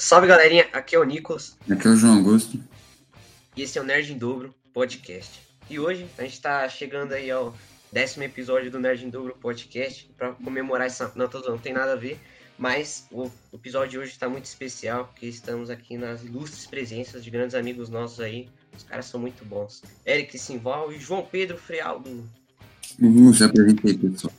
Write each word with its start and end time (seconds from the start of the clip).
Salve 0.00 0.26
galerinha, 0.26 0.66
aqui 0.72 0.96
é 0.96 0.98
o 0.98 1.04
Nicolas. 1.04 1.58
Aqui 1.70 1.86
é 1.86 1.90
o 1.90 1.94
João 1.94 2.16
Augusto. 2.16 2.58
E 3.54 3.60
esse 3.60 3.78
é 3.78 3.82
o 3.82 3.84
Nerd 3.84 4.10
em 4.10 4.16
Dobro 4.16 4.54
Podcast. 4.72 5.42
E 5.68 5.78
hoje 5.78 6.08
a 6.16 6.22
gente 6.22 6.40
tá 6.40 6.66
chegando 6.70 7.12
aí 7.12 7.30
ao 7.30 7.54
décimo 7.92 8.24
episódio 8.24 8.70
do 8.70 8.80
Nerd 8.80 9.04
em 9.04 9.10
Dobro 9.10 9.36
Podcast. 9.38 10.10
Para 10.16 10.32
comemorar 10.32 10.86
essa. 10.86 11.12
Não, 11.14 11.28
tô, 11.28 11.40
não 11.40 11.58
tem 11.58 11.74
nada 11.74 11.92
a 11.92 11.96
ver. 11.96 12.18
Mas 12.56 13.06
o 13.12 13.30
episódio 13.52 13.90
de 13.90 13.98
hoje 13.98 14.12
está 14.12 14.26
muito 14.26 14.46
especial, 14.46 15.04
porque 15.04 15.26
estamos 15.26 15.68
aqui 15.68 15.98
nas 15.98 16.24
ilustres 16.24 16.64
presenças 16.66 17.22
de 17.22 17.30
grandes 17.30 17.54
amigos 17.54 17.90
nossos 17.90 18.20
aí. 18.20 18.48
Os 18.74 18.82
caras 18.82 19.04
são 19.04 19.20
muito 19.20 19.44
bons. 19.44 19.82
Eric 20.06 20.38
Simval 20.38 20.90
e 20.90 20.98
João 20.98 21.26
Pedro 21.30 21.58
Frealdo. 21.58 22.26
Uhum, 22.98 23.34
se 23.34 23.44
apresentei, 23.44 23.98
pessoal. 23.98 24.32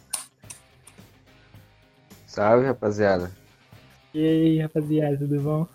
Salve, 2.26 2.66
rapaziada. 2.66 3.41
E 4.14 4.20
aí, 4.20 4.60
rapaziada, 4.60 5.18
tudo 5.18 5.40
bom? 5.40 5.68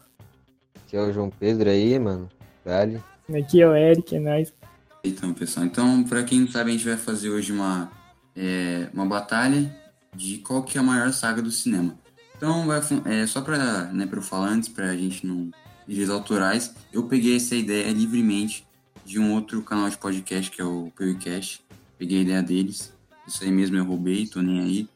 Aqui 0.74 0.94
é 0.94 1.00
o 1.00 1.10
João 1.10 1.30
Pedro 1.30 1.70
aí, 1.70 1.98
mano. 1.98 2.28
Dali. 2.62 3.02
Aqui 3.34 3.62
é 3.62 3.66
o 3.66 3.74
Eric, 3.74 4.14
é 4.14 4.20
nóis. 4.20 4.52
Então, 5.02 5.32
pessoal, 5.32 5.64
então, 5.64 6.04
pra 6.04 6.22
quem 6.22 6.40
não 6.40 6.48
sabe, 6.48 6.68
a 6.68 6.72
gente 6.74 6.84
vai 6.84 6.98
fazer 6.98 7.30
hoje 7.30 7.50
uma, 7.50 7.90
é, 8.36 8.90
uma 8.92 9.06
batalha 9.06 9.74
de 10.14 10.38
qual 10.38 10.62
que 10.62 10.76
é 10.76 10.80
a 10.80 10.84
maior 10.84 11.12
saga 11.14 11.40
do 11.40 11.50
cinema. 11.50 11.96
Então, 12.36 12.66
vai, 12.66 12.80
é, 13.06 13.26
só 13.26 13.40
pra, 13.40 13.84
né, 13.86 14.04
pra 14.06 14.18
eu 14.18 14.22
falar 14.22 14.48
antes, 14.48 14.68
pra 14.68 14.94
gente 14.94 15.26
não... 15.26 15.50
Direitos 15.88 16.12
autorais, 16.12 16.74
eu 16.92 17.04
peguei 17.04 17.36
essa 17.36 17.54
ideia 17.54 17.90
livremente 17.92 18.66
de 19.04 19.20
um 19.20 19.32
outro 19.32 19.62
canal 19.62 19.88
de 19.88 19.96
podcast, 19.96 20.50
que 20.50 20.60
é 20.60 20.64
o 20.64 20.92
PewCast. 20.96 21.64
Peguei 21.96 22.18
a 22.18 22.22
ideia 22.22 22.42
deles. 22.42 22.92
Isso 23.26 23.44
aí 23.44 23.52
mesmo 23.52 23.76
eu 23.76 23.84
roubei, 23.84 24.26
tô 24.26 24.42
nem 24.42 24.60
aí. 24.60 24.88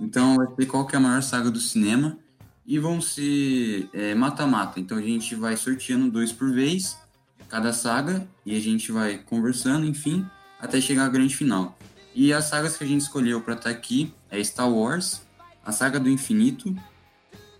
Então, 0.00 0.36
vai 0.36 0.46
ser 0.56 0.66
qual 0.66 0.86
que 0.86 0.96
é 0.96 0.98
a 0.98 1.02
maior 1.02 1.22
saga 1.22 1.50
do 1.50 1.60
cinema 1.60 2.18
e 2.68 2.78
vão 2.78 3.00
ser 3.00 3.88
é, 3.94 4.14
mata-mata. 4.14 4.78
É, 4.78 4.82
então 4.82 4.98
a 4.98 5.02
gente 5.02 5.34
vai 5.34 5.56
sorteando 5.56 6.10
dois 6.10 6.30
por 6.30 6.52
vez, 6.52 6.98
cada 7.48 7.72
saga, 7.72 8.28
e 8.44 8.54
a 8.54 8.60
gente 8.60 8.92
vai 8.92 9.16
conversando, 9.16 9.86
enfim, 9.86 10.26
até 10.60 10.78
chegar 10.78 11.06
à 11.06 11.08
grande 11.08 11.34
final. 11.34 11.78
E 12.14 12.30
as 12.30 12.44
sagas 12.44 12.76
que 12.76 12.84
a 12.84 12.86
gente 12.86 13.00
escolheu 13.00 13.40
para 13.40 13.54
estar 13.54 13.70
tá 13.70 13.74
aqui 13.74 14.12
é 14.30 14.44
Star 14.44 14.70
Wars, 14.70 15.22
a 15.64 15.72
saga 15.72 15.98
do 15.98 16.10
Infinito, 16.10 16.76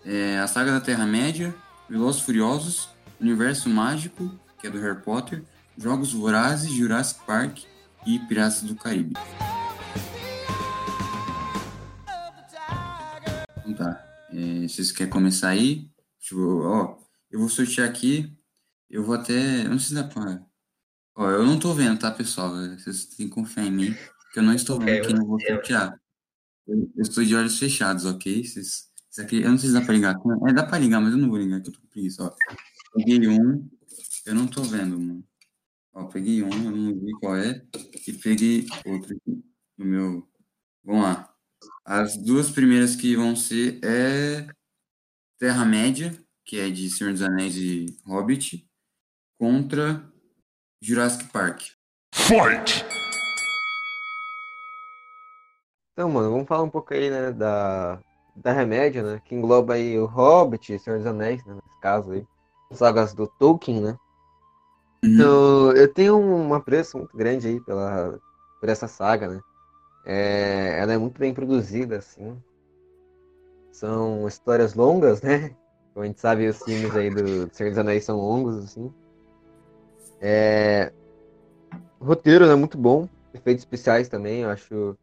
é, 0.05 0.37
a 0.37 0.45
saga 0.45 0.73
da 0.73 0.79
Terra-média, 0.79 1.55
Velozes 1.89 2.21
Furiosos, 2.21 2.89
Universo 3.19 3.67
Mágico, 3.67 4.31
que 4.59 4.67
é 4.67 4.69
do 4.69 4.79
Harry 4.79 5.01
Potter, 5.01 5.43
Jogos 5.75 6.13
Vorazes, 6.13 6.71
Jurassic 6.71 7.25
Park 7.25 7.57
e 8.05 8.19
Piratas 8.19 8.61
do 8.61 8.75
Caribe. 8.75 9.15
Então 13.65 13.73
tá. 13.73 14.08
É, 14.31 14.67
vocês 14.67 14.91
querem 14.91 15.11
começar 15.11 15.49
aí? 15.49 15.89
Tipo, 16.19 16.61
ó, 16.63 16.97
eu 17.31 17.39
vou 17.39 17.49
sortear 17.49 17.89
aqui. 17.89 18.35
Eu 18.89 19.03
vou 19.03 19.15
até. 19.15 19.65
Eu 19.65 19.69
não 19.69 19.79
sei 19.79 19.89
se 19.89 19.93
dá 19.95 20.03
pra. 20.03 20.45
Ó, 21.15 21.29
eu 21.29 21.45
não 21.45 21.59
tô 21.59 21.73
vendo, 21.73 21.99
tá, 21.99 22.11
pessoal? 22.11 22.51
Vocês 22.77 23.05
têm 23.05 23.27
que 23.27 23.33
confiar 23.33 23.65
em 23.65 23.71
mim, 23.71 23.93
porque 24.23 24.39
eu 24.39 24.43
não 24.43 24.53
estou 24.53 24.79
vendo 24.79 25.05
quem 25.05 25.15
eu 25.15 25.25
vou 25.25 25.39
sortear. 25.39 25.99
Eu, 26.67 26.91
eu, 26.95 27.01
estou 27.01 27.23
de 27.23 27.35
olhos 27.35 27.57
fechados, 27.57 28.05
ok? 28.05 28.43
Vocês, 28.43 28.89
aqui, 29.19 29.41
eu 29.41 29.49
não 29.49 29.57
sei 29.57 29.69
se 29.69 29.73
dá 29.73 29.81
pra 29.81 29.93
ligar. 29.93 30.15
É, 30.47 30.53
dá 30.53 30.65
pra 30.65 30.79
ligar, 30.79 31.01
mas 31.01 31.11
eu 31.11 31.17
não 31.17 31.29
vou 31.29 31.37
ligar, 31.37 31.61
que 31.61 31.69
eu 31.69 31.73
tô 31.73 31.81
com 31.81 31.87
preguiça, 31.87 32.23
ó. 32.23 32.33
Peguei 32.95 33.27
um, 33.27 33.69
eu 34.25 34.35
não 34.35 34.47
tô 34.47 34.63
vendo, 34.63 34.99
mano. 34.99 35.23
Ó, 35.93 36.05
peguei 36.05 36.43
um, 36.43 36.51
eu 36.51 36.71
não 36.71 36.99
vi 36.99 37.11
qual 37.19 37.35
é. 37.35 37.65
E 38.07 38.13
peguei 38.13 38.65
outro 38.85 39.15
aqui 39.15 39.43
no 39.77 39.85
meu. 39.85 40.27
Vamos 40.83 41.03
lá. 41.03 41.35
As 41.85 42.15
duas 42.15 42.49
primeiras 42.49 42.95
que 42.95 43.15
vão 43.15 43.35
ser 43.35 43.79
é 43.83 44.47
Terra-média, 45.39 46.13
que 46.45 46.59
é 46.59 46.69
de 46.69 46.89
Senhor 46.89 47.13
dos 47.13 47.21
Anéis 47.21 47.55
e 47.55 47.85
Hobbit, 48.05 48.67
contra 49.39 50.03
Jurassic 50.81 51.25
Park. 51.31 51.61
Fight! 52.13 52.85
Então, 55.93 56.09
mano, 56.09 56.31
vamos 56.31 56.47
falar 56.47 56.63
um 56.63 56.69
pouco 56.69 56.93
aí, 56.93 57.09
né, 57.09 57.31
da 57.31 57.99
Terra-média, 58.41 59.03
né, 59.03 59.21
que 59.25 59.35
engloba 59.35 59.73
aí 59.73 59.97
o 59.99 60.05
Hobbit, 60.05 60.79
Senhor 60.79 60.97
dos 60.97 61.07
Anéis, 61.07 61.43
né, 61.45 61.55
nesse 61.55 61.79
caso 61.81 62.11
aí, 62.11 62.25
sagas 62.71 63.13
do 63.13 63.27
Tolkien, 63.27 63.81
né. 63.81 63.97
Uhum. 65.03 65.13
Então, 65.13 65.71
eu 65.73 65.93
tenho 65.93 66.17
um 66.17 66.53
apreço 66.53 66.97
muito 66.97 67.17
grande 67.17 67.47
aí 67.47 67.59
pela, 67.61 68.19
por 68.59 68.69
essa 68.69 68.87
saga, 68.87 69.27
né. 69.27 69.41
É, 70.11 70.79
ela 70.79 70.93
é 70.93 70.97
muito 70.97 71.19
bem 71.19 71.31
produzida, 71.35 71.97
assim. 71.97 72.35
São 73.71 74.27
histórias 74.27 74.73
longas, 74.73 75.21
né? 75.21 75.55
Como 75.93 76.03
a 76.03 76.07
gente 76.07 76.19
sabe, 76.19 76.47
os 76.47 76.63
filmes 76.63 76.95
aí 76.95 77.11
do 77.11 77.47
Senhor 77.53 77.69
dos 77.69 77.77
Anéis 77.77 78.05
são 78.05 78.17
longos, 78.17 78.57
assim. 78.57 78.91
É... 80.19 80.91
O 81.99 82.05
roteiro 82.05 82.45
é 82.45 82.47
né, 82.47 82.55
muito 82.55 82.75
bom. 82.75 83.07
Efeitos 83.35 83.61
especiais 83.61 84.09
também, 84.09 84.41
eu 84.41 84.49
acho 84.49 84.97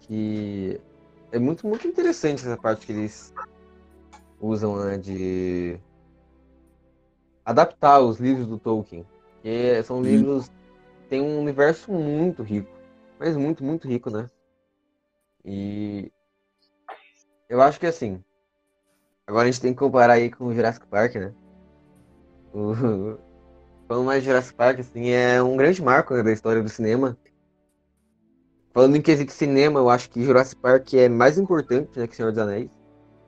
que 0.00 0.78
é 1.32 1.38
muito, 1.38 1.66
muito 1.66 1.88
interessante 1.88 2.44
essa 2.44 2.56
parte 2.58 2.84
que 2.84 2.92
eles 2.92 3.32
usam 4.38 4.76
né, 4.76 4.98
de 4.98 5.80
adaptar 7.46 8.00
os 8.00 8.20
livros 8.20 8.46
do 8.46 8.58
Tolkien. 8.58 9.06
Que 9.40 9.82
são 9.84 10.02
livros. 10.02 10.50
tem 11.08 11.22
um 11.22 11.40
universo 11.40 11.90
muito 11.90 12.42
rico 12.42 12.77
mas 13.18 13.36
muito, 13.36 13.64
muito 13.64 13.88
rico, 13.88 14.10
né? 14.10 14.30
E 15.44 16.12
eu 17.48 17.60
acho 17.62 17.80
que 17.80 17.86
assim, 17.86 18.22
agora 19.26 19.48
a 19.48 19.50
gente 19.50 19.60
tem 19.60 19.72
que 19.72 19.78
comparar 19.78 20.14
aí 20.14 20.30
com 20.30 20.46
o 20.46 20.54
Jurassic 20.54 20.86
Park, 20.86 21.14
né? 21.16 21.34
O... 22.52 23.18
Falando 23.88 24.04
mais 24.04 24.22
de 24.22 24.28
Jurassic 24.28 24.54
Park, 24.54 24.80
assim, 24.80 25.08
é 25.08 25.42
um 25.42 25.56
grande 25.56 25.82
marco 25.82 26.12
né, 26.14 26.22
da 26.22 26.32
história 26.32 26.62
do 26.62 26.68
cinema. 26.68 27.16
Falando 28.74 28.96
em 28.96 29.00
quesito 29.00 29.32
cinema, 29.32 29.80
eu 29.80 29.88
acho 29.88 30.10
que 30.10 30.22
Jurassic 30.22 30.60
Park 30.60 30.92
é 30.92 31.08
mais 31.08 31.38
importante 31.38 31.98
né, 31.98 32.06
que 32.06 32.14
Senhor 32.14 32.30
dos 32.30 32.38
Anéis. 32.38 32.70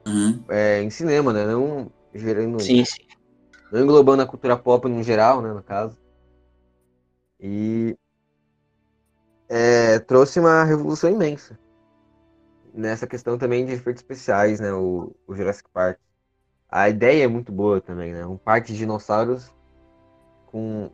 Uhum. 0.07 0.45
É, 0.51 0.83
em 0.83 0.91
cinema, 0.91 1.33
né? 1.33 1.47
Não 1.47 1.91
gerando. 2.15 2.61
Sim, 2.61 2.85
sim. 2.85 3.03
Não 3.73 3.83
englobando 3.83 4.23
a 4.23 4.27
cultura 4.27 4.57
pop 4.57 4.87
no 4.87 5.03
geral, 5.03 5.41
né, 5.41 5.51
no 5.51 5.63
caso. 5.63 5.97
E 7.41 7.97
é, 9.51 9.99
trouxe 9.99 10.39
uma 10.39 10.63
revolução 10.63 11.11
imensa 11.11 11.59
nessa 12.73 13.05
questão 13.05 13.37
também 13.37 13.67
de 13.67 13.73
efeitos 13.73 14.01
especiais, 14.01 14.61
né? 14.61 14.73
O, 14.73 15.13
o, 15.27 15.35
Jurassic 15.35 15.69
Park. 15.75 15.99
A 16.71 16.89
ideia 16.89 17.25
é 17.25 17.27
muito 17.27 17.51
boa 17.51 17.81
também, 17.81 18.13
né? 18.13 18.25
Um 18.25 18.37
parque 18.37 18.73
de 18.73 18.79
dinossauros 18.79 19.53
com 20.47 20.89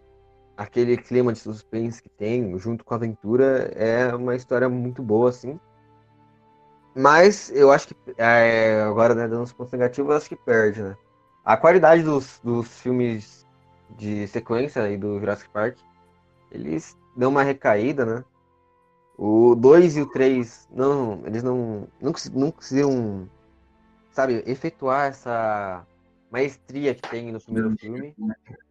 aquele 0.56 0.97
clima 0.97 1.34
de 1.34 1.39
suspense 1.39 2.03
que 2.03 2.09
tem, 2.09 2.59
junto 2.59 2.83
com 2.83 2.94
a 2.94 2.97
aventura, 2.97 3.71
é 3.75 4.15
uma 4.15 4.34
história 4.34 4.71
muito 4.71 5.03
boa, 5.03 5.28
assim. 5.28 5.61
Mas 6.94 7.50
eu 7.50 7.71
acho 7.71 7.88
que, 7.88 7.97
é, 8.17 8.81
agora, 8.81 9.15
né, 9.15 9.28
dando 9.28 9.43
uns 9.43 9.53
pontos 9.53 9.73
negativos, 9.73 10.11
eu 10.11 10.17
acho 10.17 10.28
que 10.31 10.37
perde, 10.37 10.83
né? 10.83 10.97
A 11.44 11.59
qualidade 11.59 12.03
dos, 12.03 12.41
dos 12.43 12.81
filmes 12.81 13.47
de 13.99 14.27
sequência 14.28 14.83
aí 14.83 14.97
do 14.97 15.21
Jurassic 15.21 15.50
Park, 15.50 15.77
eles 16.50 16.97
dão 17.15 17.31
uma 17.31 17.43
recaída, 17.43 18.06
né? 18.06 18.25
O 19.19 19.54
2 19.54 19.97
e 19.97 20.03
o 20.03 20.06
3, 20.06 20.69
não, 20.71 21.22
eles 21.25 21.43
não, 21.43 21.88
não, 22.00 22.12
não 22.34 22.50
conseguiram, 22.50 23.28
sabe, 24.12 24.43
efetuar 24.47 25.06
essa 25.06 25.87
maestria 26.31 26.94
que 26.94 27.09
tem 27.09 27.32
no 27.32 27.41
primeiro 27.41 27.75
filme. 27.78 28.15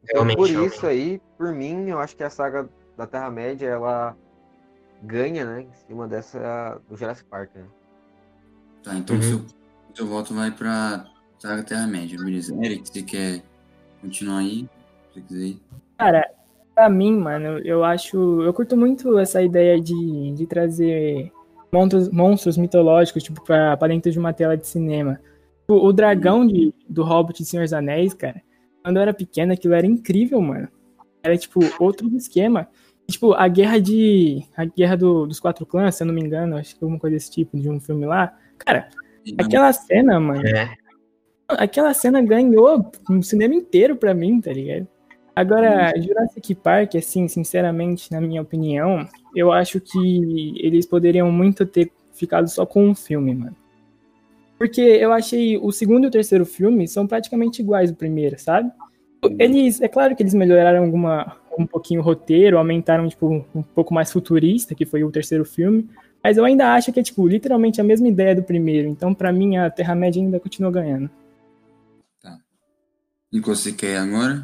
Então, 0.03 0.27
por 0.35 0.49
isso 0.49 0.85
aí, 0.85 1.19
por 1.37 1.51
mim, 1.51 1.89
eu 1.89 1.99
acho 1.99 2.15
que 2.15 2.23
a 2.23 2.29
saga 2.29 2.69
da 2.95 3.07
Terra-média, 3.07 3.67
ela 3.67 4.15
ganha, 5.01 5.45
né, 5.45 5.61
em 5.61 5.73
cima 5.87 6.07
dessa 6.07 6.79
do 6.87 6.95
Jurassic 6.95 7.27
Park, 7.27 7.55
né? 7.55 7.65
Tá, 8.83 8.95
então 8.95 9.15
uhum. 9.15 9.21
seu, 9.21 9.45
seu 9.95 10.07
voto 10.07 10.33
vai 10.33 10.51
pra 10.51 11.07
saga 11.39 11.63
Terra-média, 11.63 12.19
beleza. 12.19 12.55
Eric, 12.63 12.87
você 12.87 13.01
quer 13.01 13.43
continuar 13.99 14.39
aí? 14.39 14.69
Se 15.11 15.21
quiser 15.21 15.55
Cara, 15.97 16.29
Pra 16.75 16.89
mim, 16.89 17.17
mano, 17.17 17.59
eu 17.59 17.85
acho. 17.85 18.41
Eu 18.43 18.53
curto 18.53 18.75
muito 18.75 19.17
essa 19.17 19.41
ideia 19.41 19.79
de, 19.79 20.33
de 20.33 20.45
trazer 20.45 21.31
monstros, 21.71 22.09
monstros 22.09 22.57
mitológicos, 22.57 23.23
tipo, 23.23 23.41
pra, 23.41 23.77
pra 23.77 23.87
dentro 23.87 24.11
de 24.11 24.19
uma 24.19 24.33
tela 24.33 24.57
de 24.57 24.67
cinema. 24.67 25.21
O, 25.69 25.87
o 25.87 25.93
dragão 25.93 26.45
de, 26.45 26.73
do 26.87 27.01
Hobbit 27.01 27.41
e 27.41 27.45
Senhor 27.45 27.63
dos 27.63 27.71
Anéis, 27.71 28.13
cara, 28.13 28.41
quando 28.83 28.97
eu 28.97 29.01
era 29.01 29.13
pequena, 29.13 29.53
aquilo 29.53 29.73
era 29.73 29.87
incrível, 29.87 30.41
mano. 30.41 30.67
Era, 31.23 31.37
tipo, 31.37 31.61
outro 31.79 32.07
esquema. 32.15 32.67
Tipo, 33.09 33.33
a 33.33 33.47
guerra 33.47 33.79
de. 33.79 34.43
A 34.57 34.65
guerra 34.65 34.97
do, 34.97 35.25
dos 35.25 35.39
quatro 35.39 35.65
clãs, 35.65 35.95
se 35.95 36.03
eu 36.03 36.07
não 36.07 36.13
me 36.13 36.21
engano, 36.21 36.57
acho 36.57 36.75
que 36.75 36.83
alguma 36.83 36.99
coisa 36.99 37.15
desse 37.15 37.31
tipo, 37.31 37.57
de 37.57 37.69
um 37.69 37.79
filme 37.79 38.05
lá. 38.05 38.37
Cara, 38.57 38.89
aquela 39.37 39.71
cena, 39.71 40.19
mano. 40.19 40.45
É. 40.45 40.75
Aquela 41.47 41.93
cena 41.93 42.21
ganhou 42.21 42.91
um 43.09 43.21
cinema 43.21 43.55
inteiro 43.55 43.95
pra 43.95 44.13
mim, 44.13 44.41
tá 44.41 44.51
ligado? 44.51 44.87
Agora, 45.35 45.91
Jurassic 45.99 46.55
Park, 46.55 46.95
assim, 46.95 47.27
sinceramente, 47.27 48.09
na 48.11 48.21
minha 48.21 48.41
opinião, 48.41 49.05
eu 49.35 49.51
acho 49.51 49.81
que 49.81 50.55
eles 50.57 50.85
poderiam 50.85 51.29
muito 51.29 51.65
ter 51.65 51.91
ficado 52.13 52.47
só 52.47 52.65
com 52.65 52.87
um 52.87 52.95
filme, 52.95 53.35
mano. 53.35 53.55
Porque 54.57 54.79
eu 54.79 55.11
achei 55.11 55.57
o 55.57 55.71
segundo 55.73 56.05
e 56.05 56.07
o 56.07 56.11
terceiro 56.11 56.45
filme 56.45 56.87
são 56.87 57.05
praticamente 57.05 57.61
iguais 57.61 57.89
ao 57.89 57.97
primeiro, 57.97 58.39
sabe? 58.39 58.71
Eles, 59.37 59.81
é 59.81 59.89
claro 59.89 60.15
que 60.15 60.23
eles 60.23 60.33
melhoraram 60.33 60.85
alguma, 60.85 61.35
um 61.59 61.65
pouquinho 61.65 61.99
o 61.99 62.03
roteiro, 62.03 62.57
aumentaram, 62.57 63.07
tipo, 63.09 63.45
um 63.53 63.61
pouco 63.61 63.93
mais 63.93 64.13
futurista, 64.13 64.73
que 64.73 64.85
foi 64.85 65.03
o 65.03 65.11
terceiro 65.11 65.43
filme, 65.43 65.89
mas 66.23 66.37
eu 66.37 66.45
ainda 66.45 66.73
acho 66.73 66.93
que 66.93 66.99
é, 66.99 67.03
tipo, 67.03 67.27
literalmente 67.27 67.81
a 67.81 67.83
mesma 67.83 68.07
ideia 68.07 68.33
do 68.33 68.43
primeiro. 68.43 68.87
Então, 68.87 69.13
para 69.13 69.33
mim, 69.33 69.57
a 69.57 69.69
Terra-média 69.69 70.21
ainda 70.21 70.39
continua 70.39 70.71
ganhando. 70.71 71.09
Tá. 72.21 72.39
E 73.33 73.41
você 73.41 73.73
quer 73.73 73.97
agora? 73.97 74.41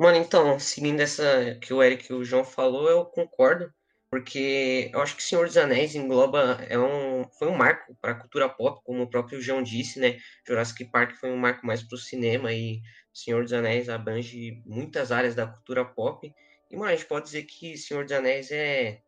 Mano, 0.00 0.16
então, 0.16 0.58
seguindo 0.58 0.98
essa 1.00 1.58
que 1.60 1.74
o 1.74 1.82
Eric 1.82 2.10
e 2.10 2.14
o 2.14 2.24
João 2.24 2.42
falou, 2.42 2.88
eu 2.88 3.04
concordo, 3.04 3.70
porque 4.10 4.90
eu 4.94 5.02
acho 5.02 5.14
que 5.14 5.22
Senhor 5.22 5.46
dos 5.46 5.58
Anéis 5.58 5.94
engloba, 5.94 6.56
é 6.70 6.78
um, 6.78 7.28
foi 7.38 7.48
um 7.48 7.54
marco 7.54 7.94
para 8.00 8.12
a 8.12 8.14
cultura 8.14 8.48
pop, 8.48 8.80
como 8.82 9.02
o 9.02 9.10
próprio 9.10 9.42
João 9.42 9.62
disse, 9.62 10.00
né? 10.00 10.18
Jurassic 10.46 10.86
Park 10.86 11.16
foi 11.16 11.30
um 11.30 11.36
marco 11.36 11.66
mais 11.66 11.82
para 11.82 11.96
o 11.96 11.98
cinema 11.98 12.50
e 12.50 12.80
Senhor 13.12 13.42
dos 13.42 13.52
Anéis 13.52 13.90
abrange 13.90 14.62
muitas 14.64 15.12
áreas 15.12 15.34
da 15.34 15.46
cultura 15.46 15.84
pop. 15.84 16.34
E, 16.70 16.76
mano, 16.78 16.90
a 16.90 16.96
gente 16.96 17.06
pode 17.06 17.26
dizer 17.26 17.42
que 17.42 17.76
Senhor 17.76 18.04
dos 18.04 18.12
Anéis 18.14 18.50
é, 18.50 19.02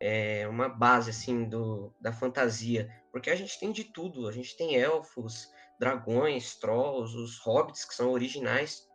é 0.00 0.46
uma 0.46 0.68
base, 0.68 1.10
assim, 1.10 1.48
do, 1.48 1.92
da 2.00 2.12
fantasia, 2.12 2.88
porque 3.10 3.28
a 3.28 3.34
gente 3.34 3.58
tem 3.58 3.72
de 3.72 3.82
tudo, 3.82 4.28
a 4.28 4.32
gente 4.32 4.56
tem 4.56 4.76
elfos, 4.76 5.48
dragões, 5.80 6.54
trolls, 6.54 7.16
os 7.16 7.40
hobbits, 7.40 7.84
que 7.84 7.94
são 7.96 8.12
originais, 8.12 8.87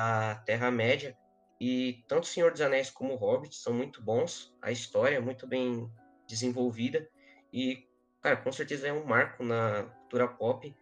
da 0.00 0.34
Terra-média. 0.46 1.16
E 1.60 2.02
tanto 2.08 2.24
o 2.24 2.26
Senhor 2.26 2.50
dos 2.50 2.62
Anéis 2.62 2.88
como 2.88 3.12
o 3.12 3.16
Hobbit 3.16 3.54
são 3.54 3.74
muito 3.74 4.02
bons. 4.02 4.54
A 4.62 4.72
história 4.72 5.16
é 5.16 5.20
muito 5.20 5.46
bem 5.46 5.90
desenvolvida. 6.26 7.06
E, 7.52 7.86
cara, 8.22 8.36
com 8.36 8.50
certeza 8.50 8.88
é 8.88 8.92
um 8.92 9.04
marco 9.04 9.44
na 9.44 9.82
cultura 9.82 10.26
pop. 10.26 10.74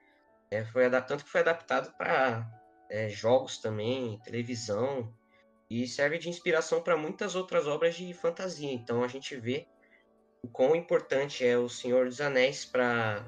É, 0.50 0.64
foi 0.66 0.88
tanto 1.02 1.24
que 1.24 1.30
foi 1.30 1.40
adaptado 1.40 1.92
para 1.96 2.48
é, 2.88 3.08
jogos 3.08 3.58
também, 3.58 4.20
televisão. 4.20 5.12
E 5.68 5.86
serve 5.86 6.18
de 6.18 6.28
inspiração 6.28 6.80
para 6.80 6.96
muitas 6.96 7.34
outras 7.34 7.66
obras 7.66 7.96
de 7.96 8.14
fantasia. 8.14 8.72
Então 8.72 9.02
a 9.02 9.08
gente 9.08 9.36
vê 9.36 9.66
o 10.42 10.48
quão 10.48 10.76
importante 10.76 11.44
é 11.44 11.58
o 11.58 11.68
Senhor 11.68 12.06
dos 12.06 12.20
Anéis 12.20 12.64
para 12.64 13.24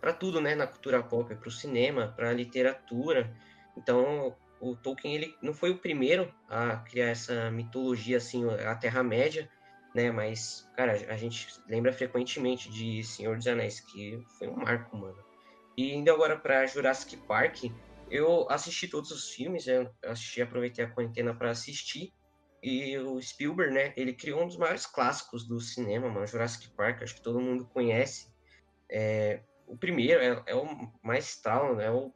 para 0.00 0.12
tudo, 0.12 0.40
né, 0.40 0.54
na 0.54 0.64
cultura 0.64 1.02
pop, 1.02 1.34
para 1.34 1.48
o 1.48 1.50
cinema, 1.50 2.14
para 2.14 2.30
a 2.30 2.32
literatura. 2.32 3.36
Então, 3.76 4.36
o 4.60 4.76
Tolkien 4.76 5.14
ele 5.14 5.36
não 5.42 5.52
foi 5.52 5.70
o 5.70 5.78
primeiro 5.78 6.32
a 6.48 6.76
criar 6.76 7.08
essa 7.08 7.50
mitologia 7.50 8.16
assim, 8.18 8.44
a 8.50 8.74
Terra-média, 8.74 9.48
né? 9.94 10.10
Mas, 10.10 10.68
cara, 10.76 10.92
a 10.92 11.16
gente 11.16 11.48
lembra 11.68 11.92
frequentemente 11.92 12.70
de 12.70 13.02
Senhor 13.02 13.36
dos 13.36 13.46
Anéis, 13.46 13.80
que 13.80 14.22
foi 14.38 14.48
um 14.48 14.56
marco, 14.56 14.96
mano. 14.96 15.18
E 15.76 15.94
indo 15.94 16.10
agora 16.10 16.36
para 16.36 16.66
Jurassic 16.66 17.16
Park, 17.18 17.64
eu 18.10 18.46
assisti 18.50 18.88
todos 18.88 19.10
os 19.10 19.30
filmes, 19.30 19.66
eu 19.66 19.90
assisti, 20.04 20.42
aproveitei 20.42 20.84
a 20.84 20.90
quarentena 20.90 21.34
para 21.34 21.50
assistir. 21.50 22.12
E 22.62 22.98
o 22.98 23.20
Spielberg, 23.22 23.72
né, 23.72 23.92
ele 23.96 24.12
criou 24.12 24.42
um 24.42 24.46
dos 24.46 24.56
maiores 24.56 24.86
clássicos 24.86 25.46
do 25.46 25.60
cinema, 25.60 26.08
mano, 26.08 26.26
Jurassic 26.26 26.68
Park, 26.70 27.02
acho 27.02 27.14
que 27.14 27.22
todo 27.22 27.40
mundo 27.40 27.64
conhece. 27.66 28.26
É, 28.90 29.42
o 29.66 29.76
primeiro 29.76 30.20
é, 30.20 30.42
é 30.46 30.54
o 30.56 30.66
mais 31.02 31.36
tal, 31.40 31.76
né, 31.76 31.86
é 31.86 31.90
o 31.90 32.12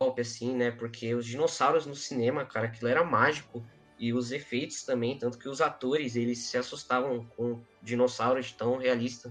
top, 0.00 0.18
assim, 0.18 0.56
né? 0.56 0.70
Porque 0.70 1.14
os 1.14 1.26
dinossauros 1.26 1.84
no 1.84 1.94
cinema, 1.94 2.46
cara, 2.46 2.66
aquilo 2.66 2.90
era 2.90 3.04
mágico. 3.04 3.62
E 3.98 4.14
os 4.14 4.32
efeitos 4.32 4.82
também, 4.82 5.18
tanto 5.18 5.38
que 5.38 5.46
os 5.46 5.60
atores, 5.60 6.16
eles 6.16 6.38
se 6.38 6.56
assustavam 6.56 7.26
com 7.36 7.60
dinossauros 7.82 8.50
tão 8.50 8.78
realista 8.78 9.30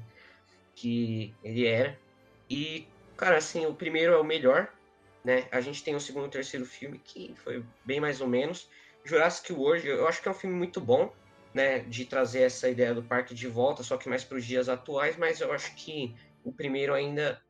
que 0.76 1.34
ele 1.44 1.66
era. 1.66 2.00
E, 2.48 2.88
cara, 3.18 3.38
assim, 3.38 3.66
o 3.66 3.74
primeiro 3.74 4.14
é 4.14 4.18
o 4.18 4.24
melhor, 4.24 4.72
né? 5.26 5.48
A 5.52 5.60
gente 5.60 5.84
tem 5.84 5.96
o 5.96 6.00
segundo 6.00 6.26
e 6.26 6.28
o 6.28 6.32
terceiro 6.32 6.68
filme, 6.68 7.02
que 7.04 7.34
foi 7.44 7.66
bem 7.84 8.00
mais 8.00 8.22
ou 8.22 8.28
menos. 8.28 8.70
Jurassic 9.04 9.52
World, 9.52 9.88
eu 9.88 10.08
acho 10.08 10.22
que 10.22 10.28
é 10.28 10.32
um 10.32 10.36
filme 10.36 10.56
muito 10.56 10.80
bom, 10.80 11.12
né? 11.52 11.80
De 11.80 12.06
trazer 12.06 12.42
essa 12.42 12.70
ideia 12.70 12.94
do 12.94 13.02
parque 13.02 13.34
de 13.34 13.48
volta, 13.48 13.82
só 13.82 13.98
que 13.98 14.08
mais 14.08 14.24
para 14.24 14.38
os 14.38 14.46
dias 14.46 14.70
atuais, 14.70 15.18
mas 15.18 15.42
eu 15.42 15.52
acho 15.52 15.74
que 15.76 16.16
o 16.44 16.54
primeiro 16.54 16.94
ainda 16.94 17.42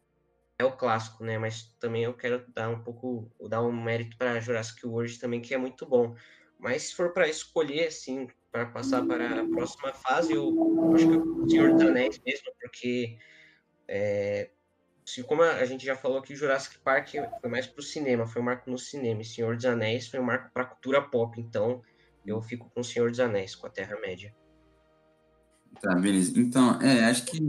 é 0.59 0.65
o 0.65 0.71
clássico, 0.71 1.23
né? 1.23 1.38
Mas 1.38 1.63
também 1.79 2.03
eu 2.03 2.13
quero 2.13 2.45
dar 2.53 2.69
um 2.69 2.83
pouco, 2.83 3.31
dar 3.47 3.63
um 3.63 3.71
mérito 3.71 4.17
para 4.17 4.39
Jurassic 4.41 4.85
World 4.85 5.17
também, 5.17 5.41
que 5.41 5.53
é 5.53 5.57
muito 5.57 5.85
bom. 5.85 6.15
Mas 6.59 6.83
se 6.83 6.95
for 6.95 7.13
para 7.13 7.29
escolher, 7.29 7.88
assim, 7.88 8.27
para 8.51 8.65
passar 8.65 9.06
para 9.06 9.41
a 9.41 9.47
próxima 9.47 9.94
fase, 9.94 10.33
eu 10.33 10.94
acho 10.94 11.07
que 11.07 11.17
o 11.17 11.50
Senhor 11.50 11.73
dos 11.73 11.81
Anéis 11.81 12.19
mesmo, 12.25 12.51
porque 12.59 13.17
é, 13.88 14.50
se, 15.06 15.23
como 15.23 15.44
a 15.44 15.63
gente 15.63 15.85
já 15.85 15.95
falou 15.95 16.17
aqui, 16.17 16.35
Jurassic 16.35 16.77
Park 16.79 17.11
foi 17.39 17.50
mais 17.50 17.65
para 17.65 17.79
o 17.79 17.83
cinema, 17.83 18.27
foi 18.27 18.41
um 18.41 18.45
marco 18.45 18.69
no 18.69 18.77
cinema, 18.77 19.21
e 19.21 19.25
Senhor 19.25 19.56
dos 19.56 19.65
Anéis 19.65 20.09
foi 20.09 20.19
um 20.19 20.23
marco 20.23 20.51
para 20.53 20.63
a 20.63 20.65
cultura 20.65 21.01
pop, 21.01 21.39
então 21.39 21.81
eu 22.25 22.41
fico 22.41 22.69
com 22.69 22.81
o 22.81 22.83
Senhor 22.83 23.09
dos 23.09 23.21
Anéis, 23.21 23.56
com 23.56 23.65
a 23.65 23.69
Terra-média. 23.69 24.35
Tá, 25.81 25.95
beleza. 25.95 26.38
Então, 26.38 26.81
é, 26.81 27.06
acho 27.06 27.25
que 27.25 27.39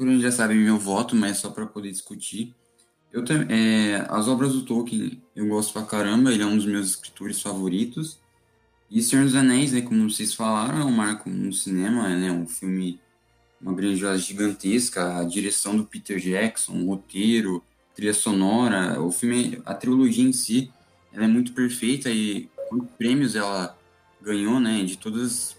Bruno 0.00 0.18
já 0.18 0.32
sabe 0.32 0.54
meu 0.54 0.78
voto, 0.78 1.14
mas 1.14 1.36
só 1.36 1.50
para 1.50 1.66
poder 1.66 1.90
discutir. 1.90 2.54
Eu 3.12 3.22
é, 3.50 4.06
as 4.08 4.28
obras 4.28 4.54
do 4.54 4.62
Tolkien 4.62 5.22
eu 5.36 5.46
gosto 5.46 5.74
pra 5.74 5.82
caramba, 5.82 6.32
ele 6.32 6.42
é 6.42 6.46
um 6.46 6.56
dos 6.56 6.64
meus 6.64 6.88
escritores 6.88 7.42
favoritos. 7.42 8.18
E 8.90 9.02
Senhor 9.02 9.26
dos 9.26 9.34
Anéis, 9.34 9.72
né, 9.72 9.82
como 9.82 10.08
vocês 10.08 10.32
falaram, 10.32 10.80
é 10.80 10.84
um 10.86 10.90
marco 10.90 11.28
no 11.28 11.52
cinema, 11.52 12.08
né, 12.16 12.32
um 12.32 12.46
filme, 12.46 12.98
uma 13.60 13.74
grandiosa 13.74 14.16
gigantesca, 14.16 15.18
a 15.18 15.24
direção 15.24 15.76
do 15.76 15.84
Peter 15.84 16.18
Jackson, 16.18 16.72
o 16.72 16.86
roteiro, 16.86 17.62
trilha 17.94 18.14
sonora, 18.14 18.98
o 19.02 19.12
filme, 19.12 19.60
a 19.66 19.74
trilogia 19.74 20.24
em 20.24 20.32
si, 20.32 20.72
ela 21.12 21.26
é 21.26 21.28
muito 21.28 21.52
perfeita 21.52 22.10
e 22.10 22.48
quantos 22.70 22.88
prêmios 22.96 23.36
ela 23.36 23.76
ganhou, 24.22 24.58
né, 24.58 24.82
de 24.82 24.96
todas 24.96 25.22
as 25.22 25.56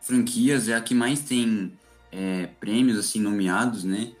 franquias, 0.00 0.68
é 0.68 0.74
a 0.74 0.80
que 0.80 0.94
mais 0.94 1.20
tem 1.20 1.72
é, 2.14 2.46
prêmios 2.46 2.96
assim 2.96 3.20
nomeados, 3.20 3.82
né? 3.82 4.12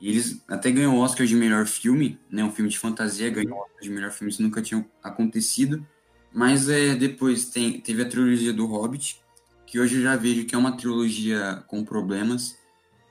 E 0.00 0.10
eles 0.10 0.42
até 0.46 0.70
ganhou 0.70 0.94
o 0.94 0.98
Oscar 0.98 1.26
de 1.26 1.34
melhor 1.34 1.66
filme, 1.66 2.18
né? 2.30 2.44
Um 2.44 2.52
filme 2.52 2.70
de 2.70 2.78
fantasia 2.78 3.30
ganhou 3.30 3.56
o 3.56 3.62
Oscar 3.62 3.80
de 3.80 3.90
melhor 3.90 4.12
filme, 4.12 4.30
isso 4.30 4.42
nunca 4.42 4.60
tinha 4.60 4.84
acontecido. 5.02 5.84
Mas 6.32 6.68
é, 6.68 6.94
depois 6.94 7.46
tem, 7.46 7.80
teve 7.80 8.02
a 8.02 8.08
trilogia 8.08 8.52
do 8.52 8.66
Hobbit, 8.66 9.22
que 9.66 9.80
hoje 9.80 9.96
eu 9.96 10.02
já 10.02 10.16
vejo 10.16 10.44
que 10.44 10.54
é 10.54 10.58
uma 10.58 10.76
trilogia 10.76 11.64
com 11.66 11.82
problemas, 11.84 12.58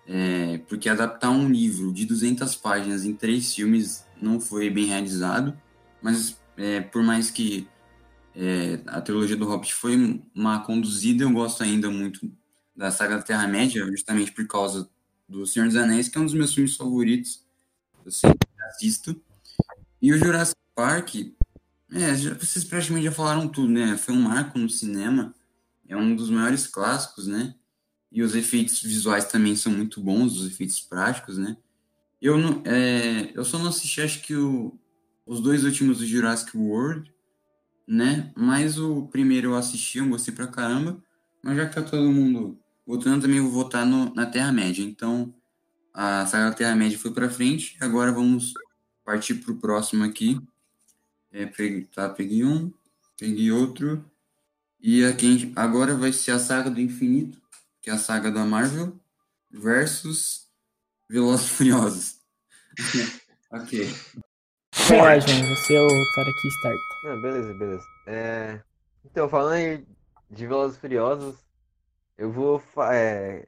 é, 0.05 0.59
porque 0.67 0.87
adaptar 0.87 1.31
um 1.31 1.49
livro 1.49 1.91
de 1.91 2.05
200 2.05 2.55
páginas 2.57 3.05
em 3.05 3.15
três 3.15 3.55
filmes 3.55 4.05
não 4.21 4.39
foi 4.39 4.69
bem 4.69 4.85
realizado, 4.85 5.57
mas 6.01 6.37
é, 6.57 6.81
por 6.81 7.01
mais 7.01 7.31
que 7.31 7.67
é, 8.35 8.79
a 8.87 9.01
trilogia 9.01 9.35
do 9.35 9.45
Hobbit 9.45 9.73
foi 9.73 10.21
uma 10.35 10.59
conduzida, 10.59 11.23
eu 11.23 11.31
gosto 11.31 11.63
ainda 11.63 11.89
muito 11.89 12.29
da 12.75 12.91
saga 12.91 13.17
da 13.17 13.21
Terra-média, 13.21 13.85
justamente 13.85 14.31
por 14.31 14.45
causa 14.47 14.89
do 15.27 15.45
Senhor 15.45 15.67
dos 15.67 15.77
Anéis, 15.77 16.07
que 16.07 16.17
é 16.17 16.21
um 16.21 16.25
dos 16.25 16.33
meus 16.33 16.53
filmes 16.53 16.75
favoritos. 16.75 17.43
Eu 18.05 18.11
sempre 18.11 18.47
assisto. 18.67 19.21
E 20.01 20.11
o 20.11 20.17
Jurassic 20.17 20.59
Park, 20.75 21.15
é, 21.91 22.15
já, 22.15 22.33
vocês 22.33 22.65
praticamente 22.65 23.05
já 23.05 23.11
falaram 23.11 23.47
tudo, 23.47 23.71
né? 23.71 23.95
Foi 23.97 24.13
um 24.13 24.21
marco 24.21 24.57
no 24.57 24.69
cinema, 24.69 25.33
é 25.87 25.95
um 25.95 26.15
dos 26.15 26.29
maiores 26.29 26.67
clássicos, 26.67 27.27
né? 27.27 27.55
E 28.11 28.21
os 28.21 28.35
efeitos 28.35 28.81
visuais 28.81 29.25
também 29.25 29.55
são 29.55 29.71
muito 29.71 30.01
bons, 30.01 30.37
os 30.37 30.47
efeitos 30.47 30.79
práticos, 30.79 31.37
né? 31.37 31.55
Eu, 32.21 32.37
não, 32.37 32.63
é, 32.65 33.31
eu 33.35 33.43
só 33.43 33.57
não 33.59 33.69
assisti, 33.69 34.01
acho 34.01 34.21
que 34.21 34.35
o, 34.35 34.77
os 35.25 35.41
dois 35.41 35.63
últimos 35.63 35.99
do 35.99 36.05
Jurassic 36.05 36.55
World, 36.57 37.13
né? 37.87 38.31
Mas 38.35 38.77
o 38.77 39.07
primeiro 39.07 39.51
eu 39.51 39.55
assisti, 39.55 39.99
eu 39.99 40.07
gostei 40.07 40.33
pra 40.33 40.47
caramba. 40.47 41.03
Mas 41.43 41.57
já 41.57 41.67
que 41.67 41.75
tá 41.75 41.81
todo 41.81 42.11
mundo 42.11 42.57
votando, 42.85 43.21
também 43.21 43.39
vou 43.39 43.51
votar 43.51 43.85
no, 43.85 44.13
na 44.13 44.25
Terra-média. 44.25 44.83
Então, 44.83 45.33
a 45.93 46.25
saga 46.25 46.49
da 46.49 46.55
Terra-média 46.55 46.97
foi 46.97 47.11
para 47.11 47.29
frente. 47.29 47.77
Agora 47.81 48.11
vamos 48.11 48.53
partir 49.03 49.35
para 49.35 49.51
o 49.51 49.59
próximo 49.59 50.03
aqui. 50.03 50.39
É, 51.31 51.45
peguei, 51.45 51.85
tá, 51.85 52.09
peguei 52.09 52.43
um, 52.43 52.71
peguei 53.17 53.51
outro. 53.51 54.03
E 54.79 55.05
aqui, 55.05 55.51
agora 55.55 55.95
vai 55.95 56.11
ser 56.11 56.31
a 56.31 56.39
saga 56.39 56.69
do 56.69 56.81
infinito, 56.81 57.41
que 57.81 57.89
é 57.89 57.93
a 57.93 57.97
saga 57.97 58.29
da 58.29 58.45
Marvel, 58.45 58.99
versus 59.49 60.49
Velozes 61.09 61.47
Furiosos. 61.47 62.17
ok. 63.49 63.87
Vai 64.89 65.21
João, 65.21 65.55
você 65.55 65.75
é 65.75 65.81
o 65.81 66.15
cara 66.15 66.29
que 66.41 66.47
starta. 66.49 66.79
Ah, 67.05 67.15
beleza, 67.21 67.53
beleza. 67.53 67.83
É... 68.07 68.61
Então, 69.05 69.29
falando 69.29 69.53
aí 69.53 69.87
de 70.29 70.47
Velozes 70.47 70.77
Furiosos, 70.77 71.35
eu 72.17 72.31
vou 72.31 72.61
é, 72.91 73.47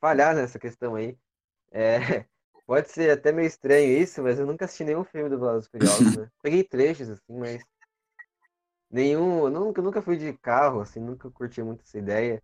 falhar 0.00 0.34
nessa 0.34 0.58
questão 0.58 0.94
aí. 0.94 1.16
É, 1.70 2.24
pode 2.66 2.90
ser 2.90 3.10
até 3.10 3.32
meio 3.32 3.46
estranho 3.46 3.98
isso, 3.98 4.22
mas 4.22 4.38
eu 4.38 4.46
nunca 4.46 4.64
assisti 4.64 4.84
nenhum 4.84 5.04
filme 5.04 5.28
do 5.28 5.38
Velozes 5.38 5.68
Furiosos, 5.68 6.16
né? 6.16 6.30
Peguei 6.42 6.64
trechos, 6.64 7.08
assim, 7.08 7.38
mas 7.38 7.62
nenhum... 8.90 9.44
Eu 9.44 9.50
nunca, 9.50 9.82
nunca 9.82 10.02
fui 10.02 10.16
de 10.16 10.32
carro, 10.34 10.80
assim, 10.80 11.00
nunca 11.00 11.30
curti 11.30 11.62
muito 11.62 11.82
essa 11.82 11.98
ideia. 11.98 12.42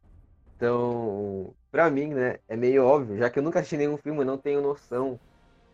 Então, 0.57 1.55
pra 1.71 1.91
mim, 1.91 2.15
né, 2.15 2.39
é 2.49 2.57
meio 2.57 2.85
óbvio, 2.85 3.19
já 3.19 3.29
que 3.29 3.39
eu 3.39 3.43
nunca 3.43 3.61
assisti 3.61 3.77
nenhum 3.77 3.99
filme, 3.99 4.21
eu 4.21 4.25
não 4.25 4.39
tenho 4.39 4.63
noção 4.63 5.21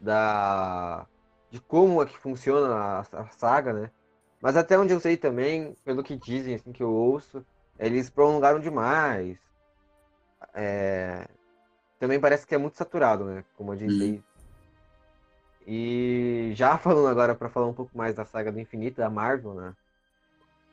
da 0.00 1.06
de 1.52 1.60
como 1.60 2.02
é 2.02 2.06
que 2.06 2.18
funciona 2.18 2.74
a, 2.74 3.00
a 3.00 3.26
saga, 3.28 3.74
né? 3.74 3.90
Mas 4.40 4.56
até 4.56 4.76
onde 4.76 4.92
eu 4.92 4.98
sei 4.98 5.16
também, 5.18 5.76
pelo 5.84 6.02
que 6.02 6.16
dizem, 6.16 6.54
assim, 6.54 6.72
que 6.72 6.82
eu 6.82 6.90
ouço, 6.90 7.44
eles 7.78 8.08
prolongaram 8.08 8.58
demais. 8.58 9.38
É... 10.54 11.26
Também 11.98 12.18
parece 12.18 12.46
que 12.46 12.54
é 12.54 12.58
muito 12.58 12.76
saturado, 12.76 13.24
né? 13.24 13.44
Como 13.56 13.72
eu 13.72 13.76
disse 13.76 14.02
aí. 14.02 14.22
E 15.66 16.52
já 16.54 16.76
falando 16.78 17.08
agora 17.08 17.34
para 17.34 17.48
falar 17.48 17.66
um 17.66 17.74
pouco 17.74 17.96
mais 17.96 18.14
da 18.14 18.24
saga 18.24 18.50
do 18.50 18.60
infinito 18.60 18.96
da 18.96 19.08
Marvel, 19.08 19.54
né? 19.54 19.72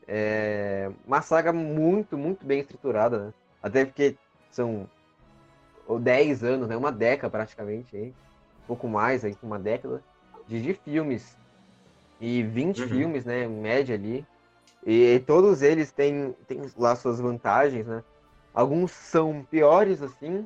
É 0.07 0.91
uma 1.05 1.21
saga 1.21 1.53
muito, 1.53 2.17
muito 2.17 2.45
bem 2.45 2.61
estruturada, 2.61 3.25
né? 3.25 3.33
Até 3.61 3.85
porque 3.85 4.17
são 4.49 4.89
10 6.01 6.43
anos, 6.43 6.67
né? 6.67 6.75
Uma 6.75 6.91
década 6.91 7.29
praticamente, 7.29 7.95
hein? 7.95 8.13
um 8.63 8.67
pouco 8.67 8.87
mais 8.87 9.23
aí, 9.23 9.35
uma 9.41 9.59
década 9.59 10.03
de, 10.47 10.61
de 10.61 10.73
filmes. 10.73 11.37
E 12.19 12.43
20 12.43 12.81
uhum. 12.81 12.87
filmes, 12.89 13.25
né? 13.25 13.45
Em 13.45 13.49
média 13.49 13.95
ali. 13.95 14.25
E 14.85 15.19
todos 15.25 15.61
eles 15.61 15.91
têm, 15.91 16.35
têm 16.47 16.61
lá 16.77 16.95
suas 16.95 17.19
vantagens, 17.19 17.85
né? 17.85 18.03
Alguns 18.59 18.91
são 18.91 19.41
piores, 19.49 20.01
assim, 20.01 20.45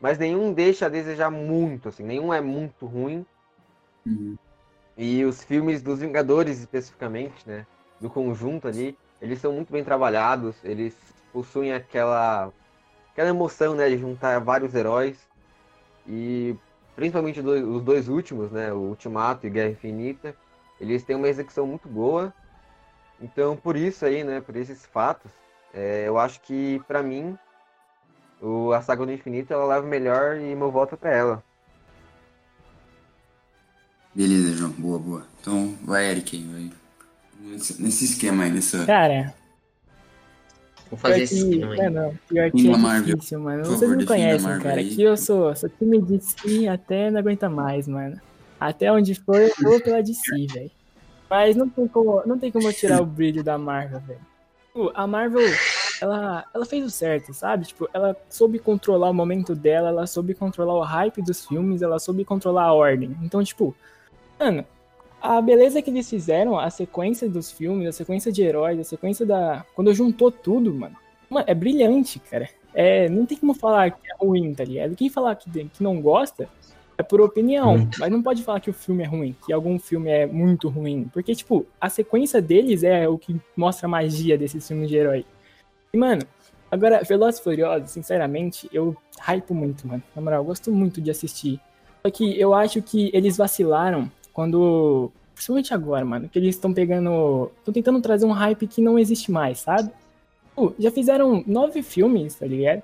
mas 0.00 0.16
nenhum 0.16 0.54
deixa 0.54 0.86
a 0.86 0.88
desejar 0.88 1.30
muito, 1.30 1.90
assim. 1.90 2.02
Nenhum 2.02 2.32
é 2.32 2.40
muito 2.40 2.86
ruim. 2.86 3.26
Uhum. 4.06 4.38
E 4.96 5.22
os 5.22 5.44
filmes 5.44 5.82
dos 5.82 6.00
Vingadores, 6.00 6.60
especificamente, 6.60 7.46
né? 7.46 7.66
Do 8.00 8.08
conjunto 8.08 8.66
ali, 8.66 8.96
eles 9.20 9.38
são 9.38 9.52
muito 9.52 9.70
bem 9.70 9.84
trabalhados. 9.84 10.56
Eles 10.64 10.96
possuem 11.30 11.74
aquela, 11.74 12.50
aquela 13.12 13.28
emoção, 13.28 13.74
né? 13.74 13.86
De 13.90 13.98
juntar 13.98 14.38
vários 14.40 14.74
heróis. 14.74 15.28
E 16.08 16.56
principalmente 16.96 17.40
os 17.40 17.82
dois 17.82 18.08
últimos, 18.08 18.50
né? 18.50 18.72
O 18.72 18.78
Ultimato 18.78 19.46
e 19.46 19.50
Guerra 19.50 19.72
Infinita. 19.72 20.34
Eles 20.80 21.04
têm 21.04 21.16
uma 21.16 21.28
execução 21.28 21.66
muito 21.66 21.86
boa. 21.86 22.32
Então, 23.20 23.58
por 23.58 23.76
isso 23.76 24.06
aí, 24.06 24.24
né? 24.24 24.40
Por 24.40 24.56
esses 24.56 24.86
fatos, 24.86 25.30
é, 25.74 26.04
eu 26.06 26.18
acho 26.18 26.40
que, 26.40 26.80
para 26.86 27.02
mim, 27.02 27.36
o, 28.40 28.72
a 28.72 28.82
Saga 28.82 29.06
do 29.06 29.12
Infinito, 29.12 29.52
ela 29.52 29.66
leva 29.66 29.86
melhor 29.86 30.36
e 30.36 30.54
meu 30.54 30.70
voto 30.70 30.94
é 30.94 30.98
pra 30.98 31.14
ela. 31.14 31.44
Beleza, 34.14 34.56
João. 34.56 34.70
Boa, 34.72 34.98
boa. 34.98 35.26
Então, 35.40 35.74
vai, 35.84 36.10
Eric. 36.10 36.44
Vai. 36.44 36.70
Nesse, 37.40 37.82
nesse 37.82 38.04
esquema 38.04 38.44
aí, 38.44 38.50
nessa... 38.50 38.84
Cara... 38.84 39.34
Vou 40.90 40.98
fazer 40.98 41.22
esse 41.22 41.38
esquema 41.38 41.72
aí. 41.72 41.80
É, 41.80 41.88
não. 41.88 42.14
Pior 42.28 42.50
que 42.50 42.68
é 42.68 42.76
Marvel. 42.76 43.16
difícil, 43.16 43.40
mano. 43.40 43.64
Vocês 43.64 43.80
favor, 43.80 43.96
não 43.96 44.04
conhecem, 44.04 44.58
cara. 44.60 44.80
Aí. 44.80 44.94
Que 44.94 45.02
eu 45.02 45.16
sou, 45.16 45.56
sou 45.56 45.70
time 45.70 46.02
DC 46.02 46.68
até 46.68 47.10
não 47.10 47.18
aguenta 47.18 47.48
mais, 47.48 47.88
mano. 47.88 48.20
Até 48.60 48.92
onde 48.92 49.14
for, 49.14 49.40
eu 49.40 49.50
vou 49.62 49.80
pela 49.80 50.02
DC, 50.02 50.46
velho. 50.52 50.70
Mas 51.30 51.56
não 51.56 51.66
tem 51.66 51.88
como, 51.88 52.22
não 52.26 52.38
tem 52.38 52.52
como 52.52 52.70
tirar 52.74 53.00
o 53.00 53.06
brilho 53.06 53.42
da 53.42 53.56
Marvel, 53.56 54.00
velho. 54.00 54.31
Tipo, 54.72 54.90
a 54.94 55.06
Marvel, 55.06 55.42
ela, 56.00 56.46
ela 56.54 56.64
fez 56.64 56.82
o 56.82 56.90
certo, 56.90 57.34
sabe? 57.34 57.66
Tipo, 57.66 57.90
ela 57.92 58.16
soube 58.30 58.58
controlar 58.58 59.10
o 59.10 59.14
momento 59.14 59.54
dela, 59.54 59.90
ela 59.90 60.06
soube 60.06 60.32
controlar 60.32 60.74
o 60.74 60.80
hype 60.80 61.20
dos 61.20 61.46
filmes, 61.46 61.82
ela 61.82 61.98
soube 61.98 62.24
controlar 62.24 62.64
a 62.64 62.72
ordem. 62.72 63.14
Então, 63.22 63.44
tipo, 63.44 63.74
mano, 64.40 64.64
a 65.20 65.42
beleza 65.42 65.82
que 65.82 65.90
eles 65.90 66.08
fizeram, 66.08 66.58
a 66.58 66.70
sequência 66.70 67.28
dos 67.28 67.52
filmes, 67.52 67.86
a 67.86 67.92
sequência 67.92 68.32
de 68.32 68.42
heróis, 68.42 68.80
a 68.80 68.84
sequência 68.84 69.26
da. 69.26 69.62
Quando 69.74 69.92
juntou 69.92 70.32
tudo, 70.32 70.72
mano. 70.72 70.96
Mano, 71.28 71.44
é 71.46 71.54
brilhante, 71.54 72.18
cara. 72.18 72.48
É, 72.74 73.10
não 73.10 73.26
tem 73.26 73.36
como 73.36 73.52
falar 73.52 73.90
que 73.90 74.10
é 74.10 74.16
ruim, 74.24 74.54
tá 74.54 74.64
ligado? 74.64 74.96
Quem 74.96 75.10
falar 75.10 75.36
que, 75.36 75.50
que 75.50 75.82
não 75.82 76.00
gosta, 76.00 76.48
é 76.96 77.02
por 77.02 77.20
opinião, 77.20 77.76
hum. 77.76 77.90
mas 77.98 78.10
não 78.10 78.22
pode 78.22 78.42
falar 78.42 78.60
que 78.60 78.70
o 78.70 78.74
filme 78.74 79.02
é 79.02 79.06
ruim, 79.06 79.34
que 79.44 79.52
algum 79.52 79.78
filme 79.78 80.10
é 80.10 80.26
muito 80.26 80.68
ruim, 80.68 81.08
porque, 81.12 81.34
tipo, 81.34 81.66
a 81.80 81.88
sequência 81.88 82.40
deles 82.40 82.82
é 82.82 83.08
o 83.08 83.18
que 83.18 83.40
mostra 83.56 83.86
a 83.86 83.90
magia 83.90 84.36
desses 84.36 84.66
filmes 84.66 84.88
de 84.88 84.96
herói. 84.96 85.24
E, 85.92 85.96
mano, 85.96 86.22
agora, 86.70 87.02
Velozes 87.02 87.40
e 87.40 87.44
Furiosos, 87.44 87.90
sinceramente, 87.90 88.68
eu 88.72 88.96
hypo 89.20 89.54
muito, 89.54 89.86
mano. 89.86 90.02
Na 90.14 90.22
moral, 90.22 90.40
eu 90.40 90.46
gosto 90.46 90.70
muito 90.70 91.00
de 91.00 91.10
assistir. 91.10 91.60
Só 92.04 92.10
que 92.10 92.38
eu 92.38 92.54
acho 92.54 92.82
que 92.82 93.10
eles 93.12 93.36
vacilaram 93.36 94.10
quando... 94.32 95.10
Principalmente 95.34 95.74
agora, 95.74 96.04
mano, 96.04 96.28
que 96.28 96.38
eles 96.38 96.54
estão 96.54 96.72
pegando... 96.72 97.50
Estão 97.58 97.74
tentando 97.74 98.00
trazer 98.00 98.26
um 98.26 98.32
hype 98.32 98.66
que 98.66 98.80
não 98.80 98.98
existe 98.98 99.30
mais, 99.30 99.60
sabe? 99.60 99.90
Pô, 100.54 100.72
já 100.78 100.90
fizeram 100.90 101.42
nove 101.46 101.82
filmes, 101.82 102.34
tá 102.34 102.46
ligado? 102.46 102.82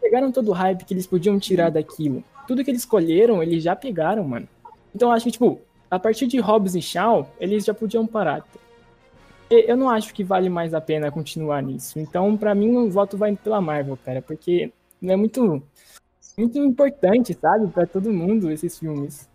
Pegaram 0.00 0.32
todo 0.32 0.48
o 0.48 0.54
hype 0.54 0.84
que 0.84 0.94
eles 0.94 1.06
podiam 1.06 1.38
tirar 1.38 1.70
daquilo 1.70 2.24
tudo 2.50 2.64
que 2.64 2.70
eles 2.72 2.82
escolheram, 2.82 3.40
eles 3.40 3.62
já 3.62 3.76
pegaram, 3.76 4.24
mano. 4.24 4.48
Então 4.92 5.12
acho 5.12 5.26
que, 5.26 5.30
tipo, 5.30 5.60
a 5.88 6.00
partir 6.00 6.26
de 6.26 6.40
Hobbs 6.40 6.74
e 6.74 6.82
Shaw, 6.82 7.32
eles 7.38 7.64
já 7.64 7.72
podiam 7.72 8.04
parar. 8.04 8.44
Eu 9.48 9.76
não 9.76 9.88
acho 9.88 10.12
que 10.12 10.24
vale 10.24 10.48
mais 10.48 10.74
a 10.74 10.80
pena 10.80 11.12
continuar 11.12 11.62
nisso. 11.62 12.00
Então, 12.00 12.36
para 12.36 12.52
mim, 12.52 12.76
o 12.76 12.90
voto 12.90 13.16
vai 13.16 13.36
pela 13.36 13.60
Marvel, 13.60 13.96
cara, 14.04 14.20
porque 14.20 14.72
é 15.00 15.14
muito, 15.14 15.62
muito 16.36 16.58
importante, 16.58 17.38
sabe, 17.40 17.68
para 17.68 17.86
todo 17.86 18.12
mundo 18.12 18.50
esses 18.50 18.76
filmes. 18.76 19.30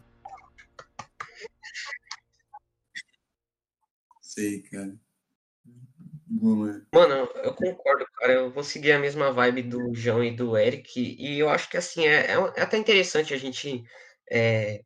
Sei, 4.20 4.62
cara. 4.64 4.94
Mano, 6.94 7.30
eu 7.44 7.54
concordo, 7.54 8.06
cara. 8.16 8.34
Eu 8.34 8.52
vou 8.52 8.64
seguir 8.64 8.94
a 8.94 9.00
mesma 9.00 9.32
vibe 9.32 9.64
do 9.64 9.94
João 9.94 10.24
e 10.24 10.36
do 10.36 10.58
Eric. 10.58 11.00
E 11.20 11.40
eu 11.40 11.50
acho 11.50 11.70
que, 11.70 11.78
assim, 11.78 12.06
é, 12.08 12.32
é 12.32 12.62
até 12.62 12.78
interessante 12.78 13.34
a 13.34 13.38
gente 13.38 13.84
é, 14.32 14.82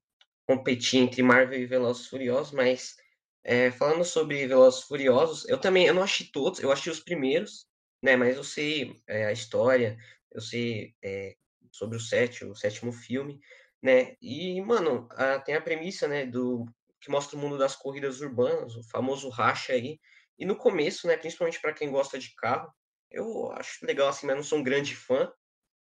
competir 0.48 1.00
entre 1.02 1.22
Marvel 1.24 1.60
e 1.60 1.66
Velozes 1.68 2.08
Furiosos, 2.08 2.52
mas 2.54 2.96
é, 3.44 3.72
falando 3.72 4.04
sobre 4.06 4.48
Velozes 4.48 4.84
Furiosos, 4.84 5.48
eu 5.48 5.60
também, 5.60 5.88
eu 5.88 5.94
não 5.94 6.04
achei 6.04 6.28
todos, 6.34 6.60
eu 6.60 6.72
achei 6.72 6.92
os 6.92 7.00
primeiros, 7.00 7.68
né? 8.02 8.16
Mas 8.16 8.36
eu 8.38 8.44
sei 8.44 8.96
é, 9.08 9.26
a 9.26 9.32
história, 9.32 9.98
eu 10.32 10.42
sei 10.42 10.96
é, 11.04 11.36
sobre 11.72 11.98
o 11.98 12.02
sétimo, 12.02 12.52
o 12.52 12.56
sétimo 12.56 12.92
filme, 12.92 13.40
né? 13.82 14.16
E, 14.22 14.62
mano, 14.62 15.08
a, 15.12 15.40
tem 15.40 15.56
a 15.56 15.62
premissa, 15.62 16.08
né, 16.08 16.26
do 16.26 16.66
que 17.02 17.10
mostra 17.12 17.38
o 17.38 17.40
mundo 17.42 17.58
das 17.58 17.76
corridas 17.76 18.20
urbanas, 18.22 18.76
o 18.76 18.84
famoso 18.90 19.30
racha 19.30 19.74
aí, 19.74 20.00
e 20.40 20.46
no 20.46 20.56
começo, 20.56 21.08
né, 21.08 21.18
principalmente 21.18 21.62
para 21.62 21.74
quem 21.74 21.92
gosta 21.92 22.18
de 22.18 22.34
carro, 22.36 22.74
eu 23.12 23.52
acho 23.52 23.86
legal 23.86 24.08
assim, 24.08 24.26
mas 24.26 24.36
não 24.36 24.44
sou 24.44 24.60
um 24.60 24.64
grande 24.64 24.96
fã, 24.96 25.32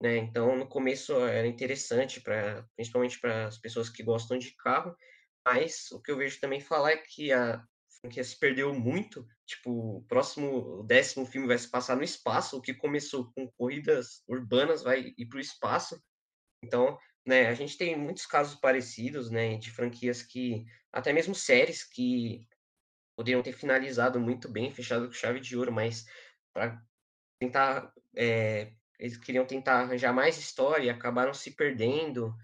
né? 0.03 0.17
Então 0.19 0.57
no 0.57 0.69
começo 0.69 1.15
era 1.27 1.47
interessante 1.47 2.21
para, 2.21 2.67
principalmente 2.77 3.19
para 3.21 3.47
as 3.47 3.59
pessoas 3.59 3.89
que 3.89 4.03
gostam 4.03 4.39
de 4.39 4.55
carro, 4.57 4.95
mas 5.47 5.91
o 5.93 6.01
que 6.03 6.11
eu 6.11 6.17
vejo 6.19 6.41
também 6.41 6.61
falar 6.61 6.93
é 6.93 6.97
que 6.99 7.33
a 7.33 7.65
franquia 8.01 8.25
se 8.25 8.39
perdeu 8.39 8.75
muito. 8.75 9.27
Tipo, 9.47 9.99
o 9.99 10.05
próximo, 10.07 10.81
o 10.81 10.83
décimo 10.83 11.25
filme 11.25 11.47
vai 11.47 11.59
se 11.59 11.71
passar 11.71 11.97
no 11.97 12.05
espaço, 12.05 12.57
o 12.57 12.61
que 12.61 12.75
começou 12.75 13.33
com 13.35 13.51
corridas 13.57 14.23
urbanas 14.29 14.83
vai 14.83 15.15
ir 15.17 15.27
para 15.27 15.39
o 15.39 15.41
espaço. 15.41 15.99
Então, 16.63 16.99
né, 17.27 17.47
a 17.49 17.55
gente 17.55 17.79
tem 17.79 17.97
muitos 17.97 18.27
casos 18.27 18.55
parecidos, 18.57 19.31
né, 19.31 19.57
de 19.57 19.71
franquias 19.71 20.23
que, 20.23 20.65
até 20.93 21.13
mesmo 21.13 21.35
séries 21.35 21.83
que 21.85 22.47
poderiam 23.17 23.43
ter 23.43 23.53
finalizado 23.53 24.21
muito 24.21 24.49
bem, 24.49 24.73
fechado 24.73 25.07
com 25.07 25.13
chave 25.13 25.41
de 25.41 25.57
ouro, 25.57 25.73
mas 25.73 26.07
para 26.53 26.81
tentar. 27.39 27.93
É, 28.17 28.73
eles 28.99 29.17
queriam 29.17 29.45
tentar 29.45 29.81
arranjar 29.81 30.13
mais 30.13 30.39
história 30.39 30.87
e 30.87 30.91
acabaram 30.91 31.35
se 31.35 31.51
perdendo. 31.51 32.35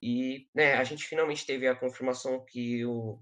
E 0.00 0.48
né, 0.54 0.74
a 0.74 0.84
gente 0.84 1.04
finalmente 1.04 1.44
teve 1.44 1.66
a 1.66 1.74
confirmação 1.74 2.44
que 2.44 2.84
o, 2.84 3.20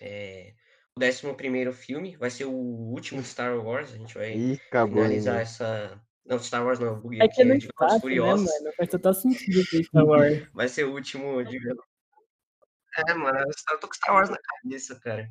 é, 0.00 0.54
o 0.96 1.04
11 1.04 1.72
filme 1.72 2.16
vai 2.16 2.30
ser 2.30 2.46
o 2.46 2.52
último 2.52 3.22
Star 3.22 3.56
Wars. 3.58 3.92
A 3.92 3.96
gente 3.96 4.14
vai 4.14 4.32
Ih, 4.32 4.60
finalizar 4.70 5.40
essa. 5.40 6.00
Não, 6.24 6.38
Star 6.38 6.64
Wars 6.64 6.78
não, 6.78 7.00
buguei 7.00 7.20
é 7.20 7.24
aqui, 7.24 7.42
é 7.42 7.56
de 7.56 7.68
fácil, 7.76 7.94
né, 7.94 8.00
Furiosos. 8.00 8.46
Né, 8.46 8.58
mano? 8.60 8.72
Faz 8.76 8.88
total 8.88 9.14
sentido 9.14 9.60
Star 9.84 10.04
Wars. 10.04 10.48
vai 10.52 10.68
ser 10.68 10.84
o 10.84 10.92
último 10.92 11.42
de. 11.44 11.58
É, 13.08 13.14
mano, 13.14 13.38
eu 13.38 13.78
tô 13.78 13.86
com 13.86 13.94
Star 13.94 14.12
Wars 14.12 14.28
na 14.28 14.36
cabeça, 14.36 14.98
cara. 14.98 15.30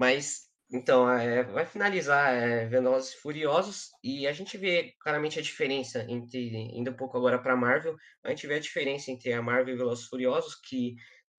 Mas, 0.00 0.48
então, 0.72 1.10
é, 1.10 1.42
vai 1.42 1.66
finalizar 1.66 2.32
é, 2.32 2.64
Velozes 2.64 3.12
Furiosos 3.12 3.90
e 4.02 4.26
a 4.26 4.32
gente 4.32 4.56
vê 4.56 4.94
claramente 4.98 5.38
a 5.38 5.42
diferença 5.42 6.06
entre, 6.08 6.56
indo 6.74 6.90
um 6.90 6.96
pouco 6.96 7.18
agora 7.18 7.38
para 7.38 7.54
Marvel, 7.54 7.94
a 8.24 8.30
gente 8.30 8.46
vê 8.46 8.54
a 8.54 8.60
diferença 8.60 9.10
entre 9.10 9.30
a 9.30 9.42
Marvel 9.42 9.74
e 9.74 9.76
Velozes 9.76 10.06
Furiosos, 10.06 10.54
que 10.54 10.96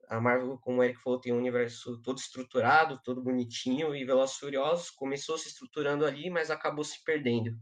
a 0.07 0.21
Marvel, 0.21 0.59
como 0.59 0.77
o 0.77 0.83
Eric 0.83 1.01
falou, 1.01 1.19
tem 1.19 1.33
um 1.33 1.39
universo 1.39 1.99
todo 2.03 2.19
estruturado, 2.19 3.01
todo 3.03 3.23
bonitinho, 3.23 3.95
e 3.95 4.05
Velozes 4.05 4.35
Furiosos 4.35 4.91
começou 4.91 5.39
se 5.39 5.47
estruturando 5.47 6.05
ali, 6.05 6.29
mas 6.29 6.51
acabou 6.51 6.83
se 6.83 7.03
perdendo. 7.03 7.57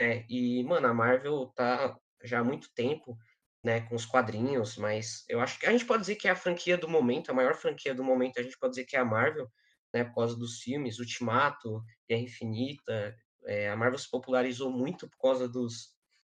É, 0.00 0.24
e, 0.28 0.64
mano, 0.64 0.88
a 0.88 0.94
Marvel 0.94 1.46
tá 1.54 1.96
já 2.24 2.40
há 2.40 2.44
muito 2.44 2.74
tempo 2.74 3.16
né, 3.62 3.82
com 3.82 3.94
os 3.94 4.04
quadrinhos, 4.04 4.76
mas 4.76 5.24
eu 5.28 5.40
acho 5.40 5.60
que 5.60 5.66
a 5.66 5.70
gente 5.70 5.84
pode 5.84 6.00
dizer 6.00 6.16
que 6.16 6.26
é 6.26 6.32
a 6.32 6.36
franquia 6.36 6.76
do 6.76 6.88
momento, 6.88 7.30
a 7.30 7.34
maior 7.34 7.54
franquia 7.54 7.94
do 7.94 8.02
momento, 8.02 8.40
a 8.40 8.42
gente 8.42 8.58
pode 8.58 8.72
dizer 8.72 8.84
que 8.84 8.96
é 8.96 8.98
a 8.98 9.04
Marvel, 9.04 9.48
né, 9.92 10.04
por 10.04 10.14
causa 10.14 10.36
dos 10.36 10.60
filmes, 10.60 10.98
Ultimato, 10.98 11.82
Guerra 12.08 12.22
Infinita. 12.22 13.16
É, 13.44 13.70
a 13.70 13.76
Marvel 13.76 13.98
se 13.98 14.10
popularizou 14.10 14.70
muito 14.70 15.08
por 15.08 15.18
causa 15.18 15.48
dos, 15.48 15.94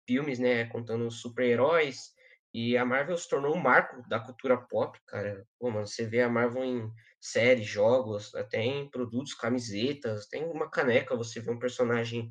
filmes, 0.07 0.39
né, 0.39 0.67
contando 0.67 1.11
super-heróis, 1.11 2.13
e 2.55 2.77
a 2.77 2.85
Marvel 2.85 3.17
se 3.17 3.29
tornou 3.29 3.55
um 3.55 3.61
marco 3.61 4.07
da 4.09 4.21
cultura 4.21 4.59
pop, 4.59 4.99
cara. 5.07 5.47
Pô, 5.59 5.71
mano, 5.71 5.87
você 5.87 6.05
vê 6.05 6.23
a 6.23 6.29
Marvel 6.29 6.65
em 6.65 6.93
séries, 7.21 7.67
jogos, 7.67 8.35
até 8.35 8.61
em 8.63 8.91
produtos, 8.91 9.33
camisetas, 9.35 10.27
tem 10.27 10.45
uma 10.45 10.69
caneca, 10.69 11.17
você 11.17 11.41
vê 11.41 11.51
um 11.51 11.59
personagem 11.59 12.31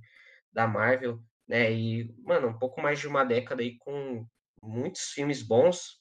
da 0.54 0.68
Marvel, 0.68 1.20
né? 1.48 1.72
E, 1.72 2.14
mano, 2.24 2.50
um 2.50 2.60
pouco 2.60 2.82
mais 2.82 3.00
de 3.00 3.08
uma 3.08 3.24
década 3.24 3.64
aí 3.64 3.78
com 3.80 4.28
muitos 4.62 5.10
filmes 5.12 5.42
bons, 5.42 6.00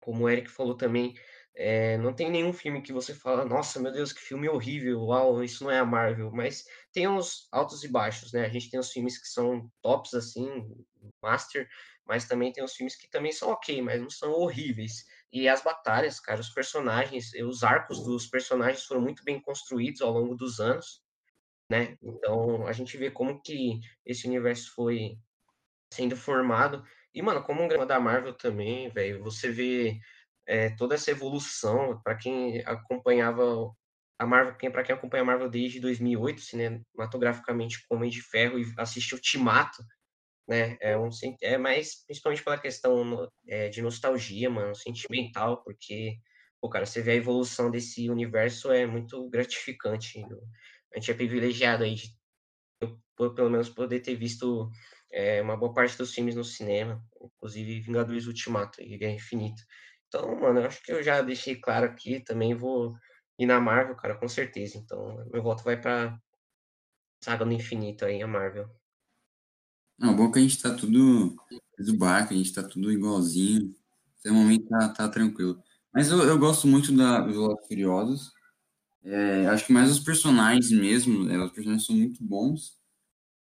como 0.00 0.24
o 0.24 0.30
Eric 0.30 0.50
falou 0.50 0.74
também, 0.74 1.14
é, 1.62 1.98
não 1.98 2.14
tem 2.14 2.30
nenhum 2.30 2.54
filme 2.54 2.80
que 2.80 2.90
você 2.90 3.14
fala, 3.14 3.44
nossa, 3.44 3.78
meu 3.78 3.92
Deus, 3.92 4.14
que 4.14 4.20
filme 4.20 4.48
horrível, 4.48 5.02
uau, 5.02 5.44
isso 5.44 5.62
não 5.62 5.70
é 5.70 5.78
a 5.78 5.84
Marvel, 5.84 6.30
mas 6.32 6.64
tem 6.90 7.06
uns 7.06 7.48
altos 7.52 7.84
e 7.84 7.88
baixos, 7.88 8.32
né? 8.32 8.46
A 8.46 8.48
gente 8.48 8.70
tem 8.70 8.80
os 8.80 8.90
filmes 8.90 9.18
que 9.20 9.28
são 9.28 9.70
tops, 9.82 10.14
assim, 10.14 10.48
master, 11.22 11.68
mas 12.06 12.26
também 12.26 12.50
tem 12.50 12.64
os 12.64 12.72
filmes 12.74 12.96
que 12.96 13.10
também 13.10 13.30
são 13.30 13.50
ok, 13.50 13.82
mas 13.82 14.00
não 14.00 14.08
são 14.08 14.32
horríveis. 14.32 15.04
E 15.30 15.46
as 15.46 15.62
batalhas, 15.62 16.18
cara, 16.18 16.40
os 16.40 16.48
personagens, 16.48 17.34
os 17.34 17.62
arcos 17.62 18.02
dos 18.02 18.26
personagens 18.26 18.84
foram 18.84 19.02
muito 19.02 19.22
bem 19.22 19.38
construídos 19.38 20.00
ao 20.00 20.12
longo 20.12 20.34
dos 20.34 20.60
anos, 20.60 21.02
né? 21.70 21.98
Então 22.02 22.66
a 22.66 22.72
gente 22.72 22.96
vê 22.96 23.10
como 23.10 23.38
que 23.42 23.80
esse 24.06 24.26
universo 24.26 24.72
foi 24.74 25.18
sendo 25.92 26.16
formado. 26.16 26.82
E, 27.14 27.20
mano, 27.20 27.42
como 27.42 27.62
um 27.62 27.68
grama 27.68 27.84
da 27.84 28.00
Marvel 28.00 28.32
também, 28.32 28.88
velho, 28.88 29.22
você 29.22 29.50
vê 29.50 29.98
é, 30.46 30.70
toda 30.70 30.94
essa 30.94 31.10
evolução, 31.10 32.00
para 32.02 32.16
quem 32.16 32.60
acompanhava 32.66 33.70
a 34.18 34.26
Marvel, 34.26 34.56
quem, 34.56 34.70
para 34.70 34.82
quem 34.82 34.94
acompanha 34.94 35.22
a 35.22 35.26
Marvel 35.26 35.48
desde 35.48 35.80
2008, 35.80 36.40
cinematograficamente 36.40 37.86
como 37.88 38.00
Homem 38.00 38.10
de 38.10 38.20
Ferro 38.20 38.58
e 38.58 38.64
assistiu 38.76 39.16
Ultimato, 39.16 39.82
né? 40.46 40.76
É, 40.80 40.98
um, 40.98 41.08
é 41.42 41.56
mais 41.56 42.04
principalmente 42.04 42.42
pela 42.42 42.58
questão 42.58 43.30
é, 43.48 43.68
de 43.68 43.80
nostalgia, 43.80 44.50
mano, 44.50 44.74
sentimental, 44.74 45.62
porque, 45.62 46.18
pô, 46.60 46.68
cara, 46.68 46.84
você 46.84 47.00
vê 47.00 47.12
a 47.12 47.16
evolução 47.16 47.70
desse 47.70 48.10
universo 48.10 48.70
é 48.70 48.84
muito 48.84 49.28
gratificante. 49.30 50.22
A 50.92 50.98
gente 50.98 51.10
é 51.10 51.14
privilegiado 51.14 51.84
aí 51.84 51.94
de, 51.94 52.08
eu, 52.82 53.34
pelo 53.34 53.50
menos, 53.50 53.68
poder 53.68 54.00
ter 54.00 54.16
visto 54.16 54.68
é, 55.12 55.40
uma 55.40 55.56
boa 55.56 55.72
parte 55.72 55.96
dos 55.96 56.12
filmes 56.12 56.34
no 56.34 56.44
cinema, 56.44 57.02
inclusive 57.22 57.80
Vingadores 57.80 58.26
Ultimato 58.26 58.82
e 58.82 58.98
Guerra 58.98 59.14
Infinita. 59.14 59.62
Então, 60.10 60.34
mano, 60.40 60.58
eu 60.58 60.66
acho 60.66 60.82
que 60.82 60.90
eu 60.90 61.00
já 61.04 61.22
deixei 61.22 61.54
claro 61.54 61.86
aqui, 61.86 62.18
também 62.18 62.52
vou 62.52 62.96
ir 63.38 63.46
na 63.46 63.60
Marvel, 63.60 63.94
cara, 63.94 64.18
com 64.18 64.28
certeza. 64.28 64.76
Então, 64.76 65.24
meu 65.32 65.40
voto 65.40 65.62
vai 65.62 65.80
para 65.80 66.20
Saga 67.22 67.44
do 67.44 67.52
Infinito 67.52 68.04
aí, 68.04 68.20
a 68.20 68.26
Marvel. 68.26 68.68
Não, 69.96 70.16
bom 70.16 70.28
que 70.32 70.40
a 70.40 70.42
gente 70.42 70.60
tá 70.60 70.74
tudo 70.74 71.36
do 71.78 71.96
barco, 71.96 72.34
a 72.34 72.36
gente 72.36 72.52
tá 72.52 72.62
tudo 72.64 72.90
igualzinho. 72.90 73.72
Até 74.18 74.32
o 74.32 74.34
momento 74.34 74.68
tá, 74.68 74.88
tá 74.88 75.08
tranquilo. 75.08 75.62
Mas 75.94 76.10
eu, 76.10 76.18
eu 76.24 76.36
gosto 76.36 76.66
muito 76.66 76.90
da 76.90 77.20
Velozes 77.20 77.68
Furiosos. 77.68 78.32
É, 79.04 79.46
acho 79.46 79.64
que 79.66 79.72
mais 79.72 79.90
os 79.92 80.00
personagens 80.00 80.72
mesmo, 80.72 81.24
né, 81.24 81.38
os 81.38 81.52
personagens 81.52 81.86
são 81.86 81.94
muito 81.94 82.22
bons. 82.24 82.76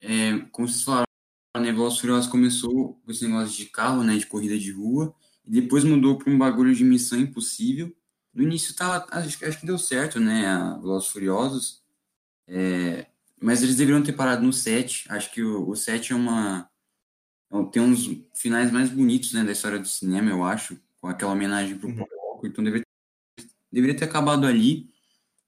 É, 0.01 0.39
como 0.51 0.67
vocês 0.67 0.83
falaram, 0.83 1.05
a 1.53 1.61
Velozes 1.61 1.99
Furiosos 1.99 2.31
começou 2.31 2.95
com 3.05 3.11
esse 3.11 3.29
negócio 3.29 3.55
de 3.55 3.67
carro, 3.67 4.03
né, 4.03 4.17
de 4.17 4.27
corrida 4.27 4.59
de 4.59 4.73
rua, 4.73 5.15
depois 5.47 5.85
mudou 5.85 6.17
para 6.17 6.33
um 6.33 6.39
bagulho 6.39 6.75
de 6.75 6.85
missão 6.85 7.19
impossível. 7.19 7.95
No 8.33 8.43
início 8.43 8.75
tava, 8.75 9.07
acho, 9.11 9.45
acho 9.45 9.61
que 9.61 9.67
deu 9.67 9.79
certo, 9.79 10.19
né, 10.19 10.47
a 10.47 10.77
Velozes 10.79 11.09
Furiosos. 11.09 11.83
É, 12.47 13.07
mas 13.41 13.63
eles 13.63 13.77
deveriam 13.77 14.03
ter 14.03 14.13
parado 14.13 14.43
no 14.43 14.53
7. 14.53 15.07
Acho 15.11 15.31
que 15.33 15.43
o, 15.43 15.69
o 15.69 15.77
7 15.77 16.13
é 16.13 16.17
uma. 16.17 16.69
É 17.53 17.65
tem 17.71 17.83
uns 17.83 18.09
finais 18.35 18.73
mais 18.73 18.91
bonitos 18.91 19.33
né, 19.33 19.45
da 19.45 19.53
história 19.53 19.79
do 19.79 19.87
cinema, 19.87 20.31
eu 20.31 20.43
acho, 20.43 20.77
com 21.01 21.07
aquela 21.07 21.33
homenagem 21.33 21.79
pro 21.79 21.89
uhum. 21.89 21.97
Paul 21.97 22.41
Então 22.43 22.65
deveria, 22.65 22.87
deveria 23.71 23.97
ter 23.97 24.07
acabado 24.07 24.47
ali. 24.47 24.89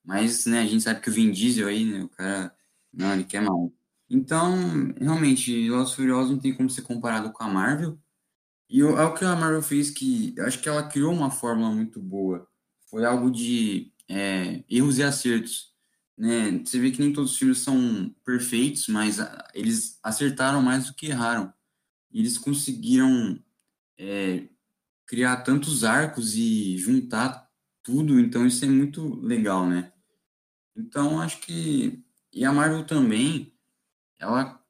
Mas 0.04 0.46
né, 0.46 0.60
a 0.60 0.66
gente 0.66 0.84
sabe 0.84 1.00
que 1.00 1.10
o 1.10 1.12
Vin 1.12 1.32
Diesel 1.32 1.66
aí, 1.66 1.84
né, 1.84 2.04
o 2.04 2.08
cara. 2.08 2.54
Não, 2.92 3.12
ele 3.12 3.24
quer 3.24 3.42
mal. 3.42 3.72
Então, 4.08 4.94
realmente, 5.00 5.68
Los 5.68 5.92
Furiosos 5.94 6.30
não 6.30 6.38
tem 6.38 6.54
como 6.54 6.70
ser 6.70 6.82
comparado 6.82 7.32
com 7.32 7.42
a 7.42 7.48
Marvel. 7.48 7.98
E 8.68 8.80
é 8.80 8.84
o 8.84 9.14
que 9.14 9.24
a 9.24 9.36
Marvel 9.36 9.62
fez 9.62 9.90
que 9.90 10.34
acho 10.40 10.60
que 10.60 10.68
ela 10.68 10.88
criou 10.88 11.12
uma 11.12 11.30
fórmula 11.30 11.70
muito 11.70 12.00
boa. 12.00 12.46
Foi 12.90 13.04
algo 13.04 13.30
de 13.30 13.92
é, 14.08 14.64
erros 14.68 14.98
e 14.98 15.02
acertos 15.02 15.76
né? 16.16 16.62
Você 16.64 16.78
vê 16.78 16.90
que 16.90 17.00
nem 17.00 17.12
todos 17.12 17.32
os 17.32 17.38
filmes 17.38 17.58
são 17.58 18.14
perfeitos, 18.24 18.88
mas 18.88 19.18
eles 19.54 19.98
acertaram 20.02 20.62
mais 20.62 20.86
do 20.86 20.94
que 20.94 21.06
erraram. 21.06 21.52
E 22.10 22.20
eles 22.20 22.38
conseguiram 22.38 23.38
é, 23.98 24.48
criar 25.06 25.38
tantos 25.38 25.84
arcos 25.84 26.34
e 26.34 26.78
juntar 26.78 27.50
tudo, 27.82 28.18
então 28.18 28.46
isso 28.46 28.64
é 28.64 28.68
muito 28.68 29.14
legal, 29.20 29.66
né? 29.66 29.92
Então 30.76 31.20
acho 31.20 31.40
que 31.40 32.02
e 32.32 32.44
a 32.44 32.52
Marvel 32.52 32.84
também, 32.86 33.54
ela 34.18 34.62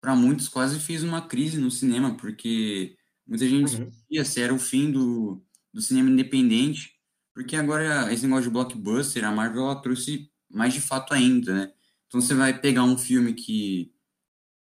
para 0.00 0.14
muitos 0.14 0.48
quase 0.48 0.78
fez 0.80 1.02
uma 1.02 1.26
crise 1.26 1.58
no 1.58 1.70
cinema, 1.70 2.16
porque 2.16 2.97
muita 3.28 3.46
gente 3.46 3.76
uhum. 3.76 3.92
sabia 3.92 4.24
se 4.24 4.40
era 4.40 4.54
o 4.54 4.58
fim 4.58 4.90
do, 4.90 5.42
do 5.72 5.82
cinema 5.82 6.10
independente, 6.10 6.94
porque 7.34 7.54
agora 7.54 8.12
esse 8.12 8.24
negócio 8.24 8.44
de 8.44 8.50
blockbuster, 8.50 9.24
a 9.24 9.30
Marvel 9.30 9.62
ela 9.62 9.80
trouxe 9.82 10.30
mais 10.50 10.72
de 10.72 10.80
fato 10.80 11.12
ainda, 11.12 11.54
né? 11.54 11.72
Então 12.06 12.20
você 12.20 12.34
vai 12.34 12.58
pegar 12.58 12.84
um 12.84 12.96
filme 12.96 13.34
que, 13.34 13.92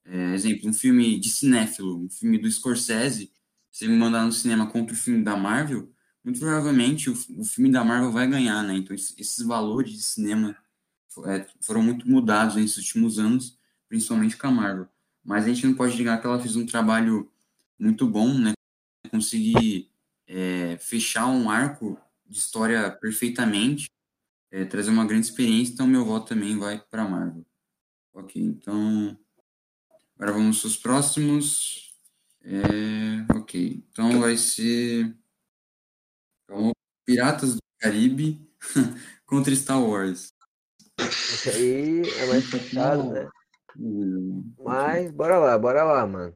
é, 0.06 0.34
exemplo, 0.34 0.70
um 0.70 0.74
filme 0.74 1.20
de 1.20 1.30
cinéfilo, 1.30 2.06
um 2.06 2.10
filme 2.10 2.38
do 2.38 2.50
Scorsese, 2.50 3.32
você 3.70 3.88
me 3.88 3.98
mandar 3.98 4.26
no 4.26 4.32
cinema 4.32 4.68
contra 4.68 4.94
o 4.94 4.98
filme 4.98 5.24
da 5.24 5.36
Marvel, 5.36 5.92
muito 6.24 6.40
provavelmente 6.40 7.10
o, 7.10 7.14
o 7.38 7.44
filme 7.44 7.70
da 7.70 7.84
Marvel 7.84 8.12
vai 8.12 8.28
ganhar, 8.28 8.64
né? 8.64 8.76
Então 8.76 8.96
esses 8.96 9.46
valores 9.46 9.92
de 9.92 10.02
cinema 10.02 10.56
é, 11.26 11.46
foram 11.62 11.84
muito 11.84 12.08
mudados 12.10 12.56
nesses 12.56 12.78
últimos 12.78 13.20
anos, 13.20 13.58
principalmente 13.90 14.38
com 14.38 14.48
a 14.48 14.52
Marvel. 14.52 14.88
Mas 15.24 15.46
a 15.46 15.48
gente 15.50 15.68
não 15.68 15.76
pode 15.76 15.98
negar 15.98 16.20
que 16.20 16.26
ela 16.26 16.40
fez 16.40 16.56
um 16.56 16.66
trabalho 16.66 17.30
muito 17.84 18.08
bom, 18.08 18.34
né? 18.34 18.54
Conseguir 19.12 19.92
é, 20.26 20.78
fechar 20.78 21.28
um 21.28 21.50
arco 21.50 22.00
de 22.26 22.38
história 22.38 22.90
perfeitamente 22.90 23.88
é, 24.50 24.64
trazer 24.64 24.92
uma 24.92 25.06
grande 25.06 25.26
experiência, 25.26 25.74
então 25.74 25.88
meu 25.88 26.06
voto 26.06 26.28
também 26.28 26.58
vai 26.58 26.80
para 26.90 27.08
Marvel. 27.08 27.46
Ok, 28.14 28.42
então 28.42 29.18
agora 30.16 30.32
vamos 30.32 30.62
para 30.62 30.68
os 30.68 30.78
próximos. 30.78 31.94
É, 32.42 33.34
ok, 33.36 33.84
então 33.90 34.20
vai 34.20 34.38
ser 34.38 35.16
então, 36.44 36.72
Piratas 37.06 37.56
do 37.56 37.62
Caribe 37.80 38.40
contra 39.26 39.56
Star 39.56 39.82
Wars. 39.82 40.32
Isso 41.00 41.50
aí 41.50 42.02
é 42.02 42.26
mais 42.28 42.46
fechado, 42.46 43.12
né? 43.12 43.28
Mas 44.60 45.12
bora 45.12 45.40
lá, 45.40 45.58
bora 45.58 45.84
lá, 45.84 46.06
mano. 46.06 46.34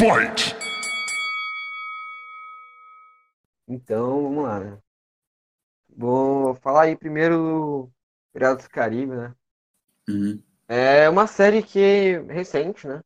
Fight! 0.00 0.56
Então, 3.68 4.22
vamos 4.22 4.44
lá, 4.44 4.58
né? 4.58 4.78
Vou 5.94 6.54
falar 6.54 6.84
aí 6.84 6.96
primeiro 6.96 7.36
do 7.36 7.90
Piratas 8.32 8.64
do 8.64 8.70
Caribe, 8.70 9.14
né? 9.14 9.34
Uhum. 10.08 10.42
É 10.66 11.06
uma 11.06 11.26
série 11.26 11.62
que 11.62 11.78
é 11.78 12.32
recente, 12.32 12.88
né? 12.88 13.02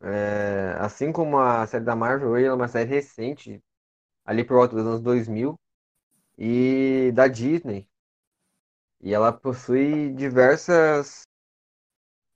É, 0.00 0.74
assim 0.78 1.12
como 1.12 1.36
a 1.36 1.66
série 1.66 1.84
da 1.84 1.94
Marvel, 1.94 2.34
ela 2.34 2.46
é 2.46 2.52
uma 2.54 2.68
série 2.68 2.88
recente, 2.88 3.62
ali 4.24 4.42
por 4.42 4.54
volta 4.54 4.74
dos 4.74 4.86
anos 4.86 5.02
2000, 5.02 5.54
e 6.38 7.12
da 7.14 7.28
Disney. 7.28 7.86
E 9.02 9.12
ela 9.12 9.30
possui 9.34 10.14
diversas 10.14 11.24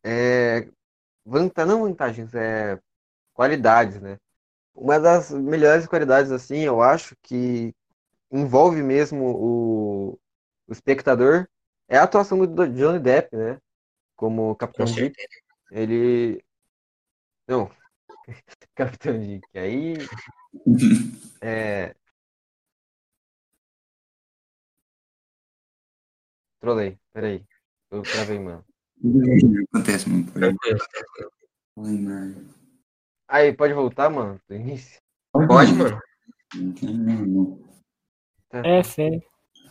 é, 0.04 0.68
vanta, 1.24 1.64
não 1.64 1.84
vantagens, 1.84 2.34
é, 2.34 2.78
qualidades, 3.38 4.00
né? 4.00 4.18
Uma 4.74 4.98
das 4.98 5.30
melhores 5.30 5.86
qualidades, 5.86 6.32
assim, 6.32 6.58
eu 6.58 6.82
acho, 6.82 7.14
que 7.22 7.72
envolve 8.32 8.82
mesmo 8.82 9.24
o, 9.26 10.18
o 10.66 10.72
espectador, 10.72 11.48
é 11.88 11.96
a 11.96 12.02
atuação 12.02 12.44
do 12.44 12.68
Johnny 12.68 12.98
Depp, 12.98 13.36
né? 13.36 13.60
Como 14.16 14.56
Capitão 14.56 14.86
Dick. 14.86 15.14
Ele. 15.70 16.42
Não. 17.46 17.70
Capitão 18.74 19.16
Dick. 19.20 19.46
Aí. 19.56 19.94
é. 21.40 21.94
Trolei, 26.58 26.98
peraí. 27.12 27.44
Eu 27.88 28.02
travei, 28.02 28.40
mano. 28.40 28.64
Acontece, 29.72 30.08
mano. 30.08 30.26
Oi, 31.76 31.98
mano. 32.00 32.57
Aí, 33.28 33.52
pode 33.52 33.74
voltar, 33.74 34.08
mano, 34.08 34.40
do 34.48 34.54
início? 34.54 34.98
Pode, 35.32 35.72
mano. 35.74 36.00
É, 38.52 38.82
sério. 38.82 39.22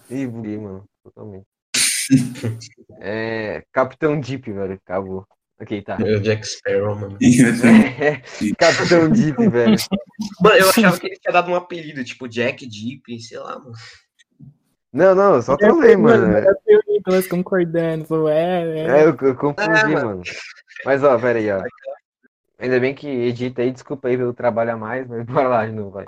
Ih, 0.10 0.28
buguei, 0.28 0.58
mano, 0.60 0.86
totalmente. 1.04 1.48
é, 3.02 3.64
Capitão 3.72 4.20
Deep, 4.20 4.52
velho, 4.52 4.74
acabou. 4.74 5.26
Ok, 5.60 5.82
tá. 5.82 5.98
É 6.00 6.18
o 6.18 6.22
Jack 6.22 6.48
Sparrow, 6.48 6.96
mano. 6.96 7.18
É, 7.20 8.22
Capitão 8.58 9.10
Deep, 9.10 9.50
velho. 9.50 9.76
Mano, 10.40 10.56
eu 10.56 10.70
achava 10.70 11.00
que 11.00 11.08
ele 11.08 11.18
tinha 11.18 11.34
dado 11.34 11.50
um 11.52 11.56
apelido, 11.56 12.04
tipo 12.04 12.28
Jack 12.28 12.64
Deep, 12.68 13.20
sei 13.20 13.40
lá, 13.40 13.58
mano. 13.58 13.74
Não, 14.94 15.16
não, 15.16 15.42
só 15.42 15.58
trolei, 15.58 15.96
mano. 15.96 16.38
Eu 16.38 16.56
e 16.68 16.78
o 16.78 16.82
Nicolas 16.88 17.28
concordando. 17.28 18.06
Falou, 18.06 18.30
é, 18.30 18.64
é. 18.64 18.88
É, 18.88 19.04
eu, 19.04 19.18
eu 19.20 19.36
confundi, 19.36 19.70
É, 19.70 19.84
mano. 19.88 20.06
mano. 20.06 20.22
Mas, 20.86 21.04
ó, 21.04 21.18
pera 21.20 21.40
aí, 21.40 21.52
ó. 21.52 21.62
Ainda 22.60 22.80
bem 22.80 22.96
que 22.96 23.08
edita 23.08 23.62
aí, 23.62 23.72
desculpa 23.72 24.08
aí 24.08 24.18
pelo 24.18 24.34
trabalho 24.34 24.74
a 24.74 24.78
mais, 24.78 25.08
mas 25.08 25.24
bora 25.28 25.48
lá 25.48 25.66
de 25.66 25.72
novo, 25.72 25.92
vai. 25.92 26.06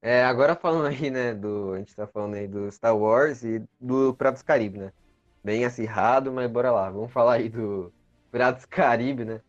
É, 0.00 0.24
agora 0.24 0.54
falando 0.54 0.86
aí, 0.86 1.10
né, 1.10 1.34
do... 1.34 1.72
A 1.72 1.78
gente 1.78 1.94
tá 1.94 2.06
falando 2.06 2.34
aí 2.34 2.46
do 2.46 2.70
Star 2.70 2.96
Wars 2.96 3.42
e 3.42 3.62
do 3.80 4.14
Piratas 4.14 4.42
do 4.42 4.46
Caribe, 4.46 4.78
né? 4.78 4.92
Bem 5.42 5.64
acirrado, 5.64 6.32
mas 6.32 6.50
bora 6.50 6.70
lá. 6.70 6.90
Vamos 6.90 7.12
falar 7.12 7.34
aí 7.34 7.48
do 7.48 7.92
Piratas 8.30 8.62
do 8.62 8.68
Caribe, 8.68 9.24
né? 9.24 9.40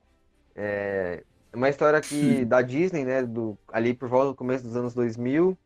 É 0.56 1.24
é 1.52 1.58
uma 1.58 1.70
história 1.70 2.00
que, 2.00 2.46
da 2.46 2.62
Disney, 2.62 3.04
né, 3.04 3.24
do, 3.24 3.58
ali 3.72 3.94
por 3.94 4.08
volta 4.08 4.28
do 4.28 4.36
começo 4.36 4.63
dos 4.63 4.76
anos 4.76 4.94
2000, 4.94 5.58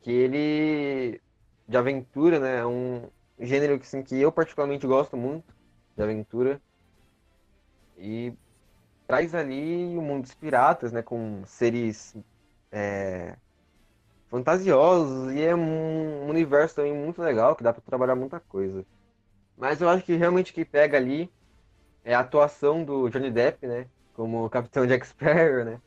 que 0.00 0.10
ele... 0.10 1.20
De 1.66 1.76
aventura, 1.76 2.38
né, 2.38 2.58
é 2.58 2.66
um 2.66 3.08
gênero 3.38 3.78
que, 3.78 3.86
assim, 3.86 4.02
que 4.02 4.20
eu 4.20 4.30
particularmente 4.30 4.86
gosto 4.86 5.16
muito, 5.16 5.54
de 5.96 6.02
aventura. 6.02 6.60
E 7.96 8.32
traz 9.06 9.34
ali 9.34 9.96
o 9.96 10.02
mundo 10.02 10.22
dos 10.22 10.34
piratas, 10.34 10.92
né, 10.92 11.02
com 11.02 11.42
seres 11.46 12.16
é, 12.72 13.36
fantasiosos 14.28 15.32
e 15.32 15.42
é 15.42 15.54
um 15.54 16.28
universo 16.28 16.76
também 16.76 16.94
muito 16.94 17.22
legal 17.22 17.54
que 17.54 17.62
dá 17.62 17.72
para 17.72 17.82
trabalhar 17.82 18.16
muita 18.16 18.40
coisa. 18.40 18.84
Mas 19.56 19.80
eu 19.80 19.88
acho 19.88 20.04
que 20.04 20.16
realmente 20.16 20.52
que 20.52 20.64
pega 20.64 20.96
ali 20.96 21.30
é 22.04 22.14
a 22.14 22.20
atuação 22.20 22.84
do 22.84 23.08
Johnny 23.08 23.30
Depp, 23.30 23.66
né, 23.66 23.86
como 24.14 24.48
Capitão 24.50 24.86
Jack 24.86 25.06
Sparrow, 25.06 25.64
né. 25.64 25.80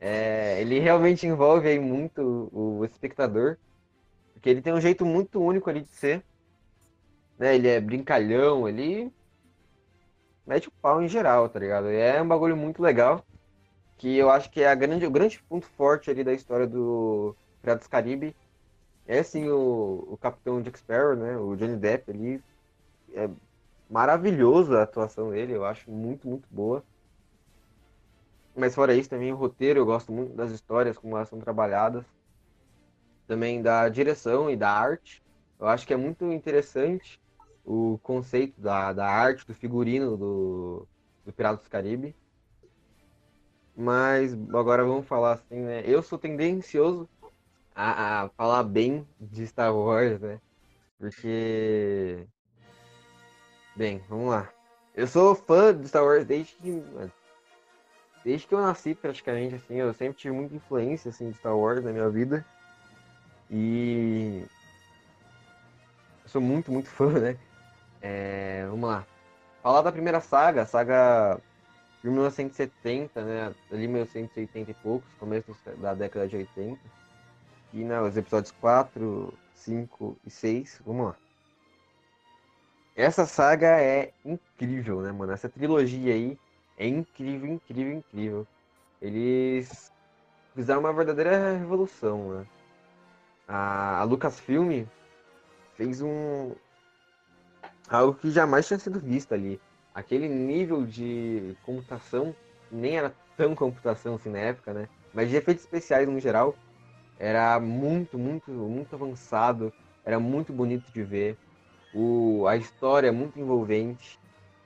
É, 0.00 0.60
ele 0.60 0.80
realmente 0.80 1.26
envolve 1.26 1.68
aí 1.68 1.78
muito 1.78 2.50
o 2.52 2.84
espectador, 2.84 3.56
porque 4.32 4.50
ele 4.50 4.60
tem 4.60 4.72
um 4.72 4.80
jeito 4.80 5.06
muito 5.06 5.40
único 5.40 5.70
ali 5.70 5.82
de 5.82 5.94
ser, 5.94 6.24
né, 7.38 7.54
ele 7.54 7.68
é 7.68 7.80
brincalhão, 7.80 8.68
ele 8.68 9.12
mete 10.46 10.68
o 10.68 10.72
pau 10.82 11.02
em 11.02 11.08
geral, 11.08 11.48
tá 11.48 11.58
ligado? 11.58 11.90
E 11.90 11.96
é 11.96 12.20
um 12.20 12.28
bagulho 12.28 12.56
muito 12.56 12.82
legal, 12.82 13.24
que 13.98 14.16
eu 14.16 14.30
acho 14.30 14.50
que 14.50 14.62
é 14.62 14.68
a 14.68 14.74
grande, 14.74 15.06
o 15.06 15.10
grande 15.10 15.42
ponto 15.48 15.66
forte 15.66 16.10
ali 16.10 16.24
da 16.24 16.32
história 16.32 16.66
do 16.66 17.36
Piratas 17.60 17.86
Caribe. 17.86 18.34
É 19.06 19.20
assim 19.20 19.48
o, 19.48 20.06
o 20.10 20.16
Capitão 20.18 20.62
Jack 20.62 20.78
Sparrow, 20.78 21.16
né? 21.16 21.36
O 21.36 21.56
Johnny 21.56 21.76
Depp 21.76 22.10
ali. 22.10 22.42
É 23.14 23.28
maravilhoso 23.90 24.74
a 24.76 24.82
atuação 24.84 25.30
dele, 25.30 25.54
eu 25.54 25.64
acho 25.64 25.90
muito, 25.90 26.26
muito 26.28 26.48
boa. 26.50 26.82
Mas 28.56 28.74
fora 28.74 28.94
isso, 28.94 29.10
também 29.10 29.32
o 29.32 29.36
roteiro, 29.36 29.80
eu 29.80 29.86
gosto 29.86 30.12
muito 30.12 30.34
das 30.34 30.50
histórias, 30.50 30.96
como 30.98 31.16
elas 31.16 31.28
são 31.28 31.38
trabalhadas. 31.38 32.04
Também 33.26 33.62
da 33.62 33.88
direção 33.88 34.50
e 34.50 34.56
da 34.56 34.70
arte. 34.70 35.22
Eu 35.58 35.68
acho 35.68 35.86
que 35.86 35.94
é 35.94 35.96
muito 35.96 36.24
interessante 36.32 37.21
o 37.64 37.98
conceito 38.02 38.60
da, 38.60 38.92
da 38.92 39.06
arte, 39.06 39.46
do 39.46 39.54
figurino 39.54 40.16
do, 40.16 40.88
do 41.24 41.32
Piratas 41.32 41.64
do 41.64 41.70
Caribe. 41.70 42.14
Mas 43.76 44.34
agora 44.34 44.84
vamos 44.84 45.06
falar 45.06 45.32
assim, 45.32 45.60
né? 45.60 45.82
Eu 45.86 46.02
sou 46.02 46.18
tendencioso 46.18 47.08
a, 47.74 48.24
a 48.24 48.28
falar 48.30 48.62
bem 48.64 49.06
de 49.20 49.46
Star 49.46 49.74
Wars, 49.74 50.20
né? 50.20 50.40
Porque. 50.98 52.26
Bem, 53.74 54.02
vamos 54.08 54.30
lá. 54.30 54.48
Eu 54.94 55.06
sou 55.06 55.34
fã 55.34 55.74
de 55.74 55.88
Star 55.88 56.04
Wars 56.04 56.26
desde 56.26 56.54
que. 56.54 56.82
Desde 58.24 58.46
que 58.46 58.54
eu 58.54 58.60
nasci, 58.60 58.94
praticamente, 58.94 59.56
assim, 59.56 59.74
eu 59.74 59.92
sempre 59.94 60.18
tive 60.18 60.34
muita 60.34 60.54
influência 60.54 61.08
assim, 61.08 61.30
de 61.30 61.36
Star 61.38 61.56
Wars 61.56 61.82
na 61.82 61.92
minha 61.92 62.08
vida. 62.10 62.44
E. 63.50 64.44
Eu 66.22 66.28
sou 66.28 66.40
muito, 66.40 66.70
muito 66.70 66.88
fã, 66.88 67.10
né? 67.18 67.38
É, 68.02 68.66
vamos 68.68 68.90
lá. 68.90 69.06
Falar 69.62 69.82
da 69.82 69.92
primeira 69.92 70.20
saga, 70.20 70.66
saga 70.66 71.40
de 72.02 72.10
1970, 72.10 73.22
né? 73.22 73.54
Ali 73.70 73.86
1980 73.86 74.70
e 74.70 74.74
poucos, 74.74 75.08
começo 75.14 75.56
da 75.78 75.94
década 75.94 76.26
de 76.26 76.36
80. 76.36 76.78
E 77.72 77.84
né, 77.84 78.00
os 78.00 78.16
episódios 78.16 78.52
4, 78.60 79.32
5 79.54 80.16
e 80.26 80.30
6. 80.30 80.82
Vamos 80.84 81.06
lá. 81.06 81.16
Essa 82.94 83.24
saga 83.24 83.80
é 83.80 84.12
incrível, 84.24 85.00
né, 85.00 85.12
mano? 85.12 85.32
Essa 85.32 85.48
trilogia 85.48 86.12
aí 86.12 86.36
é 86.76 86.86
incrível, 86.86 87.48
incrível, 87.48 87.92
incrível. 87.94 88.46
Eles 89.00 89.90
fizeram 90.54 90.80
uma 90.80 90.92
verdadeira 90.92 91.56
revolução, 91.56 92.34
né? 92.34 92.46
A, 93.48 94.00
a 94.00 94.04
Lucasfilm 94.04 94.84
fez 95.74 96.02
um, 96.02 96.52
algo 97.96 98.14
que 98.14 98.30
jamais 98.30 98.66
tinha 98.66 98.78
sido 98.78 98.98
visto 99.00 99.32
ali. 99.32 99.60
Aquele 99.94 100.28
nível 100.28 100.86
de 100.86 101.54
computação, 101.64 102.34
nem 102.70 102.96
era 102.96 103.14
tão 103.36 103.54
computação 103.54 104.14
assim 104.14 104.30
na 104.30 104.38
época, 104.38 104.72
né? 104.72 104.88
Mas 105.12 105.28
de 105.28 105.36
efeitos 105.36 105.64
especiais 105.64 106.08
no 106.08 106.18
geral, 106.18 106.56
era 107.18 107.60
muito, 107.60 108.18
muito, 108.18 108.50
muito 108.50 108.94
avançado, 108.94 109.72
era 110.04 110.18
muito 110.18 110.52
bonito 110.52 110.90
de 110.92 111.02
ver. 111.02 111.38
O, 111.94 112.46
a 112.46 112.56
história 112.56 113.08
é 113.08 113.12
muito 113.12 113.38
envolvente, 113.38 114.18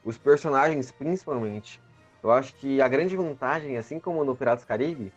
os 0.04 0.16
personagens 0.16 0.92
principalmente. 0.92 1.82
Eu 2.22 2.30
acho 2.30 2.54
que 2.54 2.80
a 2.80 2.88
grande 2.88 3.16
vantagem, 3.16 3.76
assim 3.76 3.98
como 3.98 4.24
no 4.24 4.36
Piratas 4.36 4.64
Caribe, 4.64 5.12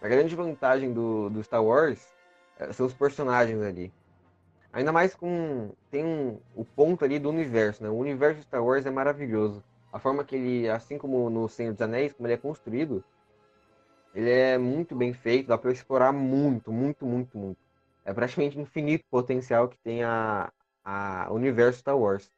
a 0.00 0.08
grande 0.08 0.34
vantagem 0.34 0.92
do, 0.92 1.28
do 1.28 1.42
Star 1.44 1.62
Wars 1.62 2.06
eh, 2.58 2.72
são 2.72 2.86
os 2.86 2.94
personagens 2.94 3.60
ali. 3.62 3.92
Ainda 4.72 4.92
mais 4.92 5.14
com. 5.14 5.72
Tem 5.90 6.04
um, 6.04 6.40
o 6.54 6.64
ponto 6.64 7.04
ali 7.04 7.18
do 7.18 7.28
universo, 7.28 7.82
né? 7.82 7.88
O 7.88 7.96
universo 7.96 8.36
de 8.36 8.42
Star 8.42 8.64
Wars 8.64 8.86
é 8.86 8.90
maravilhoso. 8.90 9.62
A 9.92 9.98
forma 9.98 10.24
que 10.24 10.36
ele, 10.36 10.68
assim 10.68 10.96
como 10.96 11.28
no 11.28 11.48
Senhor 11.48 11.72
dos 11.72 11.82
Anéis, 11.82 12.12
como 12.12 12.26
ele 12.26 12.34
é 12.34 12.36
construído, 12.36 13.02
ele 14.14 14.30
é 14.30 14.56
muito 14.58 14.94
bem 14.94 15.12
feito, 15.12 15.48
dá 15.48 15.58
pra 15.58 15.72
explorar 15.72 16.12
muito, 16.12 16.72
muito, 16.72 17.04
muito, 17.04 17.36
muito. 17.36 17.58
É 18.04 18.12
praticamente 18.12 18.58
infinito 18.58 19.04
o 19.06 19.10
potencial 19.10 19.68
que 19.68 19.76
tem 19.78 20.04
a, 20.04 20.52
a 20.84 21.32
universo 21.32 21.80
Star 21.80 21.98
Wars. 21.98 22.30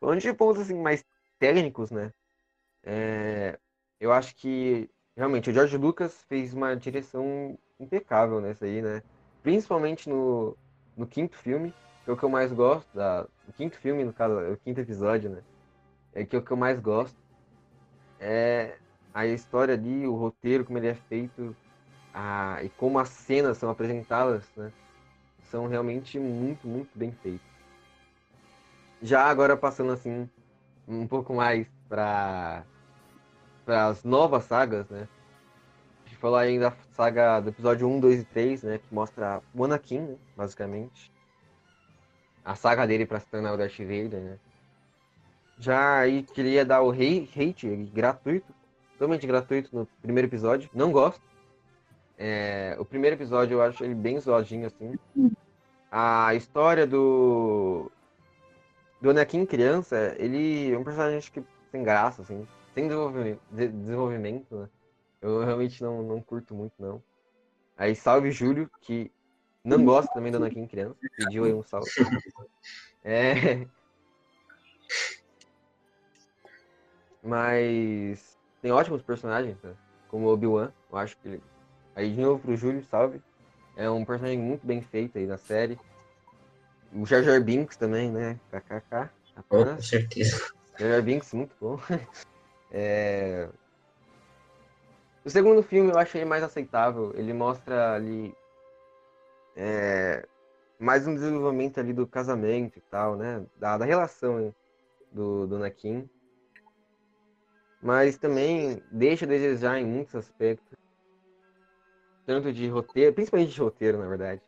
Falando 0.00 0.20
de 0.20 0.32
pontos 0.32 0.62
assim, 0.62 0.80
mais 0.80 1.04
técnicos, 1.38 1.90
né? 1.90 2.12
É, 2.84 3.58
eu 3.98 4.12
acho 4.12 4.34
que 4.36 4.88
realmente 5.16 5.50
o 5.50 5.52
George 5.52 5.76
Lucas 5.76 6.22
fez 6.28 6.54
uma 6.54 6.74
direção 6.76 7.58
impecável 7.78 8.40
nessa 8.40 8.64
aí, 8.64 8.80
né? 8.80 9.02
Principalmente 9.42 10.08
no, 10.08 10.56
no 10.96 11.06
quinto 11.06 11.36
filme, 11.36 11.74
que 12.04 12.10
é 12.10 12.12
o 12.12 12.16
que 12.16 12.22
eu 12.22 12.28
mais 12.28 12.52
gosto, 12.52 12.88
da, 12.94 13.26
quinto 13.60 13.78
filme, 13.78 14.04
no 14.04 14.12
caso, 14.12 14.40
é 14.40 14.52
o 14.52 14.56
quinto 14.56 14.80
episódio, 14.80 15.30
né? 15.30 15.42
É 16.14 16.24
que 16.24 16.34
é 16.34 16.38
o 16.38 16.42
que 16.42 16.50
eu 16.50 16.56
mais 16.56 16.80
gosto. 16.80 17.16
É 18.18 18.78
a 19.12 19.26
história 19.26 19.74
ali, 19.74 20.06
o 20.06 20.14
roteiro, 20.14 20.64
como 20.64 20.78
ele 20.78 20.88
é 20.88 20.94
feito, 20.94 21.54
a, 22.14 22.58
e 22.62 22.68
como 22.70 22.98
as 22.98 23.08
cenas 23.08 23.58
são 23.58 23.68
apresentadas, 23.68 24.50
né? 24.56 24.72
São 25.44 25.66
realmente 25.66 26.18
muito, 26.18 26.66
muito 26.66 26.90
bem 26.96 27.12
feitos. 27.22 27.46
Já 29.02 29.24
agora 29.24 29.56
passando 29.56 29.92
assim, 29.92 30.28
um 30.86 31.06
pouco 31.06 31.34
mais 31.34 31.66
para 31.88 32.64
para 33.64 33.86
as 33.86 34.02
novas 34.02 34.44
sagas, 34.44 34.88
né? 34.88 35.06
Falar 36.20 36.40
ainda 36.42 36.70
da 36.70 36.76
saga 36.92 37.40
do 37.40 37.48
episódio 37.48 37.88
1, 37.88 37.98
2 37.98 38.20
e 38.20 38.24
3, 38.24 38.62
né? 38.62 38.78
Que 38.78 38.94
mostra 38.94 39.40
o 39.54 39.64
Anakin, 39.64 40.00
né, 40.00 40.16
basicamente. 40.36 41.10
A 42.44 42.54
saga 42.54 42.86
dele 42.86 43.06
para 43.06 43.20
se 43.20 43.26
tornar 43.26 43.54
o 43.54 43.56
Darth 43.56 43.78
Vader, 43.78 44.20
né? 44.20 44.38
Já 45.58 45.98
aí 46.00 46.22
queria 46.22 46.64
dar 46.64 46.82
o 46.82 46.90
hate, 46.90 47.90
gratuito, 47.92 48.46
totalmente 48.92 49.26
gratuito 49.26 49.74
no 49.74 49.86
primeiro 50.02 50.28
episódio. 50.28 50.70
Não 50.74 50.92
gosto. 50.92 51.22
É, 52.18 52.76
o 52.78 52.84
primeiro 52.84 53.16
episódio 53.16 53.54
eu 53.54 53.62
acho 53.62 53.82
ele 53.82 53.94
bem 53.94 54.20
zoadinho, 54.20 54.66
assim. 54.66 54.98
A 55.90 56.34
história 56.34 56.86
do. 56.86 57.90
Do 59.00 59.10
Anakin 59.10 59.46
criança, 59.46 60.14
ele 60.18 60.70
é 60.70 60.78
um 60.78 60.84
personagem 60.84 61.30
que 61.32 61.42
sem 61.70 61.82
graça, 61.82 62.20
assim. 62.20 62.46
Sem 62.74 62.84
desenvolvimento, 62.86 63.40
de- 63.50 63.68
desenvolvimento 63.68 64.54
né? 64.54 64.68
Eu 65.20 65.44
realmente 65.44 65.82
não, 65.82 66.02
não 66.02 66.20
curto 66.20 66.54
muito, 66.54 66.74
não. 66.78 67.02
Aí 67.76 67.94
salve 67.94 68.30
Júlio, 68.30 68.70
que 68.80 69.10
não 69.64 69.84
gosta 69.84 70.12
também 70.12 70.32
do 70.32 70.36
Anakin 70.36 70.66
criança. 70.66 70.96
Pediu 71.16 71.44
aí 71.44 71.52
um 71.52 71.62
salve. 71.62 71.90
É. 73.02 73.66
Mas 77.22 78.38
tem 78.60 78.72
ótimos 78.72 79.02
personagens, 79.02 79.56
né? 79.62 79.74
como 80.10 80.26
o 80.26 80.32
Obi-Wan. 80.32 80.72
Eu 80.90 80.98
acho 80.98 81.16
que 81.16 81.28
ele. 81.28 81.42
Aí 81.94 82.12
de 82.12 82.20
novo 82.20 82.40
pro 82.40 82.56
Júlio, 82.56 82.84
salve. 82.84 83.22
É 83.76 83.88
um 83.88 84.04
personagem 84.04 84.38
muito 84.38 84.66
bem 84.66 84.82
feito 84.82 85.16
aí 85.16 85.26
na 85.26 85.38
série. 85.38 85.78
O 86.92 87.06
Jar 87.06 87.22
Jar 87.22 87.40
Binks 87.40 87.76
também, 87.76 88.10
né? 88.10 88.38
KKK. 88.50 89.10
Oh, 89.48 89.64
com 89.64 89.80
certeza. 89.80 90.52
Jar 90.78 91.02
Binks, 91.02 91.32
muito 91.32 91.54
bom. 91.60 91.78
É... 92.72 93.48
O 95.24 95.30
segundo 95.30 95.62
filme 95.62 95.90
eu 95.90 95.98
achei 95.98 96.24
mais 96.24 96.42
aceitável. 96.42 97.12
Ele 97.14 97.32
mostra 97.32 97.94
ali 97.94 98.34
é... 99.56 100.26
mais 100.78 101.06
um 101.06 101.14
desenvolvimento 101.14 101.78
ali 101.78 101.92
do 101.92 102.06
casamento 102.06 102.78
e 102.78 102.82
tal, 102.82 103.16
né? 103.16 103.44
Da, 103.56 103.76
da 103.76 103.84
relação 103.84 104.54
do, 105.12 105.46
do 105.46 105.56
Anakin. 105.56 106.08
Mas 107.82 108.18
também 108.18 108.82
deixa 108.90 109.24
a 109.24 109.28
desejar 109.28 109.78
em 109.78 109.86
muitos 109.86 110.14
aspectos. 110.14 110.78
Tanto 112.26 112.52
de 112.52 112.68
roteiro, 112.68 113.14
principalmente 113.14 113.52
de 113.52 113.60
roteiro, 113.60 113.98
na 113.98 114.06
verdade. 114.06 114.42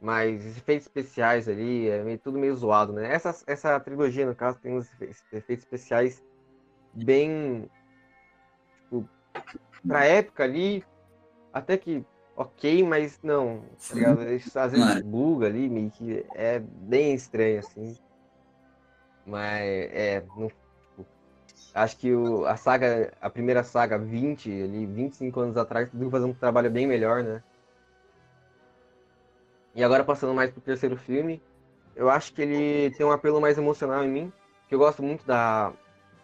Mas 0.00 0.44
os 0.44 0.56
efeitos 0.56 0.86
especiais 0.86 1.48
ali, 1.48 1.88
é 1.88 2.02
meio, 2.04 2.18
tudo 2.18 2.38
meio 2.38 2.54
zoado, 2.54 2.92
né? 2.92 3.12
Essa, 3.12 3.34
essa 3.46 3.80
trilogia, 3.80 4.26
no 4.26 4.34
caso, 4.34 4.60
tem 4.60 4.76
uns 4.76 4.88
efeitos 5.00 5.64
especiais 5.64 6.24
bem. 6.94 7.68
Tipo, 8.82 9.08
pra 9.86 10.04
época 10.04 10.44
ali, 10.44 10.84
até 11.52 11.76
que 11.76 12.04
ok, 12.38 12.84
mas 12.84 13.18
não, 13.22 13.64
tá 13.88 13.94
ligado? 13.94 14.22
Isso, 14.32 14.56
às 14.58 14.70
vezes 14.70 15.02
buga 15.02 15.46
ali, 15.46 15.68
meio 15.68 15.90
que 15.90 16.24
é 16.34 16.60
bem 16.60 17.12
estranho, 17.12 17.58
assim. 17.58 17.96
Mas 19.26 19.62
é. 19.62 20.24
Não, 20.36 20.48
tipo, 20.48 21.06
acho 21.74 21.96
que 21.96 22.14
o, 22.14 22.46
a 22.46 22.56
saga, 22.56 23.12
a 23.20 23.28
primeira 23.28 23.64
saga, 23.64 23.98
20, 23.98 24.50
ali, 24.50 24.86
25 24.86 25.40
anos 25.40 25.56
atrás, 25.56 25.90
tudo 25.90 26.08
fazer 26.10 26.26
um 26.26 26.32
trabalho 26.32 26.70
bem 26.70 26.86
melhor, 26.86 27.24
né? 27.24 27.42
E 29.74 29.82
agora 29.82 30.04
passando 30.04 30.32
mais 30.32 30.50
pro 30.50 30.60
terceiro 30.60 30.96
filme, 30.96 31.42
eu 31.96 32.08
acho 32.08 32.32
que 32.32 32.42
ele 32.42 32.94
tem 32.94 33.04
um 33.04 33.10
apelo 33.10 33.40
mais 33.40 33.58
emocional 33.58 34.04
em 34.04 34.08
mim, 34.08 34.32
que 34.68 34.74
eu 34.74 34.78
gosto 34.78 35.02
muito 35.02 35.26
da, 35.26 35.72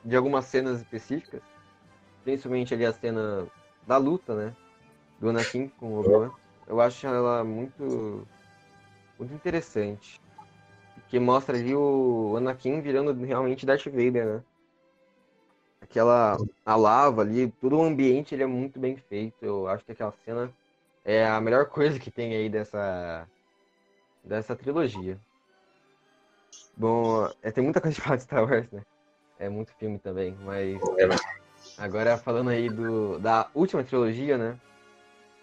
de 0.05 0.17
algumas 0.17 0.45
cenas 0.45 0.79
específicas, 0.79 1.43
principalmente 2.25 2.75
ali 2.75 2.85
a 2.85 2.93
cena 2.93 3.47
da 3.87 3.97
luta, 3.99 4.35
né, 4.35 4.57
do 5.21 5.29
Anakin 5.29 5.69
com 5.69 5.95
o 5.95 6.01
Obi-Wan. 6.01 6.33
Eu 6.67 6.81
acho 6.81 7.07
ela 7.07 7.45
muito, 7.45 8.27
muito 9.19 9.35
interessante, 9.35 10.21
que 11.09 11.21
mostra 11.21 11.57
ali 11.57 11.75
o 11.75 12.35
Anakin 12.37 12.81
virando 12.81 13.13
realmente 13.25 13.67
Darth 13.67 13.85
Vader, 13.85 14.27
né. 14.27 14.43
Aquela 15.83 16.39
a 16.65 16.77
lava 16.77 17.21
ali, 17.21 17.51
todo 17.61 17.77
o 17.77 17.83
ambiente 17.83 18.35
ele 18.35 18.43
é 18.43 18.47
muito 18.47 18.81
bem 18.81 18.97
feito. 18.97 19.45
Eu 19.45 19.69
acho 19.69 19.85
que 19.85 19.93
aquela 19.93 20.15
cena 20.25 20.51
é 21.05 21.27
a 21.27 21.39
melhor 21.43 21.67
coisa 21.71 21.99
que 21.99 22.11
tem 22.11 22.35
aí 22.35 22.49
dessa 22.49 23.29
dessa 24.25 24.57
trilogia. 24.57 25.21
Bom, 26.77 27.31
é, 27.43 27.51
tem 27.51 27.63
muita 27.63 27.81
coisa 27.81 27.95
de 27.95 28.01
falar 28.01 28.17
de 28.17 28.23
Star 28.23 28.43
Wars, 28.43 28.71
né? 28.71 28.83
É 29.39 29.49
muito 29.49 29.73
filme 29.75 29.99
também, 29.99 30.37
mas. 30.41 30.81
Agora 31.77 32.17
falando 32.17 32.51
aí 32.51 32.69
do, 32.69 33.19
da 33.19 33.49
última 33.55 33.83
trilogia, 33.83 34.39
né? 34.39 34.57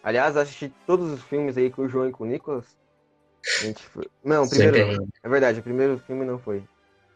Aliás, 0.03 0.35
assisti 0.37 0.73
todos 0.87 1.11
os 1.11 1.21
filmes 1.23 1.57
aí 1.57 1.69
com 1.69 1.83
o 1.83 1.89
João 1.89 2.07
e 2.07 2.11
com 2.11 2.23
o 2.23 2.27
Nicolas. 2.27 2.77
A 3.59 3.63
gente 3.63 3.83
foi... 3.83 4.07
Não, 4.23 4.43
o 4.43 4.49
primeiro. 4.49 5.07
É 5.21 5.29
verdade, 5.29 5.59
o 5.59 5.63
primeiro 5.63 5.99
filme 5.99 6.25
não 6.25 6.39
foi. 6.39 6.63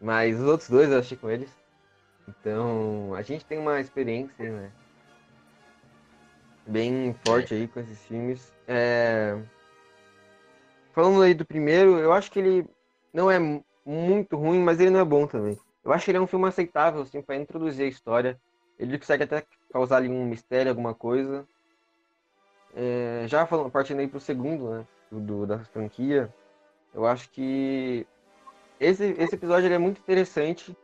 Mas 0.01 0.39
os 0.39 0.45
outros 0.45 0.69
dois 0.69 0.91
eu 0.91 0.97
assisti 0.97 1.15
com 1.15 1.30
eles. 1.30 1.49
Então, 2.28 3.13
a 3.15 3.21
gente 3.21 3.45
tem 3.45 3.58
uma 3.58 3.80
experiência, 3.80 4.51
né? 4.51 4.71
Bem 6.67 7.15
forte 7.23 7.54
aí 7.54 7.67
com 7.67 7.80
esses 7.80 7.99
filmes. 8.06 8.51
É... 8.67 9.38
Falando 10.93 11.21
aí 11.21 11.34
do 11.34 11.45
primeiro, 11.45 11.97
eu 11.99 12.12
acho 12.12 12.32
que 12.32 12.39
ele 12.39 12.67
não 13.13 13.30
é 13.30 13.39
muito 13.86 14.36
ruim, 14.36 14.60
mas 14.60 14.80
ele 14.80 14.89
não 14.89 14.99
é 14.99 15.06
bom 15.06 15.28
também. 15.28 15.58
Eu 15.84 15.93
acho 15.93 16.06
que 16.06 16.12
ele 16.12 16.17
é 16.17 16.21
um 16.21 16.28
filme 16.28 16.47
aceitável, 16.47 17.01
assim, 17.01 17.21
para 17.21 17.36
introduzir 17.36 17.86
a 17.86 17.89
história. 17.89 18.39
Ele 18.78 18.98
consegue 18.98 19.24
até 19.24 19.46
causar 19.72 19.98
ali 19.98 20.10
um 20.10 20.26
mistério, 20.26 20.70
alguma 20.70 20.94
coisa. 20.94 21.48
É, 22.74 23.26
já 23.28 23.46
falando, 23.46 23.72
partindo 23.72 24.00
aí 24.00 24.08
pro 24.08 24.20
segundo, 24.20 24.70
né, 24.70 24.88
do, 25.10 25.46
da 25.46 25.60
franquia, 25.60 26.34
eu 26.94 27.06
acho 27.06 27.30
que 27.30 28.06
esse, 28.80 29.16
esse 29.18 29.36
episódio 29.36 29.72
é 29.72 29.78
muito 29.78 30.00
interessante 30.00 30.76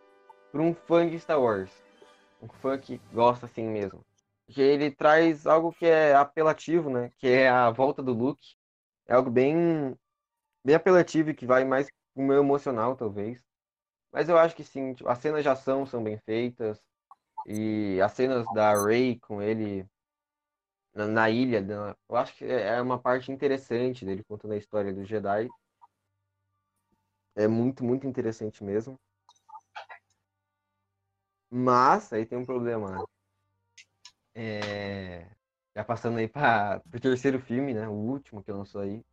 para 0.52 0.62
um 0.62 0.74
fã 0.74 1.08
de 1.08 1.20
Star 1.20 1.42
Wars. 1.42 1.72
Um 2.42 2.48
fã 2.48 2.78
que 2.78 3.00
gosta 3.14 3.46
assim 3.46 3.68
mesmo. 3.68 4.06
Que 4.48 4.62
ele 4.62 4.92
traz 4.92 5.46
algo 5.46 5.74
que 5.74 5.86
é 5.86 6.14
apelativo, 6.14 6.90
né, 6.90 7.12
que 7.18 7.28
é 7.28 7.50
a 7.50 7.70
volta 7.70 8.02
do 8.02 8.14
Luke. 8.14 8.56
É 9.08 9.14
algo 9.14 9.30
bem 9.30 9.96
bem 10.64 10.76
apelativo 10.76 11.32
e 11.32 11.34
que 11.34 11.46
vai 11.46 11.66
mais 11.66 11.88
pro 12.14 12.24
meu 12.24 12.40
emocional, 12.40 12.96
talvez. 12.96 13.42
Mas 14.12 14.30
eu 14.30 14.38
acho 14.38 14.56
que 14.56 14.64
sim, 14.64 14.94
tipo, 14.94 15.10
as 15.10 15.20
cenas 15.20 15.44
de 15.44 15.50
ação 15.50 15.86
são 15.86 16.04
bem 16.04 16.18
feitas. 16.20 16.82
E 17.46 18.00
as 18.02 18.12
cenas 18.14 18.48
da 18.54 18.74
Rey 18.84 19.20
com 19.20 19.42
ele 19.42 19.86
na, 20.94 21.08
na 21.08 21.30
ilha, 21.30 21.62
na, 21.62 21.96
eu 22.10 22.16
acho 22.16 22.36
que 22.36 22.46
é, 22.46 22.76
é 22.76 22.82
uma 22.82 23.00
parte 23.00 23.32
interessante 23.32 24.06
dele 24.06 24.24
contando 24.24 24.54
a 24.54 24.58
história 24.58 24.94
do 24.94 25.06
Jedi. 25.06 25.50
É 27.36 27.48
muito, 27.48 27.84
muito 27.84 28.06
interessante 28.06 28.64
mesmo. 28.64 29.00
Mas 31.50 32.12
aí 32.14 32.26
tem 32.26 32.38
um 32.38 32.46
problema, 32.46 32.92
né? 32.92 33.06
É... 34.34 35.28
Já 35.76 35.84
passando 35.84 36.18
aí 36.18 36.28
para 36.28 36.82
o 36.94 37.00
terceiro 37.00 37.40
filme, 37.40 37.74
né? 37.74 37.88
O 37.88 37.94
último 37.94 38.44
que 38.44 38.52
lançou 38.52 38.82
aí. 38.82 39.04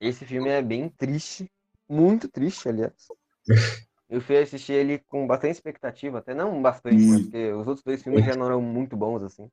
Esse 0.00 0.26
filme 0.26 0.48
é 0.48 0.60
bem 0.60 0.88
triste, 0.88 1.50
muito 1.88 2.28
triste, 2.28 2.68
aliás. 2.68 3.08
Eu 4.08 4.20
fui 4.20 4.38
assistir 4.38 4.72
ele 4.72 4.98
com 5.00 5.26
bastante 5.26 5.54
expectativa, 5.54 6.18
até 6.18 6.34
não 6.34 6.62
bastante, 6.62 6.96
hum. 6.96 7.22
porque 7.22 7.52
os 7.52 7.66
outros 7.66 7.84
dois 7.84 8.02
filmes 8.02 8.24
já 8.24 8.36
não 8.36 8.46
eram 8.46 8.62
muito 8.62 8.96
bons, 8.96 9.22
assim. 9.22 9.50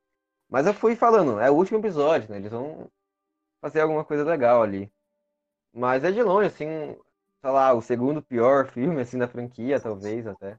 Mas 0.48 0.66
eu 0.66 0.74
fui 0.74 0.94
falando, 0.94 1.40
é 1.40 1.50
o 1.50 1.54
último 1.54 1.78
episódio, 1.78 2.30
né? 2.30 2.36
Eles 2.36 2.52
vão 2.52 2.88
fazer 3.60 3.80
alguma 3.80 4.04
coisa 4.04 4.24
legal 4.24 4.62
ali. 4.62 4.92
Mas 5.72 6.04
é 6.04 6.12
de 6.12 6.22
longe, 6.22 6.46
assim, 6.46 6.66
sei 7.40 7.50
lá, 7.50 7.72
o 7.72 7.82
segundo 7.82 8.22
pior 8.22 8.68
filme, 8.72 9.00
assim, 9.00 9.18
da 9.18 9.26
franquia, 9.26 9.80
talvez, 9.80 10.26
até. 10.26 10.56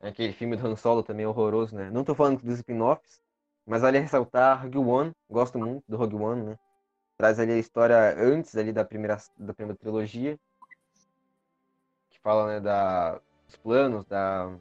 É 0.00 0.08
aquele 0.08 0.32
filme 0.32 0.56
do 0.56 0.66
Han 0.66 0.76
Solo 0.76 1.02
também 1.02 1.26
horroroso, 1.26 1.76
né? 1.76 1.90
Não 1.90 2.04
tô 2.04 2.14
falando 2.14 2.42
dos 2.42 2.58
spin-offs, 2.58 3.20
mas 3.66 3.82
vale 3.82 3.98
ressaltar 3.98 4.62
Rogue 4.62 4.78
One, 4.78 5.12
gosto 5.30 5.58
muito 5.58 5.84
do 5.88 5.96
Rogue 5.96 6.16
One, 6.16 6.42
né? 6.42 6.58
traz 7.22 7.38
ali 7.38 7.52
a 7.52 7.58
história 7.58 7.96
antes 8.18 8.56
ali 8.56 8.72
da 8.72 8.84
primeira, 8.84 9.16
da 9.36 9.54
primeira 9.54 9.78
trilogia, 9.78 10.36
fala 12.22 12.46
né, 12.46 12.60
da, 12.60 13.20
dos 13.46 13.56
planos, 13.62 14.04
da, 14.06 14.56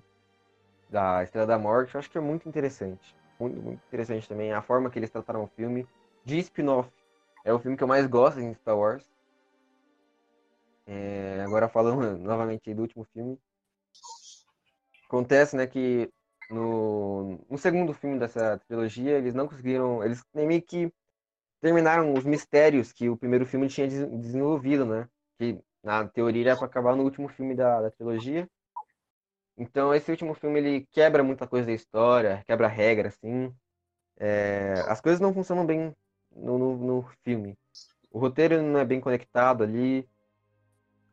da 0.90 1.24
Estrela 1.24 1.48
da 1.48 1.58
Morte. 1.58 1.96
Eu 1.96 2.00
acho 2.00 2.10
que 2.10 2.18
é 2.18 2.22
muito 2.22 2.48
interessante. 2.48 3.16
Muito, 3.40 3.60
muito 3.62 3.82
interessante 3.88 4.28
também 4.28 4.52
a 4.52 4.62
forma 4.62 4.90
que 4.90 5.00
eles 5.00 5.10
trataram 5.10 5.44
o 5.44 5.48
filme. 5.48 5.88
De 6.24 6.38
spin-off, 6.38 6.92
é 7.44 7.52
o 7.52 7.60
filme 7.60 7.76
que 7.76 7.84
eu 7.84 7.88
mais 7.88 8.06
gosto 8.06 8.40
em 8.40 8.54
Star 8.54 8.78
Wars. 8.78 9.10
É, 10.86 11.42
agora 11.42 11.68
falando 11.68 12.18
novamente 12.20 12.74
do 12.74 12.82
último 12.82 13.06
filme. 13.14 13.40
Acontece 15.08 15.56
né, 15.56 15.68
que 15.68 16.10
no, 16.50 17.40
no 17.50 17.58
segundo 17.58 17.94
filme 17.94 18.20
dessa 18.20 18.58
trilogia, 18.68 19.18
eles 19.18 19.34
não 19.34 19.48
conseguiram. 19.48 20.04
Eles 20.04 20.24
meio 20.34 20.62
que 20.62 20.92
terminaram 21.62 22.14
os 22.14 22.26
mistérios 22.26 22.92
que 22.92 23.10
o 23.10 23.18
primeiro 23.18 23.46
filme 23.46 23.68
tinha 23.68 23.88
desenvolvido, 23.88 24.86
né? 24.86 25.08
Que 25.40 25.60
na 25.84 26.08
teoria 26.08 26.52
era 26.52 26.58
para 26.58 26.66
acabar 26.68 26.96
no 26.96 27.04
último 27.04 27.28
filme 27.28 27.56
da, 27.56 27.82
da, 27.82 27.92
trilogia. 27.92 28.48
Então 29.58 29.94
esse 29.94 30.10
último 30.12 30.34
filme 30.34 30.60
ele 30.60 30.88
quebra 30.92 31.24
muita 31.24 31.48
coisa 31.48 31.68
da 31.68 31.74
história, 31.74 32.44
quebra 32.46 32.68
regra, 32.68 33.10
assim. 33.10 33.54
É, 34.18 34.74
as 34.88 35.02
coisas 35.02 35.20
não 35.20 35.34
funcionam 35.34 35.66
bem 35.66 35.96
no, 36.32 36.58
no, 36.58 36.78
no, 36.78 37.10
filme. 37.24 37.58
O 38.12 38.20
roteiro 38.20 38.62
não 38.62 38.80
é 38.80 38.86
bem 38.86 39.02
conectado 39.02 39.64
ali. 39.64 40.08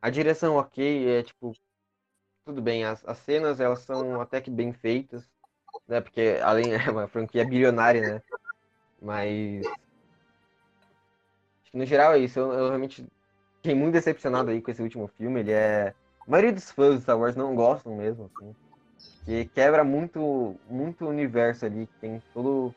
A 0.00 0.11
direção 0.11 0.57
ok, 0.57 1.18
é 1.18 1.22
tipo 1.22 1.54
tudo 2.44 2.62
bem. 2.62 2.85
As, 2.85 3.04
as 3.07 3.18
cenas 3.18 3.61
elas 3.61 3.81
são 3.81 4.20
até 4.20 4.40
que 4.40 4.50
bem 4.50 4.72
feitas, 4.72 5.28
né? 5.87 6.00
Porque 6.00 6.38
além 6.42 6.72
é 6.74 6.90
uma 6.90 7.09
franquia 7.09 7.44
bilionária, 7.44 8.14
né? 8.14 8.22
Mas 9.00 9.66
no 11.72 11.85
geral 11.85 12.12
é 12.12 12.18
isso. 12.18 12.38
Eu, 12.38 12.52
eu, 12.52 12.68
realmente 12.68 13.07
fiquei 13.68 13.74
muito 13.74 13.92
decepcionado 13.92 14.50
aí 14.50 14.62
com 14.62 14.70
esse 14.70 14.83
último 14.83 15.09
filme. 15.09 15.40
Ele 15.40 15.52
é. 15.52 15.94
A 16.26 16.31
maioria 16.31 16.52
dos 16.52 16.70
fãs 16.70 16.96
de 16.96 17.02
Star 17.02 17.18
Wars 17.18 17.37
não 17.37 17.54
gostam 17.54 17.94
mesmo, 17.94 18.31
assim. 18.35 18.57
Que 19.24 19.44
quebra 19.46 19.85
muito, 19.85 20.59
muito 20.68 21.07
universo 21.07 21.66
ali, 21.66 21.87
que 21.87 21.98
tem 22.00 22.22
todo. 22.33 22.74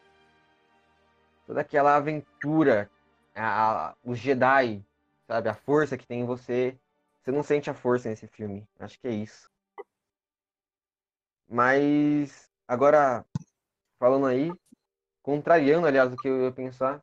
toda 1.47 1.61
aquela 1.61 1.95
aventura. 1.95 2.89
A, 3.33 3.91
a, 3.91 3.95
os 4.03 4.19
Jedi, 4.19 4.83
sabe? 5.25 5.47
A 5.47 5.53
força 5.53 5.97
que 5.97 6.05
tem 6.05 6.21
em 6.21 6.25
você. 6.25 6.77
Você 7.21 7.31
não 7.31 7.43
sente 7.43 7.69
a 7.69 7.73
força 7.73 8.09
nesse 8.09 8.27
filme. 8.27 8.67
Acho 8.77 8.99
que 8.99 9.07
é 9.07 9.11
isso. 9.11 9.49
Mas 11.47 12.49
agora, 12.67 13.25
falando 13.97 14.25
aí, 14.25 14.51
contrariando, 15.21 15.87
aliás, 15.87 16.11
o 16.11 16.17
que 16.17 16.27
eu 16.27 16.43
ia 16.43 16.51
pensar, 16.51 17.01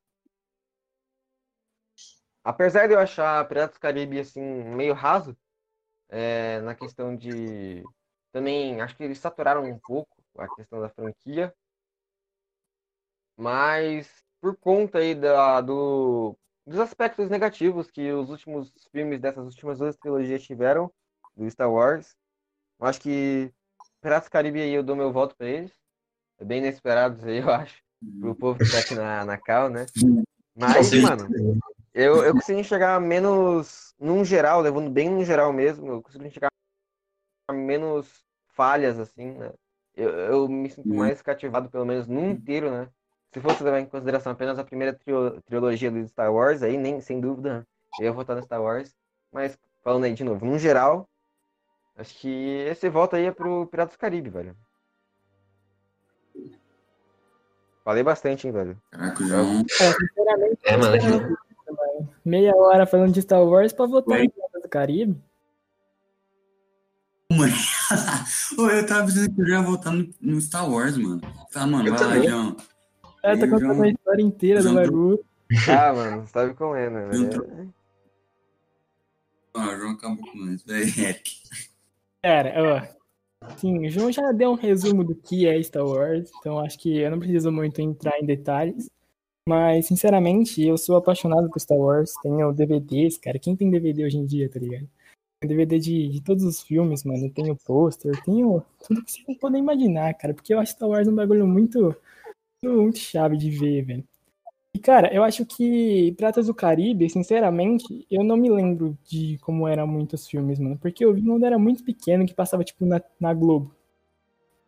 Apesar 2.48 2.86
de 2.86 2.94
eu 2.94 2.98
achar 2.98 3.46
Piratas 3.46 3.76
do 3.76 3.80
Caribe 3.80 4.18
assim 4.18 4.40
meio 4.40 4.94
raso 4.94 5.36
é, 6.08 6.62
na 6.62 6.74
questão 6.74 7.14
de 7.14 7.84
também 8.32 8.80
acho 8.80 8.96
que 8.96 9.04
eles 9.04 9.18
saturaram 9.18 9.64
um 9.64 9.78
pouco 9.78 10.08
a 10.38 10.48
questão 10.48 10.80
da 10.80 10.88
franquia. 10.88 11.54
Mas 13.36 14.24
por 14.40 14.56
conta 14.56 14.96
aí 14.96 15.14
da, 15.14 15.60
do, 15.60 16.38
dos 16.66 16.80
aspectos 16.80 17.28
negativos 17.28 17.90
que 17.90 18.10
os 18.12 18.30
últimos 18.30 18.72
filmes 18.90 19.20
dessas 19.20 19.44
últimas 19.44 19.78
duas 19.78 19.98
trilogias 19.98 20.42
tiveram, 20.42 20.90
do 21.36 21.50
Star 21.50 21.70
Wars, 21.70 22.16
eu 22.80 22.86
acho 22.86 22.98
que 23.02 23.52
Piratas 24.00 24.30
Caribe 24.30 24.62
aí 24.62 24.72
eu 24.72 24.82
dou 24.82 24.96
meu 24.96 25.12
voto 25.12 25.36
para 25.36 25.48
eles. 25.48 25.78
É 26.38 26.46
bem 26.46 26.60
inesperado 26.60 27.22
aí, 27.28 27.40
eu 27.40 27.50
acho, 27.52 27.82
pro 28.20 28.34
povo 28.34 28.58
que 28.58 28.70
tá 28.70 28.78
aqui 28.78 28.94
na, 28.94 29.22
na 29.26 29.36
Cal, 29.36 29.68
né? 29.68 29.84
Mas, 30.56 30.90
mano, 30.94 31.28
eu, 31.94 32.24
eu 32.24 32.32
consegui 32.32 32.60
enxergar 32.60 33.00
menos, 33.00 33.94
num 33.98 34.24
geral, 34.24 34.60
levando 34.60 34.90
bem 34.90 35.10
no 35.10 35.24
geral 35.24 35.52
mesmo, 35.52 35.92
eu 35.92 36.02
consegui 36.02 36.26
enxergar 36.26 36.50
menos 37.52 38.24
falhas, 38.48 38.98
assim, 38.98 39.32
né? 39.32 39.52
Eu, 39.96 40.10
eu 40.10 40.48
me 40.48 40.70
sinto 40.70 40.88
mais 40.88 41.20
cativado, 41.22 41.68
pelo 41.68 41.84
menos 41.84 42.06
num 42.06 42.30
inteiro, 42.30 42.70
né? 42.70 42.88
Se 43.32 43.40
fosse 43.40 43.62
levar 43.62 43.80
em 43.80 43.86
consideração 43.86 44.32
apenas 44.32 44.58
a 44.58 44.64
primeira 44.64 44.94
trio, 44.94 45.40
trilogia 45.42 45.90
do 45.90 46.06
Star 46.08 46.32
Wars, 46.32 46.62
aí 46.62 46.76
nem, 46.76 47.00
sem 47.00 47.20
dúvida, 47.20 47.66
eu 47.98 48.06
ia 48.06 48.12
votar 48.12 48.36
no 48.36 48.42
Star 48.42 48.62
Wars. 48.62 48.94
Mas, 49.32 49.58
falando 49.82 50.04
aí 50.04 50.14
de 50.14 50.24
novo, 50.24 50.46
num 50.46 50.58
geral, 50.58 51.08
acho 51.96 52.14
que 52.16 52.28
esse 52.68 52.88
voto 52.88 53.16
aí 53.16 53.26
é 53.26 53.32
pro 53.32 53.66
Piratas 53.66 53.96
do 53.96 53.98
Caribe, 53.98 54.30
velho. 54.30 54.56
Falei 57.84 58.02
bastante, 58.02 58.46
hein, 58.46 58.52
velho. 58.52 58.80
Caraca, 58.90 59.24
João. 59.24 59.60
É, 59.60 59.92
sinceramente, 59.92 60.60
É, 60.64 60.76
mano, 60.76 61.38
meia 62.28 62.54
hora 62.54 62.86
falando 62.86 63.12
de 63.12 63.22
Star 63.22 63.42
Wars 63.44 63.72
pra 63.72 63.86
votar 63.86 64.20
em 64.20 64.28
Piratas 64.30 64.62
do 64.62 64.68
Caribe. 64.68 65.16
Ô, 67.30 67.34
eu 68.70 68.86
tava 68.86 69.06
pensando 69.06 69.34
que 69.34 69.40
eu 69.42 69.46
já 69.46 69.54
ia 69.58 69.62
voltar 69.62 69.92
no, 69.92 70.08
no 70.20 70.40
Star 70.40 70.70
Wars, 70.70 70.96
mano. 70.96 71.20
Tá, 71.52 71.66
mano, 71.66 71.88
Eu 71.88 71.94
vai 71.94 72.18
lá. 72.18 72.24
João. 72.26 72.56
É, 73.22 73.36
tá 73.36 73.48
contando 73.48 73.74
já- 73.76 73.84
a 73.84 73.88
história 73.88 74.22
inteira 74.22 74.62
do 74.62 74.68
já- 74.68 74.74
bagulho. 74.74 75.24
Ah, 75.68 75.92
mano, 75.92 76.26
sabe 76.28 76.54
como 76.54 76.74
é, 76.74 76.88
né? 76.90 77.08
velho? 77.08 77.72
Ah, 79.54 79.68
o 79.70 79.76
João 79.78 79.90
acabou 79.92 80.18
com 80.32 80.38
isso. 80.50 80.64
Eric. 80.70 81.32
Cara, 82.22 82.54
ó. 82.56 82.98
Sim, 83.56 83.86
o 83.86 83.90
João 83.90 84.10
já 84.12 84.32
deu 84.32 84.50
um 84.50 84.54
resumo 84.56 85.04
do 85.04 85.14
que 85.14 85.46
é 85.46 85.62
Star 85.62 85.84
Wars, 85.84 86.30
então 86.40 86.58
acho 86.58 86.78
que 86.78 86.98
eu 86.98 87.10
não 87.10 87.18
preciso 87.18 87.50
muito 87.52 87.80
entrar 87.80 88.18
em 88.20 88.26
detalhes. 88.26 88.90
Mas, 89.48 89.86
sinceramente, 89.86 90.62
eu 90.62 90.76
sou 90.76 90.94
apaixonado 90.94 91.48
por 91.48 91.58
Star 91.58 91.78
Wars. 91.78 92.12
Tenho 92.22 92.52
DVDs, 92.52 93.16
cara. 93.16 93.38
Quem 93.38 93.56
tem 93.56 93.70
DVD 93.70 94.04
hoje 94.04 94.18
em 94.18 94.26
dia, 94.26 94.46
tá 94.46 94.60
ligado? 94.60 94.86
Tenho 95.40 95.48
DVD 95.48 95.78
de, 95.78 96.08
de 96.10 96.20
todos 96.22 96.44
os 96.44 96.60
filmes, 96.60 97.02
mano. 97.02 97.30
Tenho 97.30 97.56
pôster, 97.56 98.12
tenho 98.24 98.62
tudo 98.86 99.02
que 99.02 99.10
você 99.10 99.34
puder 99.40 99.56
imaginar, 99.56 100.12
cara. 100.12 100.34
Porque 100.34 100.52
eu 100.52 100.58
acho 100.58 100.72
Star 100.72 100.86
Wars 100.86 101.08
um 101.08 101.14
bagulho 101.14 101.46
muito, 101.46 101.96
muito, 102.62 102.98
chave 102.98 103.38
de 103.38 103.48
ver, 103.48 103.86
velho. 103.86 104.04
E, 104.76 104.78
cara, 104.78 105.14
eu 105.14 105.24
acho 105.24 105.46
que 105.46 106.12
Pratas 106.18 106.48
do 106.48 106.54
Caribe, 106.54 107.08
sinceramente, 107.08 108.06
eu 108.10 108.22
não 108.22 108.36
me 108.36 108.50
lembro 108.50 108.98
de 109.02 109.38
como 109.38 109.66
eram 109.66 109.86
muitos 109.86 110.28
filmes, 110.28 110.58
mano. 110.58 110.76
Porque 110.76 111.02
eu 111.02 111.14
vi 111.14 111.22
quando 111.22 111.46
era 111.46 111.58
muito 111.58 111.82
pequeno, 111.82 112.26
que 112.26 112.34
passava, 112.34 112.62
tipo, 112.62 112.84
na, 112.84 113.00
na 113.18 113.32
Globo. 113.32 113.74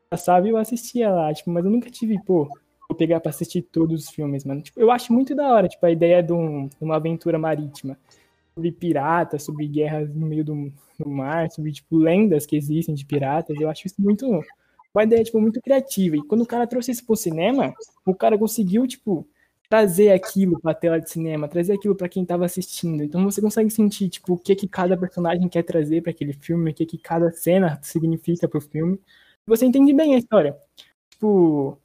Passava 0.08 0.46
e 0.46 0.50
eu 0.50 0.56
assistia 0.56 1.10
lá, 1.10 1.34
tipo, 1.34 1.50
mas 1.50 1.66
eu 1.66 1.70
nunca 1.70 1.90
tive, 1.90 2.18
pô, 2.24 2.48
pegar 2.94 3.20
pra 3.20 3.31
assistir 3.31 3.62
todos 3.62 4.05
os 4.05 4.11
filmes, 4.11 4.44
mano. 4.44 4.62
Tipo, 4.62 4.81
eu 4.81 4.90
acho 4.90 5.12
muito 5.12 5.35
da 5.35 5.48
hora, 5.53 5.68
tipo, 5.68 5.85
a 5.87 5.90
ideia 5.90 6.22
de, 6.22 6.33
um- 6.33 6.66
de 6.68 6.76
uma 6.85 6.96
aventura 6.96 7.38
marítima. 7.38 7.98
Sobre 8.55 8.72
piratas, 8.72 9.42
sobre 9.44 9.66
guerras 9.68 10.12
no 10.14 10.26
meio 10.26 10.44
do, 10.44 10.72
do 10.98 11.09
mar, 11.09 11.50
sobre, 11.50 11.72
tipo, 11.72 11.96
lendas 11.96 12.44
que 12.46 12.57
existem 12.57 12.94
de 12.94 13.05
piratas. 13.05 13.59
Eu 13.61 13.68
acho 13.70 13.87
isso 13.87 13.96
muito... 14.00 14.26
Uma 14.92 15.05
ideia, 15.05 15.22
tipo, 15.22 15.40
muito 15.40 15.61
criativa. 15.62 16.16
E 16.16 16.22
quando 16.24 16.42
o 16.42 16.46
cara 16.46 16.66
trouxe 16.66 16.90
isso 16.90 17.07
pro 17.07 17.14
cinema, 17.16 17.72
o 18.05 18.12
cara 18.14 18.37
conseguiu, 18.37 18.87
tipo, 18.88 19.26
trazer 19.68 20.11
aquilo 20.11 20.61
pra 20.61 20.74
tela 20.74 21.00
de 21.00 21.09
cinema, 21.09 21.46
trazer 21.46 21.74
aquilo 21.74 21.94
pra 21.94 22.09
quem 22.09 22.24
tava 22.24 22.44
assistindo. 22.44 23.05
Então 23.05 23.22
você 23.24 23.40
consegue 23.40 23.70
sentir, 23.70 24.09
tipo, 24.09 24.35
o 24.35 24.38
que 24.38 24.57
que 24.57 24.66
cada 24.66 24.96
personagem 24.96 25.48
quer 25.48 25.62
trazer 25.62 26.03
pra 26.03 26.11
aquele 26.11 26.33
filme, 26.33 26.72
o 26.72 26.74
que 26.74 26.85
que 26.85 26.98
cada 26.98 27.31
cena 27.31 27.79
significa 27.83 28.48
pro 28.48 28.61
filme. 28.61 28.98
Você 29.46 29.64
entende 29.64 29.92
bem 29.92 30.14
a 30.16 30.18
história. 30.18 30.57
Tipo, 31.11 31.79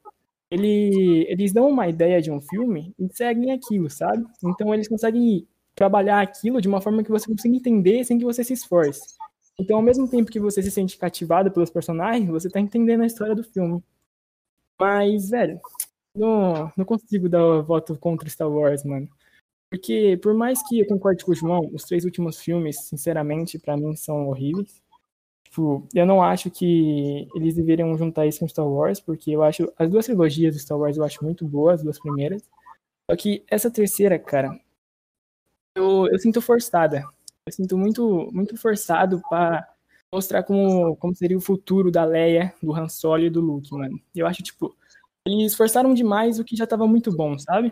ele, 0.49 1.25
eles 1.29 1.53
dão 1.53 1.69
uma 1.69 1.87
ideia 1.87 2.21
de 2.21 2.31
um 2.31 2.41
filme 2.41 2.93
e 2.99 3.07
seguem 3.15 3.51
aquilo, 3.51 3.89
sabe? 3.89 4.23
Então 4.43 4.73
eles 4.73 4.87
conseguem 4.87 5.47
trabalhar 5.75 6.21
aquilo 6.21 6.61
de 6.61 6.67
uma 6.67 6.81
forma 6.81 7.03
que 7.03 7.11
você 7.11 7.27
consiga 7.27 7.55
entender 7.55 8.03
sem 8.05 8.17
que 8.17 8.25
você 8.25 8.43
se 8.43 8.53
esforce. 8.53 9.15
Então, 9.59 9.77
ao 9.77 9.81
mesmo 9.81 10.09
tempo 10.09 10.31
que 10.31 10.39
você 10.39 10.61
se 10.61 10.71
sente 10.71 10.97
cativado 10.97 11.51
pelos 11.51 11.69
personagens, 11.69 12.29
você 12.29 12.49
tá 12.49 12.59
entendendo 12.59 13.03
a 13.03 13.05
história 13.05 13.35
do 13.35 13.43
filme. 13.43 13.81
Mas, 14.79 15.29
velho, 15.29 15.59
não, 16.13 16.71
não 16.77 16.85
consigo 16.85 17.29
dar 17.29 17.61
voto 17.61 17.97
contra 17.97 18.29
Star 18.29 18.49
Wars, 18.49 18.83
mano. 18.83 19.07
Porque, 19.69 20.17
por 20.21 20.33
mais 20.33 20.61
que 20.67 20.79
eu 20.79 20.87
concorde 20.87 21.23
com 21.25 21.31
o 21.31 21.35
João, 21.35 21.69
os 21.73 21.83
três 21.83 22.05
últimos 22.05 22.39
filmes, 22.39 22.85
sinceramente, 22.87 23.59
pra 23.59 23.77
mim 23.77 23.95
são 23.95 24.27
horríveis. 24.27 24.81
Tipo, 25.55 25.87
eu 25.95 26.05
não 26.05 26.21
acho 26.21 26.51
que 26.51 27.29
eles 27.33 27.55
deveriam 27.55 27.97
juntar 27.97 28.25
isso 28.25 28.41
com 28.41 28.47
Star 28.47 28.67
Wars, 28.67 28.99
porque 28.99 29.31
eu 29.31 29.41
acho. 29.41 29.71
As 29.79 29.89
duas 29.89 30.05
trilogias 30.05 30.53
do 30.53 30.59
Star 30.59 30.77
Wars 30.77 30.97
eu 30.97 31.03
acho 31.05 31.23
muito 31.23 31.47
boas, 31.47 31.75
as 31.75 31.83
duas 31.83 31.97
primeiras. 31.97 32.43
Só 33.09 33.15
que 33.15 33.41
essa 33.49 33.71
terceira, 33.71 34.19
cara, 34.19 34.59
eu, 35.73 36.07
eu 36.11 36.19
sinto 36.19 36.41
forçada. 36.41 37.05
Eu 37.45 37.53
sinto 37.53 37.77
muito, 37.77 38.29
muito 38.33 38.57
forçado 38.57 39.21
pra 39.29 39.65
mostrar 40.13 40.43
como, 40.43 40.97
como 40.97 41.15
seria 41.15 41.37
o 41.37 41.41
futuro 41.41 41.89
da 41.89 42.03
Leia, 42.03 42.53
do 42.61 42.73
Han 42.73 42.89
Solo 42.89 43.23
e 43.23 43.29
do 43.29 43.39
Luke, 43.39 43.71
mano. 43.71 43.97
Eu 44.13 44.27
acho, 44.27 44.43
tipo, 44.43 44.75
eles 45.25 45.55
forçaram 45.55 45.93
demais 45.93 46.37
o 46.37 46.43
que 46.43 46.57
já 46.57 46.67
tava 46.67 46.85
muito 46.85 47.15
bom, 47.15 47.39
sabe? 47.39 47.71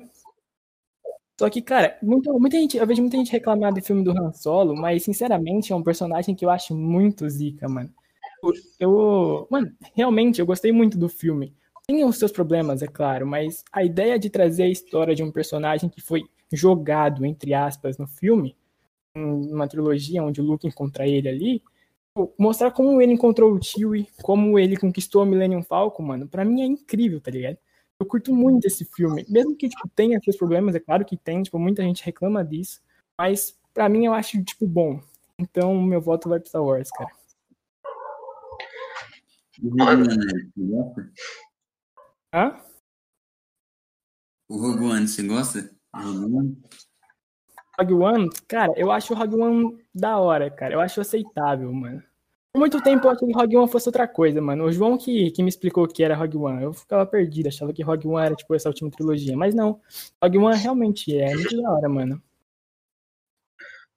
Só 1.44 1.50
que, 1.50 1.62
cara, 1.62 1.98
muita, 2.02 2.32
muita 2.32 2.58
gente, 2.58 2.78
eu 2.78 2.88
vejo 2.88 3.02
muita 3.02 3.18
gente 3.18 3.30
reclamar 3.34 3.74
do 3.74 3.82
filme 3.82 4.02
do 4.02 4.12
Han 4.12 4.32
Solo, 4.32 4.74
mas 4.74 5.04
sinceramente 5.04 5.74
é 5.74 5.76
um 5.76 5.84
personagem 5.84 6.34
que 6.34 6.46
eu 6.46 6.50
acho 6.50 6.74
muito 6.74 7.30
zica, 7.30 7.68
mano. 7.68 7.90
Eu, 8.80 9.46
mano, 9.52 9.70
realmente 9.94 10.40
eu 10.40 10.46
gostei 10.46 10.72
muito 10.72 10.98
do 10.98 11.10
filme. 11.10 11.54
Tem 11.86 12.06
os 12.06 12.18
seus 12.18 12.32
problemas, 12.32 12.82
é 12.82 12.88
claro, 12.88 13.28
mas 13.28 13.62
a 13.74 13.84
ideia 13.84 14.18
de 14.18 14.30
trazer 14.30 14.64
a 14.64 14.70
história 14.70 15.14
de 15.14 15.22
um 15.22 15.34
personagem 15.34 15.90
que 15.90 16.00
foi 16.00 16.22
jogado, 16.50 17.26
entre 17.26 17.54
aspas, 17.54 17.98
no 17.98 18.08
filme, 18.08 18.56
uma 19.14 19.68
trilogia 19.68 20.24
onde 20.24 20.40
o 20.40 20.46
Luke 20.46 20.66
encontra 20.66 21.06
ele 21.06 21.28
ali, 21.28 21.62
mostrar 22.40 22.72
como 22.72 23.02
ele 23.02 23.12
encontrou 23.12 23.52
o 23.52 23.62
Chewie, 23.62 24.08
como 24.22 24.58
ele 24.58 24.78
conquistou 24.78 25.24
o 25.24 25.26
Millennium 25.26 25.62
Falcon, 25.62 26.04
mano, 26.04 26.26
pra 26.26 26.46
mim 26.46 26.62
é 26.62 26.66
incrível, 26.66 27.20
tá 27.20 27.32
ligado? 27.32 27.58
Eu 28.00 28.06
curto 28.06 28.34
muito 28.34 28.66
esse 28.66 28.84
filme, 28.86 29.26
mesmo 29.30 29.56
que 29.56 29.70
tipo 29.70 29.88
tenha 29.96 30.20
seus 30.20 30.36
problemas, 30.36 30.76
é 30.76 30.80
claro 30.80 31.06
que 31.06 31.16
tem, 31.16 31.44
tipo 31.44 31.58
muita 31.58 31.84
gente 31.84 32.04
reclama 32.04 32.44
disso, 32.44 32.82
mas 33.18 33.58
pra 33.74 33.88
mim 33.88 34.06
eu 34.06 34.14
acho 34.14 34.44
tipo 34.44 34.68
bom. 34.68 35.02
Então 35.38 35.82
meu 35.82 36.02
voto 36.02 36.30
vai 36.30 36.40
pro 36.40 36.50
Star 36.50 36.64
Wars, 36.64 36.90
cara. 36.92 37.12
Hã? 42.34 42.60
O 44.50 44.58
Rogue 44.58 44.86
One, 44.86 45.08
você 45.08 45.24
gosta? 45.26 45.72
O 45.94 46.00
Rogue 46.00 46.36
One? 46.36 46.62
Rogue 47.80 47.94
One, 47.94 48.30
cara, 48.48 48.74
eu 48.76 48.92
acho 48.92 49.14
o 49.14 49.16
Rogue 49.16 49.36
One 49.36 49.86
da 49.94 50.18
hora, 50.20 50.52
cara. 50.52 50.74
Eu 50.74 50.82
acho 50.82 51.00
aceitável, 51.00 51.72
mano. 51.72 52.04
Por 52.54 52.60
muito 52.60 52.80
tempo 52.84 53.08
eu 53.08 53.12
achei 53.12 53.28
que 53.28 53.34
Rogue 53.34 53.58
One 53.58 53.72
fosse 53.72 53.90
outra 53.90 54.08
coisa, 54.08 54.40
mano. 54.40 54.66
O 54.66 54.72
João 54.72 54.96
que, 54.96 55.32
que 55.32 55.42
me 55.42 55.50
explicou 55.50 55.88
que 55.88 56.04
era 56.04 56.16
Rogue 56.16 56.38
One. 56.38 56.64
Eu 56.64 56.72
ficava 56.72 57.04
perdido, 57.04 57.48
achava 57.48 57.74
que 57.74 57.82
Rogue 57.82 58.08
One 58.08 58.28
era 58.28 58.36
tipo 58.36 58.54
essa 58.54 58.70
última 58.70 58.92
trilogia. 58.92 59.36
Mas 59.36 59.56
não. 59.56 59.82
Rogue 60.22 60.38
One 60.38 60.56
realmente 60.56 61.18
é, 61.18 61.34
muito 61.34 61.60
da 61.60 61.72
hora, 61.72 61.90
mano. 61.90 62.22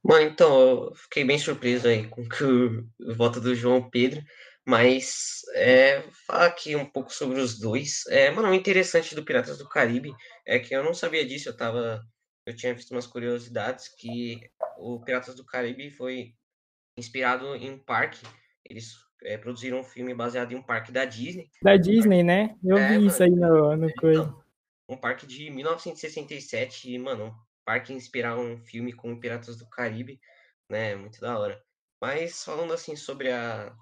Mano, 0.02 0.22
então, 0.22 0.58
eu 0.58 0.94
fiquei 0.94 1.22
bem 1.22 1.38
surpreso 1.38 1.86
aí 1.86 2.08
com 2.08 2.22
o 2.22 3.14
voto 3.14 3.40
do 3.40 3.54
João 3.54 3.90
Pedro, 3.90 4.22
mas 4.64 5.42
é, 5.54 6.02
falar 6.26 6.46
aqui 6.46 6.76
um 6.76 6.86
pouco 6.86 7.12
sobre 7.12 7.40
os 7.40 7.58
dois. 7.58 8.06
É, 8.08 8.30
mano, 8.30 8.48
o 8.48 8.54
interessante 8.54 9.14
do 9.14 9.24
Piratas 9.24 9.58
do 9.58 9.68
Caribe 9.68 10.14
é 10.46 10.58
que 10.58 10.74
eu 10.74 10.82
não 10.82 10.94
sabia 10.94 11.26
disso, 11.26 11.48
eu 11.48 11.56
tava, 11.56 12.00
eu 12.46 12.56
tinha 12.56 12.72
visto 12.72 12.92
umas 12.92 13.06
curiosidades 13.06 13.88
que 13.88 14.40
o 14.78 14.98
Piratas 15.00 15.34
do 15.34 15.44
Caribe 15.44 15.90
foi 15.90 16.32
inspirado 16.96 17.54
em 17.56 17.72
um 17.72 17.78
parque, 17.78 18.24
eles 18.70 18.94
é, 19.22 19.38
produziram 19.38 19.80
um 19.80 19.84
filme 19.84 20.14
baseado 20.14 20.52
em 20.52 20.56
um 20.56 20.62
parque 20.62 20.92
da 20.92 21.04
Disney, 21.04 21.50
Da 21.62 21.76
Disney, 21.76 22.22
né? 22.22 22.54
Eu 22.64 22.76
É, 22.78 22.98
vi 22.98 23.06
isso 23.06 23.22
aí 23.22 23.30
no, 23.30 23.76
no 23.76 23.88
Então, 23.88 23.96
coisa. 24.00 24.34
um 24.88 24.96
parque 24.96 25.26
de 25.26 25.50
1967 25.50 26.90
e, 26.92 26.98
mano, 26.98 27.26
um 27.26 27.34
parque 27.64 27.92
inspirar 27.92 28.38
um 28.38 28.58
filme 28.58 28.92
como 28.92 29.18
Piratas 29.20 29.56
do 29.56 29.68
Caribe, 29.68 30.20
né? 30.70 30.94
Muito 30.96 31.20
da 31.20 31.38
hora. 31.38 31.62
Mas 32.00 32.44
falando 32.44 32.72
assim 32.72 32.96
sobre 32.96 33.30
a 33.32 33.74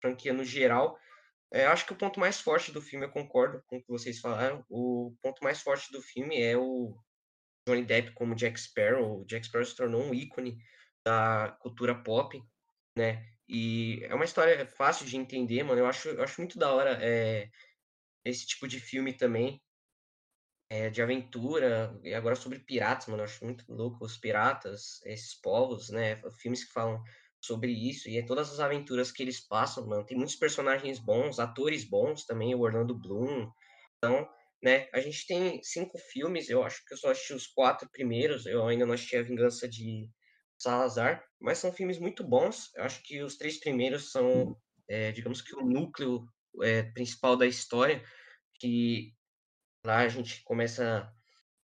franquia 0.00 0.32
no 0.32 0.44
geral, 0.44 0.98
é, 1.52 1.64
eu 1.66 1.70
acho 1.70 1.86
que 1.86 1.92
o 1.92 1.96
ponto 1.96 2.20
mais 2.20 2.40
forte 2.40 2.72
do 2.72 2.82
filme, 2.82 3.06
eu 3.06 3.10
concordo 3.10 3.62
com 3.66 3.76
o 3.78 3.82
que 3.82 3.88
vocês 3.90 4.20
falaram, 4.20 4.64
o 4.68 5.14
ponto 5.22 5.42
mais 5.42 5.60
forte 5.62 5.90
do 5.92 6.02
filme 6.02 6.40
é 6.40 6.56
o 6.56 6.96
Johnny 7.68 7.84
Depp 7.84 8.12
como 8.14 8.34
Jack 8.34 8.58
Sparrow. 8.60 9.22
O 9.22 9.26
Jack 9.26 9.46
Sparrow 9.46 9.64
se 9.66 9.76
tornou 9.76 10.02
um 10.02 10.14
ícone 10.14 10.58
da 11.04 11.56
cultura 11.60 11.94
pop, 11.94 12.40
né? 12.96 13.24
E 13.48 14.00
é 14.04 14.14
uma 14.14 14.24
história 14.24 14.66
fácil 14.66 15.06
de 15.06 15.16
entender, 15.16 15.62
mano. 15.62 15.80
Eu 15.80 15.86
acho, 15.86 16.08
eu 16.08 16.22
acho 16.22 16.40
muito 16.40 16.58
da 16.58 16.72
hora 16.72 16.98
é, 17.00 17.48
esse 18.24 18.46
tipo 18.46 18.66
de 18.68 18.80
filme 18.80 19.12
também. 19.12 19.62
É, 20.68 20.90
de 20.90 21.00
aventura, 21.00 21.96
e 22.02 22.12
agora 22.12 22.34
sobre 22.34 22.58
piratas, 22.58 23.06
mano. 23.06 23.20
Eu 23.20 23.24
acho 23.24 23.44
muito 23.44 23.64
louco 23.72 24.04
os 24.04 24.18
piratas, 24.18 25.00
esses 25.04 25.34
povos, 25.40 25.90
né? 25.90 26.20
Filmes 26.40 26.64
que 26.64 26.72
falam 26.72 27.00
sobre 27.40 27.70
isso, 27.70 28.08
e 28.08 28.18
é 28.18 28.22
todas 28.24 28.50
as 28.52 28.60
aventuras 28.60 29.12
que 29.12 29.22
eles 29.22 29.40
passam, 29.40 29.86
mano. 29.86 30.04
Tem 30.04 30.16
muitos 30.16 30.36
personagens 30.36 30.98
bons, 30.98 31.38
atores 31.38 31.84
bons 31.84 32.24
também, 32.24 32.54
o 32.54 32.60
Orlando 32.60 32.98
Bloom. 32.98 33.48
Então, 33.98 34.28
né, 34.62 34.88
a 34.92 35.00
gente 35.00 35.26
tem 35.26 35.62
cinco 35.62 35.98
filmes, 35.98 36.48
eu 36.48 36.62
acho 36.62 36.84
que 36.84 36.94
eu 36.94 36.98
só 36.98 37.10
assisti 37.10 37.34
os 37.34 37.46
quatro 37.46 37.88
primeiros, 37.90 38.46
eu 38.46 38.66
ainda 38.66 38.84
não 38.84 38.94
assisti 38.94 39.16
A 39.16 39.22
Vingança 39.22 39.68
de 39.68 40.10
Salazar, 40.58 41.24
mas 41.40 41.58
são 41.58 41.72
filmes 41.72 41.98
muito 41.98 42.24
bons. 42.24 42.70
Eu 42.74 42.84
acho 42.84 43.02
que 43.02 43.22
os 43.22 43.36
três 43.36 43.58
primeiros 43.60 44.10
são, 44.10 44.56
é, 44.88 45.12
digamos 45.12 45.42
que 45.42 45.54
o 45.56 45.64
núcleo 45.64 46.26
é, 46.62 46.82
principal 46.84 47.36
da 47.36 47.46
história, 47.46 48.02
que 48.58 49.12
lá 49.84 49.98
a 49.98 50.08
gente 50.08 50.42
começa 50.44 51.12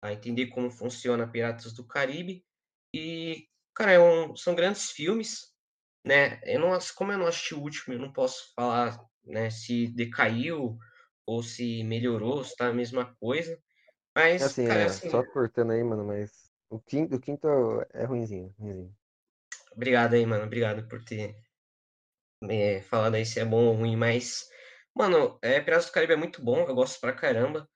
a 0.01 0.13
entender 0.13 0.47
como 0.47 0.71
funciona 0.71 1.29
Piratas 1.29 1.73
do 1.73 1.85
Caribe. 1.85 2.45
E, 2.93 3.47
cara, 3.75 3.93
é 3.93 3.99
um, 3.99 4.35
são 4.35 4.55
grandes 4.55 4.91
filmes, 4.91 5.53
né? 6.05 6.39
Eu 6.45 6.59
não, 6.59 6.77
como 6.95 7.11
eu 7.11 7.17
não 7.17 7.27
assisti 7.27 7.55
o 7.55 7.61
último, 7.61 7.93
eu 7.93 7.99
não 7.99 8.13
posso 8.13 8.53
falar 8.55 8.99
né, 9.23 9.49
se 9.49 9.87
decaiu 9.87 10.77
ou 11.25 11.43
se 11.43 11.83
melhorou, 11.83 12.43
se 12.43 12.55
tá 12.55 12.67
a 12.69 12.73
mesma 12.73 13.15
coisa. 13.19 13.57
Mas, 14.15 14.43
Assim, 14.43 14.65
cara, 14.65 14.81
é, 14.81 14.85
assim, 14.85 15.09
só 15.09 15.23
cortando 15.23 15.71
aí, 15.71 15.83
mano, 15.83 16.05
mas 16.05 16.48
o 16.69 16.79
quinto, 16.79 17.15
o 17.15 17.19
quinto 17.19 17.47
é 17.93 18.05
ruinzinho, 18.05 18.53
ruinzinho. 18.59 18.95
Obrigado 19.73 20.13
aí, 20.13 20.25
mano. 20.25 20.45
Obrigado 20.45 20.87
por 20.87 21.03
ter 21.03 21.35
é, 22.43 22.81
falado 22.81 23.15
aí 23.15 23.25
se 23.25 23.39
é 23.39 23.45
bom 23.45 23.65
ou 23.67 23.75
ruim, 23.75 23.95
mas, 23.95 24.49
mano, 24.95 25.37
é, 25.41 25.59
Piratas 25.59 25.87
do 25.87 25.91
Caribe 25.91 26.13
é 26.13 26.17
muito 26.17 26.43
bom, 26.43 26.59
eu 26.67 26.75
gosto 26.75 26.99
pra 26.99 27.13
caramba. 27.13 27.69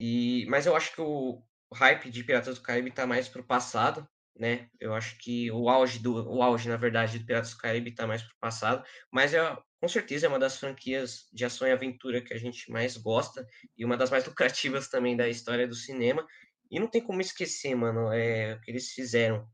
E, 0.00 0.46
mas 0.48 0.66
eu 0.66 0.76
acho 0.76 0.94
que 0.94 1.00
o, 1.00 1.42
o 1.70 1.74
hype 1.74 2.10
de 2.10 2.24
Piratas 2.24 2.56
do 2.56 2.62
Caribe 2.62 2.90
tá 2.92 3.06
mais 3.06 3.28
pro 3.28 3.44
passado, 3.44 4.06
né? 4.38 4.68
Eu 4.78 4.94
acho 4.94 5.18
que 5.18 5.50
o 5.50 5.68
auge 5.68 5.98
do 5.98 6.14
o 6.30 6.42
auge, 6.42 6.68
na 6.68 6.76
verdade, 6.76 7.18
do 7.18 7.26
Piratas 7.26 7.50
do 7.52 7.58
Caribe 7.58 7.94
tá 7.94 8.06
mais 8.06 8.22
pro 8.22 8.36
passado, 8.38 8.84
mas 9.10 9.32
é 9.34 9.56
com 9.80 9.88
certeza 9.88 10.26
é 10.26 10.28
uma 10.28 10.38
das 10.38 10.58
franquias 10.58 11.28
de 11.32 11.44
ação 11.44 11.66
e 11.68 11.72
aventura 11.72 12.22
que 12.22 12.34
a 12.34 12.38
gente 12.38 12.70
mais 12.70 12.96
gosta 12.96 13.46
e 13.76 13.84
uma 13.84 13.96
das 13.96 14.10
mais 14.10 14.24
lucrativas 14.24 14.88
também 14.88 15.16
da 15.16 15.28
história 15.28 15.66
do 15.66 15.74
cinema. 15.74 16.26
E 16.70 16.80
não 16.80 16.88
tem 16.88 17.00
como 17.00 17.20
esquecer, 17.20 17.74
mano, 17.74 18.12
é, 18.12 18.54
o 18.54 18.60
que 18.60 18.70
eles 18.70 18.92
fizeram. 18.92 19.48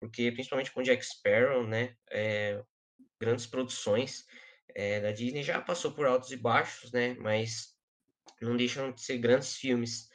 Porque 0.00 0.32
principalmente 0.32 0.72
com 0.72 0.82
Jack 0.82 1.04
Sparrow, 1.04 1.66
né? 1.66 1.96
É, 2.10 2.62
grandes 3.20 3.46
produções 3.46 4.26
é, 4.74 5.00
da 5.00 5.12
Disney 5.12 5.42
já 5.42 5.60
passou 5.60 5.92
por 5.92 6.06
altos 6.06 6.30
e 6.32 6.36
baixos, 6.36 6.90
né? 6.92 7.14
Mas 7.14 7.76
não 8.40 8.56
deixam 8.56 8.92
de 8.92 9.00
ser 9.00 9.18
grandes 9.18 9.56
filmes. 9.56 10.08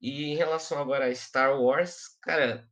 E 0.00 0.24
em 0.24 0.36
relação 0.36 0.78
agora 0.78 1.06
a 1.06 1.14
Star 1.14 1.60
Wars, 1.60 2.18
cara, 2.22 2.68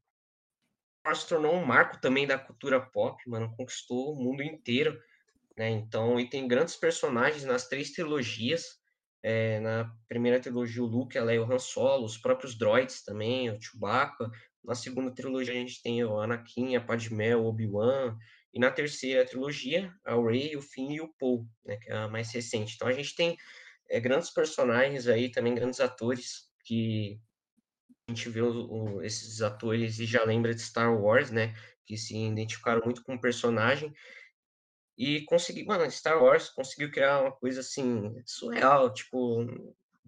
Star 1.01 1.13
Wars 1.13 1.25
tornou 1.25 1.55
um 1.55 1.65
marco 1.65 2.01
também 2.01 2.27
da 2.27 2.39
cultura 2.39 2.81
pop, 2.81 3.21
mano, 3.29 3.55
conquistou 3.57 4.13
o 4.13 4.23
mundo 4.23 4.43
inteiro, 4.43 5.01
né? 5.57 5.71
Então, 5.71 6.21
e 6.21 6.29
tem 6.29 6.47
grandes 6.47 6.77
personagens 6.77 7.45
nas 7.45 7.69
três 7.69 7.93
trilogias. 7.93 8.76
É, 9.29 9.59
na 9.59 9.93
primeira 10.09 10.39
trilogia, 10.39 10.81
o 10.81 10.87
Luke, 10.87 11.19
a 11.19 11.25
Leia, 11.25 11.43
o 11.43 11.53
Han 11.53 11.59
Solo, 11.59 12.05
os 12.05 12.17
próprios 12.17 12.57
droids 12.57 13.03
também, 13.03 13.51
o 13.51 13.61
Chewbacca. 13.61 14.31
Na 14.63 14.77
segunda 14.77 15.11
trilogia, 15.11 15.53
a 15.53 15.57
gente 15.57 15.83
tem 15.83 16.05
o 16.05 16.21
Anakin, 16.21 16.77
a 16.77 16.81
Padmé, 16.81 17.35
o 17.35 17.45
Obi-Wan. 17.45 18.17
E 18.55 18.61
na 18.61 18.71
terceira 18.71 19.27
trilogia, 19.27 19.93
a 20.05 20.15
Rey, 20.15 20.55
o 20.57 20.63
Finn 20.63 20.93
e 20.93 21.01
o 21.01 21.13
Poe, 21.19 21.45
né, 21.65 21.77
que 21.77 21.91
é 21.91 21.97
a 21.97 22.07
mais 22.07 22.33
recente. 22.33 22.77
Então, 22.77 22.87
a 22.87 22.93
gente 22.93 23.17
tem 23.17 23.37
é, 23.91 23.99
grandes 23.99 24.31
personagens 24.31 25.09
aí, 25.09 25.29
também 25.29 25.57
grandes 25.57 25.81
atores, 25.81 26.49
que 26.65 27.19
a 28.09 28.13
gente 28.13 28.29
vê 28.29 28.43
o, 28.43 28.53
o, 28.71 29.03
esses 29.03 29.43
atores 29.43 29.99
e 29.99 30.07
já 30.07 30.23
lembra 30.23 30.55
de 30.55 30.63
Star 30.63 30.97
Wars, 30.97 31.33
né? 31.33 31.53
Que 31.85 31.97
se 31.97 32.17
identificaram 32.17 32.81
muito 32.85 33.03
com 33.03 33.17
o 33.17 33.21
personagem. 33.21 33.93
E 34.99 35.23
conseguiu, 35.27 35.67
mano, 35.67 35.91
Star 35.91 36.23
Wars 36.23 36.49
conseguiu 36.49 36.91
criar 36.91 37.21
uma 37.21 37.33
coisa 37.33 37.61
assim, 37.61 38.15
surreal, 38.25 38.93
tipo, 38.93 39.45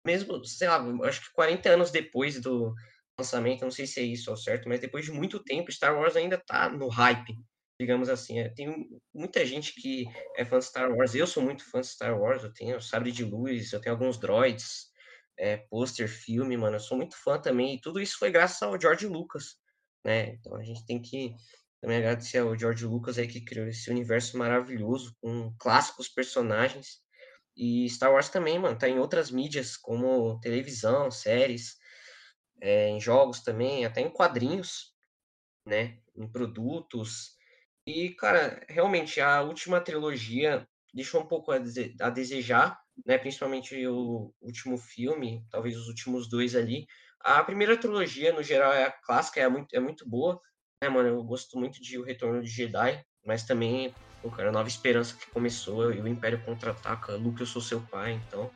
mesmo, 0.05 0.43
sei 0.45 0.69
lá, 0.69 0.83
acho 1.07 1.27
que 1.27 1.33
40 1.33 1.69
anos 1.69 1.91
depois 1.91 2.41
do 2.41 2.75
lançamento, 3.19 3.63
não 3.63 3.71
sei 3.71 3.87
se 3.87 4.01
é 4.01 4.03
isso 4.03 4.31
ao 4.31 4.37
certo, 4.37 4.69
mas 4.69 4.81
depois 4.81 5.05
de 5.05 5.13
muito 5.13 5.43
tempo, 5.43 5.71
Star 5.73 5.95
Wars 5.95 6.17
ainda 6.17 6.39
tá 6.39 6.71
no 6.71 6.89
hype, 6.89 7.37
digamos 7.79 8.09
assim. 8.09 8.39
É, 8.39 8.49
tem 8.49 8.89
muita 9.13 9.45
gente 9.45 9.75
que 9.75 10.07
é 10.37 10.45
fã 10.45 10.59
de 10.59 10.65
Star 10.65 10.91
Wars, 10.91 11.15
eu 11.15 11.27
sou 11.27 11.43
muito 11.43 11.69
fã 11.71 11.81
de 11.81 11.89
Star 11.89 12.19
Wars, 12.19 12.43
eu 12.43 12.53
tenho 12.53 12.81
Sabre 12.81 13.13
de 13.13 13.25
Luz, 13.25 13.73
eu 13.73 13.81
tenho 13.81 13.95
alguns 13.95 14.19
droids, 14.19 14.91
é, 15.37 15.57
pôster, 15.57 16.09
filme, 16.09 16.57
mano, 16.57 16.77
eu 16.77 16.81
sou 16.81 16.97
muito 16.97 17.17
fã 17.17 17.39
também, 17.39 17.75
e 17.75 17.81
tudo 17.81 18.01
isso 18.01 18.19
foi 18.19 18.31
graças 18.31 18.63
ao 18.63 18.81
George 18.81 19.07
Lucas, 19.07 19.57
né? 20.05 20.31
Então 20.35 20.57
a 20.57 20.63
gente 20.63 20.87
tem 20.87 21.01
que 21.01 21.35
também 21.81 21.99
agradecer 21.99 22.39
ao 22.39 22.57
George 22.59 22.85
Lucas 22.85 23.19
aí 23.19 23.29
que 23.29 23.45
criou 23.45 23.69
esse 23.69 23.91
universo 23.91 24.37
maravilhoso, 24.37 25.17
com 25.21 25.55
clássicos 25.59 26.09
personagens. 26.09 27.01
E 27.57 27.89
Star 27.89 28.13
Wars 28.13 28.29
também, 28.29 28.59
mano, 28.59 28.79
tá 28.79 28.89
em 28.89 28.99
outras 28.99 29.31
mídias, 29.31 29.77
como 29.77 30.39
televisão, 30.41 31.11
séries, 31.11 31.77
é, 32.61 32.89
em 32.89 33.01
jogos 33.01 33.41
também, 33.41 33.85
até 33.85 34.01
em 34.01 34.11
quadrinhos, 34.11 34.95
né? 35.67 35.99
Em 36.17 36.31
produtos. 36.31 37.37
E, 37.87 38.11
cara, 38.11 38.65
realmente, 38.69 39.21
a 39.21 39.43
última 39.43 39.81
trilogia 39.81 40.67
deixou 40.93 41.23
um 41.23 41.27
pouco 41.27 41.53
a, 41.53 41.59
dese 41.59 41.95
a 42.01 42.11
desejar, 42.11 42.79
né? 43.07 43.19
Principalmente 43.19 43.87
o 43.87 44.33
último 44.41 44.79
filme, 44.79 45.45
talvez 45.51 45.77
os 45.77 45.89
últimos 45.89 46.29
dois 46.29 46.55
ali. 46.57 46.87
A 47.21 47.43
primeira 47.45 47.77
trilogia, 47.77 48.33
no 48.33 48.43
geral, 48.43 48.73
é 48.73 48.91
clássica, 49.05 49.41
é 49.41 49.49
muito, 49.49 49.75
é 49.75 49.81
muito 49.81 50.09
boa, 50.09 50.41
é, 50.81 50.89
mano, 50.89 51.09
eu 51.09 51.23
gosto 51.25 51.59
muito 51.59 51.83
de 51.83 51.99
O 51.99 52.05
Retorno 52.05 52.43
de 52.43 52.49
Jedi, 52.49 53.05
mas 53.27 53.43
também, 53.43 53.93
pô, 54.23 54.31
cara, 54.31 54.53
Nova 54.53 54.69
Esperança 54.69 55.17
que 55.17 55.29
começou 55.31 55.93
e 55.93 56.01
o 56.01 56.07
Império 56.07 56.41
Contra-Ataca, 56.45 57.17
Luke, 57.17 57.41
eu 57.41 57.47
sou 57.47 57.61
seu 57.61 57.81
pai, 57.81 58.13
então, 58.13 58.49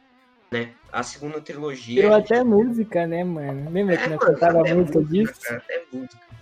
né? 0.50 0.72
A 0.92 1.02
segunda 1.02 1.40
trilogia... 1.40 2.02
Virou 2.02 2.16
gente... 2.18 2.32
até 2.32 2.44
música, 2.44 3.06
né, 3.06 3.24
mano? 3.24 3.70
Lembra 3.70 3.94
é, 3.94 3.98
que 3.98 4.08
nós 4.08 4.20
cantava 4.20 4.60
a 4.60 4.74
música 4.74 5.04
disso? 5.04 5.40
Cara, 5.40 5.56
até 5.56 5.84
música. 5.92 6.32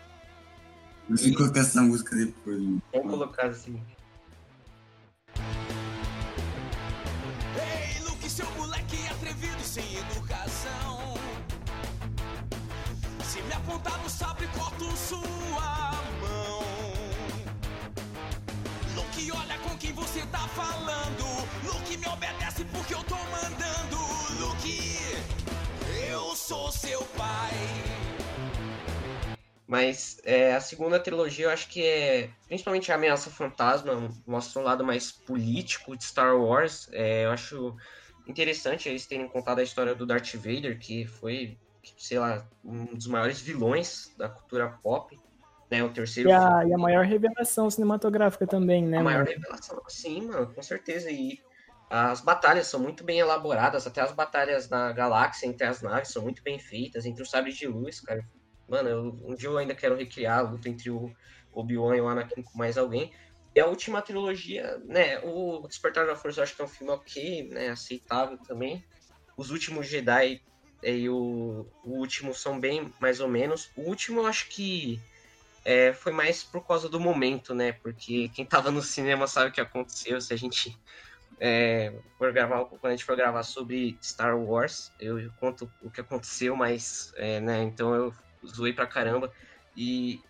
Eu 1.09 1.17
vou 1.17 1.35
colocar 1.35 1.61
essa 1.61 1.83
música 1.83 2.17
depois. 2.17 2.61
Mano. 2.61 2.83
Vamos 2.93 3.11
colocar 3.11 3.47
assim. 3.47 3.83
Ei, 7.57 8.05
Luke, 8.05 8.29
seu 8.29 8.49
moleque 8.53 8.97
atrevido 9.11 9.61
sem 9.63 9.85
educação. 9.97 10.40
Apontar 13.71 14.03
no 14.03 14.11
sabre, 14.11 14.49
corto 14.49 14.85
sua 14.97 15.93
mão. 16.21 16.61
Luke, 18.97 19.31
olha 19.33 19.59
com 19.59 19.79
quem 19.79 19.93
você 19.93 20.27
tá 20.27 20.49
falando. 20.49 21.25
Luke, 21.65 21.97
me 21.97 22.09
obedece 22.09 22.65
porque 22.65 22.95
eu 22.95 23.05
tô 23.05 23.15
mandando. 23.15 23.97
Luke, 24.41 24.99
eu 26.11 26.35
sou 26.35 26.73
seu 26.73 27.01
pai. 27.17 27.53
Mas 29.69 30.21
é, 30.25 30.57
a 30.57 30.61
segunda 30.61 30.99
trilogia 30.99 31.47
eu 31.47 31.51
acho 31.51 31.69
que 31.69 31.87
é. 31.87 32.31
Principalmente 32.49 32.91
a 32.91 32.97
Ameaça 32.97 33.31
Fantasma 33.31 34.11
mostra 34.27 34.61
um 34.61 34.65
lado 34.65 34.85
mais 34.85 35.13
político 35.13 35.97
de 35.97 36.03
Star 36.03 36.37
Wars. 36.37 36.89
É, 36.91 37.25
eu 37.27 37.31
acho 37.31 37.77
interessante 38.27 38.89
eles 38.89 39.07
terem 39.07 39.29
contado 39.29 39.61
a 39.61 39.63
história 39.63 39.95
do 39.95 40.05
Darth 40.05 40.35
Vader, 40.35 40.77
que 40.77 41.07
foi 41.07 41.57
sei 41.97 42.19
lá, 42.19 42.47
um 42.65 42.87
dos 42.87 43.07
maiores 43.07 43.41
vilões 43.41 44.15
da 44.17 44.29
cultura 44.29 44.69
pop, 44.83 45.19
né? 45.71 45.83
O 45.83 45.93
terceiro 45.93 46.29
E 46.29 46.33
a, 46.33 46.65
e 46.67 46.75
a 46.75 46.79
maior 46.79 47.05
revelação 47.05 47.71
cinematográfica 47.71 48.47
também, 48.47 48.85
né? 48.85 48.99
a 48.99 49.03
maior 49.03 49.25
mano? 49.25 49.31
revelação, 49.31 49.83
sim, 49.89 50.27
mano, 50.27 50.53
com 50.53 50.63
certeza. 50.63 51.11
E 51.11 51.41
as 51.89 52.21
batalhas 52.21 52.67
são 52.67 52.81
muito 52.81 53.05
bem 53.05 53.19
elaboradas, 53.19 53.87
até 53.87 54.01
as 54.01 54.13
batalhas 54.13 54.69
na 54.69 54.93
galáxia 54.93 55.47
entre 55.47 55.67
as 55.67 55.83
naves 55.83 56.11
são 56.11 56.23
muito 56.23 56.43
bem 56.43 56.59
feitas, 56.59 57.07
entre 57.07 57.23
os 57.23 57.31
sabres 57.31 57.57
de 57.57 57.67
luz, 57.67 58.01
cara. 58.01 58.25
Mano, 58.69 58.89
eu, 58.89 59.19
um 59.25 59.35
dia 59.35 59.49
eu 59.49 59.59
ainda 59.59 59.75
quero 59.75 59.97
recriar 59.97 60.39
a 60.39 60.43
luta 60.43 60.69
entre 60.69 60.91
o 60.91 61.13
Obi-Wan 61.53 61.97
e 61.97 62.01
o 62.01 62.09
Anakin 62.09 62.43
com 62.43 62.57
mais 62.57 62.79
alguém. 62.79 63.13
E 63.53 63.59
a 63.59 63.67
última 63.67 64.01
trilogia, 64.01 64.79
né? 64.85 65.19
O 65.25 65.67
Despertar 65.67 66.07
da 66.07 66.15
Força 66.15 66.39
eu 66.39 66.45
acho 66.45 66.55
que 66.55 66.63
é 66.63 66.65
um 66.65 66.69
filme 66.69 66.93
ok, 66.93 67.49
né? 67.49 67.71
Aceitável 67.71 68.39
também. 68.39 68.85
Os 69.37 69.51
últimos 69.51 69.89
Jedi 69.89 70.41
e 70.83 71.09
o, 71.09 71.67
o 71.85 71.91
último 71.91 72.35
são 72.35 72.59
bem 72.59 72.93
mais 73.01 73.21
ou 73.21 73.29
menos. 73.29 73.71
O 73.77 73.83
último 73.83 74.21
eu 74.21 74.27
acho 74.27 74.49
que 74.49 75.01
é, 75.65 75.93
foi 75.93 76.13
mais 76.13 76.43
por 76.43 76.67
causa 76.67 76.89
do 76.89 76.99
momento, 76.99 77.55
né? 77.55 77.73
Porque 77.73 78.31
quem 78.31 78.45
tava 78.45 78.71
no 78.71 78.83
cinema 78.83 79.27
sabe 79.27 79.51
o 79.51 79.53
que 79.53 79.61
aconteceu. 79.61 80.21
Se 80.21 80.33
a 80.33 80.37
gente 80.37 80.79
é, 81.39 81.93
for 82.19 82.33
gravar, 82.33 82.65
quando 82.65 82.87
a 82.87 82.91
gente 82.91 83.05
for 83.05 83.17
gravar 83.17 83.43
sobre 83.43 83.99
Star 84.03 84.39
Wars, 84.39 84.93
eu 84.99 85.31
conto 85.39 85.71
o 85.83 85.91
que 85.91 86.01
aconteceu, 86.01 86.57
mas, 86.57 87.13
é, 87.17 87.41
né? 87.41 87.63
Então 87.63 87.95
eu 87.95 88.15
zoei 88.47 88.73
pra 88.73 88.87
caramba. 88.87 89.33
E, 89.77 90.21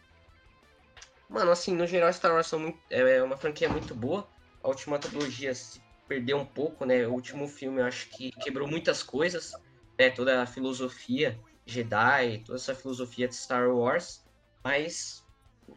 mano, 1.29 1.51
assim, 1.51 1.75
no 1.75 1.87
geral, 1.87 2.13
Star 2.13 2.33
Wars 2.33 2.51
muito, 2.53 2.79
é 2.91 3.23
uma 3.23 3.37
franquia 3.37 3.69
muito 3.69 3.95
boa. 3.95 4.29
a 4.63 4.69
última 4.69 4.99
trilogia 4.99 5.55
se 5.55 5.81
perdeu 6.09 6.39
um 6.39 6.45
pouco, 6.45 6.85
né? 6.85 7.07
O 7.07 7.13
último 7.13 7.47
filme 7.47 7.81
eu 7.81 7.87
acho 7.87 8.09
que 8.09 8.33
quebrou 8.33 8.67
muitas 8.67 9.01
coisas, 9.01 9.53
né? 10.01 10.09
Toda 10.09 10.43
a 10.43 10.47
filosofia 10.47 11.39
Jedi, 11.67 12.43
toda 12.47 12.59
essa 12.59 12.75
filosofia 12.75 13.29
de 13.29 13.37
Star 13.37 13.69
Wars, 13.69 14.25
mas 14.65 15.23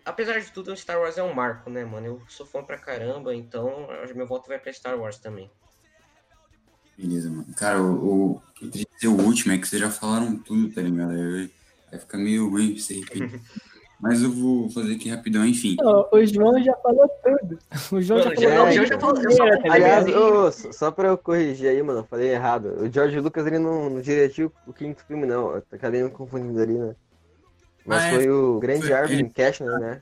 apesar 0.06 0.40
de 0.40 0.50
tudo, 0.50 0.76
Star 0.78 0.98
Wars 0.98 1.18
é 1.18 1.24
um 1.24 1.34
marco, 1.34 1.70
né, 1.70 1.84
mano? 1.84 2.08
Eu 2.08 2.22
sou 2.30 2.46
fã 2.46 2.64
pra 2.64 2.78
caramba, 2.78 3.36
então 3.36 3.88
meu 4.16 4.26
voto 4.26 4.48
vai 4.48 4.58
pra 4.58 4.72
Star 4.72 4.98
Wars 4.98 5.18
também. 5.18 5.52
Beleza, 6.98 7.30
mano. 7.30 7.54
Cara, 7.58 7.82
o, 7.82 8.36
o 8.38 8.42
o 9.04 9.22
último 9.24 9.54
é 9.54 9.58
que 9.58 9.68
vocês 9.68 9.82
já 9.82 9.92
falaram 9.92 10.38
tudo, 10.38 10.74
tá 10.74 10.82
ligado? 10.82 11.14
Vai 11.92 12.00
ficar 12.00 12.18
meio 12.18 12.50
ruim 12.50 12.80
você 12.80 13.00
repetir. 13.00 13.42
Mas 14.04 14.22
eu 14.22 14.30
vou 14.32 14.70
fazer 14.70 14.96
aqui 14.96 15.08
rapidão, 15.10 15.46
enfim. 15.46 15.78
Não, 15.80 16.06
o 16.12 16.26
João 16.26 16.62
já 16.62 16.76
falou 16.76 17.08
tudo. 17.24 17.58
O 17.90 18.02
João 18.02 18.22
já 18.22 18.30
já- 18.36 18.36
falou 18.36 18.50
não, 18.50 18.68
o 18.68 18.72
João 18.74 18.86
já 18.86 19.00
falou- 19.00 19.22
eu 19.24 19.32
só- 19.32 19.46
tá 19.62 19.74
Aliás, 19.74 20.06
ligado? 20.06 20.46
ô, 20.46 20.52
só- 20.52 20.92
pra 20.92 21.08
eu 21.08 21.18
corrigir 21.18 21.70
aí, 21.70 21.82
mano, 21.82 22.00
eu 22.00 22.04
falei 22.04 22.30
errado. 22.32 22.66
O 22.82 22.92
George 22.92 23.18
Lucas 23.22 23.48
ele 23.48 23.60
não, 23.60 23.90
não 23.90 24.02
dirigiu 24.02 24.52
o 24.68 24.74
quinto 24.74 25.06
filme, 25.06 25.26
não. 25.26 25.52
Eu 25.56 25.64
acabei 25.72 26.04
me 26.04 26.10
confundindo 26.10 26.62
ali, 26.62 26.74
né? 26.74 26.94
Mas 27.86 28.04
Ah, 28.04 28.08
é. 28.08 28.16
foi 28.16 28.30
o 28.30 28.60
grande 28.60 28.82
Foi- 28.82 28.94
Arvin 28.94 29.20
ele- 29.20 29.30
Cashner, 29.30 29.80
né? 29.80 30.02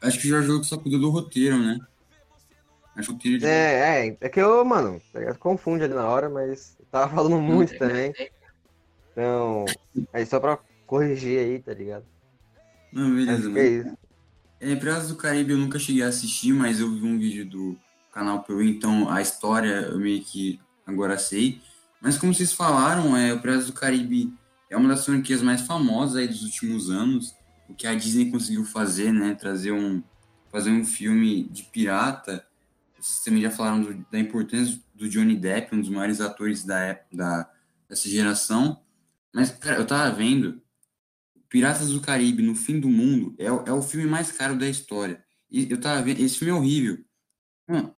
Acho 0.00 0.18
que 0.20 0.26
o 0.26 0.30
Jorge 0.30 0.48
Lucas 0.48 0.66
só 0.68 0.78
cuidou 0.78 0.98
do 0.98 1.10
roteiro, 1.10 1.58
né? 1.58 1.78
Acho 2.96 3.08
que 3.08 3.12
o 3.12 3.14
roteiro 3.14 3.38
de... 3.40 3.46
É, 3.46 4.06
é, 4.08 4.16
é 4.20 4.28
que 4.30 4.40
eu, 4.40 4.64
mano, 4.64 5.00
tá 5.12 5.18
ligado? 5.18 5.38
confunde 5.38 5.84
ali 5.84 5.92
na 5.94 6.08
hora, 6.08 6.30
mas 6.30 6.76
eu 6.80 6.86
tava 6.90 7.14
falando 7.14 7.38
muito 7.40 7.76
também. 7.78 8.12
Então, 9.12 9.66
aí 10.14 10.24
só 10.24 10.40
pra 10.40 10.58
corrigir 10.86 11.38
aí, 11.38 11.58
tá 11.58 11.74
ligado? 11.74 12.04
Não, 12.92 13.14
beleza, 13.14 13.44
mano. 13.48 13.58
é 13.58 13.68
isso. 13.68 13.98
É, 14.60 14.74
Piratas 14.76 15.08
do 15.08 15.16
Caribe 15.16 15.52
eu 15.52 15.58
nunca 15.58 15.78
cheguei 15.78 16.02
a 16.02 16.08
assistir, 16.08 16.52
mas 16.52 16.80
eu 16.80 16.92
vi 16.92 17.02
um 17.04 17.18
vídeo 17.18 17.48
do 17.48 17.78
canal 18.12 18.42
Peru, 18.42 18.62
então 18.62 19.08
a 19.08 19.22
história 19.22 19.82
eu 19.90 19.98
meio 19.98 20.20
que 20.22 20.58
agora 20.84 21.16
sei. 21.16 21.60
Mas 22.00 22.18
como 22.18 22.34
vocês 22.34 22.52
falaram, 22.52 23.16
é, 23.16 23.32
o 23.32 23.40
Piratas 23.40 23.66
do 23.66 23.72
Caribe 23.72 24.32
é 24.70 24.76
uma 24.76 24.88
das 24.88 25.04
franquias 25.04 25.42
mais 25.42 25.60
famosas 25.62 26.16
aí 26.16 26.26
dos 26.28 26.42
últimos 26.42 26.90
anos. 26.90 27.34
O 27.68 27.74
que 27.74 27.86
a 27.86 27.94
Disney 27.94 28.30
conseguiu 28.30 28.64
fazer, 28.64 29.12
né? 29.12 29.34
Trazer 29.34 29.72
um, 29.72 30.02
fazer 30.50 30.70
um 30.70 30.84
filme 30.84 31.44
de 31.50 31.62
pirata. 31.64 32.44
Vocês 32.98 33.22
também 33.22 33.42
já 33.42 33.50
falaram 33.50 33.82
do- 33.82 34.06
da 34.10 34.18
importância 34.18 34.80
do 34.94 35.08
Johnny 35.08 35.36
Depp, 35.36 35.74
um 35.76 35.80
dos 35.80 35.88
maiores 35.90 36.20
atores 36.20 36.64
da, 36.64 36.98
da, 37.12 37.48
dessa 37.88 38.08
geração. 38.08 38.80
Mas, 39.32 39.50
cara, 39.50 39.76
eu 39.76 39.86
tava 39.86 40.10
vendo, 40.14 40.60
Piratas 41.48 41.90
do 41.90 42.00
Caribe 42.00 42.42
no 42.42 42.54
Fim 42.54 42.78
do 42.80 42.88
Mundo 42.88 43.34
é, 43.38 43.50
o- 43.50 43.64
é 43.66 43.72
o 43.72 43.82
filme 43.82 44.06
mais 44.06 44.30
caro 44.32 44.56
da 44.58 44.68
história. 44.68 45.24
E 45.50 45.70
eu 45.70 45.80
tava 45.80 46.02
vendo, 46.02 46.20
esse 46.20 46.36
filme 46.38 46.52
é 46.52 46.54
horrível. 46.56 47.02
Mano, 47.68 47.94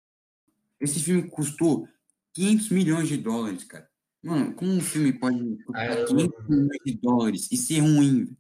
esse 0.81 1.01
filme 1.01 1.29
custou 1.29 1.89
500 2.33 2.71
milhões 2.71 3.09
de 3.09 3.17
dólares, 3.17 3.65
cara. 3.65 3.89
Mano, 4.23 4.55
como 4.55 4.71
um 4.73 4.81
filme 4.81 5.13
pode 5.13 5.39
custar 5.65 5.89
Caramba. 5.89 6.07
500 6.07 6.49
milhões 6.49 6.79
de 6.85 6.95
dólares 7.01 7.49
e 7.51 7.57
ser 7.57 7.81
ruim? 7.81 8.37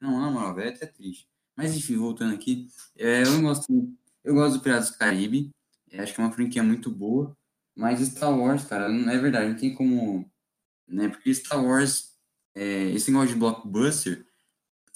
Não, 0.00 0.20
na 0.20 0.30
moral, 0.30 0.54
velho, 0.54 0.70
é 0.70 0.74
até 0.74 0.86
triste. 0.86 1.28
Mas 1.56 1.74
enfim, 1.76 1.96
voltando 1.96 2.34
aqui, 2.34 2.68
é, 2.96 3.22
eu 3.24 3.40
gosto, 3.42 3.96
eu 4.24 4.34
gosto 4.34 4.58
do 4.58 4.62
Piratas 4.62 4.90
do 4.90 4.98
Caribe. 4.98 5.50
é, 5.90 6.00
acho 6.02 6.14
que 6.14 6.20
é 6.20 6.24
uma 6.24 6.32
franquia 6.32 6.62
muito 6.62 6.90
boa. 6.90 7.36
Mas 7.74 8.00
Star 8.00 8.36
Wars, 8.36 8.64
cara, 8.64 8.88
não 8.88 9.10
é 9.10 9.18
verdade, 9.18 9.50
não 9.50 9.56
tem 9.58 9.74
como. 9.74 10.30
Né, 10.88 11.08
porque 11.08 11.32
Star 11.34 11.64
Wars, 11.64 12.14
é, 12.54 12.90
esse 12.92 13.10
negócio 13.10 13.34
de 13.34 13.40
blockbuster, 13.40 14.25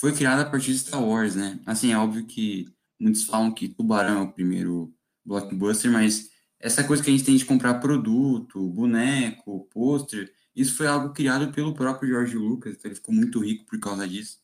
foi 0.01 0.14
criada 0.14 0.40
a 0.40 0.46
partir 0.46 0.72
de 0.72 0.78
Star 0.78 1.05
Wars, 1.05 1.34
né? 1.36 1.61
Assim, 1.66 1.92
é 1.92 1.98
óbvio 1.98 2.24
que 2.24 2.66
muitos 2.98 3.24
falam 3.24 3.53
que 3.53 3.68
Tubarão 3.68 4.20
é 4.20 4.22
o 4.22 4.32
primeiro 4.32 4.94
blockbuster, 5.22 5.90
mas 5.90 6.30
essa 6.59 6.82
coisa 6.82 7.03
que 7.03 7.11
a 7.11 7.12
gente 7.12 7.24
tem 7.24 7.36
de 7.36 7.44
comprar 7.44 7.74
produto, 7.74 8.66
boneco, 8.70 9.68
pôster, 9.70 10.32
isso 10.57 10.74
foi 10.74 10.86
algo 10.86 11.12
criado 11.12 11.53
pelo 11.53 11.74
próprio 11.74 12.09
George 12.09 12.34
Lucas, 12.34 12.76
então 12.76 12.88
ele 12.88 12.94
ficou 12.94 13.14
muito 13.14 13.40
rico 13.40 13.66
por 13.66 13.78
causa 13.78 14.09
disso. 14.09 14.38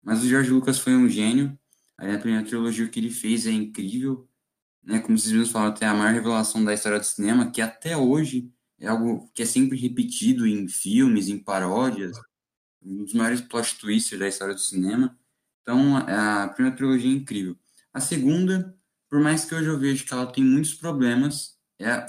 Mas 0.00 0.22
o 0.22 0.28
George 0.28 0.50
Lucas 0.50 0.78
foi 0.78 0.94
um 0.94 1.08
gênio, 1.08 1.58
a 1.98 2.04
primeira 2.16 2.46
trilogia 2.46 2.88
que 2.88 3.00
ele 3.00 3.10
fez 3.10 3.48
é 3.48 3.50
incrível, 3.50 4.28
né? 4.80 5.00
Como 5.00 5.18
vocês 5.18 5.32
mesmos 5.32 5.50
falaram, 5.50 5.74
tem 5.74 5.88
a 5.88 5.94
maior 5.94 6.14
revelação 6.14 6.64
da 6.64 6.72
história 6.72 7.00
do 7.00 7.04
cinema, 7.04 7.50
que 7.50 7.60
até 7.60 7.96
hoje 7.96 8.48
é 8.78 8.86
algo 8.86 9.28
que 9.34 9.42
é 9.42 9.46
sempre 9.46 9.76
repetido 9.76 10.46
em 10.46 10.68
filmes, 10.68 11.28
em 11.28 11.38
paródias, 11.38 12.16
um 12.82 13.04
dos 13.04 13.14
maiores 13.14 13.40
plot 13.40 13.78
twists 13.78 14.18
da 14.18 14.28
história 14.28 14.54
do 14.54 14.60
cinema. 14.60 15.18
Então, 15.62 15.96
a 15.96 16.48
primeira 16.48 16.76
trilogia 16.76 17.10
é 17.10 17.14
incrível. 17.14 17.56
A 17.92 18.00
segunda, 18.00 18.76
por 19.08 19.20
mais 19.20 19.44
que 19.44 19.54
hoje 19.54 19.68
eu 19.68 19.78
vejo 19.78 20.04
que 20.04 20.12
ela 20.12 20.26
tem 20.26 20.44
muitos 20.44 20.74
problemas, 20.74 21.56
é 21.78 22.06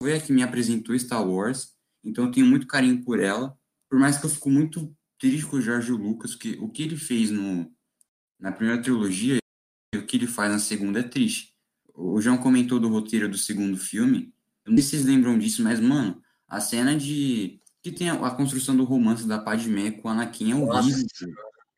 foi 0.00 0.14
a 0.14 0.20
que 0.20 0.32
me 0.32 0.42
apresentou 0.42 0.96
Star 0.98 1.26
Wars, 1.28 1.74
então 2.04 2.26
eu 2.26 2.30
tenho 2.30 2.46
muito 2.46 2.66
carinho 2.66 3.04
por 3.04 3.18
ela. 3.18 3.58
Por 3.90 3.98
mais 3.98 4.16
que 4.16 4.26
eu 4.26 4.30
fico 4.30 4.48
muito 4.48 4.94
triste 5.18 5.46
com 5.46 5.56
o 5.56 5.60
Jorge 5.60 5.90
Lucas, 5.90 6.34
que 6.34 6.52
o 6.60 6.68
que 6.68 6.84
ele 6.84 6.96
fez 6.96 7.30
no, 7.30 7.70
na 8.38 8.52
primeira 8.52 8.80
trilogia 8.80 9.38
e 9.92 9.98
o 9.98 10.06
que 10.06 10.16
ele 10.16 10.26
faz 10.26 10.52
na 10.52 10.58
segunda 10.58 11.00
é 11.00 11.02
triste. 11.02 11.52
O 11.94 12.20
João 12.20 12.38
comentou 12.38 12.78
do 12.78 12.88
roteiro 12.88 13.28
do 13.28 13.36
segundo 13.36 13.76
filme. 13.76 14.32
Eu 14.64 14.70
não 14.70 14.76
sei 14.78 14.84
se 14.84 14.90
vocês 14.90 15.04
lembram 15.04 15.38
disso, 15.38 15.62
mas, 15.62 15.80
mano, 15.80 16.22
a 16.46 16.60
cena 16.60 16.96
de. 16.96 17.60
Que 17.82 17.92
tem 17.92 18.10
a, 18.10 18.14
a 18.14 18.30
construção 18.30 18.76
do 18.76 18.84
romance 18.84 19.26
da 19.26 19.38
Padmé 19.38 19.90
com 19.92 20.08
o 20.08 20.10
Anakin 20.10 20.52
é 20.52 20.54
horrível. 20.54 21.06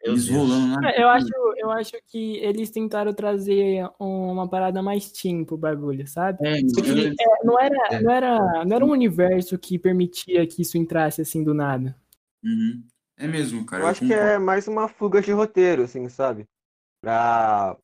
Eles 0.02 0.24
Deus. 0.26 0.36
rolando 0.38 0.80
na. 0.80 0.90
É, 0.90 1.02
Eu 1.02 1.08
acho, 1.10 1.28
eu 1.58 1.70
acho 1.70 1.92
que 2.06 2.36
eles 2.38 2.70
tentaram 2.70 3.12
trazer 3.12 3.86
uma 3.98 4.48
parada 4.48 4.82
mais 4.82 5.12
teen 5.12 5.44
pro 5.44 5.58
bagulho, 5.58 6.06
sabe? 6.08 6.38
É, 6.42 6.58
eu- 6.58 7.08
é, 7.08 7.44
não, 7.44 7.60
era, 7.60 7.76
É. 7.90 8.00
não, 8.00 8.10
era, 8.10 8.64
não 8.64 8.76
era 8.76 8.84
um 8.84 8.90
universo 8.90 9.58
que 9.58 9.78
permitia 9.78 10.46
que 10.46 10.62
isso 10.62 10.78
entrasse 10.78 11.20
assim 11.20 11.44
do 11.44 11.52
nada. 11.52 11.94
Uhum. 12.42 12.82
É 13.18 13.26
mesmo, 13.28 13.66
cara. 13.66 13.82
Eu 13.82 13.86
acho 13.88 14.06
que 14.06 14.14
é 14.14 14.38
mais 14.38 14.66
uma 14.66 14.88
fuga 14.88 15.20
de 15.20 15.30
roteiro, 15.32 15.82
assim, 15.82 16.08
sabe? 16.08 16.46
Pra 17.02 17.76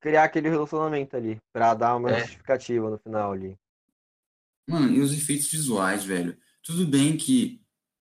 criar 0.00 0.24
aquele 0.24 0.48
relacionamento 0.48 1.16
ali, 1.16 1.38
pra 1.52 1.72
dar 1.74 1.94
uma 1.94 2.10
É. 2.10 2.18
justificativa 2.20 2.90
no 2.90 2.98
final 2.98 3.30
ali. 3.30 3.56
Mano, 4.68 4.90
e 4.92 5.00
os 5.00 5.12
efeitos 5.16 5.48
visuais, 5.48 6.04
velho? 6.04 6.36
Tudo 6.68 6.86
bem 6.86 7.16
que 7.16 7.62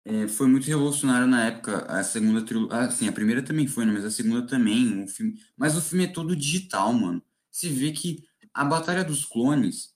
é, 0.05 0.29
foi 0.29 0.47
muito 0.47 0.69
revolucionário 0.69 1.27
na 1.27 1.47
época, 1.47 1.87
a 1.87 2.05
segunda 2.05 2.41
trilogia. 2.41 2.79
Assim, 2.83 3.09
a 3.09 3.13
primeira 3.13 3.43
também 3.43 3.67
foi, 3.67 3.85
né? 3.85 3.93
Mas 3.93 4.05
a 4.05 4.13
segunda 4.13 4.47
também. 4.47 5.03
O 5.03 5.09
filme... 5.09 5.35
Mas 5.57 5.77
o 5.77 5.81
filme 5.81 6.05
é 6.05 6.13
todo 6.13 6.37
digital, 6.37 6.93
mano. 6.93 7.21
Se 7.51 7.69
vê 7.69 7.91
que 7.91 8.23
a 8.55 8.65
Batalha 8.65 9.03
dos 9.03 9.25
Clones. 9.25 9.93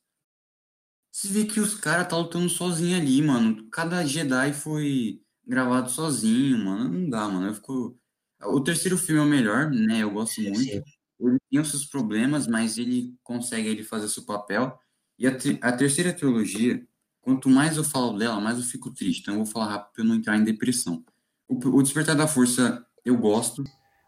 Se 1.13 1.29
vê 1.29 1.45
que 1.45 1.61
os 1.61 1.75
caras 1.77 2.09
tá 2.09 2.17
lutando 2.17 2.49
sozinho 2.49 2.97
ali, 2.97 3.23
mano. 3.23 3.71
Cada 3.71 4.05
Jedi 4.05 4.53
foi 4.53 5.23
gravado 5.47 5.89
sozinho, 5.89 6.59
mano. 6.59 6.89
Não 6.89 7.09
dá, 7.09 7.29
mano. 7.29 7.47
Eu 7.47 7.55
fico. 7.55 7.97
O 8.43 8.61
terceiro 8.61 8.99
filme 8.99 9.21
é 9.21 9.25
o 9.25 9.29
melhor, 9.29 9.71
né? 9.71 10.03
Eu 10.03 10.11
gosto 10.11 10.41
muito. 10.41 10.85
Ele 11.21 11.39
tem 11.49 11.61
os 11.61 11.71
seus 11.71 11.85
problemas, 11.87 12.49
mas 12.49 12.77
ele 12.77 13.17
consegue 13.23 13.69
ele 13.69 13.85
fazer 13.85 14.09
seu 14.09 14.25
papel. 14.27 14.77
E 15.17 15.29
a, 15.29 15.31
a 15.63 15.73
terceira 15.73 16.13
trilogia, 16.13 16.85
quanto 17.29 17.51
mais 17.51 17.77
eu 17.77 17.85
falo 17.85 18.19
dela, 18.19 18.41
mais 18.41 18.57
eu 18.57 18.65
fico 18.65 18.91
triste. 18.91 19.21
Então 19.21 19.35
eu 19.35 19.45
vou 19.45 19.53
falar 19.53 19.69
rápido 19.69 19.93
para 19.93 20.05
não 20.05 20.15
entrar 20.15 20.39
em 20.39 20.45
depressão. 20.45 21.05
O, 21.47 21.83
Despertar 21.83 22.17
da 22.17 22.27
Força 22.27 22.87
eu 23.05 23.19
gosto, 23.19 23.63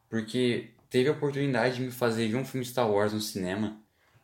porque 0.09 0.71
teve 0.89 1.11
a 1.11 1.13
oportunidade 1.13 1.75
de 1.75 1.83
me 1.83 1.91
fazer 1.91 2.29
ver 2.29 2.37
um 2.37 2.47
filme 2.47 2.65
Star 2.65 2.91
Wars 2.91 3.13
no 3.13 3.21
cinema. 3.21 3.79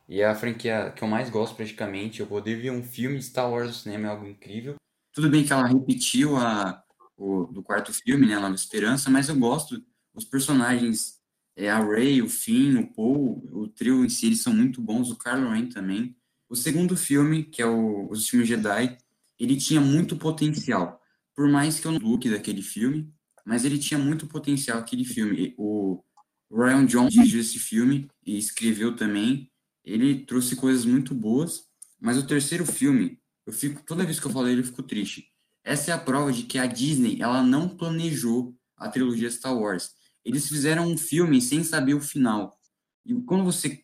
E 0.09 0.21
é 0.21 0.25
a 0.25 0.33
franquia 0.33 0.91
que 0.95 1.03
eu 1.03 1.07
mais 1.07 1.29
gosto 1.29 1.55
praticamente. 1.55 2.21
Eu 2.21 2.25
poder 2.25 2.55
ver 2.55 2.71
um 2.71 2.81
filme 2.81 3.19
de 3.19 3.25
Star 3.25 3.51
Wars 3.51 3.67
no 3.67 3.73
cinema 3.75 4.07
é 4.07 4.09
algo 4.09 4.25
incrível. 4.25 4.75
Tudo 5.13 5.29
bem 5.29 5.43
que 5.43 5.53
ela 5.53 5.67
repetiu 5.67 6.35
a, 6.35 6.83
o, 7.15 7.45
do 7.45 7.61
quarto 7.61 7.93
filme, 7.93 8.25
né, 8.25 8.33
a 8.33 8.39
Nova 8.39 8.55
Esperança, 8.55 9.11
mas 9.11 9.29
eu 9.29 9.35
gosto. 9.35 9.79
Os 10.15 10.25
personagens, 10.25 11.19
é, 11.55 11.69
a 11.69 11.77
Rey, 11.85 12.19
o 12.23 12.29
Finn, 12.29 12.79
o 12.79 12.87
Poe, 12.87 13.47
o 13.51 13.67
trio 13.67 14.03
em 14.03 14.09
si, 14.09 14.25
eles 14.25 14.41
são 14.41 14.55
muito 14.55 14.81
bons. 14.81 15.11
O 15.11 15.19
Kylo 15.19 15.51
Ren 15.51 15.67
também. 15.67 16.16
O 16.49 16.55
segundo 16.55 16.95
filme, 16.95 17.43
que 17.43 17.61
é 17.61 17.65
o, 17.65 18.09
Os 18.09 18.29
Filmes 18.29 18.47
Jedi, 18.47 18.97
ele 19.39 19.57
tinha 19.57 19.81
muito 19.81 20.15
potencial. 20.15 21.01
Por 21.35 21.47
mais 21.47 21.79
que 21.79 21.87
eu 21.87 21.91
não 21.91 21.99
look 21.99 22.29
daquele 22.29 22.61
filme, 22.61 23.13
mas 23.45 23.63
ele 23.63 23.77
tinha 23.77 23.99
muito 23.99 24.27
potencial 24.27 24.79
aquele 24.79 25.05
filme. 25.05 25.53
O 25.57 26.03
Ryan 26.51 26.85
Johnson 26.85 27.09
dirigiu 27.09 27.41
esse 27.41 27.59
filme 27.59 28.09
e 28.25 28.37
escreveu 28.37 28.95
também. 28.95 29.51
Ele 29.83 30.25
trouxe 30.25 30.55
coisas 30.55 30.85
muito 30.85 31.13
boas, 31.13 31.65
mas 31.99 32.17
o 32.17 32.25
terceiro 32.25 32.65
filme, 32.65 33.19
eu 33.45 33.53
fico 33.53 33.83
toda 33.85 34.05
vez 34.05 34.19
que 34.19 34.25
eu 34.25 34.31
falo 34.31 34.45
dele, 34.45 34.61
eu 34.61 34.65
fico 34.65 34.83
triste. 34.83 35.27
Essa 35.63 35.91
é 35.91 35.93
a 35.93 35.99
prova 35.99 36.31
de 36.31 36.43
que 36.43 36.57
a 36.57 36.65
Disney, 36.65 37.21
ela 37.21 37.43
não 37.43 37.69
planejou 37.69 38.55
a 38.75 38.89
trilogia 38.89 39.29
Star 39.29 39.57
Wars. 39.57 39.91
Eles 40.23 40.47
fizeram 40.47 40.87
um 40.87 40.97
filme 40.97 41.41
sem 41.41 41.63
saber 41.63 41.93
o 41.93 42.01
final. 42.01 42.57
E 43.05 43.13
quando 43.21 43.43
você 43.43 43.83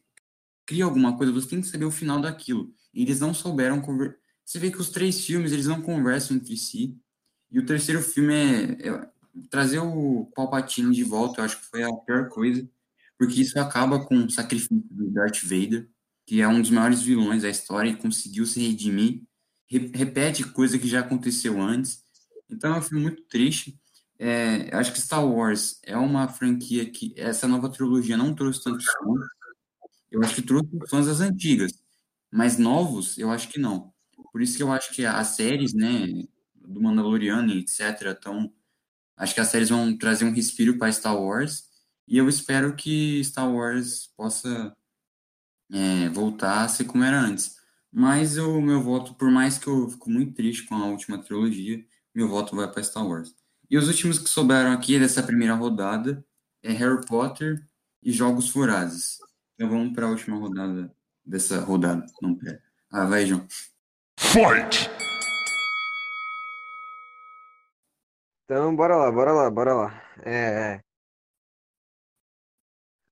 cria 0.65 0.85
alguma 0.85 1.17
coisa, 1.17 1.31
você 1.31 1.47
tem 1.47 1.61
que 1.61 1.67
saber 1.67 1.85
o 1.85 1.91
final 1.91 2.21
daquilo. 2.21 2.73
E 2.93 3.01
eles 3.03 3.19
não 3.19 3.33
souberam 3.33 3.81
conver... 3.81 4.17
Você 4.45 4.59
vê 4.59 4.71
que 4.71 4.81
os 4.81 4.89
três 4.89 5.25
filmes, 5.25 5.51
eles 5.51 5.67
não 5.67 5.81
conversam 5.81 6.37
entre 6.37 6.55
si. 6.57 6.97
E 7.51 7.59
o 7.59 7.65
terceiro 7.65 8.01
filme 8.01 8.33
é, 8.33 8.89
é 8.89 9.09
trazer 9.49 9.79
o 9.79 10.31
Palpatine 10.35 10.93
de 10.93 11.03
volta, 11.03 11.41
eu 11.41 11.45
acho 11.45 11.59
que 11.59 11.65
foi 11.67 11.83
a 11.83 11.93
pior 11.93 12.29
coisa, 12.29 12.67
porque 13.17 13.41
isso 13.41 13.59
acaba 13.59 14.05
com 14.05 14.25
o 14.25 14.29
sacrifício 14.29 14.83
do 14.91 15.11
Darth 15.11 15.43
Vader. 15.43 15.89
que 16.25 16.41
é 16.41 16.47
um 16.47 16.61
dos 16.61 16.69
maiores 16.69 17.01
vilões 17.01 17.43
da 17.43 17.49
história 17.49 17.89
e 17.89 17.95
conseguiu 17.95 18.45
se 18.45 18.59
redimir, 18.59 19.23
re 19.67 19.91
repete 19.93 20.43
coisa 20.43 20.79
que 20.79 20.87
já 20.87 21.01
aconteceu 21.01 21.61
antes. 21.61 22.03
Então 22.49 22.73
é 22.75 22.79
um 22.79 22.81
filme 22.81 23.03
muito 23.03 23.23
triste. 23.23 23.77
É, 24.19 24.69
acho 24.75 24.93
que 24.93 25.01
Star 25.01 25.25
Wars 25.25 25.79
é 25.83 25.97
uma 25.97 26.27
franquia 26.27 26.89
que 26.89 27.13
essa 27.17 27.47
nova 27.47 27.69
trilogia 27.69 28.15
não 28.15 28.33
trouxe 28.33 28.63
tantos 28.63 28.85
fãs. 28.85 29.27
Eu 30.13 30.21
acho 30.23 30.35
que 30.35 30.43
trouxe 30.43 30.69
fãs 30.89 31.07
das 31.07 31.21
antigas, 31.21 31.73
mas 32.31 32.59
novos 32.59 33.17
eu 33.17 33.31
acho 33.31 33.49
que 33.49 33.59
não. 33.59 33.91
Por 34.31 34.43
isso 34.43 34.55
que 34.57 34.63
eu 34.63 34.71
acho 34.71 34.93
que 34.93 35.03
as 35.05 35.29
séries, 35.29 35.73
né, 35.73 36.07
do 36.55 36.79
Mandaloriano 36.81 37.51
e 37.51 37.59
etc, 37.61 38.01
estão 38.11 38.53
acho 39.17 39.33
que 39.33 39.41
as 39.41 39.47
séries 39.49 39.69
vão 39.69 39.97
trazer 39.97 40.25
um 40.25 40.33
respiro 40.33 40.77
para 40.77 40.91
Star 40.91 41.17
Wars 41.19 41.65
e 42.07 42.17
eu 42.17 42.29
espero 42.29 42.75
que 42.75 43.23
Star 43.23 43.51
Wars 43.51 44.07
possa 44.15 44.75
é, 45.71 46.09
voltar 46.09 46.63
a 46.63 46.67
ser 46.69 46.85
como 46.85 47.03
era 47.03 47.19
antes. 47.19 47.57
Mas 47.91 48.37
o 48.37 48.61
meu 48.61 48.81
voto, 48.81 49.15
por 49.15 49.31
mais 49.31 49.57
que 49.57 49.67
eu 49.67 49.89
fico 49.89 50.09
muito 50.11 50.33
triste 50.35 50.63
com 50.67 50.75
a 50.75 50.85
última 50.87 51.17
trilogia, 51.17 51.83
meu 52.13 52.27
voto 52.27 52.55
vai 52.55 52.71
para 52.71 52.83
Star 52.83 53.07
Wars. 53.07 53.35
E 53.69 53.77
os 53.77 53.87
últimos 53.87 54.19
que 54.19 54.29
sobraram 54.29 54.71
aqui 54.73 54.99
dessa 54.99 55.23
primeira 55.23 55.55
rodada 55.55 56.23
é 56.63 56.71
Harry 56.71 57.05
Potter 57.07 57.67
e 58.03 58.11
Jogos 58.11 58.49
Vorazes. 58.49 59.17
Então 59.63 59.77
vamos 59.77 59.93
para 59.93 60.07
a 60.07 60.09
última 60.09 60.37
rodada 60.37 60.93
dessa 61.25 61.61
rodada. 61.61 62.05
Não, 62.21 62.35
pera. 62.35 62.61
Ah, 62.91 63.05
vai, 63.05 63.25
João. 63.25 63.47
Fight! 64.19 64.89
Então, 68.43 68.75
bora 68.75 68.97
lá, 68.97 69.09
bora 69.09 69.31
lá, 69.31 69.49
bora 69.49 69.73
lá. 69.73 70.03
É... 70.25 70.81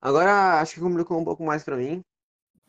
Agora, 0.02 0.60
acho 0.60 0.74
que 0.74 0.82
complicou 0.82 1.22
um 1.22 1.24
pouco 1.24 1.41
mais 1.41 1.64
pra 1.64 1.78
mim. 1.78 2.04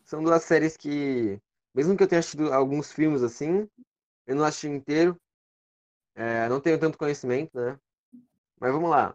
São 0.05 0.22
duas 0.22 0.45
séries 0.45 0.76
que, 0.76 1.41
mesmo 1.74 1.97
que 1.97 2.05
eu 2.05 2.09
tenha 2.09 2.20
assistido 2.20 2.53
alguns 2.53 2.93
filmes 2.93 3.24
assim, 3.24 3.68
eu 4.28 4.37
não 4.37 4.45
assisti 4.45 4.68
inteiro. 4.68 5.20
É, 6.14 6.49
não 6.49 6.61
tenho 6.61 6.78
tanto 6.78 6.97
conhecimento, 6.97 7.51
né? 7.59 7.76
Mas 8.61 8.72
vamos 8.72 8.89
lá. 8.89 9.12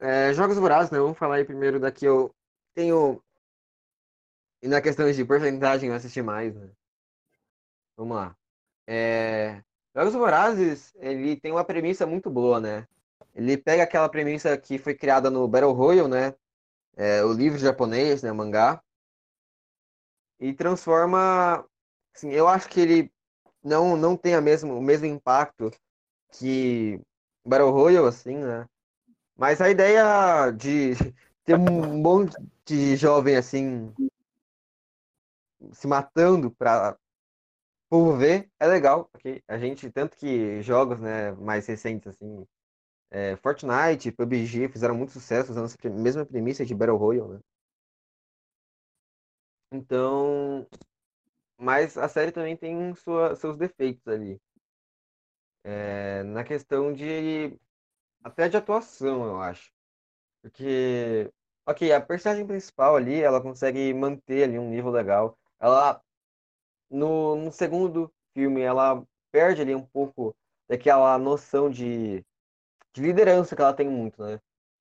É, 0.00 0.34
Jogos 0.34 0.58
Vorazes, 0.58 0.90
né? 0.90 0.98
Vamos 0.98 1.16
falar 1.16 1.36
aí 1.36 1.44
primeiro 1.44 1.78
daqui. 1.78 2.04
Eu 2.04 2.34
tenho. 2.74 3.22
E 4.62 4.68
na 4.68 4.80
questão 4.80 5.10
de 5.10 5.24
porcentagem, 5.24 5.88
eu 5.88 5.94
assisti 5.94 6.20
mais, 6.22 6.54
né? 6.54 6.70
Vamos 7.96 8.16
lá. 8.16 8.36
É... 8.86 9.62
Jogos 9.94 10.14
Vorazes, 10.14 10.92
ele 10.96 11.36
tem 11.36 11.52
uma 11.52 11.64
premissa 11.64 12.06
muito 12.06 12.30
boa, 12.30 12.60
né? 12.60 12.86
Ele 13.34 13.56
pega 13.56 13.82
aquela 13.82 14.08
premissa 14.08 14.56
que 14.56 14.78
foi 14.78 14.94
criada 14.94 15.30
no 15.30 15.46
Battle 15.48 15.72
Royale, 15.72 16.08
né? 16.08 16.34
É, 16.96 17.24
o 17.24 17.32
livro 17.32 17.58
japonês, 17.58 18.22
né? 18.22 18.32
O 18.32 18.34
mangá. 18.34 18.82
E 20.40 20.52
transforma. 20.52 21.64
Assim, 22.14 22.30
eu 22.30 22.48
acho 22.48 22.68
que 22.68 22.80
ele 22.80 23.12
não, 23.62 23.96
não 23.96 24.16
tem 24.16 24.34
a 24.34 24.40
mesmo, 24.40 24.74
o 24.76 24.82
mesmo 24.82 25.06
impacto 25.06 25.70
que 26.32 27.00
Battle 27.44 27.70
Royale, 27.70 28.08
assim, 28.08 28.36
né? 28.36 28.66
Mas 29.36 29.60
a 29.60 29.70
ideia 29.70 30.50
de 30.50 30.92
ter 31.44 31.56
um 31.56 31.98
monte 31.98 32.36
de 32.64 32.96
jovem, 32.96 33.36
assim, 33.36 33.92
se 35.72 35.86
matando 35.86 36.50
pra 36.52 36.96
povo 37.90 38.16
ver, 38.16 38.50
é 38.60 38.66
legal, 38.66 39.06
porque 39.06 39.42
a 39.48 39.58
gente, 39.58 39.90
tanto 39.90 40.16
que 40.16 40.62
jogos, 40.62 41.00
né, 41.00 41.32
mais 41.32 41.66
recentes, 41.66 42.08
assim, 42.08 42.46
é, 43.10 43.36
Fortnite, 43.36 44.12
PUBG 44.12 44.68
fizeram 44.68 44.94
muito 44.96 45.12
sucesso 45.12 45.52
usando 45.52 45.66
essa 45.66 45.78
mesma 45.90 46.26
premissa 46.26 46.64
de 46.66 46.74
Battle 46.74 46.96
Royale, 46.98 47.34
né? 47.34 47.40
Então, 49.72 50.66
mas 51.58 51.96
a 51.98 52.08
série 52.08 52.32
também 52.32 52.56
tem 52.56 52.94
sua, 52.94 53.36
seus 53.36 53.56
defeitos 53.56 54.06
ali. 54.08 54.40
É, 55.64 56.22
na 56.24 56.44
questão 56.44 56.92
de. 56.92 57.58
Até 58.24 58.48
de 58.48 58.56
atuação, 58.58 59.24
eu 59.26 59.40
acho. 59.42 59.72
Porque. 60.42 61.32
Ok, 61.66 61.92
a 61.92 62.00
personagem 62.00 62.46
principal 62.46 62.96
ali, 62.96 63.20
ela 63.22 63.42
consegue 63.42 63.94
manter 63.94 64.44
ali 64.44 64.58
um 64.58 64.70
nível 64.70 64.90
legal. 64.92 65.37
Ela. 65.60 66.00
No, 66.90 67.36
no 67.36 67.52
segundo 67.52 68.12
filme, 68.34 68.62
ela 68.62 69.04
perde 69.32 69.62
ali 69.62 69.74
um 69.74 69.86
pouco 69.86 70.34
daquela 70.68 71.18
noção 71.18 71.70
de, 71.70 72.24
de 72.94 73.02
liderança 73.02 73.56
que 73.56 73.62
ela 73.62 73.74
tem 73.74 73.88
muito, 73.88 74.22
né? 74.22 74.40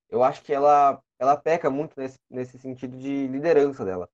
Eu 0.10 0.24
acho 0.24 0.42
que 0.44 0.54
ela, 0.54 1.02
ela 1.20 1.38
peca 1.38 1.70
muito 1.70 2.00
nesse, 2.00 2.20
nesse 2.30 2.58
sentido 2.60 2.98
de 2.98 3.28
liderança 3.28 3.86
dela. 3.86 4.10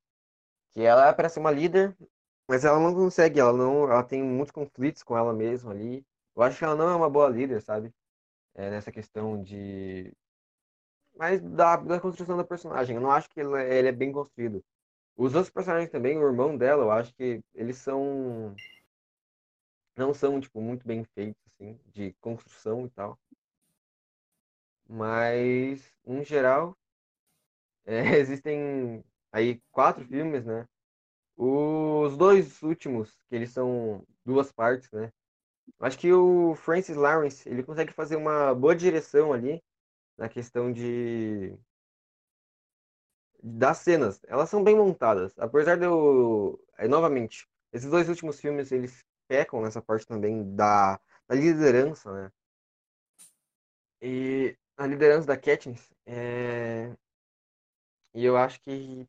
Que 0.74 0.82
ela 0.84 1.08
é 1.08 1.14
para 1.14 1.30
ser 1.30 1.40
uma 1.40 1.52
líder, 1.52 1.96
mas 2.48 2.66
ela 2.66 2.80
não 2.80 2.94
consegue, 2.94 3.40
ela 3.40 3.54
não, 3.54 3.86
ela 3.92 4.04
tem 4.04 4.24
muitos 4.24 4.52
conflitos 4.52 5.04
com 5.04 5.18
ela 5.18 5.34
mesma 5.34 5.72
ali. 5.72 6.06
Eu 6.36 6.44
acho 6.44 6.58
que 6.58 6.66
ela 6.66 6.76
não 6.76 6.90
é 6.90 6.96
uma 6.96 7.10
boa 7.10 7.30
líder, 7.30 7.62
sabe? 7.62 7.94
É, 8.56 8.70
nessa 8.72 8.92
questão 8.92 9.42
de. 9.44 10.14
Mas 11.16 11.42
da, 11.42 11.76
da 11.78 12.00
construção 12.00 12.38
da 12.38 12.44
personagem. 12.44 12.96
Eu 12.96 13.02
não 13.02 13.12
acho 13.12 13.30
que 13.30 13.40
ele, 13.40 13.54
é, 13.56 13.78
ele 13.80 13.88
é 13.90 13.92
bem 13.92 14.12
construído. 14.12 14.64
Os 15.16 15.34
outros 15.36 15.52
personagens 15.52 15.90
também, 15.92 16.18
o 16.18 16.28
irmão 16.28 16.58
dela, 16.58 16.84
eu 16.84 16.92
acho 16.92 17.14
que 17.16 17.42
eles 17.54 17.78
são. 17.78 18.56
Não 19.98 20.14
são, 20.14 20.40
tipo, 20.40 20.62
muito 20.62 20.86
bem 20.88 21.04
feitos, 21.04 21.42
assim, 21.48 21.80
de 21.92 22.14
construção 22.22 22.86
e 22.86 22.90
tal. 22.92 23.18
Mas, 24.88 25.94
em 26.06 26.24
geral, 26.24 26.78
é, 27.86 28.18
existem 28.18 29.04
aí 29.32 29.62
quatro 29.72 30.06
filmes, 30.06 30.46
né? 30.46 30.68
Os 31.38 32.18
dois 32.18 32.62
últimos, 32.64 33.12
que 33.30 33.36
eles 33.36 33.52
são 33.52 34.06
duas 34.26 34.52
partes, 34.52 34.92
né? 34.92 35.12
Acho 35.80 36.00
que 36.00 36.12
o 36.14 36.56
Francis 36.56 36.96
Lawrence, 36.98 37.48
ele 37.50 37.64
consegue 37.64 37.94
fazer 37.94 38.16
uma 38.18 38.54
boa 38.56 38.76
direção 38.76 39.34
ali 39.34 39.64
na 40.18 40.30
questão 40.30 40.72
de 40.72 41.58
das 43.44 43.80
cenas. 43.80 44.22
Elas 44.28 44.50
são 44.50 44.64
bem 44.64 44.76
montadas, 44.76 45.34
apesar 45.38 45.78
de 45.78 45.86
eu, 45.86 46.60
é, 46.78 46.88
novamente, 46.88 47.48
esses 47.72 47.90
dois 47.90 48.08
últimos 48.10 48.40
filmes 48.40 48.72
eles 48.72 49.04
pecam 49.28 49.62
nessa 49.62 49.82
parte 49.82 50.08
também 50.08 50.56
da, 50.56 51.00
da 51.28 51.36
liderança, 51.36 52.12
né? 52.14 52.32
E 54.02 54.58
a 54.78 54.86
liderança 54.88 55.28
da 55.28 55.38
Katniss 55.38 55.92
é... 56.06 56.94
e 58.14 58.26
eu 58.26 58.36
acho 58.38 58.60
que 58.62 59.08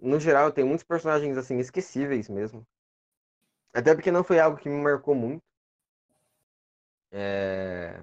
no 0.00 0.20
geral, 0.20 0.52
tem 0.52 0.64
muitos 0.64 0.84
personagens 0.84 1.36
assim 1.36 1.58
esquecíveis 1.58 2.28
mesmo. 2.28 2.66
Até 3.72 3.94
porque 3.94 4.10
não 4.10 4.24
foi 4.24 4.38
algo 4.38 4.58
que 4.58 4.68
me 4.68 4.82
marcou 4.82 5.14
muito. 5.14 5.42
É... 7.10 8.02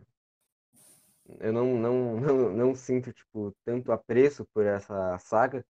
Eu 1.39 1.53
não, 1.53 1.77
não, 1.77 2.19
não, 2.21 2.53
não 2.53 2.75
sinto 2.75 3.11
tipo, 3.13 3.53
tanto 3.65 3.91
apreço 3.91 4.45
por 4.53 4.65
essa 4.65 5.17
saga. 5.19 5.65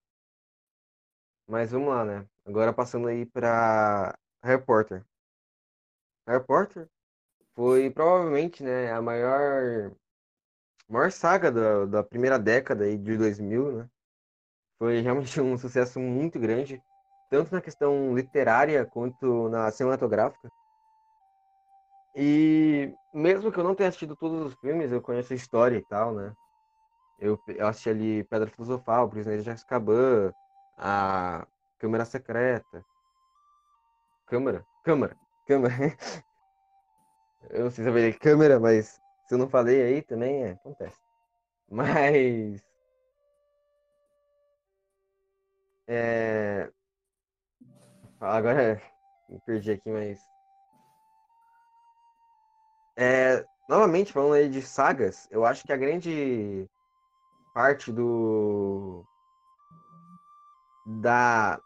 Mas 1.46 1.72
vamos 1.72 1.88
lá, 1.88 2.04
né? 2.04 2.26
Agora 2.44 2.72
passando 2.72 3.08
aí 3.08 3.26
pra 3.26 4.16
Harry 4.42 4.62
Potter. 4.64 5.04
Harry 6.26 6.44
Potter 6.44 6.88
foi 7.54 7.90
provavelmente 7.90 8.62
né, 8.62 8.92
a 8.92 9.00
maior, 9.02 9.92
maior 10.88 11.10
saga 11.12 11.50
da, 11.52 11.86
da 11.86 12.02
primeira 12.02 12.38
década 12.38 12.84
aí 12.84 12.96
de 12.98 13.16
2000, 13.16 13.72
né? 13.78 13.90
Foi 14.78 15.00
realmente 15.00 15.40
um 15.40 15.56
sucesso 15.58 16.00
muito 16.00 16.38
grande, 16.38 16.82
tanto 17.30 17.52
na 17.54 17.60
questão 17.60 18.14
literária 18.14 18.84
quanto 18.86 19.48
na 19.48 19.70
cinematográfica. 19.70 20.50
E 22.14 22.94
mesmo 23.12 23.50
que 23.50 23.58
eu 23.58 23.64
não 23.64 23.74
tenha 23.74 23.88
assistido 23.88 24.16
todos 24.16 24.46
os 24.46 24.54
filmes, 24.60 24.92
eu 24.92 25.02
conheço 25.02 25.32
a 25.32 25.36
história 25.36 25.76
e 25.76 25.84
tal, 25.84 26.14
né? 26.14 26.32
Eu, 27.18 27.40
eu 27.48 27.66
assisti 27.66 27.90
ali 27.90 28.24
Pedra 28.24 28.50
Filosofal, 28.50 29.08
Prisioneiro 29.08 29.42
de 29.42 29.50
Azkaban, 29.50 30.32
a 30.76 31.46
Câmara 31.78 32.04
Secreta. 32.04 32.84
Câmara? 34.26 34.64
Câmara. 34.84 35.16
Câmara. 35.46 35.74
eu 37.50 37.64
não 37.64 37.70
sei 37.70 37.84
se 37.84 37.90
eu 37.90 37.94
falei 37.94 38.12
câmera, 38.12 38.60
mas 38.60 39.00
se 39.28 39.34
eu 39.34 39.38
não 39.38 39.48
falei 39.48 39.82
aí 39.82 40.02
também, 40.02 40.44
é, 40.44 40.50
acontece. 40.52 40.98
Mas 41.70 42.62
É... 45.86 46.70
Agora 48.20 48.80
me 49.28 49.38
perdi 49.40 49.72
aqui, 49.72 49.90
mas. 49.90 50.33
É... 52.96 53.44
Novamente, 53.68 54.12
falando 54.12 54.34
aí 54.34 54.48
de 54.48 54.60
sagas, 54.60 55.26
eu 55.30 55.44
acho 55.44 55.64
que 55.64 55.72
a 55.72 55.76
grande 55.76 56.68
parte 57.54 57.90
do. 57.90 59.04
Da, 61.00 61.58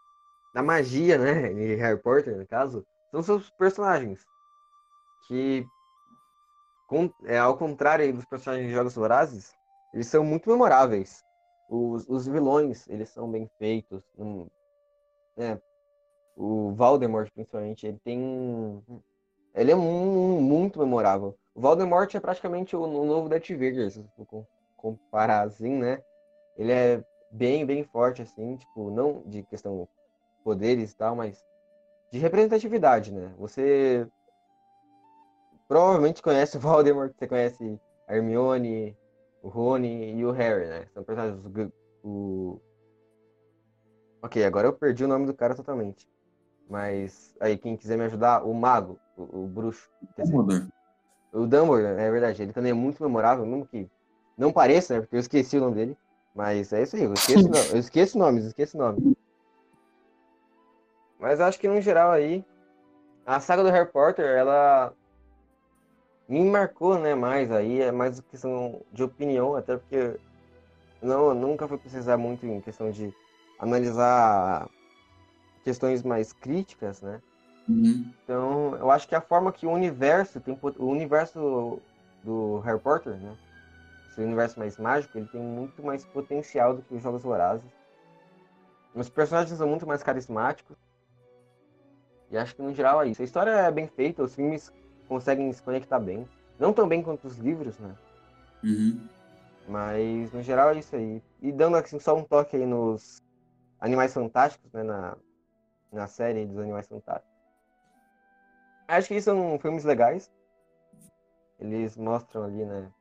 da 0.53 0.63
magia, 0.63 1.17
né? 1.17 1.53
De 1.53 1.75
Harry 1.75 2.01
Potter, 2.01 2.37
no 2.37 2.47
caso, 2.47 2.85
são 3.11 3.21
seus 3.21 3.49
personagens. 3.49 4.25
Que, 5.27 5.65
é, 7.25 7.37
ao 7.37 7.57
contrário 7.57 8.13
dos 8.13 8.25
personagens 8.25 8.67
de 8.69 8.73
Jogos 8.73 8.95
Vorazes, 8.95 9.53
eles 9.93 10.07
são 10.07 10.23
muito 10.23 10.49
memoráveis. 10.49 11.23
Os, 11.67 12.07
os 12.07 12.25
vilões, 12.27 12.87
eles 12.87 13.09
são 13.09 13.29
bem 13.29 13.49
feitos. 13.59 14.01
Não, 14.17 14.49
é, 15.37 15.59
o 16.35 16.73
Voldemort, 16.73 17.29
principalmente, 17.31 17.85
ele 17.85 17.99
tem. 17.99 18.83
Ele 19.59 19.71
é 19.71 19.75
mu- 19.75 20.41
muito 20.41 20.79
memorável. 20.79 21.37
O 21.55 21.61
Voldemort 21.61 22.13
é 22.15 22.19
praticamente 22.19 22.75
o, 22.75 22.87
novo 23.05 23.29
Darth 23.29 23.49
Vader, 23.49 23.91
se 23.91 24.03
for 24.15 24.25
com- 24.25 24.47
comparar 24.77 25.43
assim, 25.47 25.75
né? 25.77 26.01
Ele 26.57 26.71
é 26.71 27.03
bem, 27.31 27.65
bem 27.65 27.83
forte, 27.83 28.21
assim, 28.21 28.57
tipo, 28.57 28.91
não 28.91 29.23
de 29.27 29.43
questão 29.43 29.89
poderes 30.43 30.91
e 30.93 30.97
tal, 30.97 31.15
mas 31.15 31.43
de 32.11 32.19
representatividade, 32.19 33.13
né? 33.13 33.33
Você 33.37 34.07
provavelmente 35.67 36.21
conhece 36.21 36.57
o 36.57 36.59
Voldemort, 36.61 37.13
você 37.17 37.27
conhece 37.27 37.79
a 38.07 38.15
Hermione, 38.15 38.97
o 39.41 39.47
Rony 39.49 40.15
e 40.17 40.25
o 40.25 40.31
Harry, 40.31 40.67
né? 40.67 40.87
São 40.93 41.03
personagens. 41.03 41.41
O... 42.03 42.61
Ok, 44.21 44.37
agora 44.45 44.67
eu 44.67 44.77
perdi 44.77 45.03
o 45.03 45.07
nome 45.09 45.25
do 45.25 45.33
cara 45.33 45.53
totalmente. 45.55 46.07
Mas 46.69 47.33
aí, 47.39 47.57
quem 47.57 47.75
quiser 47.75 47.97
me 47.97 48.05
ajudar, 48.05 48.43
o 48.43 48.53
Mago, 48.53 48.99
o, 49.17 49.43
o 49.43 49.47
bruxo. 49.47 49.89
Dumbledore. 50.17 50.67
o 51.33 51.47
Dumbledore, 51.47 51.99
é 51.99 52.11
verdade, 52.11 52.43
ele 52.43 52.53
também 52.53 52.71
é 52.71 52.75
muito 52.75 53.01
memorável, 53.01 53.45
mesmo 53.45 53.65
que 53.65 53.89
não 54.37 54.53
pareça, 54.53 54.93
né? 54.93 54.99
Porque 55.01 55.15
eu 55.15 55.19
esqueci 55.19 55.57
o 55.57 55.61
nome 55.61 55.75
dele. 55.75 55.97
Mas 56.35 56.71
é 56.71 56.83
isso 56.83 56.95
aí, 56.95 57.03
eu 57.03 57.13
esqueço, 57.13 57.49
eu 57.73 57.79
esqueço 57.79 58.17
nomes, 58.17 58.43
eu 58.43 58.49
esqueço 58.49 58.77
nomes. 58.77 59.15
Mas 61.19 61.41
acho 61.41 61.59
que 61.59 61.67
no 61.67 61.81
geral 61.81 62.11
aí, 62.11 62.45
a 63.25 63.39
saga 63.39 63.63
do 63.63 63.71
Harry 63.71 63.91
Potter, 63.91 64.25
ela 64.25 64.93
me 66.27 66.43
marcou, 66.43 66.99
né, 66.99 67.15
mais 67.15 67.51
aí, 67.51 67.81
é 67.81 67.91
mais 67.91 68.21
questão 68.21 68.81
de 68.93 69.03
opinião, 69.03 69.55
até 69.55 69.75
porque 69.75 70.19
não, 71.01 71.33
nunca 71.33 71.67
fui 71.67 71.77
precisar 71.79 72.17
muito 72.17 72.45
em 72.45 72.61
questão 72.61 72.91
de 72.91 73.11
analisar 73.57 74.69
questões 75.63 76.03
mais 76.03 76.33
críticas, 76.33 77.01
né? 77.01 77.21
Uhum. 77.67 78.11
Então, 78.23 78.75
eu 78.77 78.89
acho 78.89 79.07
que 79.07 79.15
a 79.15 79.21
forma 79.21 79.51
que 79.51 79.67
o 79.67 79.71
universo 79.71 80.39
tem 80.39 80.57
o 80.61 80.85
universo 80.85 81.79
do 82.23 82.59
Harry 82.59 82.79
Potter, 82.79 83.15
né? 83.15 83.35
Esse 84.09 84.21
universo 84.21 84.59
mais 84.59 84.77
mágico, 84.77 85.17
ele 85.17 85.27
tem 85.27 85.41
muito 85.41 85.83
mais 85.83 86.03
potencial 86.03 86.75
do 86.75 86.81
que 86.81 86.95
os 86.95 87.03
Jogos 87.03 87.21
Vorazes. 87.21 87.69
Os 88.95 89.07
personagens 89.07 89.55
são 89.55 89.67
muito 89.67 89.85
mais 89.85 90.01
carismáticos. 90.01 90.75
E 92.31 92.37
acho 92.37 92.55
que 92.55 92.61
no 92.61 92.73
geral 92.73 93.01
é 93.03 93.07
isso. 93.07 93.21
A 93.21 93.25
história 93.25 93.51
é 93.51 93.71
bem 93.71 93.87
feita, 93.87 94.23
os 94.23 94.35
filmes 94.35 94.73
conseguem 95.07 95.51
se 95.53 95.61
conectar 95.61 95.99
bem. 95.99 96.27
Não 96.57 96.73
tão 96.73 96.87
bem 96.87 97.01
quanto 97.01 97.25
os 97.25 97.37
livros, 97.37 97.77
né? 97.77 97.95
Uhum. 98.63 98.99
Mas 99.67 100.31
no 100.33 100.41
geral 100.41 100.71
é 100.71 100.79
isso 100.79 100.95
aí. 100.95 101.21
E 101.41 101.51
dando 101.51 101.77
assim, 101.77 101.99
só 101.99 102.15
um 102.15 102.23
toque 102.23 102.57
aí 102.57 102.65
nos 102.65 103.21
Animais 103.79 104.13
Fantásticos, 104.13 104.71
né? 104.73 104.83
Na, 104.83 105.15
na 105.91 106.07
série 106.07 106.45
dos 106.45 106.57
Animais 106.57 106.87
Fantásticos. 106.87 107.39
Acho 108.87 109.07
que 109.07 109.21
são 109.21 109.59
filmes 109.59 109.83
legais. 109.83 110.31
Eles 111.59 111.95
mostram 111.97 112.43
ali, 112.43 112.65
né? 112.65 112.91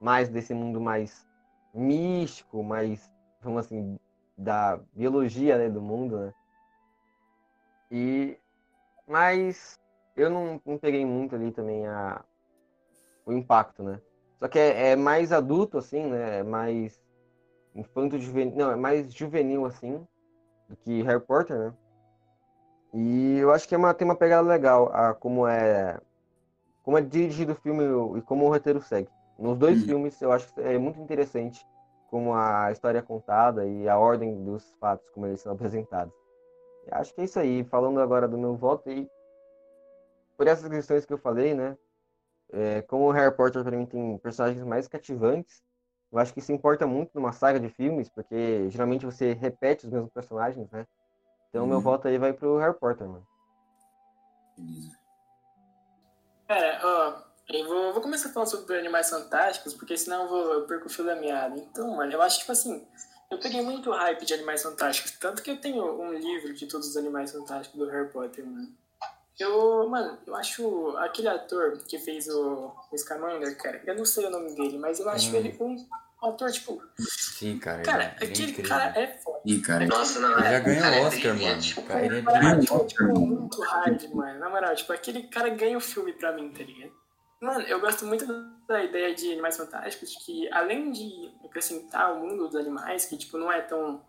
Mais 0.00 0.28
desse 0.28 0.52
mundo 0.52 0.80
mais 0.80 1.26
místico, 1.72 2.62
mais, 2.62 3.12
vamos 3.40 3.66
assim, 3.66 3.98
da 4.36 4.80
biologia 4.92 5.56
né, 5.58 5.68
do 5.68 5.80
mundo, 5.80 6.18
né? 6.18 6.34
E. 7.90 8.38
Mas 9.06 9.78
eu 10.16 10.28
não, 10.28 10.60
não 10.66 10.78
peguei 10.78 11.04
muito 11.04 11.36
ali 11.36 11.52
também 11.52 11.86
a, 11.86 12.24
o 13.24 13.32
impacto, 13.32 13.82
né? 13.82 14.00
Só 14.40 14.48
que 14.48 14.58
é, 14.58 14.90
é 14.90 14.96
mais 14.96 15.30
adulto, 15.30 15.78
assim, 15.78 16.06
né? 16.06 16.40
É 16.40 16.42
mais 16.42 17.00
infanto 17.74 18.18
juvenil. 18.18 18.56
Não, 18.56 18.72
é 18.72 18.76
mais 18.76 19.12
juvenil, 19.14 19.64
assim, 19.64 20.04
do 20.68 20.76
que 20.76 21.02
Harry 21.02 21.20
Potter, 21.20 21.56
né? 21.56 21.74
E 22.96 23.38
eu 23.38 23.52
acho 23.52 23.68
que 23.68 23.74
é 23.74 23.78
uma, 23.78 23.94
tem 23.94 24.06
uma 24.06 24.16
pegada 24.16 24.48
legal 24.48 24.88
a 24.94 25.14
como 25.14 25.46
é. 25.46 26.00
Como 26.82 26.98
é 26.98 27.02
dirigido 27.02 27.52
o 27.52 27.56
filme 27.56 27.84
e 28.18 28.22
como 28.22 28.46
o 28.46 28.50
roteiro 28.50 28.82
segue. 28.82 29.10
Nos 29.38 29.58
dois 29.58 29.80
Uhum. 29.80 29.86
filmes 29.86 30.20
eu 30.22 30.32
acho 30.32 30.52
que 30.52 30.60
é 30.60 30.78
muito 30.78 31.00
interessante 31.00 31.66
como 32.08 32.34
a 32.34 32.72
história 32.72 33.00
é 33.00 33.02
contada 33.02 33.66
e 33.66 33.88
a 33.88 33.98
ordem 33.98 34.44
dos 34.44 34.74
fatos, 34.80 35.08
como 35.10 35.26
eles 35.26 35.40
são 35.42 35.52
apresentados. 35.54 36.14
Eu 36.86 36.94
acho 36.98 37.14
que 37.14 37.22
é 37.22 37.24
isso 37.24 37.38
aí. 37.40 37.64
Falando 37.64 38.00
agora 38.00 38.28
do 38.28 38.38
meu 38.38 38.56
voto, 38.56 38.90
e 38.90 39.10
por 40.36 40.46
essas 40.46 40.68
questões 40.68 41.04
que 41.06 41.12
eu 41.12 41.18
falei, 41.18 41.54
né? 41.54 41.76
É, 42.52 42.82
como 42.82 43.06
o 43.06 43.12
Harry 43.12 43.34
Potter 43.36 43.62
para 43.64 43.76
mim 43.76 43.86
tem 43.86 44.18
personagens 44.18 44.64
mais 44.64 44.88
cativantes, 44.88 45.62
eu 46.12 46.18
acho 46.18 46.32
que 46.32 46.40
isso 46.40 46.52
importa 46.52 46.86
muito 46.86 47.12
numa 47.14 47.32
saga 47.32 47.60
de 47.60 47.68
filmes, 47.70 48.08
porque 48.10 48.68
geralmente 48.70 49.04
você 49.06 49.34
repete 49.34 49.86
os 49.86 49.92
mesmos 49.92 50.12
personagens, 50.12 50.70
né? 50.70 50.86
Então 51.56 51.66
meu 51.66 51.76
Uhum. 51.78 51.82
voto 51.82 52.06
aí 52.06 52.18
vai 52.18 52.34
pro 52.34 52.58
Harry 52.58 52.78
Potter, 52.78 53.08
mano. 53.08 53.26
Beleza. 54.58 54.94
Cara, 56.46 56.80
ó, 56.84 57.22
eu 57.48 57.66
vou, 57.66 57.92
vou 57.94 58.02
começar 58.02 58.28
falando 58.28 58.50
sobre 58.50 58.78
Animais 58.78 59.08
Fantásticos, 59.08 59.72
porque 59.72 59.96
senão 59.96 60.24
eu, 60.24 60.28
vou, 60.28 60.52
eu 60.52 60.66
perco 60.66 60.86
o 60.86 60.90
fio 60.90 61.04
da 61.06 61.16
meada. 61.16 61.56
Então, 61.56 61.96
mano, 61.96 62.12
eu 62.12 62.20
acho, 62.20 62.40
tipo 62.40 62.52
assim, 62.52 62.86
eu 63.30 63.38
peguei 63.38 63.62
muito 63.62 63.90
hype 63.90 64.26
de 64.26 64.34
Animais 64.34 64.62
Fantásticos, 64.62 65.12
tanto 65.12 65.42
que 65.42 65.50
eu 65.50 65.58
tenho 65.58 65.82
um 65.98 66.12
livro 66.12 66.52
de 66.52 66.66
todos 66.66 66.88
os 66.88 66.96
Animais 66.96 67.32
Fantásticos 67.32 67.78
do 67.78 67.86
Harry 67.88 68.10
Potter, 68.10 68.44
mano. 68.46 68.68
Eu, 69.38 69.88
mano, 69.88 70.18
eu 70.26 70.34
acho 70.36 70.96
aquele 70.98 71.28
ator 71.28 71.78
que 71.88 71.98
fez 71.98 72.28
o, 72.28 72.70
o 72.92 72.98
Scamander, 72.98 73.56
cara, 73.56 73.82
eu 73.86 73.96
não 73.96 74.04
sei 74.04 74.26
o 74.26 74.30
nome 74.30 74.54
dele, 74.54 74.78
mas 74.78 75.00
eu 75.00 75.08
acho 75.08 75.34
Hum. 75.34 75.36
ele 75.36 75.56
um 75.60 75.86
ator, 76.22 76.50
tipo, 76.50 76.82
Sim, 76.98 77.58
cara. 77.58 77.82
cara, 77.82 78.02
ele, 78.04 78.04
é- 78.04 78.16
ele 78.20 78.24
é 78.24 78.32
aquele 78.32 78.50
incrível. 78.50 78.68
cara 78.70 78.98
é 79.00 79.06
foda. 79.18 79.40
Ih, 79.44 79.60
cara. 79.60 79.86
Nossa, 79.86 80.18
não. 80.20 80.32
Ele 80.32 80.42
já 80.42 80.48
é- 80.50 80.60
ganhou 80.60 80.82
cara, 80.82 80.96
é 80.96 81.00
Oscar, 81.06 81.34
brilhante. 81.34 81.76
mano. 81.76 81.88
Cara, 81.88 82.06
ele 82.06 82.18
é 82.18 82.22
Cara, 82.22 82.60
tipo, 82.60 82.86
tipo, 82.86 83.20
muito 83.20 83.60
hard, 83.62 84.02
mano. 84.14 84.38
Na 84.40 84.48
moral, 84.48 84.74
tipo, 84.74 84.92
aquele 84.92 85.22
cara 85.24 85.48
ganha 85.50 85.76
o 85.76 85.80
filme 85.80 86.12
pra 86.12 86.32
mim, 86.32 86.50
tá 86.52 86.62
ligado? 86.64 86.92
Mano, 87.40 87.60
eu 87.62 87.78
gosto 87.80 88.06
muito 88.06 88.24
da 88.66 88.82
ideia 88.82 89.14
de 89.14 89.30
Animais 89.32 89.56
Fantásticos, 89.58 90.10
de 90.10 90.18
que 90.24 90.52
além 90.52 90.90
de 90.90 91.30
acrescentar 91.44 92.12
o 92.14 92.20
mundo 92.20 92.46
dos 92.48 92.56
animais, 92.56 93.04
que, 93.04 93.16
tipo, 93.16 93.36
não 93.36 93.52
é 93.52 93.60
tão, 93.60 94.02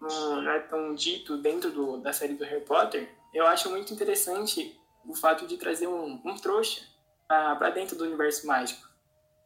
não, 0.00 0.42
não 0.42 0.50
é 0.50 0.60
tão 0.60 0.94
dito 0.94 1.38
dentro 1.38 1.70
do, 1.70 1.96
da 1.98 2.12
série 2.12 2.34
do 2.34 2.44
Harry 2.44 2.60
Potter, 2.60 3.08
eu 3.32 3.46
acho 3.46 3.70
muito 3.70 3.92
interessante 3.94 4.78
o 5.06 5.14
fato 5.14 5.46
de 5.46 5.56
trazer 5.56 5.86
um, 5.86 6.20
um 6.24 6.36
trouxa 6.36 6.82
pra, 7.26 7.56
pra 7.56 7.70
dentro 7.70 7.96
do 7.96 8.04
universo 8.04 8.46
mágico. 8.46 8.86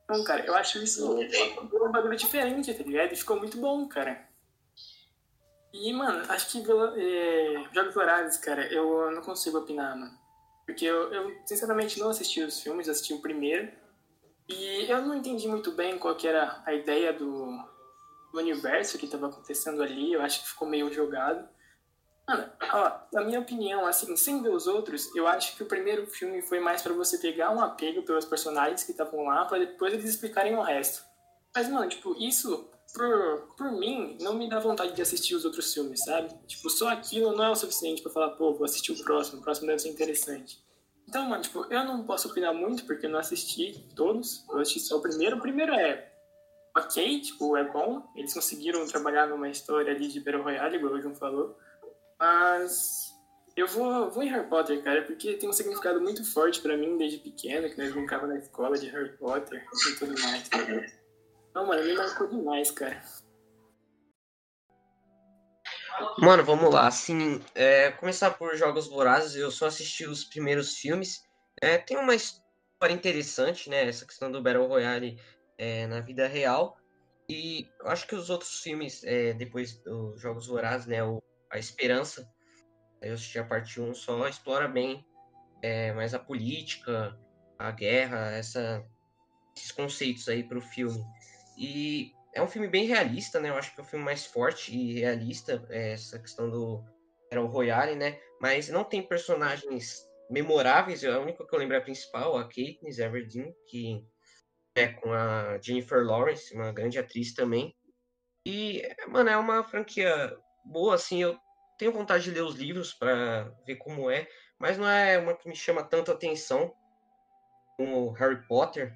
Então, 0.08 0.24
cara, 0.24 0.42
eu 0.46 0.54
acho 0.54 0.82
isso 0.82 1.18
um 1.20 1.92
bagulho 1.92 2.16
diferente, 2.16 2.72
tá 2.72 2.82
ligado? 2.82 3.12
E 3.12 3.16
ficou 3.16 3.38
muito 3.38 3.58
bom, 3.58 3.86
cara. 3.86 4.26
E, 5.70 5.92
mano, 5.92 6.24
acho 6.30 6.50
que 6.50 6.58
é, 6.58 7.64
Jogos 7.74 7.92
Vorazes, 7.94 8.38
cara, 8.38 8.66
eu 8.72 9.10
não 9.10 9.20
consigo 9.20 9.58
opinar, 9.58 9.94
mano. 9.94 10.18
Porque 10.64 10.86
eu, 10.86 11.12
eu, 11.12 11.36
sinceramente, 11.44 12.00
não 12.00 12.08
assisti 12.08 12.40
os 12.42 12.58
filmes, 12.58 12.88
assisti 12.88 13.12
o 13.12 13.20
primeiro. 13.20 13.70
E 14.48 14.90
eu 14.90 15.02
não 15.02 15.14
entendi 15.14 15.46
muito 15.46 15.72
bem 15.72 15.98
qual 15.98 16.16
que 16.16 16.26
era 16.26 16.62
a 16.64 16.72
ideia 16.72 17.12
do, 17.12 17.46
do 18.32 18.38
universo 18.38 18.96
que 18.96 19.04
estava 19.04 19.28
acontecendo 19.28 19.82
ali. 19.82 20.14
Eu 20.14 20.22
acho 20.22 20.40
que 20.40 20.48
ficou 20.48 20.66
meio 20.66 20.90
jogado. 20.90 21.46
Mano, 22.28 22.44
ó, 22.74 22.92
na 23.10 23.24
minha 23.24 23.40
opinião, 23.40 23.86
assim, 23.86 24.14
sem 24.14 24.42
ver 24.42 24.50
os 24.50 24.66
outros, 24.66 25.14
eu 25.16 25.26
acho 25.26 25.56
que 25.56 25.62
o 25.62 25.66
primeiro 25.66 26.06
filme 26.06 26.42
foi 26.42 26.60
mais 26.60 26.82
pra 26.82 26.92
você 26.92 27.16
pegar 27.16 27.50
um 27.50 27.60
apego 27.60 28.02
pelos 28.02 28.26
personagens 28.26 28.84
que 28.84 28.90
estavam 28.90 29.24
lá, 29.24 29.46
pra 29.46 29.58
depois 29.58 29.94
eles 29.94 30.04
explicarem 30.04 30.54
o 30.54 30.60
resto. 30.60 31.02
Mas, 31.54 31.70
mano, 31.70 31.88
tipo, 31.88 32.14
isso, 32.22 32.68
por, 32.92 33.54
por 33.56 33.72
mim, 33.72 34.18
não 34.20 34.34
me 34.34 34.46
dá 34.46 34.60
vontade 34.60 34.92
de 34.92 35.00
assistir 35.00 35.34
os 35.34 35.46
outros 35.46 35.72
filmes, 35.72 36.04
sabe? 36.04 36.28
Tipo, 36.46 36.68
só 36.68 36.88
aquilo 36.88 37.34
não 37.34 37.44
é 37.44 37.50
o 37.50 37.56
suficiente 37.56 38.02
pra 38.02 38.12
falar, 38.12 38.30
pô, 38.32 38.52
vou 38.52 38.66
assistir 38.66 38.92
o 38.92 39.02
próximo, 39.02 39.40
o 39.40 39.42
próximo 39.42 39.66
deve 39.66 39.78
ser 39.78 39.88
interessante. 39.88 40.62
Então, 41.08 41.24
mano, 41.24 41.42
tipo, 41.42 41.64
eu 41.72 41.84
não 41.84 42.04
posso 42.04 42.28
opinar 42.28 42.52
muito 42.52 42.84
porque 42.84 43.06
eu 43.06 43.10
não 43.10 43.18
assisti 43.18 43.88
todos, 43.96 44.44
eu 44.50 44.58
assisti 44.58 44.80
só 44.80 44.98
o 44.98 45.00
primeiro. 45.00 45.38
O 45.38 45.40
primeiro 45.40 45.72
é 45.72 46.12
ok, 46.76 47.20
tipo, 47.22 47.56
é 47.56 47.64
bom, 47.64 48.06
eles 48.14 48.34
conseguiram 48.34 48.86
trabalhar 48.86 49.26
numa 49.26 49.48
história 49.48 49.90
ali 49.90 50.08
de 50.08 50.20
Battle 50.20 50.42
Royale, 50.42 50.76
igual 50.76 50.92
o 50.92 51.00
João 51.00 51.14
falou, 51.14 51.56
mas 52.18 53.14
eu 53.56 53.66
vou, 53.66 54.10
vou 54.10 54.22
em 54.22 54.28
Harry 54.28 54.48
Potter, 54.48 54.82
cara, 54.82 55.02
porque 55.02 55.34
tem 55.34 55.48
um 55.48 55.52
significado 55.52 56.00
muito 56.00 56.24
forte 56.24 56.60
pra 56.60 56.76
mim 56.76 56.96
desde 56.96 57.18
pequeno, 57.18 57.68
que 57.68 57.76
nós 57.76 57.92
brincava 57.92 58.26
na 58.26 58.38
escola 58.38 58.78
de 58.78 58.88
Harry 58.88 59.16
Potter 59.16 59.66
e 59.88 59.96
tudo 59.96 60.14
mais. 60.20 60.48
Não, 61.54 61.66
mano, 61.66 61.84
me 61.84 61.94
marcou 61.94 62.28
demais, 62.28 62.70
cara. 62.70 63.02
Mano, 66.18 66.44
vamos 66.44 66.72
lá. 66.72 66.86
Assim, 66.86 67.42
é, 67.54 67.90
começar 67.92 68.30
por 68.32 68.54
Jogos 68.54 68.86
Vorazes, 68.86 69.34
eu 69.34 69.50
só 69.50 69.66
assisti 69.66 70.06
os 70.06 70.24
primeiros 70.24 70.76
filmes. 70.76 71.24
É, 71.60 71.78
tem 71.78 71.96
uma 71.96 72.14
história 72.14 72.94
interessante, 72.94 73.68
né? 73.68 73.88
Essa 73.88 74.06
questão 74.06 74.30
do 74.30 74.42
Battle 74.42 74.66
Royale 74.66 75.20
é, 75.56 75.86
na 75.86 76.00
vida 76.00 76.26
real. 76.28 76.76
E 77.28 77.68
eu 77.80 77.88
acho 77.88 78.06
que 78.06 78.14
os 78.14 78.30
outros 78.30 78.60
filmes, 78.60 79.02
é, 79.04 79.32
depois 79.32 79.76
dos 79.78 80.20
Jogos 80.20 80.46
Vorazes, 80.46 80.86
né? 80.86 81.02
O, 81.02 81.20
a 81.50 81.58
Esperança, 81.58 82.28
eu 83.00 83.14
assisti 83.14 83.38
a 83.38 83.44
parte 83.44 83.80
1, 83.80 83.94
só 83.94 84.26
explora 84.28 84.68
bem 84.68 85.04
é, 85.62 85.92
mais 85.92 86.14
a 86.14 86.18
política, 86.18 87.18
a 87.58 87.70
guerra, 87.70 88.32
essa, 88.32 88.84
esses 89.56 89.72
conceitos 89.72 90.28
aí 90.28 90.42
pro 90.42 90.60
filme. 90.60 91.04
E 91.56 92.12
é 92.34 92.42
um 92.42 92.48
filme 92.48 92.68
bem 92.68 92.86
realista, 92.86 93.40
né? 93.40 93.50
Eu 93.50 93.56
acho 93.56 93.74
que 93.74 93.80
é 93.80 93.84
o 93.84 93.86
filme 93.86 94.04
mais 94.04 94.26
forte 94.26 94.74
e 94.76 95.00
realista, 95.00 95.64
é 95.70 95.92
essa 95.92 96.18
questão 96.18 96.50
do, 96.50 96.84
era 97.30 97.42
o 97.42 97.46
Royale, 97.46 97.94
né? 97.94 98.20
Mas 98.40 98.68
não 98.68 98.84
tem 98.84 99.02
personagens 99.02 100.06
memoráveis. 100.30 101.04
A 101.04 101.18
única 101.18 101.46
que 101.46 101.54
eu 101.54 101.58
lembro 101.58 101.74
é 101.74 101.78
a 101.78 101.82
principal, 101.82 102.36
a 102.36 102.44
Katniss 102.44 102.98
Everdeen, 102.98 103.54
que 103.66 104.04
é 104.74 104.88
com 104.88 105.12
a 105.12 105.58
Jennifer 105.60 106.04
Lawrence, 106.04 106.54
uma 106.54 106.72
grande 106.72 106.98
atriz 106.98 107.34
também. 107.34 107.74
E, 108.46 108.82
mano, 109.08 109.30
é 109.30 109.36
uma 109.36 109.64
franquia 109.64 110.36
boa, 110.68 110.94
assim. 110.94 111.22
Eu 111.22 111.38
tenho 111.78 111.92
vontade 111.92 112.24
de 112.24 112.30
ler 112.30 112.42
os 112.42 112.54
livros 112.54 112.92
para 112.92 113.44
ver 113.66 113.76
como 113.76 114.10
é, 114.10 114.28
mas 114.58 114.76
não 114.76 114.88
é 114.88 115.18
uma 115.18 115.36
que 115.36 115.48
me 115.48 115.56
chama 115.56 115.82
tanta 115.82 116.12
atenção 116.12 116.74
como 117.76 118.10
Harry 118.12 118.46
Potter. 118.46 118.92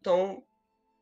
Então, 0.00 0.44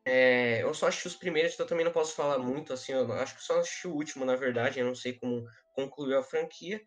é, 0.05 0.63
eu 0.63 0.73
só 0.73 0.87
assisti 0.87 1.07
os 1.07 1.15
primeiros, 1.15 1.53
então 1.53 1.65
também 1.65 1.85
não 1.85 1.91
posso 1.91 2.15
falar 2.15 2.37
muito, 2.37 2.73
assim, 2.73 2.93
eu 2.93 3.11
acho 3.13 3.35
que 3.35 3.43
só 3.43 3.59
assisti 3.59 3.87
o 3.87 3.93
último, 3.93 4.25
na 4.25 4.35
verdade, 4.35 4.79
eu 4.79 4.85
não 4.85 4.95
sei 4.95 5.13
como 5.13 5.45
concluiu 5.73 6.17
a 6.17 6.23
franquia, 6.23 6.81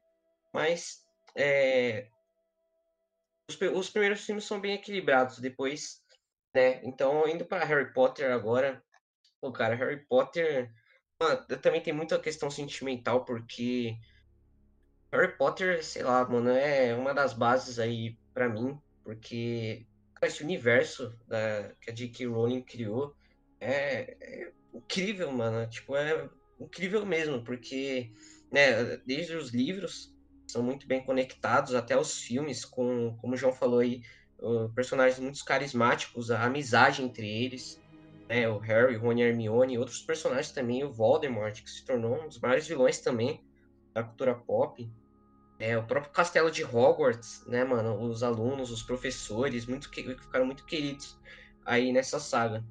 mas 0.52 1.02
é, 1.34 2.08
os, 3.48 3.58
os, 3.60 3.90
primeiros 3.90 4.24
filmes 4.24 4.44
são 4.44 4.60
bem 4.60 4.74
equilibrados, 4.74 5.38
depois, 5.38 6.02
né, 6.54 6.80
então 6.84 7.26
indo 7.28 7.44
para 7.44 7.64
Harry 7.64 7.92
Potter 7.92 8.32
agora, 8.32 8.82
pô, 9.40 9.52
cara, 9.52 9.74
Harry 9.74 10.04
Potter 10.06 10.70
também 11.62 11.80
tem 11.80 11.92
muita 11.92 12.18
questão 12.18 12.50
sentimental, 12.50 13.24
porque 13.24 13.96
Harry 15.12 15.36
Potter, 15.36 15.84
sei 15.84 16.02
lá, 16.02 16.28
mano, 16.28 16.50
é 16.50 16.94
uma 16.94 17.14
das 17.14 17.32
bases 17.32 17.78
aí 17.78 18.18
para 18.34 18.48
mim, 18.48 18.78
porque 19.02 19.86
esse 20.22 20.42
universo 20.42 21.14
da, 21.26 21.72
que 21.80 21.90
a 21.90 21.94
J.K. 21.94 22.26
Rowling 22.26 22.62
criou 22.62 23.14
é, 23.60 24.16
é, 24.20 24.52
incrível, 24.74 25.30
mano. 25.32 25.68
Tipo, 25.68 25.96
é 25.96 26.28
incrível 26.60 27.04
mesmo, 27.06 27.42
porque 27.42 28.12
né, 28.50 28.96
desde 29.06 29.34
os 29.34 29.50
livros 29.50 30.14
são 30.46 30.62
muito 30.62 30.86
bem 30.86 31.04
conectados 31.04 31.74
até 31.74 31.96
os 31.96 32.18
filmes, 32.18 32.64
com, 32.64 33.16
como 33.20 33.34
o 33.34 33.36
João 33.36 33.52
falou 33.52 33.80
aí, 33.80 34.02
personagens 34.74 35.18
muito 35.18 35.44
carismáticos, 35.44 36.30
a 36.30 36.44
amizade 36.44 37.02
entre 37.02 37.26
eles, 37.26 37.80
né, 38.28 38.48
o 38.48 38.58
Harry, 38.58 38.96
Rony 38.96 39.22
Hermione, 39.22 39.74
e 39.74 39.78
outros 39.78 40.00
personagens 40.02 40.52
também, 40.52 40.84
o 40.84 40.92
Voldemort, 40.92 41.62
que 41.62 41.70
se 41.70 41.84
tornou 41.84 42.22
um 42.22 42.28
dos 42.28 42.40
maiores 42.40 42.66
vilões 42.66 43.00
também 43.00 43.44
da 43.94 44.02
cultura 44.02 44.34
pop. 44.34 44.88
É, 45.58 45.78
o 45.78 45.84
próprio 45.84 46.12
castelo 46.12 46.50
de 46.50 46.62
Hogwarts, 46.64 47.44
né, 47.46 47.64
mano? 47.64 47.98
Os 48.02 48.22
alunos, 48.22 48.70
os 48.70 48.82
professores, 48.82 49.66
muito 49.66 49.90
que, 49.90 50.02
ficaram 50.02 50.44
muito 50.44 50.66
queridos 50.66 51.18
aí 51.64 51.92
nessa 51.92 52.20
saga. 52.20 52.62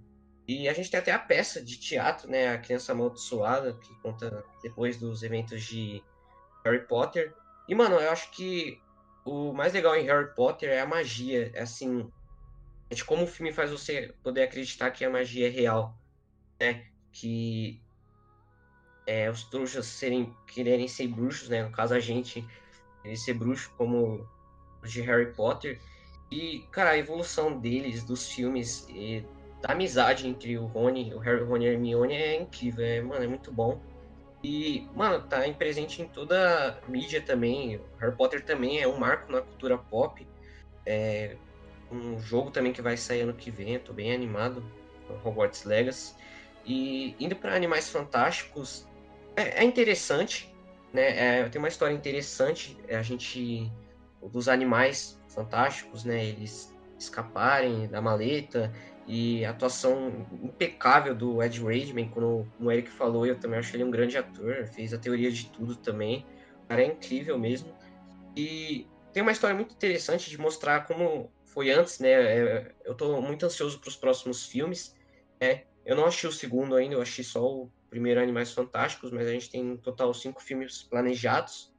E 0.48 0.70
a 0.70 0.74
gente 0.74 0.92
tem 0.92 1.00
até 1.00 1.12
a 1.12 1.18
peça 1.18 1.64
de 1.64 1.80
teatro, 1.80 2.30
né? 2.30 2.50
A 2.50 2.60
Criança 2.60 2.92
Amaldiçoada, 2.92 3.74
que 3.74 3.96
conta 4.02 4.46
depois 4.62 4.98
dos 4.98 5.24
eventos 5.24 5.64
de 5.64 6.04
Harry 6.64 6.86
Potter. 6.88 7.34
E, 7.68 7.74
mano, 7.74 7.96
eu 7.96 8.12
acho 8.12 8.30
que 8.30 8.80
o 9.26 9.52
mais 9.52 9.74
legal 9.74 9.96
em 9.96 10.06
Harry 10.06 10.36
Potter 10.36 10.70
é 10.70 10.82
a 10.82 10.86
magia. 10.86 11.52
É 11.56 11.62
assim. 11.62 12.12
É 12.90 12.96
de 12.96 13.04
como 13.04 13.24
o 13.24 13.28
filme 13.28 13.52
faz 13.52 13.72
você 13.72 14.14
poder 14.24 14.44
acreditar 14.44 14.92
que 14.92 15.04
a 15.04 15.10
magia 15.10 15.48
é 15.48 15.50
real. 15.50 15.98
Né? 16.60 16.86
Que 17.12 17.82
é, 19.06 19.30
os 19.30 19.44
trouxas 19.44 19.86
serem, 19.86 20.36
quererem 20.48 20.88
ser 20.88 21.08
bruxos, 21.08 21.50
né? 21.50 21.64
No 21.64 21.72
caso, 21.72 21.94
a 21.94 22.00
gente 22.00 22.46
ele 23.04 23.18
ser 23.18 23.34
bruxo 23.34 23.72
como 23.78 24.28
os 24.84 24.92
de 24.92 25.02
Harry 25.02 25.32
Potter. 25.34 25.80
E, 26.32 26.66
cara, 26.72 26.92
a 26.92 26.98
evolução 26.98 27.60
deles, 27.60 28.04
dos 28.04 28.30
filmes, 28.30 28.88
e 28.90 29.24
da 29.62 29.74
amizade 29.74 30.28
entre 30.28 30.58
o 30.58 30.66
Rony, 30.66 31.14
o 31.14 31.20
Harry, 31.20 31.44
Rony 31.44 31.66
e 31.66 31.68
Hermione 31.70 32.14
é 32.16 32.42
incrível, 32.42 32.84
é, 32.84 33.02
mano, 33.02 33.24
é 33.24 33.28
muito 33.28 33.52
bom. 33.52 33.80
E, 34.44 34.88
mano, 34.94 35.26
tá 35.28 35.42
presente 35.58 36.02
em 36.02 36.08
toda 36.08 36.80
a 36.84 36.90
mídia 36.90 37.22
também. 37.22 37.78
O 37.78 37.98
Harry 38.00 38.16
Potter 38.16 38.44
também 38.44 38.80
é 38.82 38.88
um 38.88 38.98
marco 38.98 39.32
na 39.32 39.42
cultura 39.42 39.78
pop. 39.78 40.28
É 40.86 41.36
um 41.96 42.20
jogo 42.20 42.52
também 42.52 42.74
que 42.74 42.82
vai 42.82 42.98
sair 42.98 43.22
ano 43.22 43.34
que 43.34 43.50
vem, 43.50 43.80
tô 43.80 43.94
bem 43.94 44.14
animado, 44.14 44.64
Hogwarts 45.24 45.64
Legacy. 45.64 46.14
E 46.66 47.16
indo 47.20 47.36
para 47.36 47.56
Animais 47.56 47.90
Fantásticos, 47.90 48.88
é, 49.36 49.62
é 49.62 49.64
interessante, 49.64 50.54
né? 50.92 51.42
É, 51.42 51.50
tem 51.50 51.60
uma 51.60 51.68
história 51.68 51.94
interessante, 51.94 52.78
é 52.88 52.96
a 52.96 53.02
gente 53.02 53.72
dos 54.32 54.50
animais 54.50 55.20
fantásticos, 55.28 56.04
né? 56.04 56.26
Eles 56.26 56.74
escaparem 56.98 57.88
da 57.88 58.02
maleta 58.02 58.74
e 59.08 59.46
a 59.46 59.52
atuação 59.52 60.26
impecável 60.42 61.14
do 61.14 61.44
Ed 61.44 61.64
Redmayne, 61.64 62.10
como 62.10 62.48
o 62.60 62.72
Eric 62.72 62.90
falou, 62.90 63.26
eu 63.26 63.40
também 63.40 63.60
acho 63.60 63.76
ele 63.76 63.84
um 63.84 63.92
grande 63.92 64.18
ator, 64.18 64.66
fez 64.66 64.94
a 64.94 64.98
teoria 64.98 65.32
de 65.32 65.46
tudo 65.50 65.76
também. 65.76 66.26
O 66.64 66.68
cara 66.68 66.82
é 66.82 66.86
incrível 66.86 67.38
mesmo. 67.38 67.72
E 68.36 68.88
tem 69.14 69.22
uma 69.22 69.32
história 69.32 69.56
muito 69.56 69.74
interessante 69.74 70.30
de 70.30 70.38
mostrar 70.40 70.86
como 70.88 71.32
foi 71.56 71.72
antes, 71.72 72.00
né? 72.00 72.12
É, 72.12 72.76
eu 72.84 72.94
tô 72.94 73.22
muito 73.22 73.46
ansioso 73.46 73.80
para 73.80 73.88
os 73.88 73.96
próximos 73.96 74.46
filmes. 74.46 74.94
Né? 75.42 75.64
Eu 75.86 75.96
não 75.96 76.06
achei 76.06 76.30
o 76.30 76.34
segundo 76.34 76.76
ainda, 76.76 76.96
eu 76.96 77.02
achei 77.02 77.24
só 77.24 77.42
o 77.42 77.72
primeiro 77.90 78.22
Animais 78.22 78.52
Fantásticos, 78.52 79.10
mas 79.10 79.26
a 79.26 79.32
gente 79.32 79.50
tem 79.50 79.64
no 79.64 79.78
total 79.78 80.14
cinco 80.14 80.44
filmes 80.44 80.84
planejados. 80.84 81.74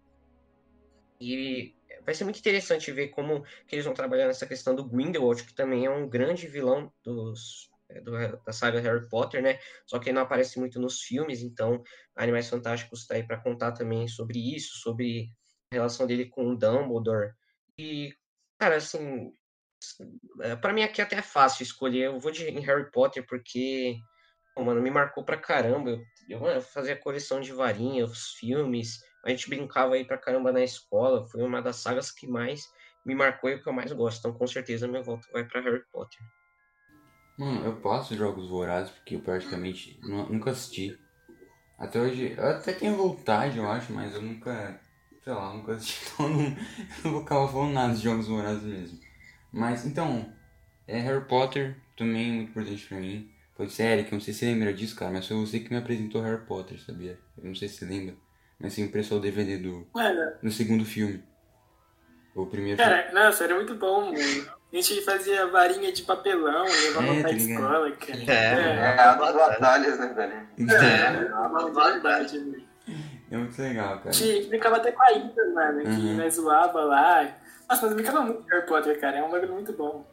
E 1.21 1.75
vai 2.07 2.15
ser 2.15 2.25
muito 2.25 2.39
interessante 2.39 2.91
ver 2.91 3.09
como 3.09 3.45
que 3.67 3.75
eles 3.75 3.85
vão 3.85 3.93
trabalhar 3.93 4.27
nessa 4.27 4.47
questão 4.47 4.75
do 4.75 4.85
Grindelwald, 4.85 5.45
que 5.45 5.55
também 5.55 5.85
é 5.85 5.91
um 5.91 6.09
grande 6.09 6.47
vilão 6.47 6.91
dos, 7.05 7.71
é, 7.91 8.01
do, 8.01 8.13
da 8.13 8.53
saga 8.53 8.81
Harry 8.81 9.07
Potter, 9.11 9.43
né? 9.43 9.59
Só 9.85 9.99
que 9.99 10.09
ele 10.09 10.15
não 10.15 10.23
aparece 10.23 10.59
muito 10.59 10.81
nos 10.81 11.03
filmes, 11.03 11.43
então 11.43 11.83
Animais 12.15 12.49
Fantásticos 12.49 13.01
está 13.01 13.15
aí 13.15 13.27
para 13.27 13.41
contar 13.43 13.73
também 13.73 14.09
sobre 14.09 14.39
isso, 14.39 14.79
sobre 14.79 15.31
a 15.71 15.77
relação 15.77 16.07
dele 16.07 16.27
com 16.27 16.47
o 16.47 16.57
Dumbledore. 16.57 17.33
E, 17.79 18.15
cara, 18.59 18.77
assim, 18.77 19.33
para 20.61 20.73
mim 20.73 20.83
aqui 20.83 21.01
até 21.01 21.17
é 21.17 21.23
fácil 21.23 21.63
escolher. 21.63 22.07
Eu 22.07 22.19
vou 22.19 22.31
de 22.31 22.45
em 22.45 22.61
Harry 22.61 22.91
Potter 22.91 23.25
porque 23.27 23.97
mano, 24.63 24.81
me 24.81 24.91
marcou 24.91 25.25
pra 25.25 25.37
caramba. 25.37 25.91
Eu, 25.91 26.05
eu, 26.29 26.41
mano, 26.41 26.61
fazia 26.61 26.97
coleção 26.97 27.41
de 27.41 27.53
varinha, 27.53 28.05
os 28.05 28.33
filmes. 28.33 29.01
A 29.25 29.31
gente 29.31 29.49
brincava 29.49 29.95
aí 29.95 30.05
pra 30.05 30.19
caramba 30.19 30.53
na 30.53 30.63
escola. 30.63 31.27
Foi 31.29 31.43
uma 31.43 31.61
das 31.61 31.77
sagas 31.77 32.11
que 32.11 32.27
mais 32.27 32.63
me 33.05 33.15
marcou 33.15 33.51
e 33.51 33.55
o 33.55 33.63
que 33.63 33.69
eu 33.69 33.73
mais 33.73 33.93
gosto. 33.93 34.19
Então, 34.19 34.33
com 34.33 34.47
certeza, 34.47 34.89
meu 34.89 35.03
voto 35.03 35.29
vai 35.33 35.45
pra 35.45 35.61
Harry 35.61 35.83
Potter. 35.93 36.19
Mano, 37.39 37.67
eu 37.67 37.77
passo 37.81 38.17
Jogos 38.17 38.49
Vorazes 38.49 38.91
porque 38.91 39.17
eu 39.17 39.21
praticamente 39.21 39.99
nunca 40.03 40.51
assisti. 40.51 40.99
Até 41.79 42.01
hoje, 42.01 42.35
eu 42.37 42.47
até 42.47 42.73
tenho 42.73 42.97
vontade, 42.97 43.59
eu 43.59 43.71
acho, 43.71 43.93
mas 43.93 44.15
eu 44.15 44.23
nunca, 44.23 44.81
sei 45.23 45.33
lá, 45.35 45.53
nunca 45.53 45.73
assisti. 45.73 46.07
Então, 46.17 46.29
não, 46.31 46.57
não 47.05 47.13
vou 47.13 47.23
acabar 47.23 47.49
falando 47.49 47.75
nada 47.75 47.95
de 47.95 48.01
Jogos 48.01 48.27
Vorazes 48.27 48.63
mesmo. 48.63 49.06
Mas, 49.57 49.87
então, 49.87 50.31
é 50.87 50.99
Harry 50.99 51.25
Potter 51.25 51.77
também 51.97 52.31
muito 52.31 52.51
importante 52.51 52.87
pra 52.87 52.99
mim. 52.99 53.31
Foi 53.57 53.71
sério, 53.71 54.05
que 54.05 54.13
eu 54.13 54.17
não 54.19 54.21
sei 54.21 54.35
se 54.35 54.41
você 54.41 54.47
lembra 54.47 54.73
disso, 54.73 54.95
cara, 54.95 55.11
mas 55.11 55.27
foi 55.27 55.35
você 55.39 55.61
que 55.61 55.71
me 55.71 55.79
apresentou 55.79 56.21
Harry 56.21 56.45
Potter, 56.45 56.79
sabia? 56.79 57.19
Eu 57.39 57.45
não 57.45 57.55
sei 57.55 57.67
se 57.67 57.79
você 57.79 57.87
lembra. 57.87 58.15
Mas 58.61 58.75
você 58.75 58.83
impressou 58.83 59.17
o 59.17 59.21
DVD 59.21 59.57
do. 59.57 59.89
Mano. 59.95 60.33
No 60.43 60.51
segundo 60.51 60.85
filme. 60.85 61.25
O 62.35 62.45
primeiro 62.45 62.77
Cara, 62.77 63.05
filme. 63.05 63.15
nossa, 63.19 63.45
era 63.45 63.55
muito 63.55 63.75
bom, 63.77 64.13
mano. 64.13 64.57
A 64.71 64.77
gente 64.77 65.01
fazia 65.03 65.47
varinha 65.47 65.91
de 65.91 66.03
papelão, 66.03 66.65
levava 66.65 67.07
é, 67.07 67.21
pra 67.23 67.31
tá 67.31 67.37
escola, 67.37 67.91
cara. 67.93 68.19
É, 68.19 68.35
é, 68.35 68.97
é 68.97 69.01
as 69.01 69.17
batalhas, 69.19 69.99
né, 69.99 70.13
velho? 70.13 70.71
É, 70.71 71.29
é 71.29 71.35
uma 71.35 71.71
verdade, 71.71 72.39
velho. 72.39 72.67
É 73.31 73.37
muito 73.39 73.61
legal, 73.61 73.97
cara. 73.99 74.11
A 74.11 74.13
gente 74.13 74.49
brincava 74.49 74.77
até 74.77 74.93
com 74.93 75.03
a 75.03 75.13
Ida, 75.13 75.51
mano, 75.55 75.81
que 75.81 75.89
uhum. 75.89 76.17
nós 76.19 76.35
zoava 76.35 76.85
lá. 76.85 77.46
Nossa, 77.69 77.87
mas 77.87 77.95
brincava 77.95 78.23
muito 78.23 78.43
com 78.43 78.49
Harry 78.49 78.67
Potter, 78.67 79.01
cara. 79.01 79.19
É 79.19 79.25
um 79.25 79.31
bagulho 79.31 79.55
muito 79.55 79.73
bom. 79.73 80.07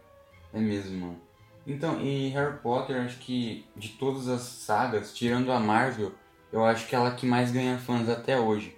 É 0.53 0.59
mesmo. 0.59 1.19
Então, 1.65 2.01
e 2.01 2.29
Harry 2.29 2.57
Potter, 2.57 3.01
acho 3.01 3.19
que 3.19 3.65
de 3.75 3.89
todas 3.89 4.27
as 4.27 4.41
sagas, 4.41 5.13
tirando 5.13 5.51
a 5.51 5.59
Marvel, 5.59 6.11
eu 6.51 6.65
acho 6.65 6.87
que 6.87 6.95
é 6.95 6.99
ela 6.99 7.11
que 7.15 7.25
mais 7.25 7.51
ganha 7.51 7.77
fãs 7.77 8.09
até 8.09 8.39
hoje. 8.39 8.77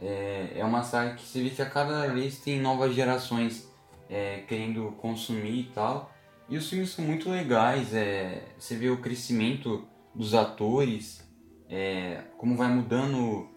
É, 0.00 0.52
é 0.56 0.64
uma 0.64 0.82
saga 0.82 1.14
que 1.14 1.22
se 1.22 1.42
vê 1.42 1.50
que 1.50 1.62
a 1.62 1.68
cada 1.68 2.06
vez 2.08 2.38
tem 2.38 2.60
novas 2.60 2.94
gerações 2.94 3.72
é, 4.10 4.40
querendo 4.48 4.92
consumir 5.00 5.60
e 5.60 5.70
tal. 5.74 6.12
E 6.48 6.56
os 6.56 6.68
filmes 6.68 6.90
são 6.90 7.04
muito 7.04 7.30
legais, 7.30 7.94
é, 7.94 8.42
você 8.58 8.76
vê 8.76 8.90
o 8.90 9.00
crescimento 9.00 9.88
dos 10.14 10.34
atores, 10.34 11.26
é, 11.68 12.20
como 12.36 12.56
vai 12.56 12.68
mudando 12.68 13.48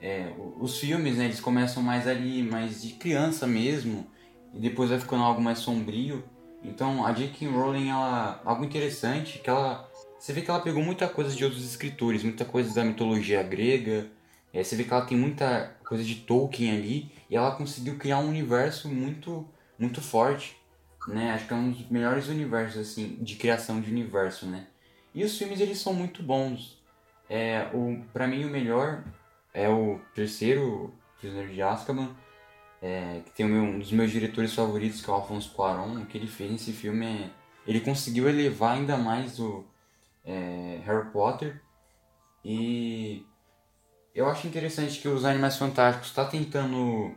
é, 0.00 0.32
os 0.58 0.78
filmes, 0.78 1.16
né? 1.16 1.24
Eles 1.24 1.40
começam 1.40 1.82
mais 1.82 2.06
ali, 2.06 2.42
mais 2.42 2.82
de 2.82 2.92
criança 2.94 3.46
mesmo, 3.46 4.06
e 4.54 4.60
depois 4.60 4.90
vai 4.90 4.98
ficando 4.98 5.22
algo 5.22 5.40
mais 5.40 5.58
sombrio. 5.58 6.24
Então 6.62 7.06
a 7.06 7.12
J.K. 7.12 7.46
Rowling, 7.48 7.90
ela, 7.90 8.40
algo 8.44 8.64
interessante, 8.64 9.38
que 9.38 9.48
ela, 9.48 9.88
você 10.18 10.32
vê 10.32 10.42
que 10.42 10.50
ela 10.50 10.60
pegou 10.60 10.82
muita 10.82 11.08
coisa 11.08 11.34
de 11.34 11.44
outros 11.44 11.64
escritores, 11.64 12.22
muita 12.22 12.44
coisa 12.44 12.74
da 12.74 12.84
mitologia 12.84 13.42
grega, 13.42 14.06
é, 14.52 14.62
você 14.62 14.74
vê 14.76 14.84
que 14.84 14.92
ela 14.92 15.04
tem 15.04 15.16
muita 15.16 15.76
coisa 15.86 16.02
de 16.02 16.16
Tolkien 16.16 16.76
ali, 16.76 17.12
e 17.30 17.36
ela 17.36 17.52
conseguiu 17.52 17.96
criar 17.96 18.18
um 18.18 18.28
universo 18.28 18.88
muito, 18.88 19.46
muito 19.78 20.00
forte, 20.00 20.56
né? 21.06 21.32
Acho 21.32 21.46
que 21.46 21.52
é 21.52 21.56
um 21.56 21.70
dos 21.70 21.88
melhores 21.88 22.28
universos, 22.28 22.80
assim, 22.80 23.18
de 23.20 23.36
criação 23.36 23.80
de 23.80 23.90
universo, 23.90 24.46
né? 24.46 24.66
E 25.14 25.24
os 25.24 25.36
filmes, 25.38 25.60
eles 25.60 25.78
são 25.78 25.92
muito 25.92 26.22
bons. 26.22 26.78
É, 27.28 27.68
o, 27.72 28.02
pra 28.12 28.26
mim, 28.26 28.44
o 28.44 28.50
melhor 28.50 29.04
é 29.52 29.68
o 29.68 30.00
terceiro 30.14 30.94
Prisioneiro 31.18 31.52
de 31.52 31.60
Azkaban, 31.60 32.10
é, 32.80 33.22
que 33.24 33.32
tem 33.32 33.46
meu, 33.46 33.62
um 33.62 33.78
dos 33.78 33.90
meus 33.90 34.10
diretores 34.10 34.54
favoritos, 34.54 35.00
que 35.00 35.10
é 35.10 35.12
o 35.12 35.16
Alfonso 35.16 35.52
Cuarón. 35.52 36.00
O 36.00 36.06
que 36.06 36.16
ele 36.16 36.28
fez 36.28 36.50
nesse 36.50 36.72
filme 36.72 37.06
é... 37.06 37.30
Ele 37.66 37.80
conseguiu 37.80 38.28
elevar 38.28 38.76
ainda 38.76 38.96
mais 38.96 39.38
o 39.38 39.64
é, 40.24 40.80
Harry 40.84 41.10
Potter 41.10 41.60
e 42.44 43.26
eu 44.14 44.26
acho 44.28 44.46
interessante 44.46 45.00
que 45.00 45.08
os 45.08 45.24
Animais 45.24 45.56
Fantásticos 45.56 46.08
está 46.08 46.24
tentando 46.24 47.14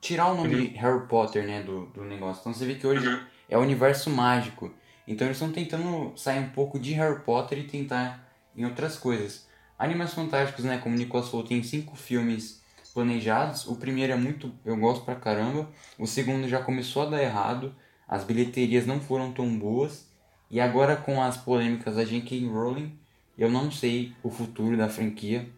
tirar 0.00 0.30
o 0.30 0.36
nome 0.36 0.68
de 0.68 0.76
Harry 0.76 1.06
Potter, 1.06 1.46
né, 1.46 1.62
do, 1.62 1.86
do 1.86 2.04
negócio. 2.04 2.40
Então 2.40 2.52
você 2.52 2.66
vê 2.66 2.74
que 2.74 2.86
hoje 2.86 3.26
é 3.48 3.56
o 3.56 3.62
universo 3.62 4.10
mágico. 4.10 4.72
Então 5.06 5.26
eles 5.26 5.36
estão 5.36 5.52
tentando 5.52 6.12
sair 6.16 6.40
um 6.40 6.50
pouco 6.50 6.78
de 6.78 6.92
Harry 6.92 7.20
Potter 7.20 7.58
e 7.58 7.64
tentar 7.64 8.30
em 8.54 8.64
outras 8.64 8.98
coisas. 8.98 9.43
Animais 9.78 10.14
Fantásticos, 10.14 10.64
né, 10.64 10.78
como 10.78 10.94
o 10.94 10.98
Nicolas 10.98 11.28
falou, 11.28 11.44
tem 11.44 11.62
cinco 11.62 11.96
filmes 11.96 12.62
planejados. 12.92 13.66
O 13.66 13.74
primeiro 13.76 14.12
é 14.12 14.16
muito, 14.16 14.52
eu 14.64 14.76
gosto 14.76 15.04
pra 15.04 15.16
caramba. 15.16 15.68
O 15.98 16.06
segundo 16.06 16.48
já 16.48 16.62
começou 16.62 17.02
a 17.02 17.10
dar 17.10 17.22
errado. 17.22 17.74
As 18.06 18.22
bilheterias 18.22 18.86
não 18.86 19.00
foram 19.00 19.32
tão 19.32 19.58
boas. 19.58 20.08
E 20.50 20.60
agora 20.60 20.94
com 20.94 21.20
as 21.20 21.36
polêmicas 21.36 21.96
da 21.96 22.04
J.K. 22.04 22.46
Rowling, 22.46 22.96
eu 23.36 23.50
não 23.50 23.70
sei 23.70 24.12
o 24.22 24.30
futuro 24.30 24.76
da 24.76 24.88
franquia. 24.88 25.48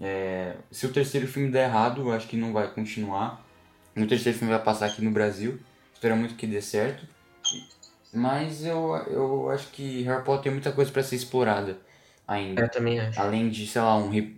É, 0.00 0.56
se 0.70 0.86
o 0.86 0.92
terceiro 0.92 1.28
filme 1.28 1.50
der 1.50 1.68
errado, 1.68 2.00
eu 2.00 2.12
acho 2.12 2.26
que 2.26 2.36
não 2.36 2.54
vai 2.54 2.72
continuar. 2.72 3.44
O 3.94 4.06
terceiro 4.06 4.38
filme 4.38 4.54
vai 4.54 4.62
passar 4.62 4.86
aqui 4.86 5.02
no 5.02 5.10
Brasil. 5.10 5.60
Espero 5.92 6.16
muito 6.16 6.36
que 6.36 6.46
dê 6.46 6.62
certo. 6.62 7.06
Mas 8.14 8.64
eu, 8.64 8.96
eu 9.08 9.50
acho 9.50 9.68
que 9.68 10.02
Harry 10.04 10.24
Potter 10.24 10.44
tem 10.44 10.52
muita 10.52 10.72
coisa 10.72 10.90
para 10.90 11.02
ser 11.02 11.16
explorada 11.16 11.78
ainda. 12.30 12.62
Eu 12.62 12.68
também 12.70 12.98
acho. 13.00 13.20
Além 13.20 13.48
de, 13.50 13.66
sei 13.66 13.80
lá, 13.82 13.96
um. 13.96 14.08
re- 14.08 14.36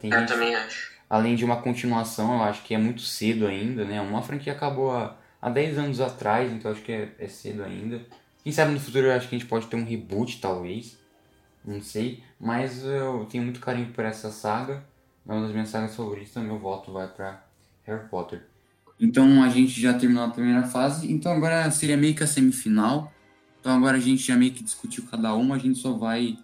Tem 0.00 0.10
Eu 0.12 0.20
gente- 0.20 0.28
também 0.28 0.54
acho. 0.54 0.92
além 1.10 1.34
de 1.36 1.44
uma 1.44 1.56
continuação, 1.60 2.34
eu 2.36 2.42
acho 2.44 2.62
que 2.62 2.74
é 2.74 2.78
muito 2.78 3.02
cedo 3.02 3.46
ainda, 3.46 3.84
né? 3.84 4.00
Uma 4.00 4.22
franquia 4.22 4.52
acabou 4.52 4.90
há, 4.92 5.16
há 5.42 5.50
10 5.50 5.76
anos 5.78 6.00
atrás, 6.00 6.50
então 6.52 6.70
eu 6.70 6.76
acho 6.76 6.84
que 6.84 6.92
é, 6.92 7.12
é 7.18 7.28
cedo 7.28 7.62
ainda. 7.64 8.00
Quem 8.42 8.52
sabe 8.52 8.72
no 8.72 8.80
futuro 8.80 9.06
eu 9.06 9.12
acho 9.12 9.28
que 9.28 9.34
a 9.34 9.38
gente 9.38 9.48
pode 9.48 9.66
ter 9.66 9.76
um 9.76 9.84
reboot, 9.84 10.40
talvez. 10.40 10.98
Não 11.64 11.80
sei. 11.80 12.22
Mas 12.38 12.84
eu 12.84 13.26
tenho 13.30 13.42
muito 13.42 13.58
carinho 13.60 13.88
por 13.92 14.04
essa 14.04 14.30
saga. 14.30 14.84
É 15.26 15.32
uma 15.32 15.42
das 15.42 15.52
minhas 15.52 15.70
sagas 15.70 15.96
favoritas, 15.96 16.30
então 16.30 16.42
meu 16.42 16.58
voto 16.58 16.92
vai 16.92 17.08
pra 17.08 17.42
Harry 17.84 18.06
Potter. 18.08 18.42
Então 19.00 19.42
a 19.42 19.48
gente 19.48 19.80
já 19.80 19.94
terminou 19.94 20.24
a 20.24 20.28
primeira 20.28 20.62
fase, 20.64 21.10
então 21.10 21.32
agora 21.32 21.70
seria 21.70 21.96
meio 21.96 22.14
que 22.14 22.22
a 22.22 22.26
semifinal. 22.26 23.10
Então 23.60 23.74
agora 23.74 23.96
a 23.96 24.00
gente 24.00 24.22
já 24.22 24.36
meio 24.36 24.52
que 24.52 24.62
discutiu 24.62 25.04
cada 25.10 25.34
uma, 25.34 25.56
a 25.56 25.58
gente 25.58 25.78
só 25.78 25.92
vai 25.94 26.36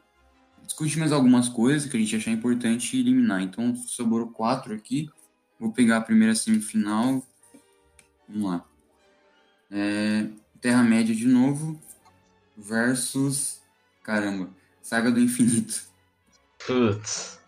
discutir 0.71 0.99
mais 0.99 1.13
algumas 1.13 1.49
coisas 1.49 1.91
que 1.91 1.97
a 1.97 2.01
gente 2.01 2.17
achar 2.17 2.31
importante 2.31 2.99
eliminar. 2.99 3.43
Então 3.43 3.75
sobrou 3.75 4.29
quatro 4.29 4.73
aqui. 4.73 5.11
Vou 5.59 5.73
pegar 5.73 5.99
a 5.99 6.01
primeira 6.01 6.35
semifinal. 6.35 7.23
Vamos 8.29 8.51
lá. 8.51 8.65
É, 9.71 10.27
Terra-média 10.61 11.15
de 11.15 11.27
novo 11.27 11.79
versus. 12.57 13.61
Caramba, 14.03 14.49
Saga 14.81 15.11
do 15.11 15.21
Infinito. 15.21 15.89
Putz. 16.67 17.39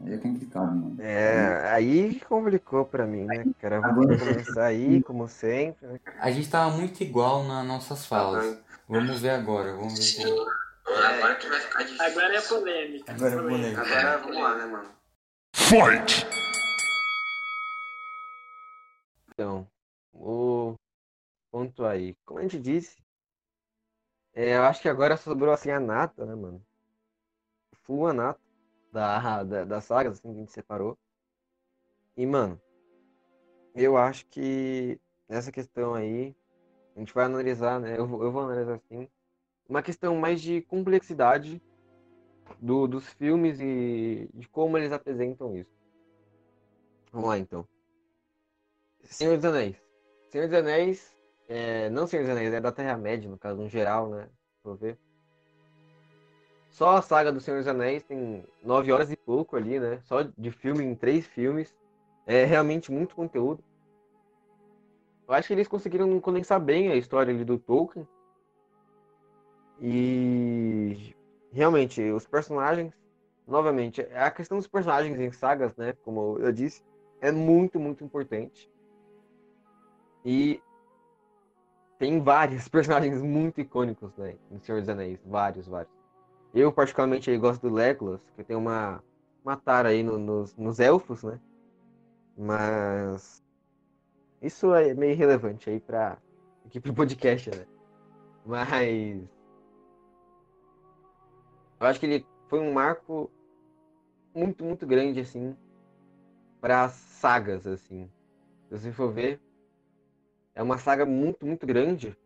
Aí 0.00 0.12
é 0.12 0.18
complicado, 0.18 0.74
mano. 0.74 0.96
É, 1.00 1.70
aí 1.70 2.14
que 2.14 2.24
complicou 2.26 2.84
pra 2.84 3.06
mim, 3.06 3.24
né, 3.24 3.44
cara? 3.60 3.80
Vou 3.80 4.06
começar 4.06 4.64
aí, 4.64 5.02
como 5.02 5.26
sempre, 5.28 5.86
né? 5.86 6.00
A 6.18 6.30
gente 6.30 6.48
tava 6.48 6.76
muito 6.76 7.02
igual 7.02 7.44
nas 7.44 7.66
nossas 7.66 8.04
falas. 8.04 8.58
Vamos 8.88 9.20
ver 9.20 9.30
agora, 9.30 9.72
vamos 9.74 9.94
ver 9.94 10.02
se. 10.02 10.22
Agora 10.86 11.36
que 11.36 11.48
vai 11.48 11.60
ficar 11.60 11.82
difícil. 11.82 12.04
Agora 12.06 12.36
é 12.36 12.40
polêmica. 12.40 13.12
Agora 13.12 13.34
é 13.34 13.38
polêmica. 13.42 13.80
Agora 13.80 14.18
vamos 14.18 14.36
lá, 14.36 14.56
né, 14.56 14.66
mano? 14.66 14.90
Então, 19.30 19.68
o 20.12 20.74
ponto 21.50 21.84
aí. 21.84 22.14
Como 22.24 22.38
a 22.38 22.42
gente 22.42 22.58
disse, 22.60 23.02
é, 24.34 24.56
eu 24.56 24.64
acho 24.64 24.80
que 24.82 24.88
agora 24.88 25.16
sobrou 25.16 25.52
assim 25.52 25.70
a 25.70 25.80
nata, 25.80 26.24
né, 26.24 26.34
mano? 26.34 26.64
Full 27.82 28.06
a 28.08 28.12
nata 28.12 28.40
da, 28.92 29.42
da, 29.42 29.64
das 29.64 29.84
sagas, 29.84 30.18
assim, 30.18 30.28
que 30.32 30.36
a 30.36 30.40
gente 30.40 30.52
separou. 30.52 30.96
E, 32.16 32.24
mano, 32.26 32.60
eu 33.74 33.96
acho 33.96 34.26
que 34.26 35.00
nessa 35.28 35.50
questão 35.50 35.94
aí, 35.94 36.34
a 36.94 37.00
gente 37.00 37.12
vai 37.12 37.24
analisar, 37.24 37.80
né? 37.80 37.98
Eu, 37.98 38.06
vou- 38.06 38.22
eu 38.22 38.30
vou 38.30 38.42
analisar 38.42 38.74
assim, 38.76 39.08
uma 39.68 39.82
questão 39.82 40.16
mais 40.16 40.40
de 40.40 40.62
complexidade 40.62 41.62
do, 42.60 42.86
dos 42.86 43.08
filmes 43.14 43.60
e 43.60 44.28
de 44.34 44.48
como 44.48 44.76
eles 44.76 44.92
apresentam 44.92 45.56
isso. 45.56 45.70
Vamos 47.12 47.28
lá, 47.28 47.38
então. 47.38 47.66
Senhor 49.02 49.36
dos 49.36 49.44
Anéis. 49.44 49.76
Senhor 50.30 50.48
dos 50.48 50.58
Anéis, 50.58 51.14
é, 51.48 51.88
não 51.90 52.06
Senhor 52.06 52.22
dos 52.22 52.30
Anéis, 52.30 52.52
é 52.52 52.60
da 52.60 52.72
Terra-média, 52.72 53.30
no 53.30 53.38
caso, 53.38 53.60
no 53.60 53.68
geral, 53.68 54.08
né? 54.08 54.28
Vou 54.62 54.74
ver. 54.74 54.98
Só 56.70 56.96
a 56.96 57.02
saga 57.02 57.30
do 57.30 57.40
Senhor 57.40 57.58
dos 57.58 57.68
Anéis 57.68 58.02
tem 58.02 58.44
nove 58.62 58.90
horas 58.90 59.12
e 59.12 59.16
pouco 59.16 59.56
ali, 59.56 59.78
né? 59.78 60.00
Só 60.02 60.22
de 60.22 60.50
filme 60.50 60.82
em 60.82 60.94
três 60.94 61.26
filmes. 61.26 61.72
É 62.26 62.44
realmente 62.44 62.90
muito 62.90 63.14
conteúdo. 63.14 63.62
Eu 65.28 65.34
acho 65.34 65.48
que 65.48 65.54
eles 65.54 65.68
conseguiram 65.68 66.18
condensar 66.20 66.58
bem 66.58 66.90
a 66.90 66.96
história 66.96 67.32
ali 67.32 67.44
do 67.44 67.58
Tolkien. 67.58 68.08
E 69.80 71.14
realmente, 71.52 72.00
os 72.10 72.26
personagens, 72.26 72.92
novamente, 73.46 74.00
a 74.02 74.30
questão 74.30 74.58
dos 74.58 74.66
personagens 74.66 75.18
em 75.18 75.30
sagas, 75.32 75.74
né? 75.76 75.94
Como 76.04 76.38
eu 76.38 76.52
disse, 76.52 76.82
é 77.20 77.30
muito, 77.32 77.78
muito 77.78 78.04
importante. 78.04 78.70
E 80.24 80.62
tem 81.98 82.20
vários 82.20 82.66
personagens 82.68 83.22
muito 83.22 83.60
icônicos, 83.60 84.16
né? 84.16 84.36
Em 84.50 84.58
Senhor 84.58 84.80
dos 84.80 84.88
Anéis. 84.88 85.20
Vários, 85.24 85.66
vários. 85.66 85.92
Eu, 86.52 86.72
particularmente, 86.72 87.30
aí, 87.30 87.36
gosto 87.38 87.68
do 87.68 87.74
Legolas, 87.74 88.22
que 88.36 88.44
tem 88.44 88.56
uma, 88.56 89.02
uma 89.44 89.56
tara 89.56 89.88
aí 89.88 90.02
no- 90.02 90.18
nos, 90.18 90.56
nos 90.56 90.78
elfos, 90.78 91.24
né? 91.24 91.40
Mas 92.36 93.42
isso 94.40 94.74
é 94.74 94.94
meio 94.94 95.12
irrelevante 95.12 95.70
aí 95.70 95.82
aqui 96.66 96.80
pro 96.80 96.92
podcast, 96.94 97.50
né? 97.50 97.66
Mas 98.44 99.28
eu 101.84 101.90
acho 101.90 102.00
que 102.00 102.06
ele 102.06 102.26
foi 102.48 102.60
um 102.60 102.72
marco 102.72 103.30
muito, 104.34 104.64
muito 104.64 104.86
grande, 104.86 105.20
assim, 105.20 105.56
para 106.60 106.88
sagas, 106.88 107.66
assim. 107.66 108.10
Se 108.68 108.78
você 108.78 108.92
for 108.92 109.12
ver, 109.12 109.38
é 110.54 110.62
uma 110.62 110.78
saga 110.78 111.04
muito, 111.04 111.44
muito 111.44 111.66
grande. 111.66 112.16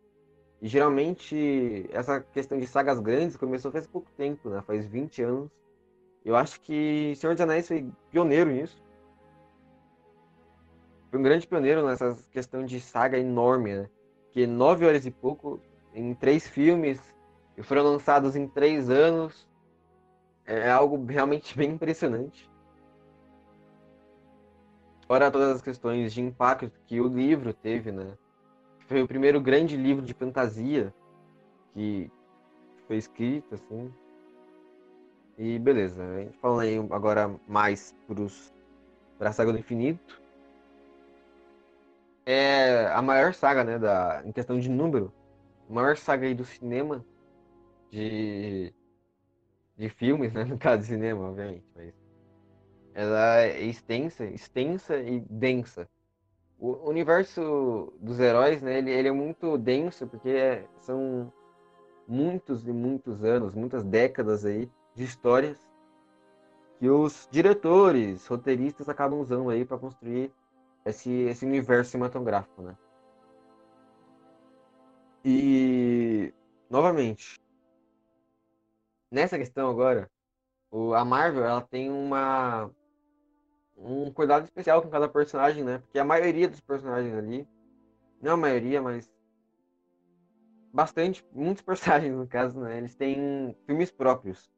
E 0.61 0.67
geralmente 0.67 1.89
essa 1.91 2.21
questão 2.21 2.57
de 2.57 2.67
sagas 2.67 2.99
grandes 2.99 3.35
começou 3.35 3.71
faz 3.71 3.85
pouco 3.85 4.09
tempo, 4.11 4.49
né? 4.49 4.61
Faz 4.61 4.85
20 4.85 5.21
anos. 5.23 5.49
Eu 6.23 6.35
acho 6.35 6.61
que 6.61 7.13
Senhor 7.17 7.33
dos 7.33 7.41
Anéis 7.41 7.67
foi 7.67 7.89
pioneiro 8.11 8.49
nisso. 8.49 8.81
Foi 11.09 11.19
um 11.19 11.23
grande 11.23 11.47
pioneiro 11.47 11.85
nessa 11.85 12.15
questão 12.31 12.65
de 12.65 12.79
saga 12.79 13.17
enorme, 13.17 13.73
né? 13.73 13.89
Que 14.31 14.45
nove 14.45 14.85
horas 14.85 15.05
e 15.05 15.11
pouco, 15.11 15.59
em 15.93 16.13
três 16.13 16.47
filmes, 16.47 17.01
que 17.55 17.63
foram 17.63 17.83
lançados 17.83 18.35
em 18.37 18.47
três 18.47 18.89
anos, 18.89 19.48
é 20.49 20.71
algo 20.71 21.03
realmente 21.05 21.55
bem 21.57 21.71
impressionante. 21.71 22.49
Fora 25.07 25.31
todas 25.31 25.55
as 25.55 25.61
questões 25.61 26.13
de 26.13 26.21
impacto 26.21 26.71
que 26.85 26.99
o 26.99 27.07
livro 27.07 27.53
teve, 27.53 27.91
né? 27.91 28.15
Foi 28.87 29.01
o 29.01 29.07
primeiro 29.07 29.39
grande 29.39 29.77
livro 29.77 30.03
de 30.03 30.13
fantasia 30.13 30.93
que 31.73 32.11
foi 32.87 32.97
escrito, 32.97 33.55
assim. 33.55 33.93
E 35.37 35.57
beleza, 35.59 36.03
a 36.03 36.19
gente 36.19 36.37
falando 36.39 36.61
aí 36.61 36.77
agora 36.91 37.39
mais 37.47 37.95
pros, 38.05 38.53
pra 39.17 39.31
Saga 39.31 39.53
do 39.53 39.59
Infinito. 39.59 40.21
É 42.25 42.87
a 42.87 43.01
maior 43.01 43.33
saga, 43.33 43.63
né, 43.63 43.79
da, 43.79 44.21
em 44.25 44.31
questão 44.31 44.59
de 44.59 44.69
número, 44.69 45.11
a 45.69 45.73
maior 45.73 45.97
saga 45.97 46.27
aí 46.27 46.35
do 46.35 46.45
cinema, 46.45 47.03
de, 47.89 48.71
de 49.79 49.89
filmes, 49.89 50.31
né, 50.33 50.43
no 50.43 50.57
caso 50.57 50.81
de 50.81 50.89
cinema, 50.89 51.29
obviamente, 51.29 51.65
mas 51.73 51.93
ela 52.93 53.37
é 53.39 53.61
extensa, 53.61 54.25
extensa 54.25 54.97
e 54.97 55.21
densa. 55.21 55.87
O 56.59 56.89
universo 56.89 57.93
dos 58.01 58.19
heróis, 58.19 58.61
né, 58.61 58.79
ele, 58.79 58.91
ele 58.91 59.07
é 59.07 59.11
muito 59.11 59.57
denso, 59.57 60.05
porque 60.05 60.29
é- 60.29 60.67
são 60.81 61.31
muitos 62.05 62.67
e 62.67 62.73
muitos 62.73 63.23
anos, 63.23 63.55
muitas 63.55 63.83
décadas 63.83 64.43
aí 64.43 64.69
de 64.93 65.03
histórias 65.05 65.57
que 66.77 66.89
os 66.89 67.27
diretores, 67.31 68.25
roteiristas 68.27 68.89
acabam 68.89 69.19
usando 69.19 69.49
aí 69.49 69.63
para 69.63 69.77
construir 69.77 70.31
esse, 70.85 71.09
esse 71.09 71.45
universo 71.45 71.91
cinematográfico, 71.91 72.61
né? 72.61 72.75
E 75.23 76.33
novamente, 76.69 77.39
nessa 79.11 79.37
questão 79.37 79.69
agora, 79.69 80.09
o, 80.71 80.93
a 80.93 81.03
Marvel 81.03 81.43
ela 81.43 81.61
tem 81.61 81.89
uma 81.89 82.69
um 83.77 84.11
cuidado 84.11 84.43
especial 84.43 84.81
com 84.81 84.89
cada 84.89 85.07
personagem, 85.07 85.63
né? 85.63 85.79
Porque 85.79 85.97
a 85.97 86.03
maioria 86.03 86.49
dos 86.49 86.59
personagens 86.59 87.15
ali, 87.15 87.47
não 88.21 88.33
a 88.33 88.37
maioria, 88.37 88.81
mas 88.81 89.09
bastante, 90.73 91.25
muitos 91.31 91.63
personagens 91.63 92.13
no 92.13 92.27
caso, 92.27 92.59
né? 92.59 92.77
Eles 92.77 92.95
têm 92.95 93.55
filmes 93.65 93.89
próprios. 93.89 94.51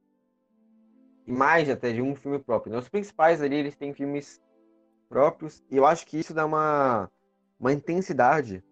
E 1.28 1.32
mais 1.32 1.70
até 1.70 1.94
de 1.94 2.02
um 2.02 2.16
filme 2.16 2.40
próprio. 2.40 2.74
Né? 2.74 2.80
Os 2.80 2.90
principais 2.90 3.42
ali, 3.42 3.56
eles 3.56 3.76
têm 3.76 3.94
filmes 3.94 4.42
próprios. 5.08 5.64
E 5.70 5.78
eu 5.78 5.86
acho 5.86 6.06
que 6.08 6.18
isso 6.18 6.34
dá 6.34 6.46
uma, 6.46 7.10
uma 7.60 7.72
intensidade 7.72 8.64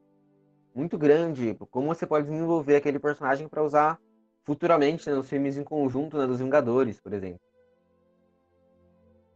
muito 0.74 0.98
grande. 0.98 1.56
Como 1.70 1.88
você 1.88 2.08
pode 2.08 2.28
desenvolver 2.28 2.76
aquele 2.76 2.98
personagem 2.98 3.48
para 3.48 3.64
usar 3.64 4.00
futuramente 4.44 5.10
né, 5.10 5.16
nos 5.16 5.30
filmes 5.30 5.58
em 5.58 5.64
conjunto 5.64 6.18
né, 6.18 6.26
dos 6.26 6.40
Vingadores, 6.40 7.00
por 7.00 7.14
exemplo. 7.14 7.42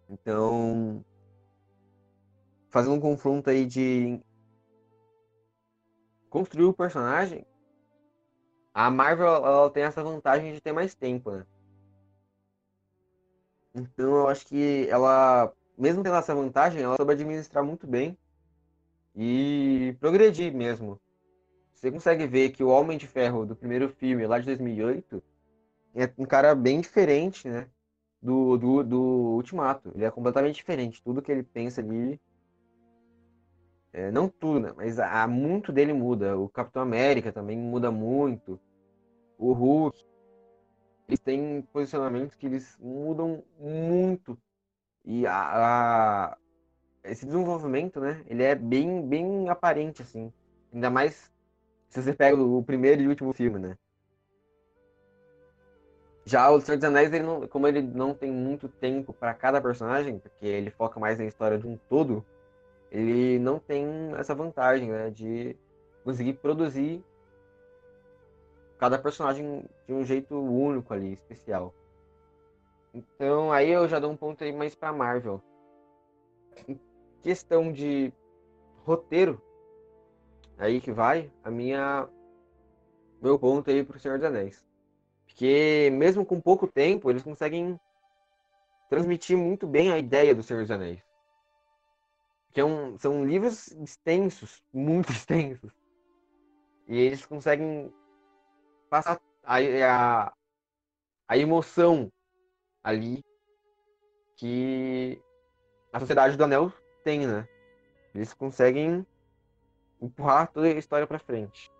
Então, 0.09 1.03
fazendo 2.69 2.95
um 2.95 2.99
confronto 2.99 3.49
aí 3.49 3.65
de 3.65 4.19
construir 6.29 6.65
o 6.65 6.73
personagem, 6.73 7.45
a 8.73 8.89
Marvel 8.89 9.27
ela 9.27 9.69
tem 9.69 9.83
essa 9.83 10.03
vantagem 10.03 10.53
de 10.53 10.59
ter 10.59 10.71
mais 10.71 10.95
tempo, 10.95 11.31
né? 11.31 11.45
Então 13.75 14.15
eu 14.15 14.27
acho 14.27 14.45
que 14.45 14.87
ela, 14.89 15.51
mesmo 15.77 16.03
tendo 16.03 16.15
essa 16.15 16.33
vantagem, 16.33 16.81
ela 16.81 16.95
soube 16.95 17.13
administrar 17.13 17.63
muito 17.63 17.87
bem 17.87 18.17
e 19.15 19.95
progredir 19.99 20.53
mesmo. 20.53 20.99
Você 21.83 21.91
consegue 21.91 22.25
ver 22.25 22.51
que 22.51 22.63
o 22.63 22.69
Homem 22.69 22.97
de 22.97 23.05
Ferro 23.05 23.45
do 23.45 23.57
primeiro 23.57 23.89
filme, 23.89 24.25
lá 24.25 24.39
de 24.39 24.45
2008, 24.45 25.21
é 25.93 26.09
um 26.17 26.23
cara 26.23 26.55
bem 26.55 26.79
diferente, 26.79 27.45
né? 27.49 27.67
Do, 28.21 28.57
do, 28.57 28.83
do 28.85 29.01
Ultimato. 29.35 29.91
Ele 29.93 30.05
é 30.05 30.09
completamente 30.09 30.55
diferente. 30.55 31.03
Tudo 31.03 31.21
que 31.21 31.29
ele 31.29 31.43
pensa 31.43 31.81
ali. 31.81 32.17
É, 33.91 34.09
não 34.11 34.29
tudo, 34.29 34.61
né? 34.61 34.73
Mas 34.77 34.97
há 34.97 35.27
muito 35.27 35.73
dele 35.73 35.91
muda. 35.91 36.37
O 36.37 36.47
Capitão 36.47 36.81
América 36.81 37.33
também 37.33 37.57
muda 37.57 37.91
muito. 37.91 38.57
O 39.37 39.51
Hulk. 39.51 40.05
Eles 41.09 41.19
têm 41.19 41.63
posicionamentos 41.63 42.37
que 42.37 42.45
eles 42.45 42.77
mudam 42.79 43.43
muito. 43.59 44.39
E 45.03 45.27
a, 45.27 46.31
a, 46.31 46.37
esse 47.03 47.25
desenvolvimento, 47.25 47.99
né? 47.99 48.23
Ele 48.25 48.41
é 48.41 48.55
bem, 48.55 49.05
bem 49.05 49.49
aparente, 49.49 50.01
assim. 50.01 50.31
Ainda 50.71 50.89
mais 50.89 51.32
se 51.93 52.01
você 52.01 52.11
pega 52.11 52.41
o 52.41 52.63
primeiro 52.63 53.03
e 53.03 53.07
último 53.07 53.31
filme, 53.33 53.59
né? 53.59 53.77
Já 56.25 56.49
o 56.49 56.59
Senhor 56.59 56.77
dos 56.77 56.85
Anéis, 56.85 57.13
ele 57.13 57.23
não, 57.23 57.47
como 57.47 57.67
ele 57.67 57.83
não 57.83 58.15
tem 58.15 58.31
muito 58.31 58.67
tempo 58.67 59.13
para 59.13 59.31
cada 59.35 59.61
personagem, 59.61 60.17
porque 60.17 60.43
ele 60.43 60.71
foca 60.71 60.99
mais 60.99 61.19
na 61.19 61.25
história 61.25 61.59
de 61.59 61.67
um 61.67 61.77
todo, 61.87 62.25
ele 62.89 63.37
não 63.37 63.59
tem 63.59 63.85
essa 64.17 64.33
vantagem, 64.33 64.89
né, 64.89 65.11
de 65.11 65.55
conseguir 66.03 66.33
produzir 66.33 67.03
cada 68.79 68.97
personagem 68.97 69.63
de 69.85 69.93
um 69.93 70.03
jeito 70.03 70.35
único 70.35 70.93
ali, 70.93 71.13
especial. 71.13 71.75
Então, 72.91 73.51
aí 73.51 73.69
eu 73.69 73.87
já 73.87 73.99
dou 73.99 74.11
um 74.11 74.17
ponto 74.17 74.43
aí 74.43 74.51
mais 74.51 74.73
para 74.73 74.91
Marvel. 74.91 75.39
Em 76.67 76.79
questão 77.21 77.71
de 77.71 78.11
roteiro, 78.83 79.39
aí 80.57 80.79
que 80.79 80.91
vai 80.91 81.31
a 81.43 81.51
minha 81.51 82.07
meu 83.21 83.39
ponto 83.39 83.69
aí 83.69 83.83
pro 83.83 83.99
Senhor 83.99 84.17
dos 84.17 84.27
Anéis. 84.27 84.65
Porque 85.25 85.89
mesmo 85.93 86.25
com 86.25 86.39
pouco 86.41 86.67
tempo, 86.67 87.09
eles 87.09 87.23
conseguem 87.23 87.79
transmitir 88.89 89.37
muito 89.37 89.65
bem 89.65 89.91
a 89.91 89.97
ideia 89.97 90.35
do 90.35 90.43
Senhor 90.43 90.61
dos 90.61 90.71
Anéis. 90.71 91.01
Que 92.51 92.59
é 92.61 92.65
um, 92.65 92.97
são 92.99 93.25
livros 93.25 93.67
extensos, 93.67 94.61
muito 94.73 95.09
extensos. 95.13 95.71
E 96.87 96.99
eles 96.99 97.25
conseguem 97.25 97.91
passar 98.89 99.19
a, 99.43 99.57
a, 99.57 100.33
a 101.27 101.37
emoção 101.37 102.11
ali 102.83 103.23
que 104.35 105.19
a 105.91 105.99
Sociedade 105.99 106.35
do 106.35 106.43
Anel 106.43 106.71
tem, 107.03 107.25
né? 107.25 107.47
Eles 108.13 108.33
conseguem 108.33 109.05
empurrar 110.03 110.51
toda 110.51 110.67
a 110.67 110.71
história 110.71 111.07
para 111.07 111.19
frente. 111.19 111.71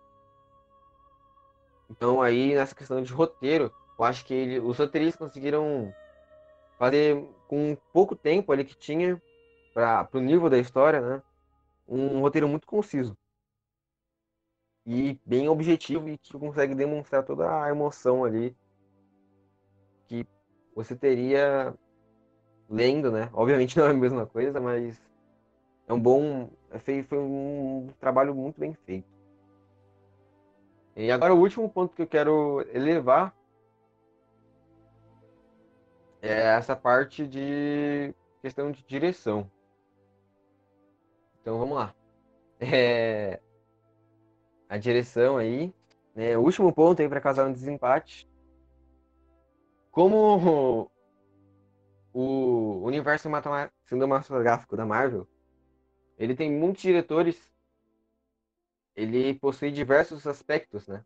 Então 1.90 2.22
aí 2.22 2.56
nessa 2.56 2.74
questão 2.74 3.02
de 3.02 3.12
roteiro, 3.12 3.72
eu 3.98 4.06
acho 4.06 4.26
que 4.26 4.34
ele, 4.34 4.60
os 4.60 4.78
roteiristas 4.78 5.28
conseguiram 5.28 5.94
fazer 6.80 7.24
com 7.48 7.78
pouco 7.92 8.16
tempo 8.16 8.52
ali 8.52 8.64
que 8.64 8.76
tinha 8.76 9.22
para 9.74 10.08
o 10.14 10.20
nível 10.20 10.50
da 10.50 10.58
história, 10.58 11.02
né? 11.02 11.22
Um 11.88 12.22
roteiro 12.22 12.48
muito 12.48 12.66
conciso 12.66 13.16
e 14.86 15.20
bem 15.26 15.48
objetivo 15.48 16.10
e 16.10 16.18
que 16.18 16.38
consegue 16.38 16.76
demonstrar 16.76 17.24
toda 17.24 17.64
a 17.64 17.70
emoção 17.70 18.24
ali 18.24 18.56
que 20.08 20.26
você 20.76 20.96
teria 20.96 21.74
lendo, 22.70 23.12
né? 23.12 23.30
Obviamente 23.34 23.78
não 23.78 23.88
é 23.88 23.92
a 23.92 23.94
mesma 23.94 24.26
coisa, 24.26 24.60
mas 24.60 25.02
é 25.88 25.94
um 25.94 26.00
bom, 26.00 26.50
foi 27.08 27.18
um 27.18 27.90
trabalho 28.00 28.34
muito 28.34 28.60
bem 28.60 28.74
feito. 28.86 29.12
E 30.96 31.12
agora 31.12 31.34
o 31.34 31.40
último 31.40 31.68
ponto 31.70 31.96
que 31.96 32.04
eu 32.04 32.08
quero 32.08 32.66
elevar 32.72 33.36
é 36.22 36.56
essa 36.56 36.76
parte 36.76 37.28
de 37.28 38.14
questão 38.42 38.72
de 38.72 38.84
direção. 38.84 39.50
Então 41.42 41.58
vamos 41.58 41.76
lá. 41.76 41.94
É... 42.60 43.42
A 44.70 44.78
direção 44.78 45.38
aí, 45.38 45.74
né? 46.16 46.38
O 46.38 46.42
último 46.42 46.72
ponto 46.72 47.02
aí 47.02 47.10
para 47.10 47.20
causar 47.20 47.46
um 47.46 47.52
desempate. 47.52 48.30
Como 49.92 50.90
o 52.14 52.82
universo 52.84 53.30
cinematográfico 53.86 54.78
da 54.78 54.86
Marvel, 54.86 55.28
ele 56.18 56.36
tem 56.36 56.52
muitos 56.52 56.82
diretores 56.82 57.54
ele 58.96 59.34
possui 59.36 59.72
diversos 59.72 60.26
aspectos, 60.28 60.88
né? 60.88 61.04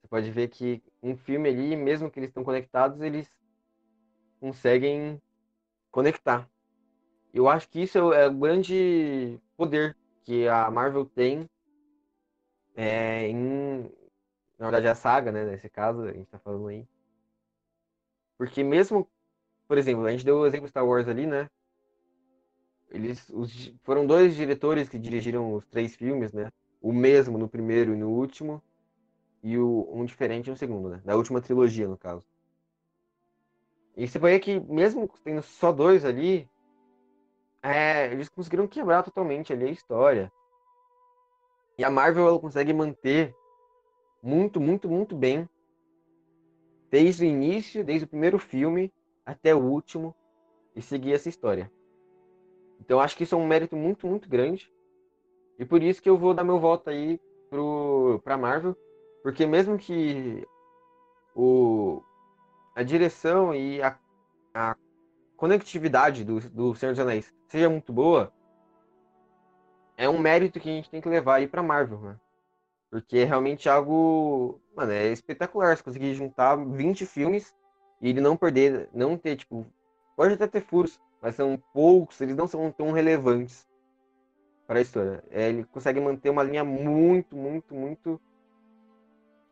Você 0.00 0.08
pode 0.08 0.30
ver 0.30 0.48
que 0.48 0.82
um 1.02 1.16
filme 1.16 1.48
ali, 1.48 1.76
mesmo 1.76 2.10
que 2.10 2.18
eles 2.18 2.30
estão 2.30 2.42
conectados, 2.42 3.00
eles 3.00 3.30
conseguem 4.40 5.20
conectar. 5.90 6.48
Eu 7.32 7.48
acho 7.48 7.68
que 7.68 7.82
isso 7.82 8.12
é 8.12 8.26
o 8.26 8.34
grande 8.34 9.38
poder 9.56 9.96
que 10.24 10.48
a 10.48 10.70
Marvel 10.70 11.04
tem 11.04 11.48
é, 12.74 13.28
em, 13.28 13.82
na 14.58 14.66
verdade, 14.66 14.88
a 14.88 14.94
saga, 14.94 15.30
né? 15.30 15.44
Nesse 15.44 15.68
caso, 15.68 16.02
a 16.02 16.12
gente 16.12 16.28
tá 16.28 16.38
falando 16.38 16.68
aí. 16.68 16.86
Porque 18.36 18.64
mesmo, 18.64 19.08
por 19.68 19.78
exemplo, 19.78 20.06
a 20.06 20.10
gente 20.10 20.24
deu 20.24 20.38
o 20.38 20.46
exemplo 20.46 20.68
Star 20.68 20.86
Wars 20.86 21.06
ali, 21.06 21.26
né? 21.26 21.48
Eles 22.90 23.28
os, 23.30 23.72
foram 23.82 24.06
dois 24.06 24.34
diretores 24.34 24.88
que 24.88 24.98
dirigiram 24.98 25.54
os 25.54 25.66
três 25.66 25.94
filmes, 25.94 26.32
né? 26.32 26.50
o 26.80 26.92
mesmo 26.92 27.36
no 27.36 27.48
primeiro 27.48 27.92
e 27.92 27.96
no 27.96 28.08
último, 28.08 28.62
e 29.42 29.58
o, 29.58 29.88
um 29.92 30.04
diferente 30.04 30.50
no 30.50 30.56
segundo, 30.56 30.88
né? 30.88 31.02
Da 31.04 31.16
última 31.16 31.40
trilogia, 31.40 31.86
no 31.86 31.96
caso. 31.96 32.24
E 33.96 34.08
você 34.08 34.18
vê 34.18 34.38
que, 34.38 34.58
mesmo 34.60 35.08
tendo 35.22 35.42
só 35.42 35.72
dois 35.72 36.04
ali, 36.04 36.48
é, 37.62 38.06
eles 38.12 38.28
conseguiram 38.28 38.66
quebrar 38.66 39.02
totalmente 39.02 39.52
ali 39.52 39.66
a 39.66 39.70
história. 39.70 40.32
E 41.76 41.84
a 41.84 41.90
Marvel 41.90 42.28
ela 42.28 42.38
consegue 42.38 42.72
manter 42.72 43.34
muito, 44.22 44.60
muito, 44.60 44.88
muito 44.88 45.14
bem 45.14 45.48
desde 46.90 47.24
o 47.24 47.26
início, 47.26 47.84
desde 47.84 48.04
o 48.04 48.08
primeiro 48.08 48.38
filme 48.38 48.92
até 49.24 49.54
o 49.54 49.62
último 49.62 50.14
e 50.74 50.82
seguir 50.82 51.12
essa 51.12 51.28
história. 51.28 51.70
Então 52.80 53.00
acho 53.00 53.16
que 53.16 53.24
isso 53.24 53.34
é 53.34 53.38
um 53.38 53.46
mérito 53.46 53.76
muito, 53.76 54.06
muito 54.06 54.28
grande 54.28 54.72
e 55.58 55.64
por 55.64 55.82
isso 55.82 56.00
que 56.00 56.08
eu 56.08 56.16
vou 56.16 56.32
dar 56.32 56.42
meu 56.42 56.58
voto 56.58 56.88
aí 56.88 57.20
pro, 57.50 58.18
pra 58.24 58.38
Marvel. 58.38 58.74
Porque 59.22 59.46
mesmo 59.46 59.76
que 59.76 60.46
o, 61.34 62.02
a 62.74 62.82
direção 62.82 63.54
e 63.54 63.82
a, 63.82 63.98
a 64.54 64.74
conectividade 65.36 66.24
do, 66.24 66.40
do 66.48 66.74
Senhor 66.74 66.92
dos 66.92 67.00
Anéis 67.00 67.30
seja 67.46 67.68
muito 67.68 67.92
boa, 67.92 68.32
é 69.98 70.08
um 70.08 70.18
mérito 70.18 70.58
que 70.58 70.70
a 70.70 70.72
gente 70.72 70.88
tem 70.88 71.02
que 71.02 71.08
levar 71.10 71.36
aí 71.36 71.46
pra 71.46 71.62
Marvel, 71.62 72.00
né? 72.00 72.16
Porque 72.90 73.18
é 73.18 73.24
realmente 73.24 73.68
algo. 73.68 74.58
Mano, 74.74 74.92
é 74.92 75.08
espetacular 75.08 75.76
você 75.76 75.82
conseguir 75.82 76.14
juntar 76.14 76.56
20 76.56 77.04
filmes 77.04 77.54
e 78.00 78.08
ele 78.08 78.20
não 78.22 78.34
perder, 78.34 78.88
não 78.94 79.18
ter, 79.18 79.36
tipo. 79.36 79.66
Pode 80.16 80.34
até 80.34 80.46
ter 80.46 80.62
furos, 80.62 80.98
mas 81.20 81.34
são 81.34 81.62
poucos, 81.72 82.20
eles 82.20 82.36
não 82.36 82.46
são 82.46 82.70
tão 82.72 82.92
relevantes 82.92 83.66
para 84.66 84.78
a 84.78 84.82
história. 84.82 85.22
É, 85.30 85.48
ele 85.48 85.64
consegue 85.64 86.00
manter 86.00 86.30
uma 86.30 86.42
linha 86.42 86.64
muito, 86.64 87.36
muito, 87.36 87.74
muito 87.74 88.20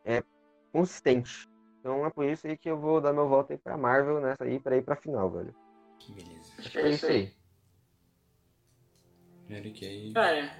é, 0.05 0.23
consistente. 0.71 1.47
Então 1.79 2.05
é 2.05 2.09
por 2.09 2.25
isso 2.25 2.47
aí 2.47 2.57
que 2.57 2.69
eu 2.69 2.77
vou 2.77 2.99
dar 2.99 3.13
meu 3.13 3.27
voto 3.27 3.51
aí 3.51 3.57
para 3.57 3.77
Marvel 3.77 4.19
nessa 4.19 4.43
aí 4.43 4.59
para 4.59 4.77
ir 4.77 4.83
para 4.83 4.95
final, 4.95 5.29
velho. 5.29 5.53
Que 5.99 6.13
beleza. 6.13 6.53
Acho 6.57 6.71
que 6.71 6.77
é 6.77 6.89
isso 6.89 7.05
aí. 7.05 7.33
Eric 9.49 9.85
aí. 9.85 10.13
Cara, 10.13 10.55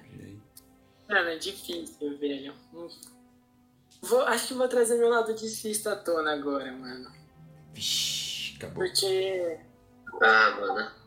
mano, 1.08 1.28
é 1.28 1.38
difícil, 1.38 2.18
velho. 2.18 2.54
Vou, 4.02 4.22
acho 4.22 4.48
que 4.48 4.54
vou 4.54 4.68
trazer 4.68 4.98
meu 4.98 5.08
lado 5.08 5.34
de 5.34 5.48
cista 5.48 5.92
à 5.92 5.96
tona 5.96 6.32
agora, 6.32 6.72
mano. 6.72 7.10
Vixe, 7.72 8.56
acabou. 8.56 8.84
Porque. 8.84 9.60
Ah, 10.22 10.50
mano. 10.58 10.99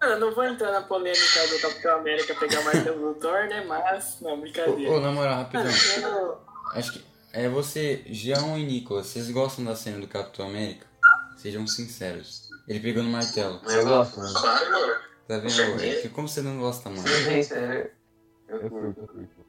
Mano, 0.00 0.12
eu 0.14 0.20
não 0.20 0.34
vou 0.34 0.44
entrar 0.44 0.72
na 0.72 0.82
polêmica 0.82 1.46
do 1.48 1.60
Capitão 1.60 1.96
América 1.98 2.34
pegar 2.34 2.60
o 2.60 2.64
martelo 2.64 3.14
do 3.14 3.20
Thor, 3.20 3.46
né? 3.48 3.64
Mas, 3.66 4.20
não, 4.20 4.40
brincadeira. 4.40 4.90
ô, 4.92 5.00
na 5.00 5.10
moral, 5.10 5.36
rapidão. 5.36 5.64
Eu- 6.02 6.38
Acho 6.72 6.92
que 6.92 7.04
é 7.32 7.48
você, 7.48 8.02
João 8.06 8.58
e 8.58 8.64
Nicolas, 8.64 9.06
vocês 9.06 9.30
gostam 9.30 9.64
da 9.64 9.74
cena 9.74 9.98
do 10.00 10.08
Capitão 10.08 10.46
América? 10.48 10.86
Sejam 11.36 11.66
sinceros. 11.66 12.48
Ele 12.68 12.80
pegando 12.80 13.08
o 13.08 13.12
martelo. 13.12 13.60
Eu 13.68 13.84
gosto, 13.86 14.18
mano. 14.18 14.34
Claro, 14.34 14.70
mano. 14.70 14.94
Tá 15.28 15.38
vendo? 15.38 15.82
É 15.82 15.94
que 16.02 16.08
como 16.08 16.28
você 16.28 16.42
não 16.42 16.58
gosta, 16.58 16.88
mano? 16.90 17.06
Gente, 17.06 17.52
é- 17.54 17.90
Eu 18.48 18.70
curto, 18.70 19.00
eu 19.00 19.06
curto. 19.08 19.46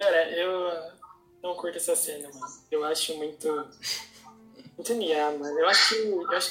Cara, 0.00 0.30
eu 0.30 0.92
não 1.42 1.54
curto 1.54 1.76
essa 1.76 1.94
cena, 1.96 2.28
mano. 2.32 2.46
Eu 2.70 2.84
acho 2.84 3.16
muito. 3.16 3.68
Muito 4.76 4.94
niá, 4.94 5.30
mano. 5.32 5.58
Eu 5.58 5.68
acho 5.68 5.88
que. 5.94 6.00
Eu 6.08 6.30
acho 6.32 6.50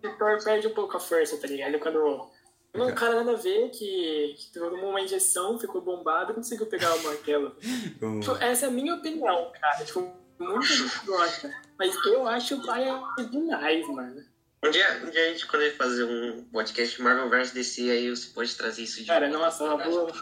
que 0.00 0.06
o 0.08 0.18
Thor 0.18 0.42
perde 0.44 0.66
um 0.68 0.74
pouco 0.74 0.96
a 0.96 1.00
força, 1.00 1.36
tá 1.38 1.46
ligado? 1.46 1.78
Quando. 1.78 2.30
Não, 2.76 2.88
o 2.88 2.94
cara 2.94 3.16
nada 3.16 3.32
a 3.32 3.40
ver 3.40 3.70
que, 3.70 4.34
que 4.38 4.52
tomou 4.52 4.90
uma 4.90 5.00
injeção, 5.00 5.58
ficou 5.58 5.80
bombado 5.80 6.32
e 6.32 6.34
conseguiu 6.34 6.66
pegar 6.66 6.94
o 6.94 7.02
martelo. 7.02 7.56
Tipo, 8.20 8.36
essa 8.40 8.66
é 8.66 8.68
a 8.68 8.72
minha 8.72 8.94
opinião, 8.94 9.50
cara. 9.60 9.84
Tipo, 9.84 10.12
muita 10.38 10.66
gente 10.66 11.06
gosta. 11.06 11.54
Mas 11.78 11.94
eu 12.06 12.26
acho 12.26 12.64
paia 12.64 13.00
demais, 13.30 13.86
mano. 13.88 14.24
Um 14.64 14.70
dia, 14.70 15.02
um 15.04 15.10
dia 15.10 15.26
a 15.26 15.28
gente, 15.28 15.46
quando 15.46 15.62
a 15.62 15.64
gente 15.66 15.76
fazer 15.76 16.04
um 16.04 16.44
podcast 16.44 17.00
Marvel 17.00 17.28
vs 17.28 17.52
DC, 17.52 17.90
aí 17.90 18.10
você 18.10 18.28
pode 18.30 18.54
trazer 18.56 18.82
isso 18.82 19.00
de 19.00 19.06
Cara, 19.06 19.28
nossa, 19.28 19.64
eu 19.64 19.78
vou. 19.78 20.12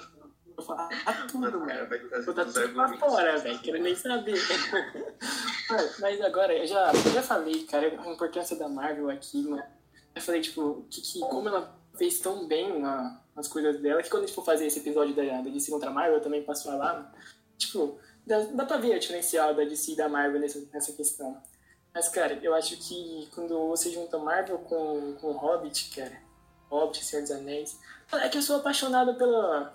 Vou 0.57 0.65
falar 0.65 0.89
tudo, 1.27 1.39
Mano, 1.59 1.65
o 1.65 1.67
cara 1.67 1.87
vai 1.87 1.99
Vou 2.23 2.35
dar 2.35 2.45
tudo 2.45 2.69
pra 2.75 2.89
fora, 2.99 3.39
velho. 3.39 3.59
Quero 3.61 3.83
nem 3.83 3.95
saber. 3.95 4.35
Mano, 5.71 5.91
mas 5.99 6.21
agora, 6.21 6.53
eu 6.53 6.67
já, 6.67 6.93
eu 6.93 7.13
já 7.13 7.23
falei, 7.23 7.65
cara, 7.65 7.89
a 7.89 8.13
importância 8.13 8.57
da 8.57 8.69
Marvel 8.69 9.11
aqui, 9.11 9.43
mano. 9.43 9.65
Eu 10.15 10.23
falei, 10.23 10.41
tipo, 10.41 10.87
que, 10.91 11.01
que 11.01 11.21
como 11.21 11.49
ela 11.49 11.75
fez 11.97 12.19
tão 12.19 12.47
bem 12.47 12.81
na, 12.81 13.21
nas 13.35 13.49
coisas 13.49 13.81
dela, 13.81 14.03
que 14.03 14.11
quando 14.11 14.25
a 14.25 14.27
gente 14.27 14.35
for 14.35 14.45
fazer 14.45 14.67
esse 14.67 14.79
episódio 14.79 15.15
da, 15.15 15.23
da 15.23 15.51
DC 15.51 15.71
contra 15.71 15.91
a 15.91 15.93
Marvel, 15.93 16.17
eu 16.17 16.23
também 16.23 16.45
falar, 16.45 16.95
mano. 16.95 17.09
Tipo, 17.57 17.99
dá, 18.27 18.41
dá 18.41 18.65
pra 18.65 18.79
ver 18.79 18.95
a 18.95 18.99
diferencial 18.99 19.55
da 19.55 19.65
DC 19.65 19.93
e 19.93 19.97
da 19.97 20.09
Marvel 20.09 20.41
nessa, 20.41 20.61
nessa 20.73 20.93
questão. 20.93 21.41
Mas, 21.95 22.09
cara, 22.09 22.39
eu 22.43 22.55
acho 22.55 22.77
que 22.77 23.29
quando 23.35 23.69
você 23.69 23.91
junta 23.91 24.19
Marvel 24.19 24.59
com, 24.59 25.15
com 25.21 25.33
Hobbit, 25.33 25.95
cara, 25.95 26.21
Hobbit, 26.69 27.05
Senhor 27.05 27.23
dos 27.23 27.31
Anéis, 27.31 27.79
é 28.13 28.29
que 28.29 28.39
eu 28.39 28.43
sou 28.43 28.57
apaixonado 28.57 29.15
pela, 29.15 29.73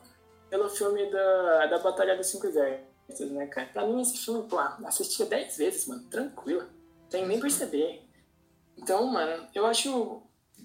pelo 0.50 0.70
filme 0.70 1.10
da, 1.10 1.66
da 1.68 1.80
Batalha 1.80 2.18
dos 2.18 2.28
Cinco 2.28 2.48
Exércitos, 2.48 3.32
né, 3.32 3.48
cara? 3.48 3.70
Pra 3.72 3.86
mim, 3.86 4.02
esse 4.02 4.18
filme, 4.18 4.48
pô, 4.50 4.60
assistia 4.60 5.26
dez 5.26 5.56
vezes, 5.58 5.88
mano, 5.88 6.04
tranquilo. 6.10 6.68
Sem 7.10 7.26
nem 7.26 7.40
perceber. 7.40 8.06
Então, 8.78 9.08
mano, 9.08 9.48
eu 9.56 9.66
acho. 9.66 10.22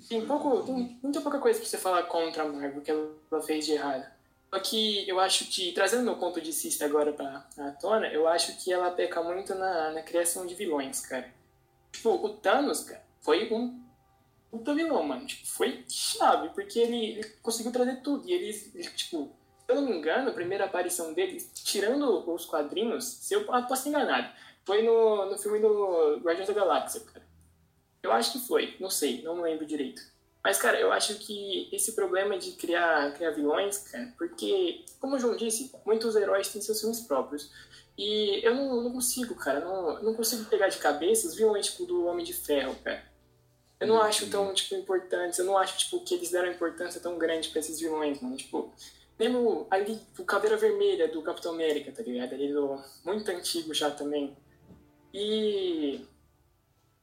Tem, 0.09 0.24
pouco, 0.26 0.62
tem 0.64 0.98
muita 1.02 1.20
pouca 1.20 1.39
coisa 1.39 1.59
pra 1.59 1.68
você 1.68 1.78
falar 1.78 2.02
contra 2.05 2.43
a 2.43 2.48
Marvel 2.48 2.82
que 2.82 2.90
ela 2.90 3.43
fez 3.43 3.66
de 3.66 3.72
errado. 3.72 4.06
Só 4.52 4.60
que 4.60 5.09
eu 5.09 5.18
acho 5.18 5.47
que, 5.47 5.72
trazendo 5.72 6.05
meu 6.05 6.16
ponto 6.16 6.40
de 6.40 6.52
vista 6.52 6.85
agora 6.85 7.12
pra, 7.12 7.40
tona, 7.81 8.06
eu 8.09 8.28
acho 8.28 8.56
que 8.62 8.72
ela 8.72 8.90
peca 8.90 9.22
muito 9.22 9.55
na, 9.55 9.90
na 9.90 10.02
criação 10.02 10.47
de 10.47 10.55
vilões, 10.55 11.01
cara. 11.01 11.28
Tipo, 11.90 12.10
o 12.10 12.28
Thanos, 12.28 12.85
cara, 12.85 13.02
foi 13.20 13.52
um 13.52 13.82
puta 14.51 14.74
vilão, 14.74 15.02
mano. 15.02 15.26
Tipo, 15.26 15.47
foi 15.47 15.85
chave, 15.89 16.51
porque 16.51 16.78
ele, 16.78 17.18
ele 17.18 17.24
conseguiu 17.43 17.72
trazer 17.72 17.97
tudo. 17.97 18.28
E 18.28 18.32
eles, 18.32 18.72
ele, 18.74 18.89
tipo, 18.90 19.32
se 19.66 19.72
eu 19.72 19.76
não 19.76 19.89
me 19.89 19.97
engano, 19.97 20.31
a 20.31 20.35
primeira 20.35 20.66
aparição 20.66 21.12
dele, 21.12 21.44
tirando 21.55 22.31
os 22.31 22.44
quadrinhos, 22.44 23.05
se 23.05 23.35
eu 23.35 23.44
posso 23.44 23.74
estar 23.74 23.89
enganado, 23.89 24.28
foi 24.64 24.82
no, 24.82 25.31
no 25.31 25.39
filme 25.39 25.59
do 25.59 26.20
Guardiões 26.22 26.47
da 26.47 26.55
Galáxia, 26.55 27.01
cara. 27.01 27.24
Eu 28.05 28.12
acho 28.12 28.32
que 28.32 28.47
foi, 28.47 28.76
não 28.78 28.90
sei, 28.90 29.22
não 29.22 29.40
lembro 29.40 29.64
direito. 29.64 30.02
Mas, 30.43 30.59
cara, 30.59 30.78
eu 30.78 30.93
acho 30.93 31.14
que 31.14 31.70
esse 31.72 31.93
problema 31.93 32.36
de 32.39 32.52
criar, 32.52 33.14
criar 33.14 33.31
vilões, 33.31 33.78
cara, 33.78 34.12
porque, 34.18 34.85
como 35.01 35.16
o 35.16 35.18
João 35.18 35.35
disse, 35.35 35.72
muitos 35.86 36.14
heróis 36.14 36.48
têm 36.48 36.60
seus 36.60 36.81
filmes 36.81 37.01
próprios. 37.01 37.51
E 37.97 38.44
eu 38.44 38.55
não, 38.55 38.82
não 38.82 38.93
consigo, 38.93 39.35
cara, 39.35 39.60
não, 39.60 40.02
não 40.02 40.14
consigo 40.14 40.44
pegar 40.44 40.68
de 40.68 40.76
cabeça 40.76 41.26
os 41.26 41.35
vilões, 41.35 41.66
tipo, 41.66 41.86
do 41.86 42.05
Homem 42.05 42.26
de 42.26 42.35
Ferro, 42.35 42.76
cara. 42.85 43.02
Eu 43.81 43.86
não 43.86 44.02
acho 44.02 44.28
tão, 44.28 44.52
tipo, 44.52 44.74
importantes, 44.74 45.39
eu 45.39 45.47
não 45.47 45.56
acho, 45.56 45.78
tipo, 45.78 46.05
que 46.05 46.14
eles 46.14 46.31
deram 46.31 46.51
importância 46.51 47.01
tão 47.01 47.16
grande 47.16 47.48
pra 47.48 47.60
esses 47.60 47.81
vilões, 47.81 48.20
mano. 48.20 48.36
Tipo, 48.36 48.70
mesmo 49.18 49.66
ali, 49.70 49.98
o 50.18 50.24
Caveira 50.24 50.59
Vermelha 50.59 51.09
do 51.09 51.22
Capitão 51.22 51.55
América, 51.55 51.90
tá 51.90 52.02
ligado? 52.02 52.35
Ali 52.35 52.52
do 52.52 52.78
muito 53.02 53.31
antigo 53.31 53.72
já 53.72 53.90
também. 53.90 54.36
E. 55.12 56.05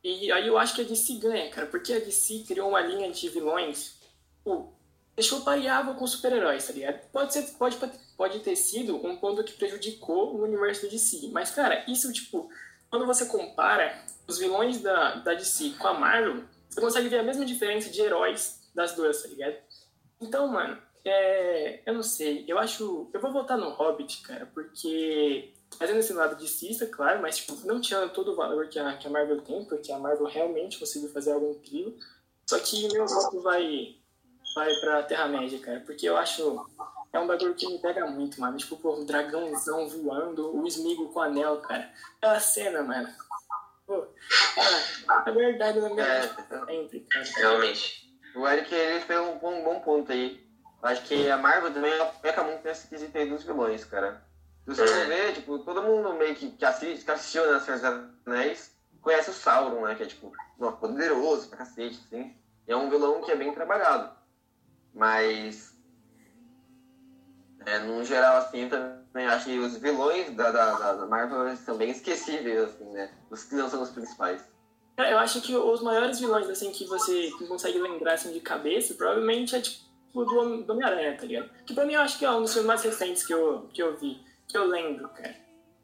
E 0.03 0.31
aí 0.31 0.47
eu 0.47 0.57
acho 0.57 0.75
que 0.75 0.81
a 0.81 0.85
DC 0.85 1.15
ganha, 1.15 1.49
cara, 1.49 1.67
porque 1.67 1.93
a 1.93 1.99
DC 1.99 2.45
criou 2.47 2.69
uma 2.69 2.81
linha 2.81 3.11
de 3.11 3.29
vilões, 3.29 3.99
tipo, 4.37 4.73
deixou 5.15 5.41
pareável 5.41 5.93
com 5.93 6.07
super-heróis, 6.07 6.65
tá 6.65 6.73
ligado? 6.73 6.99
Pode, 7.11 7.33
ser, 7.33 7.43
pode, 7.57 7.77
pode 8.17 8.39
ter 8.39 8.55
sido 8.55 8.95
um 9.05 9.17
ponto 9.17 9.43
que 9.43 9.53
prejudicou 9.53 10.35
o 10.35 10.43
universo 10.43 10.83
da 10.83 10.89
DC, 10.89 11.29
mas, 11.31 11.51
cara, 11.51 11.85
isso, 11.87 12.11
tipo, 12.11 12.49
quando 12.89 13.05
você 13.05 13.25
compara 13.25 14.03
os 14.27 14.39
vilões 14.39 14.81
da, 14.81 15.15
da 15.15 15.33
DC 15.33 15.75
com 15.77 15.87
a 15.87 15.93
Marvel, 15.93 16.43
você 16.69 16.81
consegue 16.81 17.09
ver 17.09 17.19
a 17.19 17.23
mesma 17.23 17.45
diferença 17.45 17.89
de 17.89 18.01
heróis 18.01 18.59
das 18.73 18.95
duas, 18.95 19.21
tá 19.21 19.27
ligado? 19.27 19.55
Então, 20.19 20.47
mano, 20.47 20.81
é, 21.03 21.81
eu 21.85 21.93
não 21.93 22.03
sei, 22.03 22.45
eu 22.47 22.59
acho. 22.59 23.09
Eu 23.13 23.19
vou 23.19 23.31
votar 23.31 23.57
no 23.57 23.69
Hobbit, 23.69 24.21
cara, 24.21 24.45
porque. 24.53 25.53
Fazendo 25.77 25.99
esse 25.99 26.13
lado 26.13 26.35
de 26.35 26.47
cista, 26.47 26.85
claro, 26.85 27.21
mas 27.21 27.37
tipo, 27.37 27.55
não 27.65 27.81
tirando 27.81 28.11
todo 28.11 28.33
o 28.33 28.35
valor 28.35 28.67
que 28.67 28.77
a, 28.77 28.97
que 28.97 29.07
a 29.07 29.09
Marvel 29.09 29.41
tem, 29.41 29.65
porque 29.65 29.91
a 29.91 29.97
Marvel 29.97 30.27
realmente 30.27 30.77
conseguiu 30.77 31.09
fazer 31.09 31.31
algo 31.31 31.51
incrível. 31.51 31.97
Só 32.47 32.59
que 32.59 32.91
meu 32.91 33.07
voto 33.07 33.41
vai, 33.41 33.95
vai 34.53 34.73
pra 34.81 35.03
Terra-média, 35.03 35.59
cara, 35.59 35.79
porque 35.81 36.07
eu 36.07 36.17
acho. 36.17 36.65
É 37.13 37.19
um 37.19 37.27
bagulho 37.27 37.55
que 37.55 37.67
me 37.67 37.77
pega 37.79 38.05
muito, 38.07 38.39
mano. 38.39 38.57
Tipo, 38.57 38.77
pô, 38.77 38.95
um 38.95 39.05
dragãozão 39.05 39.87
voando, 39.89 40.55
o 40.55 40.65
esmigo 40.65 41.11
com 41.11 41.19
o 41.19 41.21
anel, 41.21 41.57
cara. 41.57 41.91
Aquela 42.17 42.39
cena, 42.39 42.81
mano. 42.83 43.09
Pô, 43.85 44.07
cara, 44.55 45.23
é 45.27 45.31
verdade 45.31 45.79
na 45.81 45.89
minha 45.89 46.05
É. 46.05 46.27
sempre, 46.65 47.01
cara. 47.09 47.25
Realmente. 47.35 48.01
O 48.33 48.47
Eric 48.47 48.73
ele 48.73 49.01
fez 49.01 49.19
um, 49.19 49.45
um 49.45 49.63
bom 49.63 49.79
ponto 49.81 50.11
aí. 50.11 50.45
Acho 50.81 51.03
que 51.03 51.29
a 51.29 51.37
Marvel 51.37 51.73
também 51.73 51.93
peca 52.21 52.43
muito 52.43 52.63
nesse 52.63 52.87
quesito 52.87 53.17
aí 53.17 53.29
dos 53.29 53.43
vilões, 53.43 53.83
cara. 53.83 54.25
Você 54.75 54.87
for 54.87 55.05
ver, 55.07 55.33
tipo, 55.33 55.59
todo 55.59 55.81
mundo 55.83 56.13
meio 56.13 56.35
que, 56.35 56.51
que, 56.51 56.65
assiste, 56.65 57.03
que 57.05 57.11
assistiu 57.11 57.51
nas 57.51 57.63
Senhor 57.63 57.79
dos 57.79 58.07
Anéis 58.25 58.75
conhece 59.01 59.29
o 59.29 59.33
Sauron, 59.33 59.81
né? 59.85 59.95
Que 59.95 60.03
é, 60.03 60.05
tipo, 60.05 60.31
ó, 60.59 60.71
poderoso 60.71 61.49
pra 61.49 61.57
cacete, 61.59 61.99
assim. 62.05 62.35
E 62.67 62.71
é 62.71 62.75
um 62.77 62.89
vilão 62.89 63.21
que 63.21 63.31
é 63.31 63.35
bem 63.35 63.53
trabalhado. 63.53 64.11
Mas, 64.93 65.75
é, 67.65 67.79
no 67.79 68.03
geral, 68.03 68.37
assim, 68.37 68.69
também 68.69 69.25
acho 69.27 69.45
que 69.45 69.59
os 69.59 69.77
vilões 69.77 70.31
da, 70.35 70.51
da, 70.51 70.93
da- 70.93 71.05
Marvel 71.05 71.55
são 71.57 71.77
bem 71.77 71.91
esquecíveis, 71.91 72.63
assim, 72.63 72.85
né? 72.91 73.11
Os 73.29 73.43
que 73.43 73.55
não 73.55 73.69
são 73.69 73.81
os 73.81 73.89
principais. 73.89 74.41
Eu 74.97 75.17
acho 75.17 75.41
que 75.41 75.55
os 75.55 75.81
maiores 75.81 76.19
vilões, 76.19 76.47
assim, 76.49 76.71
que 76.71 76.85
você 76.85 77.29
consegue 77.47 77.79
lembrar, 77.79 78.13
assim, 78.13 78.31
de 78.31 78.39
cabeça, 78.39 78.93
provavelmente 78.93 79.55
é, 79.55 79.61
tipo, 79.61 79.83
do 80.13 80.69
Homem-Aranha, 80.71 81.17
tá 81.17 81.25
ligado? 81.25 81.49
Que 81.65 81.73
pra 81.73 81.85
mim 81.85 81.93
eu 81.93 82.01
acho 82.01 82.19
que 82.19 82.25
é 82.25 82.31
um 82.31 82.41
dos 82.41 82.51
filmes 82.53 82.67
mais 82.67 82.83
recentes 82.83 83.25
que 83.25 83.33
eu, 83.33 83.69
que 83.73 83.81
eu 83.81 83.97
vi, 83.97 84.21
que 84.51 84.57
eu 84.57 84.67
lembro, 84.67 85.09
cara. 85.09 85.35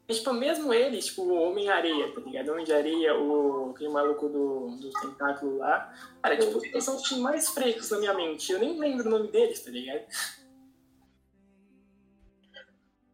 E, 0.08 0.14
tipo, 0.14 0.32
mesmo 0.32 0.72
eles, 0.72 1.06
tipo, 1.06 1.22
o 1.22 1.34
Homem-Areia, 1.34 2.14
tá 2.14 2.20
ligado? 2.20 2.50
Homem 2.50 2.64
de 2.64 2.72
Areia, 2.72 3.14
o, 3.14 3.72
aquele 3.72 3.90
maluco 3.90 4.28
do, 4.28 4.68
do 4.80 4.90
tentáculo 5.02 5.58
lá. 5.58 5.92
Cara, 6.22 6.38
tipo, 6.38 6.64
eles 6.64 6.82
são 6.82 6.96
os 6.96 7.06
que 7.06 7.20
mais 7.20 7.50
frescos 7.50 7.90
na 7.90 7.98
minha 7.98 8.14
mente. 8.14 8.50
Eu 8.50 8.58
nem 8.58 8.78
lembro 8.78 9.06
o 9.06 9.10
nome 9.10 9.30
deles, 9.30 9.60
tá 9.62 9.70
ligado? 9.70 10.06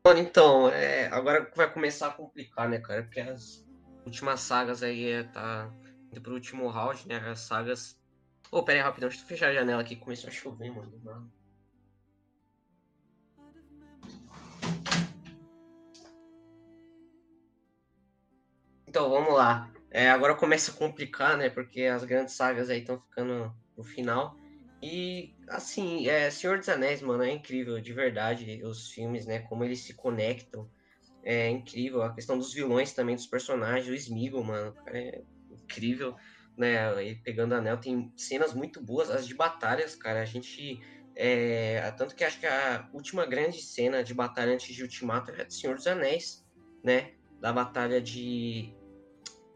Mano, 0.06 0.20
então, 0.20 0.68
é, 0.68 1.06
agora 1.09 1.51
vai 1.56 1.72
começar 1.72 2.09
a 2.09 2.12
complicar, 2.12 2.68
né, 2.68 2.78
cara? 2.78 3.02
Porque 3.02 3.20
as 3.20 3.66
últimas 4.06 4.40
sagas 4.40 4.82
aí 4.82 5.10
é, 5.10 5.24
tá 5.24 5.72
indo 6.12 6.20
pro 6.20 6.35
último 6.35 6.68
round, 6.68 7.09
né? 7.09 7.16
As 7.28 7.40
sagas. 7.40 7.98
Ô, 8.52 8.62
pera 8.62 8.78
aí, 8.78 8.85
rapidão, 8.85 9.09
deixa 9.09 9.24
eu 9.24 9.26
fechar 9.26 9.48
a 9.48 9.55
janela 9.55 9.82
aqui, 9.82 9.97
começou 9.97 10.28
a 10.28 10.32
chover, 10.32 10.70
mano. 10.70 11.32
Então, 18.94 19.10
vamos 19.10 19.34
lá. 19.34 19.68
É, 19.90 20.08
agora 20.08 20.36
começa 20.36 20.70
a 20.70 20.74
complicar, 20.74 21.36
né? 21.36 21.50
Porque 21.50 21.82
as 21.82 22.04
grandes 22.04 22.34
sagas 22.34 22.70
aí 22.70 22.78
estão 22.78 22.96
ficando 23.00 23.52
no 23.76 23.82
final. 23.82 24.38
E, 24.80 25.34
assim, 25.48 26.06
é, 26.06 26.30
Senhor 26.30 26.58
dos 26.58 26.68
Anéis, 26.68 27.02
mano, 27.02 27.24
é 27.24 27.32
incrível, 27.32 27.80
de 27.80 27.92
verdade, 27.92 28.62
os 28.62 28.92
filmes, 28.92 29.26
né, 29.26 29.40
como 29.40 29.64
eles 29.64 29.80
se 29.80 29.94
conectam, 29.94 30.70
é 31.24 31.48
incrível, 31.50 32.04
a 32.04 32.14
questão 32.14 32.38
dos 32.38 32.54
vilões 32.54 32.92
também, 32.92 33.16
dos 33.16 33.26
personagens, 33.26 33.88
o 33.88 33.94
Smeagol, 33.94 34.44
mano, 34.44 34.72
é 34.86 35.22
incrível, 35.50 36.14
né, 36.56 37.02
ele 37.04 37.16
pegando 37.16 37.56
anel, 37.56 37.78
tem 37.78 38.12
cenas 38.16 38.54
muito 38.54 38.80
boas, 38.80 39.10
as 39.10 39.26
de 39.26 39.34
batalhas, 39.34 39.96
cara, 39.96 40.22
a 40.22 40.24
gente 40.24 40.78
É, 41.16 41.90
tanto 41.96 42.14
que 42.14 42.22
acho 42.22 42.38
que 42.38 42.46
a 42.46 42.88
última 42.92 43.26
grande 43.26 43.60
cena 43.60 44.04
de 44.04 44.14
batalha 44.14 44.52
antes 44.52 44.72
de 44.72 44.82
Ultimato 44.84 45.32
é 45.32 45.44
de 45.44 45.54
Senhor 45.54 45.74
dos 45.74 45.86
Anéis, 45.88 46.46
né? 46.84 47.14
Da 47.40 47.52
batalha 47.52 48.00
de 48.00 48.72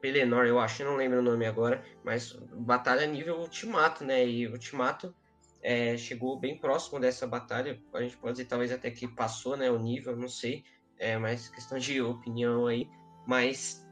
Pelennor, 0.00 0.46
eu 0.46 0.58
acho, 0.58 0.84
não 0.84 0.96
lembro 0.96 1.18
o 1.18 1.22
nome 1.22 1.46
agora, 1.46 1.84
mas 2.04 2.32
batalha 2.52 3.06
nível 3.06 3.38
Ultimato, 3.38 4.04
né? 4.04 4.26
E 4.26 4.46
Ultimato 4.46 5.14
é, 5.60 5.96
chegou 5.96 6.38
bem 6.38 6.58
próximo 6.58 7.00
dessa 7.00 7.26
batalha. 7.26 7.80
A 7.92 8.02
gente 8.02 8.16
pode 8.16 8.34
dizer 8.34 8.46
talvez 8.46 8.72
até 8.72 8.90
que 8.90 9.08
passou, 9.08 9.56
né? 9.56 9.70
O 9.70 9.78
nível, 9.78 10.16
não 10.16 10.28
sei. 10.28 10.64
É 10.98 11.16
mais 11.18 11.48
questão 11.48 11.78
de 11.78 12.00
opinião 12.00 12.66
aí. 12.66 12.88
Mas, 13.26 13.86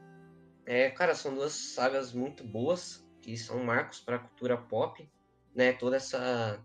é, 0.65 0.89
cara, 0.89 1.13
são 1.13 1.33
duas 1.33 1.53
sagas 1.53 2.13
muito 2.13 2.43
boas 2.43 3.05
que 3.21 3.35
são 3.37 3.63
marcos 3.63 3.99
para 3.99 4.15
a 4.15 4.19
cultura 4.19 4.57
pop, 4.57 5.09
né? 5.53 5.73
Toda 5.73 5.97
essa 5.97 6.63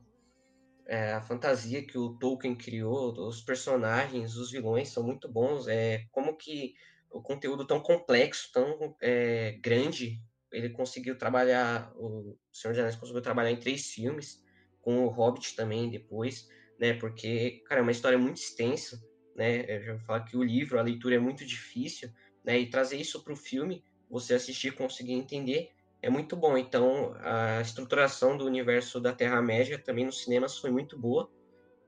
é, 0.86 1.12
a 1.12 1.20
fantasia 1.20 1.84
que 1.84 1.96
o 1.98 2.14
Tolkien 2.14 2.54
criou, 2.54 3.12
os 3.26 3.40
personagens, 3.40 4.36
os 4.36 4.50
vilões 4.50 4.88
são 4.90 5.02
muito 5.02 5.28
bons. 5.28 5.66
É 5.68 6.04
como 6.12 6.36
que 6.36 6.74
o 7.12 7.22
conteúdo 7.22 7.66
tão 7.66 7.80
complexo, 7.80 8.50
tão 8.52 8.96
é, 9.00 9.58
grande, 9.62 10.20
ele 10.50 10.70
conseguiu 10.70 11.16
trabalhar, 11.16 11.92
o 11.96 12.36
Senhor 12.52 12.72
dos 12.72 12.80
Anéis 12.80 12.96
conseguiu 12.96 13.22
trabalhar 13.22 13.50
em 13.50 13.58
três 13.58 13.86
filmes, 13.86 14.42
com 14.80 15.04
o 15.04 15.08
Hobbit 15.08 15.54
também 15.54 15.90
depois, 15.90 16.48
né? 16.78 16.94
Porque, 16.94 17.62
cara, 17.66 17.80
é 17.80 17.82
uma 17.82 17.92
história 17.92 18.18
muito 18.18 18.38
extensa, 18.38 19.00
né? 19.36 19.64
Eu 19.68 19.82
já 19.82 19.92
vou 19.92 20.02
falar 20.02 20.24
que 20.24 20.36
o 20.36 20.42
livro, 20.42 20.78
a 20.78 20.82
leitura 20.82 21.14
é 21.14 21.18
muito 21.18 21.44
difícil, 21.44 22.10
né? 22.44 22.58
E 22.58 22.68
trazer 22.68 22.96
isso 22.96 23.22
para 23.22 23.32
o 23.32 23.36
filme, 23.36 23.84
você 24.10 24.34
assistir, 24.34 24.72
conseguir 24.74 25.12
entender, 25.12 25.70
é 26.02 26.10
muito 26.10 26.36
bom. 26.36 26.58
Então, 26.58 27.14
a 27.20 27.60
estruturação 27.60 28.36
do 28.36 28.44
universo 28.44 29.00
da 29.00 29.12
Terra-média 29.12 29.78
também 29.78 30.04
nos 30.04 30.22
cinemas 30.22 30.58
foi 30.58 30.70
muito 30.70 30.98
boa, 30.98 31.30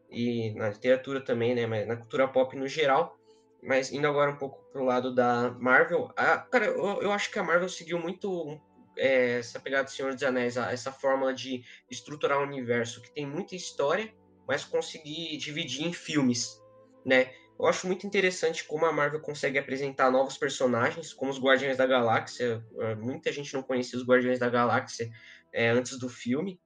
e 0.09 0.55
na 0.55 0.68
literatura 0.68 1.20
também, 1.20 1.55
né? 1.55 1.66
Mas 1.66 1.86
na 1.86 1.96
cultura 1.96 2.28
pop 2.28 2.56
no 2.56 2.68
geral. 2.68 3.18
Mas 3.65 3.91
indo 3.91 4.07
agora 4.07 4.31
um 4.31 4.36
pouco 4.36 4.62
pro 4.70 4.85
lado 4.85 5.15
da 5.15 5.51
Marvel, 5.59 6.12
a, 6.16 6.39
cara, 6.39 6.66
eu, 6.66 7.03
eu 7.03 7.11
acho 7.11 7.31
que 7.31 7.39
a 7.39 7.43
Marvel 7.43 7.69
seguiu 7.69 7.99
muito 7.99 8.61
é, 8.97 9.39
essa 9.39 9.59
pegada 9.59 9.85
do 9.85 9.91
Senhor 9.91 10.12
dos 10.12 10.23
Anéis, 10.23 10.57
essa 10.57 10.93
fórmula 10.93 11.32
de 11.32 11.65
estruturar 11.91 12.39
um 12.41 12.47
universo 12.47 13.01
que 13.01 13.11
tem 13.11 13.27
muita 13.27 13.57
história, 13.57 14.12
mas 14.47 14.65
conseguir 14.65 15.36
dividir 15.39 15.86
em 15.86 15.93
filmes, 15.93 16.62
né? 17.05 17.32
Eu 17.59 17.66
acho 17.66 17.86
muito 17.86 18.07
interessante 18.07 18.65
como 18.65 18.85
a 18.85 18.93
Marvel 18.93 19.20
consegue 19.20 19.59
apresentar 19.59 20.11
novos 20.11 20.36
personagens, 20.36 21.12
como 21.12 21.31
os 21.31 21.41
Guardiões 21.41 21.77
da 21.77 21.86
Galáxia. 21.86 22.65
É, 22.81 22.95
muita 22.97 23.32
gente 23.32 23.55
não 23.55 23.62
conhecia 23.62 23.99
os 23.99 24.05
Guardiões 24.05 24.41
da 24.41 24.51
Galáxia 24.51 25.09
é, 25.53 25.70
antes 25.70 25.97
do 25.99 26.09
filme, 26.09 26.61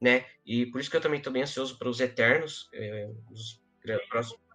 né? 0.00 0.26
E 0.44 0.66
por 0.66 0.80
isso 0.80 0.90
que 0.90 0.96
eu 0.96 1.00
também 1.00 1.18
estou 1.18 1.32
bem 1.32 1.42
ansioso 1.42 1.78
para 1.78 1.88
os 1.88 2.00
Eternos, 2.00 2.68
é, 2.74 3.10
os 3.30 3.60
próximos 4.10 4.45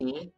Sim. 0.00 0.32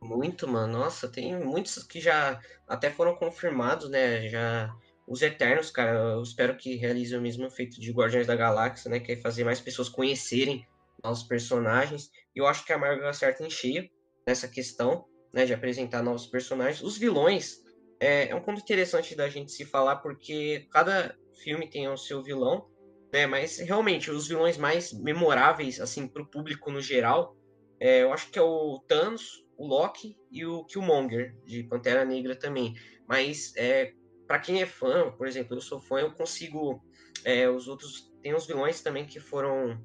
Muito, 0.00 0.46
mano. 0.48 0.78
Nossa, 0.78 1.08
tem 1.10 1.36
muitos 1.38 1.82
que 1.82 2.00
já 2.00 2.40
até 2.66 2.90
foram 2.90 3.16
confirmados, 3.16 3.90
né? 3.90 4.28
Já 4.28 4.72
os 5.06 5.22
Eternos, 5.22 5.70
cara, 5.70 5.90
eu 6.14 6.22
espero 6.22 6.56
que 6.56 6.76
realizem 6.76 7.18
o 7.18 7.22
mesmo 7.22 7.50
feito 7.50 7.80
de 7.80 7.92
Guardiões 7.92 8.26
da 8.26 8.36
Galáxia, 8.36 8.90
né? 8.90 9.00
Que 9.00 9.12
é 9.12 9.16
fazer 9.16 9.44
mais 9.44 9.60
pessoas 9.60 9.88
conhecerem 9.88 10.66
novos 11.02 11.22
personagens. 11.22 12.10
E 12.34 12.38
eu 12.40 12.46
acho 12.46 12.64
que 12.64 12.72
a 12.72 12.78
Marvel 12.78 13.08
acerta 13.08 13.44
em 13.44 13.50
cheio 13.50 13.88
nessa 14.26 14.48
questão, 14.48 15.04
né? 15.32 15.44
De 15.44 15.52
apresentar 15.52 16.02
novos 16.02 16.26
personagens. 16.26 16.82
Os 16.82 16.96
vilões 16.96 17.58
é, 18.00 18.28
é 18.28 18.34
um 18.34 18.42
ponto 18.42 18.60
interessante 18.60 19.14
da 19.16 19.28
gente 19.28 19.50
se 19.52 19.64
falar, 19.64 19.96
porque 19.96 20.66
cada 20.70 21.14
filme 21.38 21.68
tem 21.68 21.88
o 21.88 21.96
seu 21.96 22.22
vilão, 22.22 22.68
né? 23.12 23.26
Mas 23.26 23.58
realmente 23.58 24.10
os 24.10 24.28
vilões 24.28 24.56
mais 24.56 24.92
memoráveis 24.92 25.80
assim 25.80 26.06
para 26.06 26.22
o 26.22 26.26
público 26.26 26.70
no 26.70 26.80
geral, 26.80 27.36
é, 27.80 28.02
eu 28.02 28.12
acho 28.12 28.30
que 28.30 28.38
é 28.38 28.42
o 28.42 28.78
Thanos, 28.86 29.44
o 29.56 29.66
Loki 29.66 30.16
e 30.30 30.44
o 30.44 30.64
Killmonger 30.64 31.34
de 31.44 31.62
Pantera 31.64 32.04
Negra 32.04 32.36
também. 32.36 32.74
Mas 33.06 33.52
é, 33.56 33.92
para 34.26 34.38
quem 34.38 34.62
é 34.62 34.66
fã, 34.66 35.10
por 35.12 35.26
exemplo, 35.26 35.56
eu 35.56 35.60
sou 35.60 35.80
fã, 35.80 36.00
eu 36.00 36.12
consigo 36.12 36.82
é, 37.24 37.48
os 37.48 37.68
outros 37.68 38.08
tem 38.22 38.34
os 38.34 38.46
vilões 38.46 38.80
também 38.80 39.06
que 39.06 39.20
foram 39.20 39.80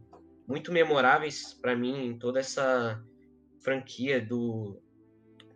muito 0.47 0.71
memoráveis 0.71 1.53
para 1.53 1.75
mim 1.75 2.07
em 2.07 2.17
toda 2.17 2.39
essa 2.39 3.01
franquia 3.63 4.19
do, 4.19 4.81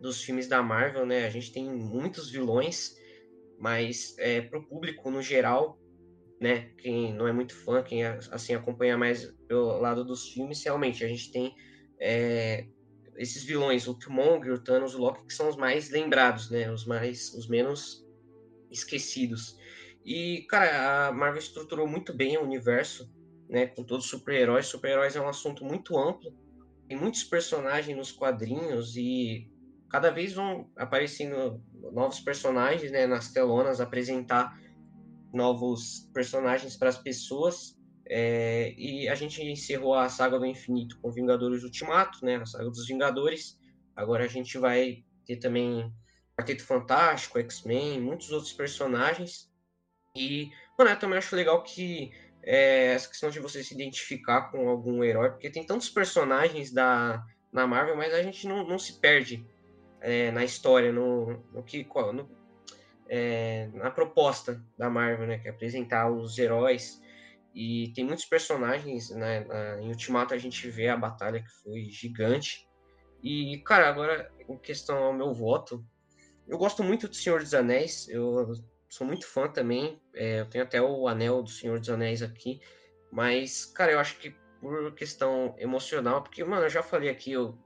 dos 0.00 0.22
filmes 0.22 0.48
da 0.48 0.62
Marvel, 0.62 1.04
né? 1.04 1.26
A 1.26 1.30
gente 1.30 1.52
tem 1.52 1.68
muitos 1.68 2.30
vilões, 2.30 2.96
mas 3.58 4.16
é, 4.18 4.40
para 4.40 4.58
o 4.58 4.66
público 4.66 5.10
no 5.10 5.20
geral, 5.20 5.78
né, 6.40 6.70
quem 6.78 7.12
não 7.12 7.26
é 7.26 7.32
muito 7.32 7.54
fã, 7.54 7.82
quem 7.82 8.04
assim 8.04 8.54
acompanha 8.54 8.96
mais 8.96 9.26
pelo 9.48 9.78
lado 9.78 10.04
dos 10.04 10.28
filmes, 10.28 10.62
realmente 10.62 11.04
a 11.04 11.08
gente 11.08 11.32
tem 11.32 11.54
é, 12.00 12.66
esses 13.16 13.42
vilões, 13.42 13.88
o 13.88 13.98
Killmonger, 13.98 14.54
o 14.54 14.58
Thanos, 14.58 14.94
o 14.94 14.98
Loki, 14.98 15.26
que 15.26 15.34
são 15.34 15.48
os 15.48 15.56
mais 15.56 15.90
lembrados, 15.90 16.50
né, 16.50 16.70
os 16.70 16.86
mais, 16.86 17.34
os 17.34 17.48
menos 17.48 18.06
esquecidos. 18.70 19.56
E 20.04 20.46
cara, 20.48 21.08
a 21.08 21.12
Marvel 21.12 21.38
estruturou 21.38 21.86
muito 21.86 22.14
bem 22.14 22.38
o 22.38 22.42
universo, 22.42 23.10
né, 23.48 23.66
com 23.66 23.82
todos 23.82 24.04
os 24.04 24.10
super-heróis. 24.10 24.66
Super-heróis 24.66 25.16
é 25.16 25.20
um 25.20 25.28
assunto 25.28 25.64
muito 25.64 25.98
amplo. 25.98 26.32
Tem 26.86 26.96
muitos 26.96 27.24
personagens 27.24 27.96
nos 27.96 28.12
quadrinhos 28.12 28.96
e 28.96 29.50
cada 29.90 30.10
vez 30.10 30.32
vão 30.32 30.70
aparecendo 30.76 31.62
novos 31.92 32.20
personagens, 32.20 32.90
né, 32.90 33.06
nas 33.06 33.32
telonas 33.32 33.80
apresentar 33.80 34.58
novos 35.32 36.08
personagens 36.12 36.76
para 36.76 36.88
as 36.88 36.98
pessoas. 36.98 37.76
É, 38.10 38.72
e 38.78 39.08
a 39.08 39.14
gente 39.14 39.42
encerrou 39.42 39.94
a 39.94 40.08
saga 40.08 40.38
do 40.38 40.46
infinito 40.46 40.98
com 41.00 41.10
Vingadores 41.10 41.62
Ultimato, 41.62 42.24
né? 42.24 42.36
A 42.36 42.46
saga 42.46 42.64
dos 42.64 42.86
Vingadores. 42.86 43.58
Agora 43.94 44.24
a 44.24 44.28
gente 44.28 44.56
vai 44.58 45.04
ter 45.26 45.36
também 45.36 45.92
Quarteto 46.36 46.64
Fantástico, 46.64 47.38
X-Men, 47.38 48.00
muitos 48.00 48.30
outros 48.30 48.52
personagens. 48.52 49.50
E, 50.16 50.50
mano, 50.78 50.90
eu 50.90 50.98
também 50.98 51.18
acho 51.18 51.36
legal 51.36 51.62
que 51.62 52.12
é, 52.42 52.92
essa 52.94 53.08
questão 53.08 53.28
de 53.28 53.40
você 53.40 53.62
se 53.62 53.74
identificar 53.74 54.50
com 54.50 54.68
algum 54.68 55.04
herói, 55.04 55.30
porque 55.30 55.50
tem 55.50 55.66
tantos 55.66 55.90
personagens 55.90 56.72
da, 56.72 57.22
na 57.52 57.66
Marvel, 57.66 57.96
mas 57.96 58.14
a 58.14 58.22
gente 58.22 58.46
não, 58.46 58.66
não 58.66 58.78
se 58.78 58.94
perde 59.00 59.44
é, 60.00 60.30
na 60.30 60.44
história, 60.44 60.92
no, 60.92 61.44
no 61.52 61.62
que, 61.62 61.86
no, 62.12 62.28
é, 63.08 63.68
na 63.74 63.90
proposta 63.90 64.62
da 64.76 64.90
Marvel, 64.90 65.26
né, 65.26 65.38
que 65.38 65.48
é 65.48 65.50
apresentar 65.50 66.10
os 66.10 66.38
heróis. 66.38 67.00
E 67.54 67.92
tem 67.94 68.04
muitos 68.04 68.24
personagens, 68.24 69.10
né, 69.10 69.46
em 69.80 69.88
Ultimato 69.88 70.34
a 70.34 70.38
gente 70.38 70.68
vê 70.68 70.88
a 70.88 70.96
batalha 70.96 71.42
que 71.42 71.50
foi 71.62 71.88
gigante. 71.90 72.68
E, 73.22 73.58
cara, 73.64 73.88
agora 73.88 74.30
em 74.48 74.56
questão 74.58 74.98
ao 74.98 75.12
meu 75.12 75.32
voto, 75.32 75.84
eu 76.46 76.56
gosto 76.56 76.84
muito 76.84 77.08
do 77.08 77.14
Senhor 77.14 77.40
dos 77.40 77.54
Anéis, 77.54 78.08
eu 78.08 78.54
sou 78.88 79.06
muito 79.06 79.26
fã 79.26 79.48
também, 79.48 80.00
é, 80.14 80.40
eu 80.40 80.46
tenho 80.46 80.64
até 80.64 80.80
o 80.80 81.08
anel 81.08 81.42
do 81.42 81.50
Senhor 81.50 81.78
dos 81.78 81.90
Anéis 81.90 82.22
aqui, 82.22 82.60
mas, 83.10 83.66
cara, 83.66 83.92
eu 83.92 83.98
acho 83.98 84.18
que 84.18 84.34
por 84.60 84.94
questão 84.94 85.54
emocional, 85.58 86.22
porque, 86.22 86.42
mano, 86.44 86.64
eu 86.64 86.70
já 86.70 86.82
falei 86.82 87.08
aqui, 87.08 87.32
eu 87.32 87.58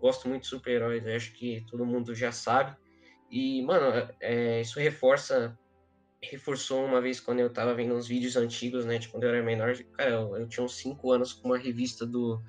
gosto 0.00 0.28
muito 0.28 0.42
de 0.42 0.48
super-heróis, 0.48 1.06
acho 1.06 1.32
que 1.32 1.64
todo 1.68 1.84
mundo 1.84 2.14
já 2.14 2.32
sabe, 2.32 2.76
e, 3.30 3.62
mano, 3.62 4.08
é, 4.20 4.60
isso 4.60 4.78
reforça. 4.78 5.56
Reforçou 6.20 6.84
uma 6.84 7.00
vez 7.00 7.20
quando 7.20 7.40
eu 7.40 7.52
tava 7.52 7.74
vendo 7.74 7.94
uns 7.94 8.08
vídeos 8.08 8.36
antigos, 8.36 8.84
né? 8.84 8.98
De 8.98 9.08
quando 9.08 9.24
eu 9.24 9.30
era 9.30 9.42
menor. 9.42 9.76
Cara, 9.92 10.10
eu, 10.10 10.36
eu 10.36 10.48
tinha 10.48 10.64
uns 10.64 10.76
5 10.76 11.12
anos 11.12 11.32
com 11.32 11.48
uma 11.48 11.58
revista 11.58 12.06
do. 12.06 12.42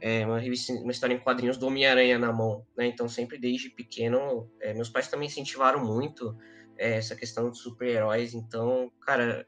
É, 0.00 0.26
uma 0.26 0.38
revista, 0.38 0.72
uma 0.72 0.90
história 0.90 1.14
em 1.14 1.18
quadrinhos 1.18 1.56
do 1.56 1.66
Homem-Aranha 1.66 2.18
na 2.18 2.32
mão, 2.32 2.66
né? 2.76 2.86
Então, 2.86 3.08
sempre 3.08 3.38
desde 3.38 3.70
pequeno, 3.70 4.50
é, 4.60 4.74
meus 4.74 4.88
pais 4.88 5.08
também 5.08 5.26
incentivaram 5.26 5.84
muito 5.84 6.36
é, 6.76 6.96
essa 6.96 7.14
questão 7.14 7.50
de 7.50 7.58
super-heróis. 7.58 8.34
Então, 8.34 8.90
cara, 9.00 9.46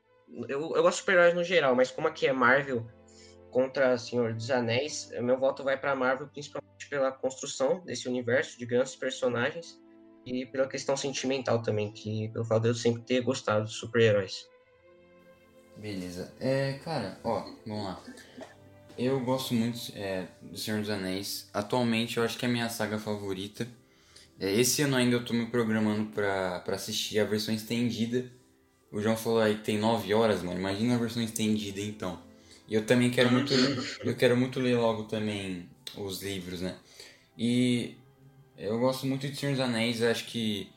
eu, 0.48 0.60
eu 0.60 0.82
gosto 0.82 0.96
de 0.96 1.00
super-heróis 1.00 1.34
no 1.34 1.44
geral, 1.44 1.74
mas 1.74 1.90
como 1.90 2.08
aqui 2.08 2.26
é 2.26 2.32
Marvel 2.32 2.86
contra 3.50 3.98
Senhor 3.98 4.34
dos 4.34 4.50
Anéis, 4.50 5.10
meu 5.20 5.38
voto 5.38 5.64
vai 5.64 5.78
para 5.78 5.96
Marvel, 5.96 6.28
principalmente 6.28 6.88
pela 6.88 7.10
construção 7.10 7.80
desse 7.84 8.06
universo 8.08 8.58
de 8.58 8.66
grandes 8.66 8.94
personagens 8.94 9.80
e 10.28 10.46
pela 10.46 10.68
questão 10.68 10.96
sentimental 10.96 11.62
também, 11.62 11.90
que 11.90 12.28
pelo 12.28 12.44
fato 12.44 12.62
de 12.62 12.68
eu 12.68 12.74
sempre 12.74 13.02
ter 13.02 13.22
gostado 13.22 13.66
de 13.66 13.72
super-heróis. 13.72 14.46
Beleza. 15.76 16.32
É, 16.38 16.74
cara, 16.84 17.18
ó, 17.24 17.44
vamos 17.66 17.84
lá. 17.84 18.02
Eu 18.98 19.20
gosto 19.20 19.54
muito 19.54 19.92
é, 19.94 20.26
do 20.42 20.58
Senhor 20.58 20.80
dos 20.80 20.90
Anéis. 20.90 21.48
Atualmente 21.54 22.16
eu 22.16 22.24
acho 22.24 22.36
que 22.36 22.44
é 22.44 22.48
a 22.48 22.52
minha 22.52 22.68
saga 22.68 22.98
favorita. 22.98 23.66
É, 24.40 24.52
esse 24.52 24.82
ano 24.82 24.96
ainda 24.96 25.16
eu 25.16 25.24
tô 25.24 25.32
me 25.32 25.46
programando 25.46 26.10
pra, 26.10 26.60
pra 26.60 26.74
assistir 26.74 27.20
a 27.20 27.24
versão 27.24 27.54
estendida. 27.54 28.30
O 28.90 29.00
João 29.00 29.16
falou 29.16 29.40
aí 29.40 29.56
que 29.56 29.64
tem 29.64 29.78
9 29.78 30.12
horas, 30.14 30.42
mano. 30.42 30.58
Imagina 30.58 30.96
a 30.96 30.98
versão 30.98 31.22
estendida 31.22 31.80
então. 31.80 32.20
E 32.68 32.74
eu 32.74 32.84
também 32.84 33.10
quero 33.10 33.30
muito. 33.30 33.52
Eu 34.04 34.16
quero 34.16 34.36
muito 34.36 34.60
ler 34.60 34.76
logo 34.76 35.04
também 35.04 35.68
os 35.96 36.22
livros, 36.22 36.60
né? 36.60 36.76
E 37.36 37.96
eu 38.58 38.78
gosto 38.78 39.06
muito 39.06 39.28
de 39.28 39.36
Senhor 39.36 39.52
dos 39.52 39.60
Anéis, 39.60 40.02
acho 40.02 40.26
que 40.26 40.70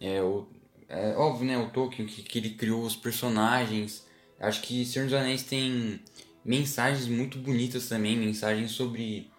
É, 0.00 0.22
o, 0.22 0.48
é 0.88 1.14
óbvio, 1.16 1.46
né? 1.46 1.58
O 1.58 1.70
Tolkien 1.70 2.06
que, 2.08 2.22
que 2.22 2.38
ele 2.38 2.50
criou 2.50 2.82
os 2.84 2.96
personagens. 2.96 4.06
Acho 4.40 4.62
que 4.62 4.84
Senhor 4.86 5.06
dos 5.06 5.14
Anéis 5.14 5.42
tem 5.44 6.00
mensagens 6.44 7.06
muito 7.08 7.38
bonitas 7.38 7.88
também, 7.88 8.16
mensagens 8.16 8.72
sobre 8.72 9.30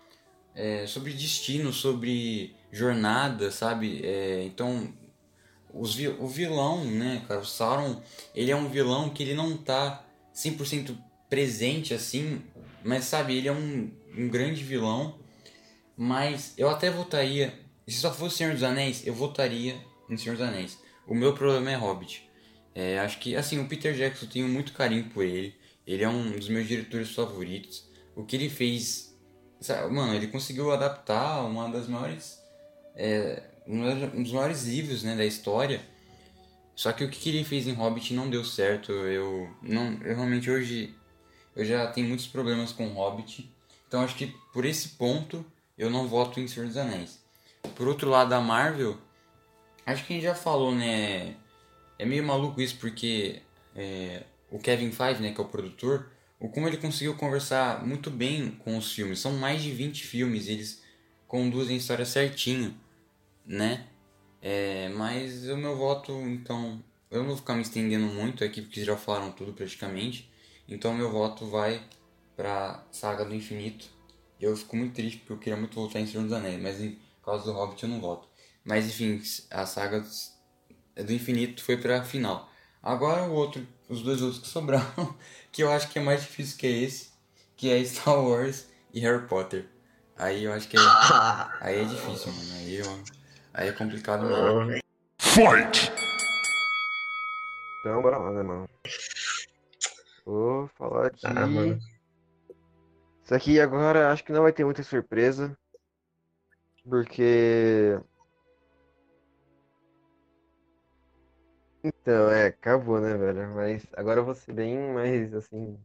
é, 0.55 0.85
sobre 0.87 1.13
destino, 1.13 1.73
sobre 1.73 2.55
jornada, 2.71 3.51
sabe? 3.51 4.01
É, 4.05 4.43
então, 4.45 4.93
os, 5.73 5.97
o 6.19 6.27
vilão, 6.27 6.83
né, 6.85 7.23
cara, 7.27 7.41
o 7.41 7.45
Sauron, 7.45 8.01
ele 8.35 8.51
é 8.51 8.55
um 8.55 8.69
vilão 8.69 9.09
que 9.09 9.23
ele 9.23 9.33
não 9.33 9.57
tá 9.57 10.05
100% 10.33 10.97
presente 11.29 11.93
assim, 11.93 12.41
mas 12.83 13.05
sabe, 13.05 13.35
ele 13.37 13.47
é 13.47 13.51
um, 13.53 13.91
um 14.17 14.29
grande 14.29 14.63
vilão, 14.63 15.19
mas 15.95 16.53
eu 16.57 16.69
até 16.69 16.89
votaria, 16.89 17.53
se 17.91 17.99
só 17.99 18.13
fosse 18.13 18.37
Senhor 18.37 18.53
dos 18.53 18.63
Anéis, 18.63 19.05
eu 19.05 19.13
votaria 19.13 19.75
em 20.09 20.17
Senhor 20.17 20.37
dos 20.37 20.45
Anéis. 20.45 20.79
O 21.07 21.15
meu 21.15 21.33
problema 21.33 21.71
é 21.71 21.75
Hobbit. 21.75 22.29
É, 22.73 22.99
acho 22.99 23.19
que, 23.19 23.35
assim, 23.35 23.59
o 23.59 23.67
Peter 23.67 23.93
Jackson 23.93 24.25
tenho 24.27 24.47
muito 24.47 24.73
carinho 24.73 25.09
por 25.09 25.25
ele. 25.25 25.55
Ele 25.85 26.03
é 26.03 26.09
um 26.09 26.31
dos 26.31 26.47
meus 26.47 26.67
diretores 26.67 27.13
favoritos. 27.13 27.89
O 28.15 28.23
que 28.23 28.35
ele 28.35 28.49
fez. 28.49 29.17
Mano, 29.91 30.13
ele 30.13 30.27
conseguiu 30.27 30.71
adaptar 30.71 31.43
uma 31.43 31.69
das 31.69 31.87
maiores. 31.87 32.39
É, 32.95 33.43
um 33.67 34.23
dos 34.23 34.31
maiores 34.31 34.63
livros 34.63 35.03
né, 35.03 35.15
da 35.15 35.25
história. 35.25 35.81
Só 36.75 36.91
que 36.91 37.03
o 37.03 37.09
que 37.09 37.29
ele 37.29 37.43
fez 37.43 37.67
em 37.67 37.73
Hobbit 37.73 38.13
não 38.13 38.29
deu 38.29 38.43
certo. 38.43 38.91
Eu, 38.91 39.49
não, 39.61 39.93
eu 40.03 40.15
realmente 40.15 40.49
hoje. 40.49 40.95
Eu 41.55 41.65
já 41.65 41.87
tenho 41.87 42.07
muitos 42.07 42.27
problemas 42.27 42.71
com 42.71 42.87
Hobbit. 42.87 43.53
Então 43.87 44.01
acho 44.01 44.15
que 44.15 44.33
por 44.53 44.65
esse 44.65 44.89
ponto 44.89 45.45
eu 45.77 45.89
não 45.89 46.07
voto 46.07 46.39
em 46.39 46.47
Senhor 46.47 46.67
dos 46.67 46.77
Anéis. 46.77 47.20
Por 47.75 47.87
outro 47.87 48.09
lado, 48.09 48.33
a 48.33 48.41
Marvel. 48.41 48.97
Acho 49.85 50.05
que 50.05 50.13
a 50.13 50.15
gente 50.15 50.25
já 50.25 50.35
falou, 50.35 50.73
né? 50.73 51.35
É 51.97 52.05
meio 52.05 52.23
maluco 52.23 52.61
isso 52.61 52.77
porque 52.77 53.41
é, 53.75 54.23
o 54.49 54.59
Kevin 54.59 54.91
Feige, 54.91 55.21
né, 55.21 55.31
que 55.31 55.39
é 55.39 55.43
o 55.43 55.47
produtor, 55.47 56.11
o 56.39 56.49
como 56.49 56.67
ele 56.67 56.77
conseguiu 56.77 57.15
conversar 57.15 57.85
muito 57.85 58.09
bem 58.09 58.51
com 58.51 58.77
os 58.77 58.91
filmes. 58.91 59.19
São 59.19 59.33
mais 59.33 59.61
de 59.61 59.71
20 59.71 60.03
filmes, 60.03 60.47
eles 60.47 60.83
conduzem 61.27 61.75
a 61.75 61.79
história 61.79 62.05
certinho, 62.05 62.75
né? 63.45 63.87
É, 64.41 64.89
mas 64.89 65.47
o 65.47 65.55
meu 65.55 65.77
voto, 65.77 66.11
então, 66.11 66.83
eu 67.11 67.19
não 67.19 67.27
vou 67.27 67.37
ficar 67.37 67.53
me 67.53 67.61
estendendo 67.61 68.07
muito 68.07 68.43
aqui 68.43 68.61
porque 68.61 68.83
já 68.83 68.97
falaram 68.97 69.31
tudo 69.31 69.53
praticamente. 69.53 70.31
Então 70.67 70.93
meu 70.93 71.11
voto 71.11 71.45
vai 71.45 71.83
pra 72.35 72.83
Saga 72.91 73.25
do 73.25 73.35
Infinito. 73.35 73.85
Eu 74.39 74.55
fico 74.55 74.75
muito 74.75 74.93
triste 74.93 75.17
porque 75.17 75.33
eu 75.33 75.37
queria 75.37 75.57
muito 75.57 75.75
votar 75.75 76.01
em 76.01 76.07
Senhor 76.07 76.23
dos 76.23 76.33
Anéis, 76.33 76.59
mas 76.61 76.81
em 77.21 77.25
causa 77.25 77.45
do 77.45 77.53
Hobbit 77.53 77.83
eu 77.83 77.89
não 77.89 78.01
voto. 78.01 78.27
Mas 78.63 78.87
enfim, 78.87 79.21
a 79.51 79.65
saga 79.65 80.03
do 80.95 81.13
infinito 81.13 81.63
foi 81.63 81.77
pra 81.77 82.03
final. 82.03 82.49
Agora 82.81 83.23
o 83.23 83.33
outro, 83.33 83.65
os 83.87 84.01
dois 84.01 84.21
outros 84.21 84.41
que 84.41 84.47
sobraram, 84.47 85.15
que 85.51 85.61
eu 85.61 85.71
acho 85.71 85.87
que 85.89 85.99
é 85.99 86.01
mais 86.01 86.21
difícil 86.21 86.57
que 86.57 86.67
esse, 86.67 87.11
que 87.55 87.71
é 87.71 87.83
Star 87.85 88.19
Wars 88.19 88.67
e 88.93 88.99
Harry 88.99 89.27
Potter. 89.27 89.67
Aí 90.17 90.43
eu 90.43 90.53
acho 90.53 90.67
que 90.67 90.77
é, 90.77 90.79
aí 91.61 91.81
é 91.81 91.85
difícil, 91.85 92.33
mano. 92.33 92.53
Aí, 92.53 92.75
eu, 92.75 93.03
aí 93.53 93.69
é 93.69 93.71
complicado 93.71 94.25
mesmo. 94.25 94.81
Então, 97.79 98.01
bora 98.01 98.17
lá, 98.17 98.31
né, 98.31 98.43
mano? 98.43 98.69
Vou 100.25 100.67
falar 100.77 101.07
aqui. 101.07 101.25
Ah, 101.25 101.47
mano. 101.47 101.79
Isso 103.23 103.33
aqui 103.33 103.59
agora 103.59 104.11
acho 104.11 104.23
que 104.23 104.31
não 104.31 104.43
vai 104.43 104.51
ter 104.51 104.65
muita 104.65 104.83
surpresa. 104.83 105.57
Porque. 106.87 107.99
Então, 111.83 112.29
é, 112.29 112.47
acabou, 112.47 112.99
né, 112.99 113.15
velho? 113.17 113.55
Mas 113.55 113.85
agora 113.93 114.19
eu 114.19 114.25
vou 114.25 114.35
ser 114.35 114.53
bem 114.53 114.77
mais, 114.93 115.33
assim. 115.33 115.79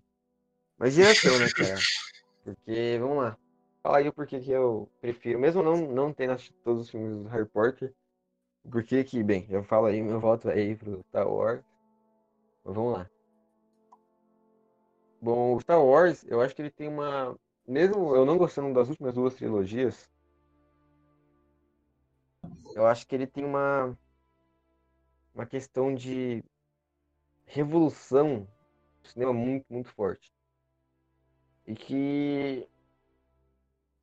Mais 0.78 0.94
direção, 0.94 1.38
né, 1.38 1.46
cara? 1.50 1.78
Porque, 2.44 2.98
vamos 3.00 3.16
lá. 3.18 3.38
Fala 3.82 3.98
aí 3.98 4.08
o 4.08 4.12
porquê 4.12 4.40
que 4.40 4.50
eu 4.50 4.90
prefiro, 5.00 5.38
mesmo 5.38 5.62
não, 5.62 5.76
não 5.76 6.12
tendo 6.12 6.32
assistido 6.32 6.56
todos 6.64 6.82
os 6.82 6.90
filmes 6.90 7.22
do 7.22 7.28
Harry 7.28 7.46
Potter, 7.46 7.94
o 8.64 8.70
porquê 8.70 9.04
que, 9.04 9.22
bem, 9.22 9.46
eu 9.48 9.62
falo 9.62 9.86
aí, 9.86 10.02
meu 10.02 10.18
voto 10.18 10.50
é 10.50 10.54
aí 10.54 10.74
pro 10.74 11.04
Star 11.08 11.28
Wars. 11.28 11.62
Mas 12.64 12.74
vamos 12.74 12.92
lá. 12.94 13.08
Bom, 15.20 15.54
o 15.54 15.60
Star 15.60 15.82
Wars, 15.82 16.24
eu 16.28 16.40
acho 16.40 16.54
que 16.54 16.62
ele 16.62 16.70
tem 16.70 16.88
uma. 16.88 17.36
Mesmo 17.66 18.14
eu 18.14 18.26
não 18.26 18.36
gostando 18.36 18.74
das 18.74 18.88
últimas 18.88 19.14
duas 19.14 19.34
trilogias, 19.34 20.08
eu 22.76 22.86
acho 22.86 23.06
que 23.06 23.14
ele 23.16 23.26
tem 23.26 23.44
uma. 23.44 23.98
Uma 25.32 25.46
questão 25.46 25.94
de 25.94 26.42
revolução 27.46 28.46
do 29.02 29.08
cinema 29.08 29.32
muito, 29.32 29.66
muito 29.70 29.88
forte. 29.90 30.32
E 31.66 31.74
que. 31.74 32.66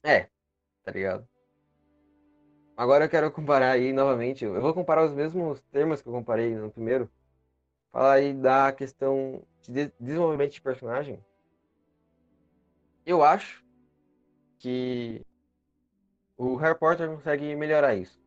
É, 0.04 0.30
tá 0.84 0.91
ligado? 0.91 1.28
Agora 2.78 3.06
eu 3.06 3.10
quero 3.10 3.32
comparar 3.32 3.72
aí 3.72 3.91
novamente. 3.94 4.44
Eu 4.45 4.62
vou 4.62 4.74
comparar 4.74 5.06
os 5.06 5.14
mesmos 5.14 5.60
termos 5.72 6.02
que 6.02 6.08
eu 6.10 6.14
comparei 6.14 6.56
no 6.56 6.72
primeiro. 6.72 7.10
Falar 7.91 8.14
aí 8.16 8.34
da 8.34 8.72
questão 8.74 9.44
de 9.64 9.72
de- 9.88 9.94
desenvolvimento 10.00 10.54
de 10.54 10.62
personagem. 10.62 11.24
Eu 13.06 13.24
acho 13.24 13.64
que 14.60 15.22
o 16.38 16.56
Harry 16.58 16.78
Potter 16.78 17.10
consegue 17.10 17.56
melhorar 17.56 17.95
isso. 17.95 18.23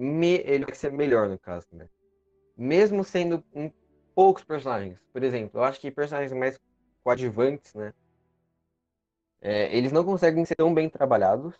Me, 0.00 0.38
ele 0.46 0.64
vai 0.64 0.74
ser 0.74 0.90
melhor 0.92 1.28
no 1.28 1.38
caso, 1.38 1.66
né? 1.72 1.88
Mesmo 2.56 3.04
sendo 3.04 3.44
um, 3.54 3.70
poucos 4.14 4.44
personagens. 4.44 4.98
Por 5.12 5.22
exemplo, 5.22 5.60
eu 5.60 5.64
acho 5.64 5.80
que 5.80 5.90
personagens 5.90 6.32
mais 6.32 6.58
coadjuvantes, 7.04 7.74
né? 7.74 7.92
É, 9.42 9.76
eles 9.76 9.92
não 9.92 10.04
conseguem 10.04 10.44
ser 10.44 10.54
tão 10.56 10.72
bem 10.72 10.88
trabalhados. 10.88 11.54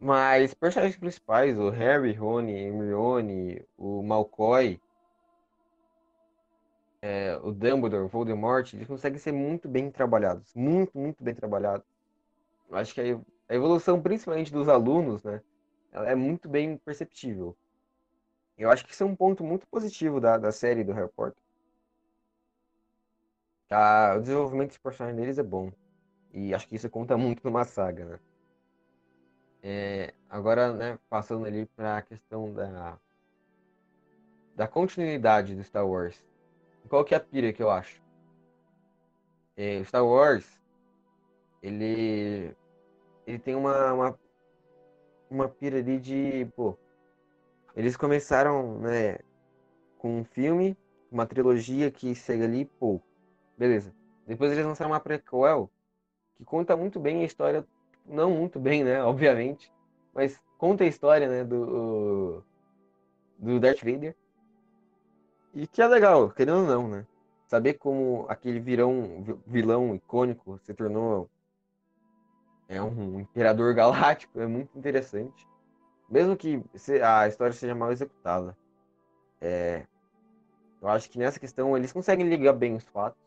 Mas 0.00 0.54
personagens 0.54 0.98
principais, 0.98 1.58
o 1.58 1.70
Harry, 1.70 2.12
Rony, 2.12 2.52
Hermione, 2.52 3.64
o 3.76 4.02
Malfoy, 4.02 4.80
é, 7.02 7.36
o 7.42 7.52
Dumbledore, 7.52 8.04
o 8.04 8.08
Voldemort, 8.08 8.72
eles 8.74 8.86
conseguem 8.86 9.18
ser 9.18 9.32
muito 9.32 9.68
bem 9.68 9.90
trabalhados. 9.90 10.52
Muito, 10.54 10.96
muito 10.98 11.22
bem 11.22 11.34
trabalhados. 11.34 11.86
Eu 12.70 12.76
acho 12.76 12.94
que 12.94 13.00
a 13.48 13.54
evolução, 13.54 14.00
principalmente 14.02 14.52
dos 14.52 14.68
alunos, 14.68 15.22
né? 15.22 15.40
Ela 15.92 16.10
é 16.10 16.14
muito 16.14 16.48
bem 16.48 16.76
perceptível. 16.78 17.56
Eu 18.56 18.70
acho 18.70 18.84
que 18.84 18.92
isso 18.92 19.02
é 19.02 19.06
um 19.06 19.16
ponto 19.16 19.42
muito 19.42 19.66
positivo 19.66 20.20
da, 20.20 20.36
da 20.36 20.52
série 20.52 20.84
do 20.84 20.92
Harry 20.92 21.10
Potter. 21.10 21.42
Ah, 23.70 24.14
o 24.16 24.20
desenvolvimento 24.20 24.72
de 24.72 24.80
personagem 24.80 25.18
deles 25.18 25.38
é 25.38 25.42
bom. 25.42 25.72
E 26.32 26.54
acho 26.54 26.68
que 26.68 26.76
isso 26.76 26.90
conta 26.90 27.16
muito 27.16 27.42
numa 27.44 27.64
saga, 27.64 28.04
né? 28.04 28.20
É, 29.62 30.14
agora, 30.28 30.72
né, 30.72 30.98
passando 31.08 31.44
ali 31.46 31.66
para 31.66 31.98
a 31.98 32.02
questão 32.02 32.52
da, 32.52 32.98
da 34.56 34.68
continuidade 34.68 35.54
do 35.54 35.62
Star 35.64 35.86
Wars. 35.86 36.22
Qual 36.88 37.04
que 37.04 37.14
é 37.14 37.16
a 37.16 37.20
pira 37.20 37.52
que 37.52 37.62
eu 37.62 37.70
acho? 37.70 38.02
É, 39.56 39.78
o 39.78 39.84
Star 39.84 40.04
Wars, 40.04 40.58
ele, 41.62 42.54
ele 43.26 43.38
tem 43.38 43.54
uma, 43.54 43.92
uma, 43.92 44.19
uma 45.30 45.48
pira 45.48 45.78
ali 45.78 45.98
de, 45.98 46.46
pô, 46.56 46.76
eles 47.76 47.96
começaram, 47.96 48.78
né, 48.80 49.18
com 49.98 50.20
um 50.20 50.24
filme, 50.24 50.76
uma 51.10 51.26
trilogia 51.26 51.90
que 51.90 52.14
segue 52.14 52.44
ali, 52.44 52.64
pô, 52.78 53.00
beleza. 53.58 53.94
Depois 54.26 54.52
eles 54.52 54.64
lançaram 54.64 54.90
uma 54.92 55.00
prequel 55.00 55.70
que 56.36 56.44
conta 56.44 56.76
muito 56.76 57.00
bem 57.00 57.22
a 57.22 57.26
história, 57.26 57.66
não 58.06 58.30
muito 58.30 58.58
bem, 58.60 58.84
né, 58.84 59.02
obviamente, 59.04 59.70
mas 60.14 60.40
conta 60.58 60.84
a 60.84 60.88
história, 60.88 61.28
né, 61.28 61.44
do, 61.44 62.42
do 63.38 63.60
Darth 63.60 63.82
Vader. 63.84 64.14
E 65.54 65.66
que 65.66 65.82
é 65.82 65.86
legal, 65.86 66.30
querendo 66.30 66.60
ou 66.60 66.66
não, 66.66 66.88
né? 66.88 67.06
Saber 67.48 67.74
como 67.74 68.24
aquele 68.28 68.60
virão, 68.60 69.22
vi- 69.22 69.38
vilão 69.46 69.94
icônico 69.94 70.58
se 70.64 70.72
tornou 70.74 71.28
é 72.70 72.80
um 72.80 73.20
imperador 73.20 73.74
galáctico 73.74 74.40
é 74.40 74.46
muito 74.46 74.78
interessante. 74.78 75.46
Mesmo 76.08 76.36
que 76.36 76.62
a 77.04 77.28
história 77.28 77.52
seja 77.52 77.74
mal 77.74 77.92
executada. 77.92 78.56
É, 79.40 79.86
eu 80.80 80.88
acho 80.88 81.10
que 81.10 81.18
nessa 81.18 81.38
questão 81.38 81.76
eles 81.76 81.92
conseguem 81.92 82.28
ligar 82.28 82.52
bem 82.52 82.74
os 82.74 82.84
fatos 82.84 83.20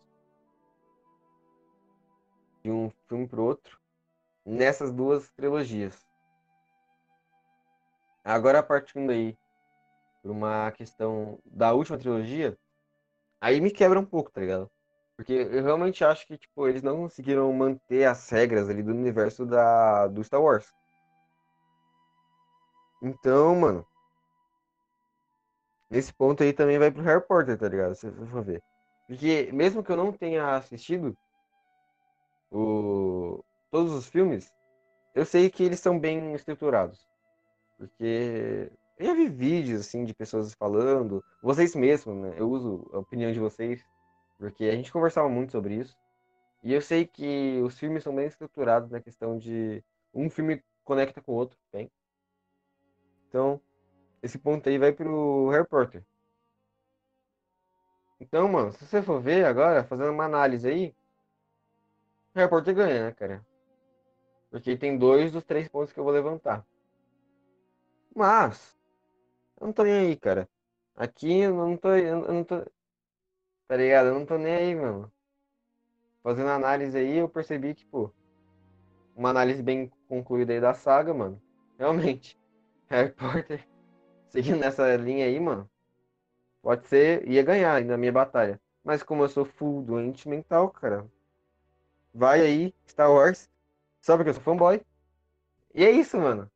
de 2.63 2.71
um 2.71 2.89
filme 3.07 3.27
pro 3.27 3.43
outro 3.43 3.79
nessas 4.45 4.91
duas 4.91 5.29
trilogias. 5.31 6.05
Agora 8.23 8.63
partindo 8.63 9.11
aí 9.11 9.37
por 10.21 10.31
uma 10.31 10.71
questão 10.71 11.37
da 11.45 11.73
última 11.73 11.97
trilogia, 11.97 12.57
aí 13.41 13.59
me 13.59 13.71
quebra 13.71 13.99
um 13.99 14.05
pouco, 14.05 14.31
tá 14.31 14.39
ligado? 14.39 14.71
Porque 15.15 15.33
eu 15.33 15.63
realmente 15.63 16.03
acho 16.03 16.25
que, 16.25 16.37
tipo, 16.37 16.67
eles 16.67 16.81
não 16.81 16.97
conseguiram 16.97 17.51
manter 17.53 18.05
as 18.05 18.29
regras 18.29 18.69
ali 18.69 18.81
do 18.81 18.91
universo 18.91 19.45
da, 19.45 20.07
do 20.07 20.23
Star 20.23 20.41
Wars. 20.41 20.73
Então, 23.01 23.55
mano, 23.55 23.85
nesse 25.89 26.13
ponto 26.13 26.41
aí 26.41 26.53
também 26.53 26.79
vai 26.79 26.89
pro 26.89 27.03
Harry 27.03 27.21
Potter, 27.21 27.57
tá 27.57 27.67
ligado? 27.67 27.95
Você 27.95 28.11
for 28.11 28.43
ver. 28.43 28.63
Porque 29.07 29.51
mesmo 29.51 29.83
que 29.83 29.91
eu 29.91 29.97
não 29.97 30.11
tenha 30.11 30.55
assistido 30.55 31.15
o... 32.49 33.43
todos 33.69 33.93
os 33.93 34.07
filmes, 34.07 34.51
eu 35.13 35.25
sei 35.25 35.49
que 35.49 35.63
eles 35.63 35.79
são 35.79 35.99
bem 35.99 36.33
estruturados. 36.33 37.05
Porque 37.77 38.71
eu 38.97 39.05
já 39.05 39.13
vi 39.13 39.27
vídeos 39.27 39.81
assim 39.81 40.05
de 40.05 40.13
pessoas 40.13 40.53
falando, 40.53 41.23
vocês 41.41 41.75
mesmos, 41.75 42.15
né? 42.15 42.33
Eu 42.37 42.49
uso 42.49 42.89
a 42.93 42.99
opinião 42.99 43.31
de 43.31 43.39
vocês, 43.39 43.83
porque 44.37 44.65
a 44.65 44.75
gente 44.75 44.91
conversava 44.91 45.29
muito 45.29 45.51
sobre 45.51 45.75
isso. 45.75 45.95
E 46.63 46.73
eu 46.73 46.81
sei 46.81 47.05
que 47.05 47.61
os 47.61 47.77
filmes 47.77 48.03
são 48.03 48.15
bem 48.15 48.27
estruturados 48.27 48.89
na 48.89 49.01
questão 49.01 49.37
de 49.37 49.83
um 50.13 50.29
filme 50.29 50.63
conecta 50.83 51.21
com 51.21 51.31
o 51.31 51.35
outro, 51.35 51.57
bem. 51.71 51.91
Então, 53.27 53.59
esse 54.21 54.37
ponto 54.37 54.67
aí 54.69 54.77
vai 54.77 54.91
pro 54.91 55.49
Harry 55.49 55.67
Potter. 55.67 56.03
Então, 58.19 58.47
mano, 58.47 58.71
se 58.71 58.85
você 58.85 59.01
for 59.01 59.21
ver 59.21 59.45
agora, 59.45 59.83
fazendo 59.83 60.11
uma 60.11 60.25
análise 60.25 60.67
aí, 60.67 60.95
Harry 62.35 62.49
Potter 62.49 62.73
ganha, 62.73 63.05
né, 63.05 63.11
cara? 63.11 63.45
Porque 64.49 64.77
tem 64.77 64.97
dois 64.97 65.31
dos 65.31 65.43
três 65.43 65.67
pontos 65.67 65.91
que 65.91 65.99
eu 65.99 66.03
vou 66.03 66.13
levantar. 66.13 66.65
Mas, 68.15 68.77
eu 69.59 69.67
não 69.67 69.73
tô 69.73 69.83
nem 69.83 69.93
aí, 69.93 70.15
cara. 70.15 70.47
Aqui 70.95 71.39
eu 71.39 71.55
não 71.55 71.75
tô. 71.75 71.89
Eu 71.95 72.31
não 72.31 72.43
tô. 72.43 72.63
Tá 73.73 73.77
ligado? 73.77 74.09
Eu 74.09 74.13
não 74.13 74.23
tô 74.23 74.37
nem 74.37 74.53
aí, 74.53 74.75
mano. 74.75 75.11
Fazendo 76.21 76.51
análise 76.51 76.95
aí, 76.95 77.17
eu 77.17 77.27
percebi 77.27 77.73
que, 77.73 77.83
pô, 77.87 78.13
uma 79.15 79.31
análise 79.31 79.63
bem 79.63 79.91
concluída 80.07 80.53
aí 80.53 80.61
da 80.61 80.75
saga, 80.75 81.11
mano. 81.11 81.41
Realmente, 81.79 82.39
Harry 82.87 83.11
Potter, 83.13 83.67
seguindo 84.29 84.59
nessa 84.59 84.95
linha 84.95 85.25
aí, 85.25 85.39
mano, 85.39 85.67
pode 86.61 86.87
ser, 86.87 87.27
ia 87.27 87.41
ganhar 87.41 87.83
na 87.83 87.97
minha 87.97 88.11
batalha. 88.11 88.61
Mas 88.83 89.01
como 89.01 89.23
eu 89.23 89.29
sou 89.29 89.43
full 89.43 89.81
doente 89.81 90.29
mental, 90.29 90.69
cara, 90.69 91.09
vai 92.13 92.41
aí, 92.41 92.75
Star 92.87 93.11
Wars, 93.11 93.49
só 94.03 94.15
porque 94.15 94.29
eu 94.29 94.35
sou 94.35 94.43
fanboy. 94.43 94.85
E 95.73 95.83
é 95.83 95.89
isso, 95.89 96.15
mano. 96.19 96.47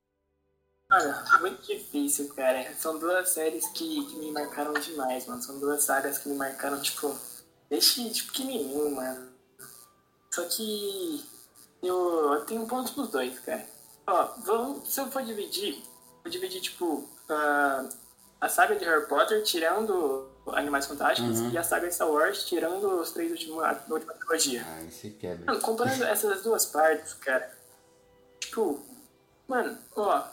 Mano, 0.89 1.14
é 1.35 1.39
muito 1.39 1.61
difícil, 1.65 2.34
cara. 2.34 2.73
São 2.76 2.97
duas 2.97 3.30
séries 3.30 3.68
que, 3.69 4.05
que 4.05 4.15
me 4.18 4.31
marcaram 4.31 4.73
demais, 4.73 5.26
mano. 5.26 5.41
São 5.41 5.59
duas 5.59 5.84
sagas 5.84 6.18
que 6.18 6.30
me 6.30 6.35
marcaram, 6.35 6.80
tipo, 6.81 7.14
desde 7.69 8.09
de 8.09 8.23
pequenininho, 8.23 8.95
mano. 8.95 9.27
Só 10.31 10.43
que 10.43 11.26
eu, 11.84 12.34
eu 12.35 12.45
tenho 12.45 12.65
pontos 12.68 12.93
pros 12.93 13.09
dois, 13.09 13.38
cara. 13.39 13.65
Ó, 14.07 14.26
vamos, 14.45 14.88
se 14.93 15.01
eu 15.01 15.11
for 15.11 15.23
dividir, 15.23 15.84
vou 16.23 16.31
dividir, 16.31 16.61
tipo, 16.61 17.09
a, 17.30 17.89
a 18.39 18.47
saga 18.47 18.77
de 18.77 18.85
Harry 18.85 19.07
Potter, 19.07 19.43
tirando 19.43 20.30
Animais 20.53 20.85
Fantásticos, 20.85 21.39
Uhum. 21.39 21.49
e 21.51 21.57
a 21.57 21.64
saga 21.64 21.88
de 21.89 21.93
Star 21.95 22.09
Wars, 22.09 22.45
tirando 22.45 23.01
os 23.01 23.11
três 23.11 23.30
últimos, 23.31 23.61
a 23.61 23.84
última 23.89 24.14
trilogia. 24.14 24.64
Ah, 24.65 24.84
esse 24.85 25.09
quebra. 25.09 25.45
Mano, 25.47 25.59
comparando 25.61 26.05
essas 26.05 26.41
duas 26.43 26.65
partes, 26.68 27.14
cara, 27.15 27.51
tipo, 28.39 28.81
mano, 29.49 29.77
ó, 29.97 30.23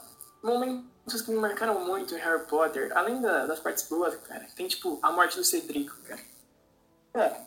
momentos 0.45 1.23
que 1.23 1.31
me 1.31 1.39
marcaram 1.39 1.85
muito 1.85 2.15
em 2.15 2.19
Harry 2.19 2.45
Potter, 2.47 2.97
além 2.97 3.21
da- 3.21 3.47
das 3.47 3.59
partes 3.61 3.85
boas, 3.89 4.15
cara, 4.16 4.47
tem, 4.55 4.69
tipo, 4.69 4.99
a 5.03 5.11
morte 5.11 5.37
do 5.37 5.45
Cedrico, 5.45 5.97
cara. 6.05 6.21
Cara, 7.12 7.47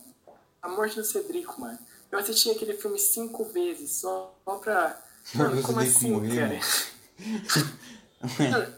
a 0.61 0.69
morte 0.69 0.95
do 0.95 1.03
Cedrico, 1.05 1.59
mano. 1.61 1.77
Eu 2.11 2.19
assisti 2.19 2.49
aquele 2.49 2.73
filme 2.73 2.97
cinco 2.99 3.43
vezes, 3.45 3.91
só, 3.91 4.35
só 4.43 4.55
pra... 4.57 5.01
Mano, 5.35 5.61
como 5.61 5.79
assim, 5.81 6.11
morreu, 6.11 6.35
cara? 6.35 6.59
mano. 8.51 8.73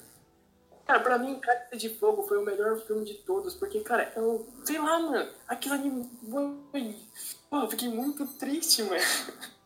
Cara, 0.88 1.00
pra 1.02 1.20
mim, 1.20 1.40
Cálice 1.40 1.78
de 1.78 1.90
Fogo 2.00 2.24
foi 2.28 2.40
o 2.40 2.44
melhor 2.44 2.82
filme 2.82 3.06
de 3.06 3.14
todos, 3.14 3.54
porque, 3.54 3.82
cara, 3.82 4.12
eu, 4.16 4.48
sei 4.66 4.80
lá, 4.80 4.98
mano, 4.98 5.32
aquilo 5.48 5.76
ali, 5.76 6.10
pô, 7.48 7.58
eu 7.62 7.70
fiquei 7.70 7.90
muito 7.90 8.26
triste, 8.26 8.82
mano. 8.84 9.00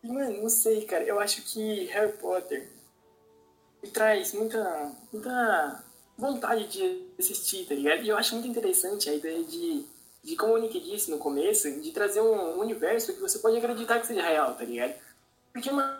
E, 0.00 0.06
mano, 0.06 0.42
não 0.42 0.48
sei, 0.48 0.86
cara, 0.86 1.02
eu 1.02 1.18
acho 1.18 1.42
que 1.42 1.86
Harry 1.86 2.12
Potter 2.12 2.70
me 3.82 3.90
traz 3.90 4.32
muita, 4.32 4.92
muita 5.12 5.84
vontade 6.16 6.66
de 6.66 7.06
assistir, 7.18 7.66
tá 7.66 7.74
ligado? 7.74 8.02
E 8.02 8.08
eu 8.08 8.16
acho 8.16 8.34
muito 8.34 8.48
interessante 8.48 9.08
a 9.08 9.14
ideia 9.14 9.42
de, 9.44 9.84
de 10.22 10.36
como 10.36 10.54
o 10.54 10.58
Nick 10.58 10.80
disse 10.80 11.10
no 11.10 11.18
começo, 11.18 11.70
de 11.80 11.92
trazer 11.92 12.20
um 12.20 12.58
universo 12.58 13.14
que 13.14 13.20
você 13.20 13.38
pode 13.38 13.56
acreditar 13.56 14.00
que 14.00 14.06
seja 14.06 14.22
real, 14.22 14.54
tá 14.54 14.64
ligado? 14.64 14.94
Porque, 15.52 15.70
mano, 15.70 15.98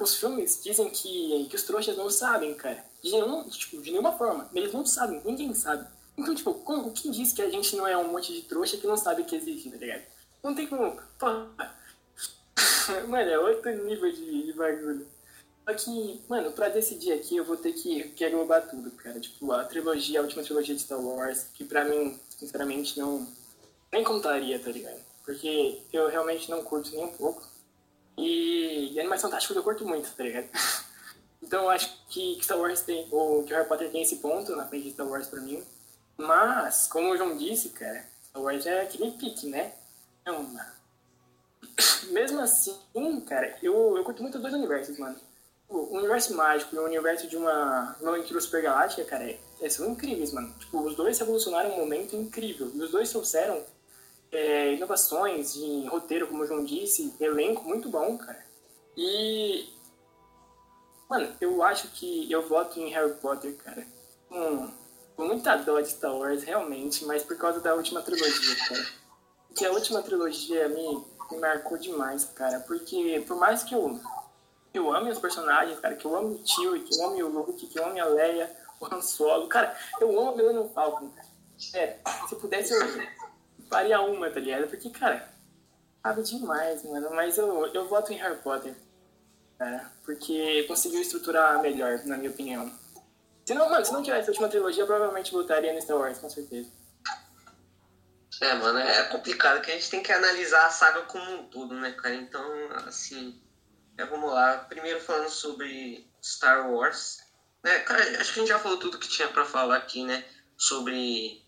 os 0.00 0.16
filmes 0.16 0.62
dizem 0.62 0.88
que, 0.90 1.46
que 1.48 1.56
os 1.56 1.62
trouxas 1.62 1.96
não 1.96 2.10
sabem, 2.10 2.54
cara. 2.54 2.84
De, 3.02 3.10
nenhum, 3.10 3.48
tipo, 3.48 3.80
de 3.80 3.90
nenhuma 3.90 4.12
forma. 4.12 4.48
Eles 4.54 4.72
não 4.72 4.84
sabem, 4.86 5.20
ninguém 5.24 5.54
sabe. 5.54 5.86
Então, 6.16 6.34
tipo, 6.34 6.52
como, 6.54 6.92
quem 6.92 7.10
diz 7.10 7.32
que 7.32 7.42
a 7.42 7.50
gente 7.50 7.76
não 7.76 7.86
é 7.86 7.96
um 7.96 8.12
monte 8.12 8.32
de 8.32 8.42
trouxa 8.42 8.76
que 8.76 8.86
não 8.86 8.96
sabe 8.96 9.24
que 9.24 9.36
existe, 9.36 9.70
tá 9.70 9.76
ligado? 9.76 10.02
Não 10.42 10.54
tem 10.54 10.66
como. 10.66 11.00
Pô. 11.18 11.26
Mano, 13.08 13.30
é 13.30 13.38
outro 13.38 13.70
nível 13.84 14.10
de, 14.10 14.46
de 14.46 14.52
bagulho. 14.52 15.06
Só 15.70 15.74
que, 15.74 16.20
mano, 16.28 16.50
pra 16.50 16.68
decidir 16.68 17.12
aqui 17.12 17.36
eu 17.36 17.44
vou 17.44 17.56
ter 17.56 17.72
que, 17.72 18.02
que 18.10 18.26
englobar 18.26 18.68
tudo, 18.68 18.90
cara. 18.90 19.20
Tipo, 19.20 19.52
a 19.52 19.62
trilogia, 19.62 20.18
a 20.18 20.22
última 20.22 20.42
trilogia 20.42 20.74
de 20.74 20.80
Star 20.80 21.00
Wars, 21.00 21.46
que 21.54 21.64
pra 21.64 21.84
mim, 21.84 22.18
sinceramente, 22.28 22.98
não. 22.98 23.24
Nem 23.92 24.02
contaria, 24.02 24.58
tá 24.58 24.70
ligado? 24.70 25.00
Porque 25.24 25.80
eu 25.92 26.08
realmente 26.08 26.50
não 26.50 26.64
curto 26.64 26.90
nem 26.90 27.04
um 27.04 27.12
pouco. 27.12 27.46
E, 28.18 28.92
e 28.92 29.00
Animais 29.00 29.22
Fantásticos 29.22 29.56
eu 29.56 29.62
curto 29.62 29.86
muito, 29.86 30.10
tá 30.14 30.24
ligado? 30.24 30.48
Então 31.42 31.62
eu 31.62 31.70
acho 31.70 31.90
que 32.10 32.36
que 32.36 32.44
Star 32.44 32.58
Wars 32.58 32.82
tem, 32.82 33.08
ou 33.10 33.42
que 33.42 33.54
Harry 33.54 33.66
Potter 33.66 33.90
tem 33.90 34.02
esse 34.02 34.16
ponto 34.16 34.54
na 34.54 34.66
frente 34.66 34.84
de 34.84 34.90
Star 34.90 35.08
Wars 35.08 35.26
pra 35.26 35.40
mim. 35.40 35.64
Mas, 36.18 36.86
como 36.86 37.10
o 37.10 37.16
João 37.16 37.34
disse, 37.34 37.70
cara, 37.70 38.06
Star 38.28 38.42
Wars 38.42 38.66
é 38.66 38.82
aquele 38.82 39.10
pique, 39.12 39.46
né? 39.46 39.72
Então, 40.20 40.46
mesmo 42.12 42.40
assim, 42.40 42.78
cara, 43.26 43.56
eu, 43.62 43.96
eu 43.96 44.04
curto 44.04 44.22
muito 44.22 44.38
dois 44.38 44.52
universos, 44.52 44.98
mano. 44.98 45.18
O 45.70 45.96
universo 45.96 46.34
mágico 46.34 46.74
e 46.74 46.78
o 46.80 46.84
universo 46.84 47.28
de 47.28 47.36
uma, 47.36 47.96
uma 48.00 48.10
aventura 48.10 48.40
super 48.40 48.60
galáctica, 48.60 49.04
cara, 49.04 49.38
é, 49.60 49.68
são 49.68 49.88
incríveis, 49.88 50.32
mano. 50.32 50.52
Tipo, 50.58 50.82
os 50.82 50.96
dois 50.96 51.16
revolucionaram 51.16 51.70
um 51.70 51.78
momento 51.78 52.16
incrível. 52.16 52.70
E 52.74 52.82
os 52.82 52.90
dois 52.90 53.08
trouxeram 53.08 53.64
é, 54.32 54.74
inovações 54.74 55.54
em 55.54 55.86
roteiro, 55.86 56.26
como 56.26 56.42
o 56.42 56.46
João 56.46 56.64
disse, 56.64 57.14
elenco 57.20 57.62
muito 57.64 57.88
bom, 57.88 58.18
cara. 58.18 58.44
E. 58.96 59.68
Mano, 61.08 61.32
eu 61.40 61.62
acho 61.62 61.88
que 61.88 62.30
eu 62.30 62.46
voto 62.48 62.80
em 62.80 62.88
Harry 62.90 63.14
Potter, 63.14 63.54
cara. 63.56 63.86
Com, 64.28 64.70
com 65.16 65.24
muita 65.24 65.56
dó 65.56 65.80
de 65.80 65.90
Star 65.90 66.16
Wars, 66.16 66.42
realmente, 66.42 67.04
mas 67.04 67.22
por 67.22 67.36
causa 67.36 67.60
da 67.60 67.74
última 67.74 68.02
trilogia, 68.02 68.56
cara. 68.68 68.86
Porque 69.46 69.64
a 69.64 69.72
última 69.72 70.02
trilogia 70.02 70.68
me, 70.68 71.04
me 71.30 71.38
marcou 71.38 71.78
demais, 71.78 72.24
cara. 72.34 72.60
Porque 72.60 73.24
por 73.26 73.36
mais 73.36 73.62
que 73.62 73.74
eu, 73.74 74.00
eu 74.72 74.92
ame 74.94 75.10
os 75.10 75.18
personagens, 75.18 75.78
cara, 75.80 75.96
que 75.96 76.04
eu 76.04 76.16
ame 76.16 76.34
o 76.34 76.38
tio, 76.38 76.82
que 76.82 76.96
eu 76.96 77.06
ame 77.06 77.22
o 77.22 77.28
Luke, 77.28 77.66
que 77.66 77.78
eu 77.78 77.86
ame 77.86 78.00
a 78.00 78.04
Leia, 78.04 78.50
o 78.80 78.86
Han 78.86 79.02
Solo, 79.02 79.48
cara, 79.48 79.76
eu 80.00 80.10
amo 80.18 80.30
a 80.30 80.36
Millennium 80.36 80.68
Falcon, 80.68 81.10
cara. 81.10 81.28
É, 81.74 81.98
se 82.28 82.36
pudesse 82.36 82.72
eu 82.72 82.80
faria 83.68 84.00
uma, 84.00 84.30
tá 84.30 84.40
ligado? 84.40 84.66
Porque, 84.68 84.90
cara, 84.90 85.28
sabe 86.02 86.22
demais, 86.22 86.82
mano. 86.84 87.10
Mas 87.14 87.38
eu, 87.38 87.66
eu 87.66 87.86
voto 87.86 88.12
em 88.12 88.16
Harry 88.16 88.38
Potter, 88.38 88.74
cara. 89.58 89.90
Porque 90.04 90.64
conseguiu 90.64 91.00
estruturar 91.00 91.60
melhor, 91.60 92.00
na 92.04 92.16
minha 92.16 92.30
opinião. 92.30 92.70
Se 93.44 93.54
não, 93.54 93.68
mano, 93.68 93.84
se 93.84 93.92
não 93.92 94.02
tivesse 94.02 94.28
a 94.28 94.32
última 94.32 94.48
trilogia, 94.48 94.82
eu 94.82 94.86
provavelmente 94.86 95.32
votaria 95.32 95.72
no 95.72 95.80
Star 95.80 95.96
Wars, 95.96 96.18
com 96.18 96.30
certeza. 96.30 96.68
É, 98.40 98.54
mano, 98.54 98.78
é 98.78 99.04
complicado 99.04 99.60
que 99.60 99.70
a 99.70 99.74
gente 99.74 99.90
tem 99.90 100.02
que 100.02 100.12
analisar 100.12 100.66
a 100.66 100.70
saga 100.70 101.02
como 101.02 101.30
um 101.30 101.44
todo, 101.48 101.74
né, 101.74 101.92
cara? 101.92 102.14
Então, 102.14 102.42
assim, 102.86 103.38
é, 104.00 104.06
vamos 104.06 104.32
lá. 104.32 104.56
Primeiro 104.68 105.00
falando 105.00 105.28
sobre 105.28 106.08
Star 106.22 106.70
Wars. 106.70 107.18
Né, 107.62 107.80
cara, 107.80 108.00
acho 108.18 108.32
que 108.32 108.40
a 108.40 108.42
gente 108.42 108.48
já 108.48 108.58
falou 108.58 108.78
tudo 108.78 108.98
que 108.98 109.08
tinha 109.08 109.28
pra 109.28 109.44
falar 109.44 109.76
aqui, 109.76 110.02
né? 110.04 110.24
Sobre 110.56 111.42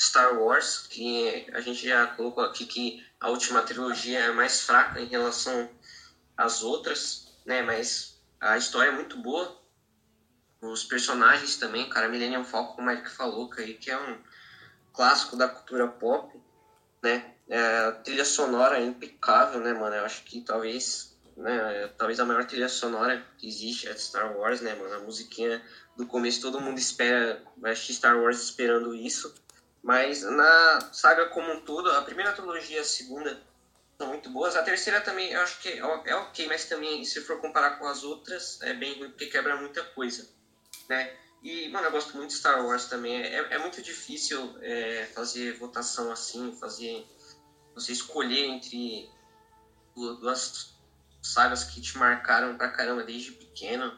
Star 0.00 0.38
Wars, 0.38 0.86
que 0.88 1.46
a 1.52 1.60
gente 1.60 1.86
já 1.86 2.06
colocou 2.06 2.44
aqui 2.44 2.64
que 2.64 3.04
a 3.18 3.28
última 3.28 3.62
trilogia 3.62 4.20
é 4.20 4.30
mais 4.30 4.60
fraca 4.60 5.00
em 5.00 5.06
relação 5.06 5.68
às 6.36 6.62
outras, 6.62 7.26
né? 7.44 7.62
Mas 7.62 8.20
a 8.40 8.56
história 8.56 8.90
é 8.90 8.94
muito 8.94 9.20
boa. 9.20 9.60
Os 10.60 10.84
personagens 10.84 11.56
também, 11.56 11.88
cara, 11.88 12.08
Millennium 12.08 12.44
Falcon, 12.44 12.76
como 12.76 12.90
é 12.90 12.96
que 12.96 13.10
falou, 13.10 13.50
aí 13.58 13.74
que 13.74 13.90
é 13.90 13.98
um 13.98 14.22
clássico 14.92 15.36
da 15.36 15.48
cultura 15.48 15.88
pop, 15.88 16.40
né? 17.02 17.34
É, 17.48 17.90
trilha 18.04 18.24
sonora 18.24 18.78
é 18.78 18.84
impecável, 18.84 19.60
né, 19.60 19.72
mano? 19.72 19.96
Eu 19.96 20.04
acho 20.04 20.22
que 20.22 20.40
talvez, 20.40 21.17
né, 21.38 21.84
é, 21.84 21.88
talvez 21.88 22.18
a 22.20 22.24
maior 22.24 22.44
trilha 22.44 22.68
sonora 22.68 23.24
que 23.38 23.46
existe 23.48 23.88
é 23.88 23.92
de 23.92 24.00
Star 24.00 24.36
Wars, 24.36 24.60
né, 24.60 24.74
mano? 24.74 24.94
A 24.94 24.98
musiquinha 25.00 25.62
do 25.96 26.06
começo 26.06 26.40
todo 26.40 26.60
mundo 26.60 26.78
espera, 26.78 27.42
vai 27.56 27.72
assistir 27.72 27.94
Star 27.94 28.20
Wars 28.20 28.42
esperando 28.42 28.94
isso. 28.94 29.34
Mas 29.82 30.22
na 30.22 30.80
saga 30.92 31.26
como 31.26 31.50
um 31.52 31.60
todo, 31.60 31.90
a 31.90 32.02
primeira 32.02 32.32
trilogia 32.32 32.78
e 32.78 32.80
a 32.80 32.84
segunda 32.84 33.40
são 33.96 34.08
muito 34.08 34.28
boas. 34.30 34.56
A 34.56 34.62
terceira 34.62 35.00
também 35.00 35.32
eu 35.32 35.40
acho 35.40 35.60
que 35.60 35.68
é 35.68 35.78
é 36.06 36.14
ok, 36.16 36.46
mas 36.48 36.64
também 36.66 37.04
se 37.04 37.20
for 37.20 37.40
comparar 37.40 37.78
com 37.78 37.86
as 37.86 38.02
outras 38.02 38.60
é 38.62 38.74
bem 38.74 38.98
ruim 38.98 39.10
porque 39.10 39.26
quebra 39.26 39.56
muita 39.56 39.82
coisa, 39.84 40.28
né? 40.88 41.16
E, 41.42 41.68
mano, 41.68 41.86
eu 41.86 41.92
gosto 41.92 42.16
muito 42.16 42.30
de 42.30 42.36
Star 42.36 42.66
Wars 42.66 42.86
também. 42.86 43.22
É, 43.22 43.36
é 43.54 43.58
muito 43.58 43.80
difícil 43.80 44.56
é, 44.60 45.06
fazer 45.14 45.56
votação 45.56 46.10
assim, 46.10 46.56
fazer. 46.58 47.06
Você 47.74 47.92
escolher 47.92 48.44
entre 48.46 49.08
du- 49.94 50.16
duas 50.16 50.74
sagas 51.32 51.64
que 51.64 51.80
te 51.80 51.96
marcaram 51.96 52.56
pra 52.56 52.68
caramba 52.68 53.02
desde 53.04 53.32
pequeno, 53.32 53.96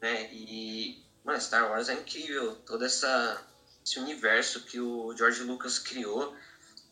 né? 0.00 0.28
E, 0.32 1.02
mano, 1.24 1.40
Star 1.40 1.68
Wars 1.68 1.88
é 1.88 1.94
incrível. 1.94 2.56
Todo 2.66 2.84
essa, 2.84 3.42
esse 3.84 3.98
universo 3.98 4.64
que 4.64 4.80
o 4.80 5.14
George 5.16 5.42
Lucas 5.42 5.78
criou. 5.78 6.34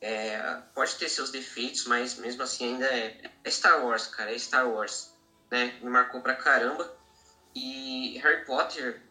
é, 0.01 0.39
pode 0.75 0.97
ter 0.97 1.09
seus 1.09 1.31
defeitos, 1.31 1.85
mas 1.85 2.15
mesmo 2.17 2.43
assim 2.43 2.75
ainda 2.75 2.87
é, 2.87 3.21
é 3.45 3.51
Star 3.51 3.85
Wars, 3.85 4.07
cara. 4.07 4.33
É 4.35 4.39
Star 4.39 4.69
Wars, 4.69 5.13
né? 5.51 5.79
Me 5.81 5.91
marcou 5.91 6.21
pra 6.23 6.35
caramba. 6.35 6.91
E 7.55 8.19
Harry 8.19 8.45
Potter, 8.45 9.03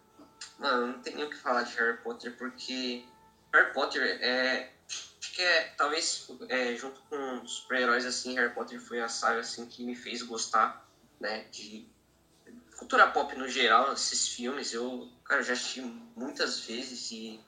Mano, 0.59 0.87
não 0.87 0.99
tem 0.99 1.15
nem 1.15 1.23
o 1.23 1.29
que 1.29 1.37
falar 1.37 1.63
de 1.63 1.73
Harry 1.77 1.97
Potter, 1.97 2.35
porque 2.37 3.05
Harry 3.53 3.71
Potter 3.73 4.19
é. 4.21 4.73
Acho 5.19 5.33
que 5.33 5.41
é, 5.41 5.73
talvez, 5.77 6.27
é, 6.47 6.73
junto 6.75 7.01
com 7.09 7.41
os 7.41 7.51
super-heróis, 7.55 8.05
assim, 8.05 8.35
Harry 8.35 8.53
Potter 8.53 8.79
foi 8.79 9.01
a 9.01 9.09
saga, 9.09 9.41
assim, 9.41 9.65
que 9.65 9.83
me 9.83 9.95
fez 9.95 10.21
gostar, 10.21 10.87
né, 11.19 11.45
de 11.51 11.85
cultura 12.77 13.07
pop 13.07 13.35
no 13.37 13.47
geral, 13.47 13.91
esses 13.91 14.29
filmes, 14.29 14.73
eu, 14.73 15.09
cara, 15.25 15.43
já 15.43 15.51
assisti 15.53 15.81
muitas 16.15 16.61
vezes 16.61 17.11
e 17.11 17.39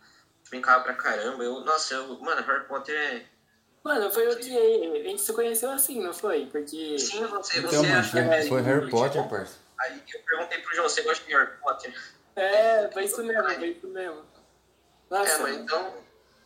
brincava 0.50 0.84
pra 0.84 0.94
caramba, 0.96 1.44
eu, 1.44 1.62
nossa, 1.62 1.94
eu, 1.94 2.20
mano, 2.20 2.42
Harry 2.46 2.66
Potter 2.66 2.94
é... 2.96 3.26
Mano, 3.84 4.12
foi 4.12 4.28
o 4.28 4.38
que 4.38 4.56
a 4.56 5.04
gente 5.10 5.22
se 5.22 5.34
conheceu 5.34 5.72
assim, 5.72 6.04
não 6.04 6.14
foi? 6.14 6.46
Porque. 6.46 7.00
Sim, 7.00 7.26
você, 7.26 7.58
Então, 7.60 7.72
você 7.72 7.78
mano, 7.88 8.00
acha 8.00 8.12
foi, 8.12 8.22
que- 8.44 8.48
foi 8.50 8.62
Harry 8.62 8.86
tipo, 8.86 8.92
Potter, 8.92 9.28
parça. 9.28 9.58
Aí 9.80 10.04
eu 10.14 10.22
perguntei 10.22 10.60
pro 10.60 10.76
João, 10.76 10.88
você 10.88 11.02
gosta 11.02 11.26
de 11.26 11.32
Harry 11.34 11.58
Potter? 11.58 12.00
É, 12.36 12.88
foi 12.92 13.06
isso 13.06 13.24
mesmo, 13.24 13.44
foi 13.56 13.68
isso 13.70 13.88
mesmo. 13.88 14.24
Nossa, 15.10 15.32
É, 15.32 15.38
mas 15.40 15.58
então, 15.58 16.01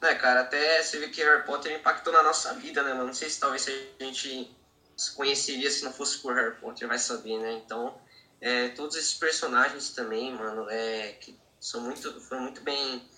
né, 0.06 0.16
cara, 0.16 0.42
até 0.42 0.82
você 0.82 1.00
vê 1.00 1.10
que 1.10 1.24
Harry 1.24 1.44
Potter 1.44 1.76
impactou 1.76 2.14
na 2.14 2.22
nossa 2.22 2.54
vida, 2.54 2.84
né, 2.84 2.94
mano? 2.94 3.08
Não 3.08 3.14
sei 3.14 3.30
se 3.30 3.40
talvez 3.40 3.68
a 3.68 4.04
gente 4.04 4.56
se 4.96 5.12
conheceria 5.14 5.70
se 5.70 5.84
não 5.84 5.92
fosse 5.92 6.20
por 6.20 6.36
Harry 6.36 6.56
Potter, 6.56 6.88
vai 6.88 7.00
saber, 7.00 7.38
né? 7.40 7.54
Então, 7.54 8.00
é, 8.40 8.70
todos 8.70 8.96
esses 8.96 9.16
personagens 9.16 9.90
também, 9.90 10.32
mano, 10.34 10.70
é, 10.70 11.14
que 11.14 11.38
são 11.60 11.82
muito, 11.82 12.22
foram 12.22 12.44
muito 12.44 12.62
bem 12.62 13.10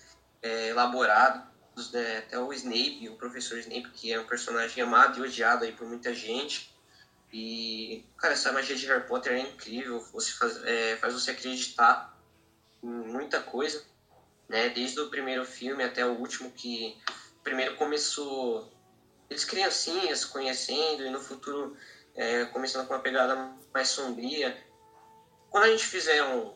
é, 0.42 0.68
elaborados, 0.68 1.92
né? 1.92 2.18
Até 2.18 2.38
o 2.38 2.52
Snape, 2.52 3.08
o 3.08 3.16
professor 3.16 3.58
Snape, 3.58 3.90
que 3.90 4.12
é 4.12 4.18
um 4.18 4.26
personagem 4.26 4.82
amado 4.82 5.18
e 5.18 5.22
odiado 5.22 5.64
aí 5.64 5.72
por 5.72 5.86
muita 5.86 6.14
gente. 6.14 6.74
E, 7.30 8.04
cara, 8.16 8.32
essa 8.32 8.50
magia 8.50 8.74
de 8.74 8.86
Harry 8.86 9.06
Potter 9.06 9.34
é 9.34 9.40
incrível, 9.40 10.00
você 10.12 10.32
faz, 10.32 10.64
é, 10.64 10.96
faz 10.96 11.12
você 11.12 11.32
acreditar 11.32 12.18
em 12.82 12.88
muita 12.88 13.40
coisa 13.40 13.84
né? 14.48 14.68
Desde 14.70 14.98
o 15.00 15.10
primeiro 15.10 15.44
filme 15.44 15.82
até 15.84 16.04
o 16.06 16.12
último, 16.18 16.50
que 16.52 16.96
primeiro 17.42 17.76
começou 17.76 18.72
eles 19.30 19.44
criancinhas 19.44 20.24
conhecendo 20.24 21.04
e 21.04 21.10
no 21.10 21.20
futuro 21.20 21.76
é, 22.14 22.46
começando 22.46 22.86
com 22.86 22.94
uma 22.94 23.00
pegada 23.00 23.52
mais 23.72 23.88
sombria. 23.88 24.56
Quando 25.50 25.64
a 25.64 25.70
gente 25.70 25.84
fizer 25.84 26.22
um 26.24 26.54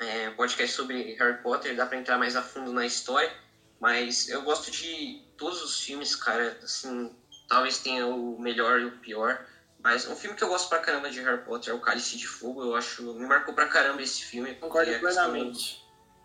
é, 0.00 0.30
podcast 0.30 0.74
sobre 0.74 1.14
Harry 1.14 1.42
Potter, 1.42 1.76
dá 1.76 1.86
pra 1.86 1.96
entrar 1.98 2.18
mais 2.18 2.34
a 2.36 2.42
fundo 2.42 2.72
na 2.72 2.84
história, 2.84 3.32
mas 3.80 4.28
eu 4.28 4.42
gosto 4.42 4.70
de 4.70 5.24
todos 5.36 5.62
os 5.62 5.80
filmes, 5.80 6.14
cara, 6.16 6.58
assim, 6.62 7.14
talvez 7.48 7.78
tenha 7.78 8.06
o 8.06 8.38
melhor 8.40 8.80
e 8.80 8.84
o 8.86 8.98
pior, 8.98 9.44
mas 9.82 10.06
um 10.06 10.14
filme 10.14 10.36
que 10.36 10.44
eu 10.44 10.48
gosto 10.48 10.68
pra 10.68 10.78
caramba 10.78 11.10
de 11.10 11.20
Harry 11.20 11.42
Potter 11.44 11.72
é 11.72 11.76
o 11.76 11.80
Cálice 11.80 12.16
de 12.16 12.26
Fogo, 12.26 12.62
eu 12.62 12.76
acho, 12.76 13.02
me 13.14 13.26
marcou 13.26 13.54
pra 13.54 13.66
caramba 13.66 14.02
esse 14.02 14.24
filme. 14.24 14.54
concordo 14.56 14.90
questão- 14.90 15.30
plenamente. 15.30 15.81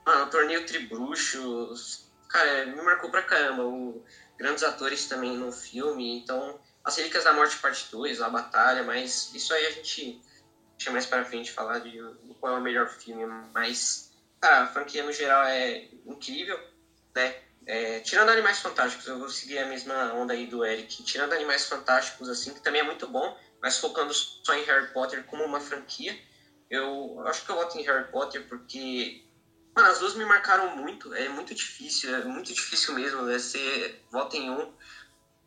Mano, 0.08 0.24
o 0.24 0.30
torneio 0.30 0.66
Tribruxos, 0.66 2.10
cara, 2.30 2.66
me 2.66 2.82
marcou 2.82 3.12
pra 3.12 3.24
caramba. 3.24 3.66
O, 3.66 4.02
grandes 4.38 4.64
atores 4.64 5.06
também 5.06 5.36
no 5.36 5.52
filme, 5.52 6.18
então, 6.18 6.58
As 6.82 6.96
Relíquias 6.96 7.26
da 7.26 7.34
Morte 7.34 7.58
Parte 7.58 7.92
2, 7.92 8.22
A 8.22 8.30
Batalha, 8.30 8.84
mas 8.84 9.34
isso 9.34 9.54
aí 9.54 9.66
a 9.66 9.72
gente 9.72 10.18
deixa 10.78 10.92
mais 10.92 11.06
pra 11.06 11.26
frente 11.26 11.52
falar 11.52 11.80
de 11.80 12.00
qual 12.40 12.56
é 12.56 12.58
o 12.58 12.62
melhor 12.62 12.88
filme, 12.88 13.26
mas, 13.54 14.14
cara, 14.40 14.64
a 14.64 14.68
franquia 14.68 15.04
no 15.04 15.12
geral 15.12 15.44
é 15.44 15.90
incrível, 16.06 16.58
né? 17.14 17.36
É, 17.66 18.00
tirando 18.00 18.30
Animais 18.30 18.60
Fantásticos, 18.60 19.08
eu 19.08 19.20
vou 19.20 19.28
seguir 19.28 19.60
a 19.60 19.66
mesma 19.66 20.14
onda 20.14 20.32
aí 20.32 20.48
do 20.48 20.64
Eric, 20.64 21.04
tirando 21.04 21.34
Animais 21.34 21.66
Fantásticos, 21.66 22.30
assim, 22.30 22.54
que 22.54 22.62
também 22.62 22.80
é 22.80 22.86
muito 22.86 23.10
bom, 23.10 23.36
mas 23.62 23.78
focando 23.78 24.14
só 24.14 24.54
em 24.54 24.64
Harry 24.64 24.88
Potter 24.94 25.26
como 25.26 25.44
uma 25.44 25.60
franquia, 25.60 26.18
eu 26.70 27.22
acho 27.28 27.44
que 27.44 27.52
eu 27.52 27.56
voto 27.56 27.78
em 27.78 27.84
Harry 27.84 28.10
Potter 28.10 28.48
porque 28.48 29.27
Mano, 29.78 29.90
as 29.90 30.00
duas 30.00 30.16
me 30.16 30.26
marcaram 30.26 30.76
muito. 30.76 31.14
É 31.14 31.30
muito 31.30 31.54
difícil, 31.54 32.16
é 32.16 32.26
muito 32.26 32.52
difícil 32.52 32.96
mesmo. 32.96 33.22
Né? 33.22 33.38
Você 33.38 34.02
vota 34.10 34.36
em 34.36 34.50
um 34.50 34.74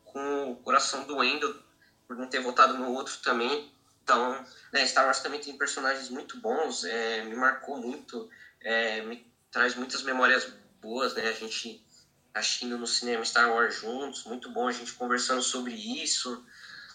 com 0.05 0.53
o 0.53 0.57
coração 0.59 1.05
doendo 1.05 1.61
por 2.07 2.17
não 2.17 2.29
ter 2.29 2.39
votado 2.39 2.79
no 2.79 2.93
outro 2.93 3.17
também. 3.25 3.69
Então, 4.05 4.41
né, 4.73 4.87
Star 4.87 5.05
Wars 5.05 5.19
também 5.19 5.41
tem 5.41 5.59
personagens 5.59 6.09
muito 6.09 6.41
bons, 6.41 6.85
é, 6.85 7.23
me 7.25 7.35
marcou 7.35 7.77
muito, 7.79 8.29
é, 8.61 9.03
me 9.03 9.27
traz 9.51 9.75
muitas 9.75 10.03
memórias 10.03 10.45
boas, 10.81 11.13
né? 11.13 11.29
A 11.29 11.33
gente 11.33 11.83
assistindo 12.33 12.79
no 12.79 12.87
cinema 12.87 13.25
Star 13.25 13.53
Wars 13.53 13.75
juntos, 13.75 14.23
muito 14.23 14.49
bom 14.53 14.69
a 14.69 14.73
gente 14.73 14.93
conversando 14.93 15.43
sobre 15.43 15.75
isso. 15.75 16.41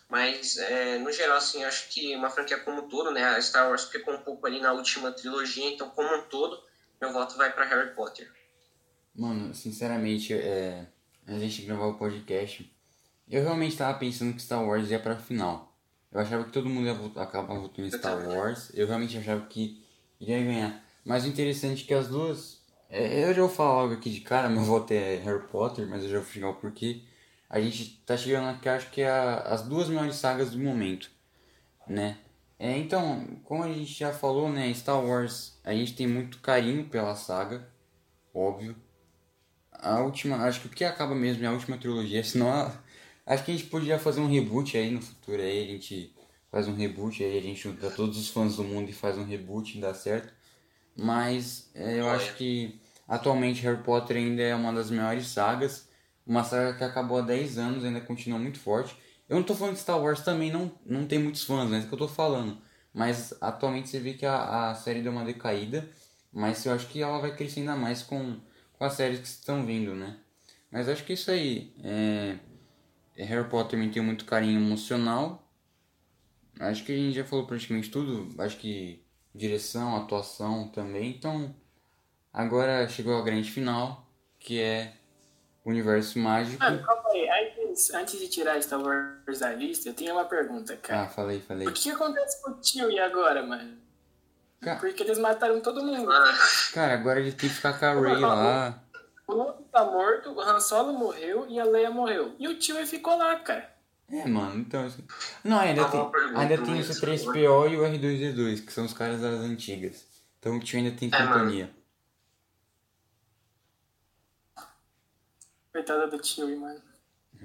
Mas, 0.08 0.56
é, 0.56 0.98
no 1.00 1.12
geral, 1.12 1.36
assim, 1.36 1.66
acho 1.66 1.90
que 1.90 2.16
uma 2.16 2.30
franquia 2.30 2.60
como 2.60 2.84
um 2.84 2.88
todo, 2.88 3.12
né? 3.12 3.26
A 3.26 3.42
Star 3.42 3.68
Wars 3.68 3.84
ficou 3.84 4.14
um 4.14 4.20
pouco 4.20 4.48
ali 4.48 4.62
na 4.62 4.72
última 4.72 5.12
trilogia, 5.12 5.70
então, 5.70 5.90
como 5.90 6.16
um 6.16 6.22
todo, 6.30 6.64
meu 7.02 7.12
voto 7.14 7.38
vai 7.38 7.52
para 7.54 7.66
Harry 7.66 7.94
Potter. 7.96 8.32
Mano, 9.16 9.54
sinceramente, 9.54 10.34
é, 10.34 10.88
a 11.28 11.38
gente 11.40 11.62
gravar 11.64 11.86
o 11.88 11.98
podcast, 11.98 12.70
eu 13.30 13.42
realmente 13.44 13.78
tava 13.78 13.98
pensando 13.98 14.34
que 14.34 14.42
Star 14.42 14.64
Wars 14.66 14.90
ia 14.90 15.00
pra 15.00 15.16
final. 15.16 15.74
Eu 16.12 16.20
achava 16.22 16.44
que 16.46 16.52
todo 16.52 16.70
mundo 16.70 16.86
ia 16.88 16.94
votar, 16.94 17.24
acabar 17.24 17.56
votando 17.58 17.88
em 17.88 17.92
Star 17.92 18.18
Wars. 18.28 18.72
Eu 18.74 18.88
realmente 18.88 19.18
achava 19.18 19.46
que 19.46 19.84
iria 20.20 20.40
ganhar. 20.44 20.84
Mas 21.04 21.26
o 21.26 21.28
interessante 21.28 21.84
é 21.84 21.88
que 21.88 21.94
as 21.94 22.08
duas. 22.08 22.62
é, 22.90 23.24
eu 23.30 23.34
já 23.34 23.42
vou 23.42 23.50
falar 23.50 23.84
logo 23.84 23.94
aqui 23.96 24.10
de 24.10 24.22
cara, 24.22 24.50
meu 24.50 24.64
voto 24.64 24.92
é 24.92 25.16
Harry 25.18 25.48
Potter, 25.48 25.88
mas 25.88 26.04
eu 26.04 26.10
já 26.10 26.18
vou 26.18 26.26
explicar 26.26 26.50
o 26.50 26.56
porquê. 26.56 27.04
A 27.50 27.60
gente 27.62 28.02
tá 28.06 28.18
chegando 28.18 28.50
aqui, 28.50 28.68
acho 28.68 28.90
que 28.92 29.02
é 29.02 29.10
a- 29.10 29.40
as 29.42 29.64
duas 29.64 29.88
maiores 29.88 30.16
sagas 30.16 30.52
do 30.52 30.58
momento, 30.60 31.10
né? 31.88 32.18
É, 32.58 32.78
então, 32.78 33.26
como 33.44 33.64
a 33.64 33.68
gente 33.72 33.94
já 33.94 34.14
falou, 34.14 34.50
né, 34.50 34.74
Star 34.74 35.04
Wars, 35.04 35.58
a 35.64 35.74
gente 35.74 35.94
tem 35.96 36.08
muito 36.08 36.40
carinho 36.40 36.88
pela 36.90 37.16
saga, 37.16 37.68
óbvio. 38.34 38.76
A 39.72 40.00
última, 40.02 40.38
acho 40.38 40.62
que 40.62 40.68
o 40.68 40.70
que 40.70 40.84
acaba 40.84 41.14
mesmo 41.16 41.44
é 41.44 41.48
a 41.48 41.52
última 41.52 41.78
trilogia, 41.78 42.24
senão 42.26 42.52
a- 42.52 42.74
acho 43.26 43.44
que 43.46 43.52
a 43.52 43.56
gente 43.58 43.70
podia 43.70 44.00
fazer 44.00 44.20
um 44.22 44.28
reboot 44.28 44.78
aí 44.78 44.90
no 44.92 45.02
futuro 45.02 45.42
aí, 45.42 45.64
a 45.64 45.68
gente 45.68 46.14
faz 46.52 46.68
um 46.68 46.76
reboot 46.76 47.24
aí, 47.24 47.38
a 47.38 47.42
gente 47.42 47.60
junta 47.62 47.92
todos 47.92 48.18
os 48.18 48.30
fãs 48.30 48.56
do 48.56 48.64
mundo 48.64 48.90
e 48.90 48.94
faz 48.94 49.18
um 49.18 49.26
reboot 49.26 49.78
e 49.78 49.82
dá 49.82 49.94
certo. 49.94 50.34
Mas 50.98 51.70
é, 51.76 52.00
eu 52.00 52.10
acho 52.10 52.36
que 52.38 52.80
atualmente 53.08 53.62
Harry 53.64 53.84
Potter 53.84 54.18
ainda 54.18 54.42
é 54.42 54.56
uma 54.56 54.74
das 54.74 54.90
maiores 54.92 55.28
sagas, 55.28 55.90
uma 56.26 56.44
saga 56.44 56.78
que 56.78 56.84
acabou 56.84 57.18
há 57.20 57.22
10 57.22 57.58
anos, 57.58 57.84
ainda 57.86 58.02
continua 58.02 58.40
muito 58.40 58.60
forte. 58.60 58.96
Eu 59.28 59.38
não 59.38 59.44
tô 59.44 59.56
falando 59.56 59.74
de 59.76 59.82
Star 59.82 60.00
Wars 60.00 60.22
também, 60.22 60.52
não, 60.52 60.72
não 60.86 61.08
tem 61.08 61.18
muitos 61.20 61.44
fãs, 61.44 61.70
não 61.70 61.78
é 61.78 61.82
que 61.82 61.92
eu 61.92 61.98
tô 61.98 62.08
falando. 62.08 62.58
Mas 62.94 63.36
atualmente 63.42 63.90
você 63.90 64.00
vê 64.00 64.14
que 64.14 64.26
a, 64.26 64.70
a 64.70 64.76
série 64.76 65.02
deu 65.02 65.12
uma 65.12 65.26
decaída, 65.26 65.90
mas 66.32 66.66
eu 66.66 66.74
acho 66.74 66.88
que 66.88 67.02
ela 67.02 67.20
vai 67.20 67.36
crescer 67.36 67.62
ainda 67.62 67.76
mais 67.76 68.04
com, 68.04 68.40
com 68.74 68.86
as 68.86 68.94
séries 68.94 69.20
que 69.20 69.28
estão 69.28 69.66
vindo, 69.66 69.96
né? 69.96 70.18
Mas 70.72 70.88
acho 70.88 71.04
que 71.04 71.14
é 71.14 71.16
isso 71.16 71.32
aí. 71.32 71.74
É, 71.84 72.38
é, 73.18 73.24
Harry 73.24 73.50
Potter 73.50 73.80
me 73.80 73.90
tem 73.90 74.02
muito 74.02 74.26
carinho 74.26 74.60
emocional. 74.60 75.50
Acho 76.60 76.84
que 76.84 76.92
a 76.92 76.96
gente 76.96 77.16
já 77.16 77.26
falou 77.26 77.46
praticamente 77.46 77.90
tudo. 77.90 78.30
Acho 78.42 78.58
que 78.58 79.04
direção, 79.34 79.96
atuação 79.96 80.70
também. 80.70 81.10
Então, 81.10 81.54
agora 82.32 82.88
chegou 82.88 83.18
a 83.18 83.24
grande 83.24 83.52
final, 83.52 84.10
que 84.40 84.62
é 84.62 84.94
o 85.64 85.70
universo 85.70 86.20
mágico. 86.20 86.64
Mano, 86.64 86.84
calma 86.84 87.10
aí. 87.10 87.30
Antes, 87.76 87.94
antes 87.94 88.18
de 88.20 88.30
tirar 88.30 88.62
Star 88.64 88.82
Wars 88.82 89.40
da 89.40 89.52
lista, 89.52 89.90
eu 89.90 89.94
tenho 89.94 90.14
uma 90.14 90.24
pergunta, 90.24 90.78
cara. 90.78 91.04
Ah, 91.04 91.08
falei, 91.10 91.42
falei. 91.42 91.68
O 91.68 91.74
que 91.74 91.92
acontece 91.92 92.42
com 92.42 92.52
o 92.52 92.62
tio 92.62 92.90
e 92.90 92.98
agora, 92.98 93.46
mano? 93.46 93.78
Ca- 94.62 94.78
Porque 94.78 95.04
eles 95.04 95.18
mataram 95.18 95.60
todo 95.60 95.84
mundo. 95.84 96.10
Cara, 96.74 96.94
agora 96.94 97.20
ele 97.20 97.34
tem 97.34 97.50
que 97.50 97.56
ficar 97.56 97.78
com 97.78 97.86
a 97.86 97.94
Ray 97.94 98.16
lá. 98.22 98.82
O 99.28 99.34
Luke 99.34 99.64
tá 99.74 99.84
morto, 99.84 100.32
o 100.32 100.40
Han 100.40 100.58
Solo 100.62 100.94
morreu 100.94 101.48
e 101.50 101.60
a 101.60 101.66
Leia 101.66 101.92
morreu. 101.92 102.34
E 102.40 102.48
o 102.48 102.58
tio 102.58 102.78
ficou 102.88 103.18
lá, 103.18 103.38
cara. 103.40 103.70
É, 104.10 104.26
mano, 104.26 104.58
então. 104.62 104.86
assim- 104.86 105.04
Não, 105.44 105.60
ainda 105.60 105.82
Ah, 105.86 105.90
tem, 105.90 106.12
pergunta 106.12 106.40
ainda 106.40 106.56
tem 106.58 106.74
o 106.76 106.78
mesmo. 106.78 106.94
C3PO 106.94 107.70
e 107.72 107.76
o 107.78 107.82
R2D2, 107.84 108.62
que 108.66 108.72
são 108.72 108.86
os 108.86 108.94
caras 108.94 109.20
das 109.20 109.42
antigas. 109.42 110.06
Então 110.40 110.56
o 110.56 110.60
tio 110.62 110.80
ainda 110.80 110.96
tem 110.96 111.10
É, 111.14 111.20
mano. 111.20 111.34
companhia. 111.34 111.70
Coitada 115.74 116.08
do 116.08 116.18
tio, 116.20 116.58
mano. 116.58 116.82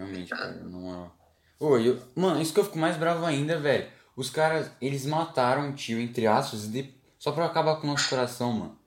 Realmente, 0.05 0.31
cara, 0.31 0.53
na 0.53 0.79
moral. 0.79 1.17
Ô, 1.59 1.77
eu, 1.79 2.01
mano, 2.17 2.41
isso 2.41 2.53
que 2.55 2.61
eu 2.61 2.65
fico 2.65 2.79
mais 2.79 2.97
bravo 2.97 3.25
ainda, 3.27 3.59
velho. 3.61 3.91
Os 4.17 4.31
caras, 4.31 4.71
eles 4.81 5.05
mataram 5.07 5.71
o 5.71 5.75
tio, 5.75 6.01
entre 6.01 6.27
aspas, 6.27 6.67
de- 6.71 6.93
só 7.19 7.33
pra 7.33 7.45
acabar 7.47 7.77
com 7.77 7.87
o 7.87 7.91
nosso 7.91 8.09
coração, 8.09 8.53
mano. 8.53 8.79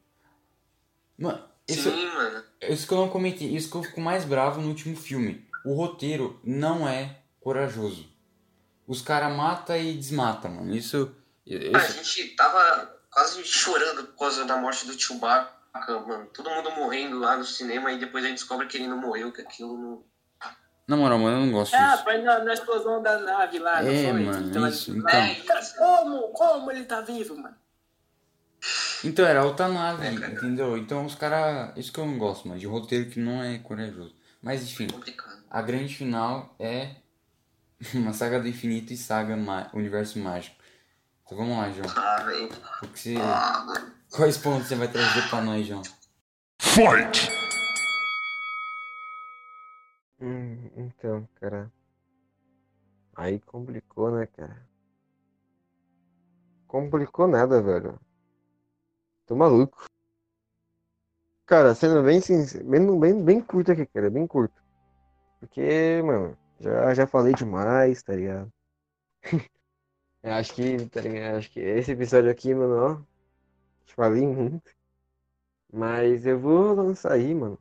Mano, 1.18 1.44
isso, 1.68 1.90
Sim, 1.91 2.06
mano. 2.07 2.44
isso 2.69 2.88
que 2.88 2.94
eu 2.94 2.98
não 2.98 3.10
comentei, 3.10 3.48
isso 3.56 3.69
que 3.69 3.77
eu 3.77 3.84
fico 3.84 4.02
mais 4.02 4.26
bravo 4.26 4.61
no 4.61 4.68
último 4.69 4.95
filme. 4.95 5.48
O 5.65 5.73
roteiro 5.76 6.40
não 6.44 6.88
é 6.88 7.19
corajoso. 7.40 8.10
Os 8.88 9.02
caras 9.02 9.35
matam 9.35 9.77
e 9.77 9.94
desmatam, 9.95 10.52
mano. 10.52 10.76
Isso. 10.76 11.15
A 11.48 11.53
isso- 11.77 11.94
gente 12.03 12.35
tava 12.35 12.99
quase 13.11 13.44
chorando 13.45 14.06
por 14.07 14.18
causa 14.18 14.44
da 14.45 14.57
morte 14.57 14.85
do 14.85 14.99
Chewbacca, 14.99 15.53
mano. 16.07 16.26
Todo 16.34 16.49
mundo 16.49 16.72
morrendo 16.72 17.19
lá 17.19 17.38
no 17.38 17.45
cinema 17.45 17.91
e 17.91 17.99
depois 17.99 18.26
a 18.26 18.27
gente 18.27 18.40
descobre 18.40 18.68
que 18.68 18.77
ele 18.77 18.88
não 18.88 18.99
morreu, 18.99 19.31
que 19.31 19.41
aquilo 19.41 19.77
não. 19.77 20.03
Na 20.88 20.97
moral, 20.97 21.18
mano, 21.19 21.38
eu 21.38 21.45
não 21.45 21.51
gosto 21.53 21.73
Ah, 21.76 21.91
disso. 21.91 22.03
foi 22.03 22.18
na, 22.22 22.43
na 22.43 22.53
explosão 22.53 23.01
da 23.01 23.18
nave 23.19 23.57
lá, 23.60 23.81
não 23.81 23.89
É, 23.91 24.11
foi? 24.11 24.22
mano, 24.26 24.49
Então, 24.49 24.68
isso, 24.68 24.91
então. 24.91 25.35
Cara, 25.45 25.65
como? 25.77 26.27
Como 26.34 26.72
ele 26.72 26.84
tá 26.84 27.01
vivo, 27.01 27.38
mano? 27.38 27.55
Então 29.03 29.26
era 29.26 29.43
outra 29.43 29.68
nave, 29.68 30.05
É, 30.05 30.11
entendeu? 30.11 30.77
Então 30.77 31.05
os 31.05 31.15
caras. 31.15 31.76
Isso 31.77 31.91
que 31.91 31.99
eu 31.99 32.05
não 32.05 32.18
gosto, 32.18 32.47
mano, 32.47 32.60
de 32.60 32.65
roteiro 32.68 33.10
que 33.10 33.19
não 33.19 33.43
é 33.43 33.57
corajoso. 33.60 34.15
Mas 34.41 34.64
enfim, 34.64 34.88
a 35.49 35.61
grande 35.61 35.95
final 35.95 36.55
é 36.60 36.95
uma 37.95 38.14
saga 38.14 38.39
do 38.39 38.47
infinito 38.47 38.91
e 38.93 38.97
saga 38.97 39.35
ma- 39.35 39.69
universo 39.73 40.19
mágico. 40.19 40.55
Então 41.26 41.38
vamos 41.38 41.57
lá, 41.57 41.69
João. 41.72 41.89
Ah, 41.95 42.23
velho. 42.23 42.49
O 42.84 42.88
que 42.88 42.99
você... 42.99 43.15
Ah, 43.19 43.64
mano. 43.65 43.93
Quais 44.11 44.38
pontos 44.38 44.68
você 44.68 44.76
vai 44.76 44.88
trazer 44.88 45.27
pra 45.30 45.41
nós, 45.41 45.65
João? 45.65 45.81
Hum, 50.23 50.69
então, 50.77 51.27
cara. 51.35 51.69
Aí 53.13 53.41
complicou, 53.41 54.09
né, 54.09 54.25
cara? 54.25 54.65
Complicou 56.65 57.27
nada, 57.27 57.61
velho. 57.61 57.99
Tô 59.25 59.35
maluco. 59.35 59.85
Cara, 61.45 61.75
sendo 61.75 62.01
bem 62.03 62.21
sincero, 62.21 62.63
bem, 62.99 63.21
bem, 63.21 63.41
curto 63.41 63.73
aqui, 63.73 63.85
cara, 63.85 64.09
bem 64.09 64.25
curto. 64.25 64.63
Porque, 65.41 66.01
mano, 66.03 66.37
já, 66.59 66.93
já 66.93 67.05
falei 67.05 67.33
demais, 67.33 68.01
tá 68.01 68.15
ligado? 68.15 68.49
Eu 70.23 70.33
acho 70.33 70.53
que, 70.55 70.89
tá 70.89 71.01
ligado? 71.01 71.37
Acho 71.37 71.51
que 71.51 71.59
esse 71.59 71.91
episódio 71.91 72.31
aqui, 72.31 72.53
mano, 72.55 72.75
ó. 72.75 73.03
Falei 73.87 74.25
muito. 74.25 74.71
Mas 75.73 76.25
eu 76.25 76.39
vou 76.39 76.73
lançar 76.73 77.13
aí, 77.13 77.35
mano 77.35 77.59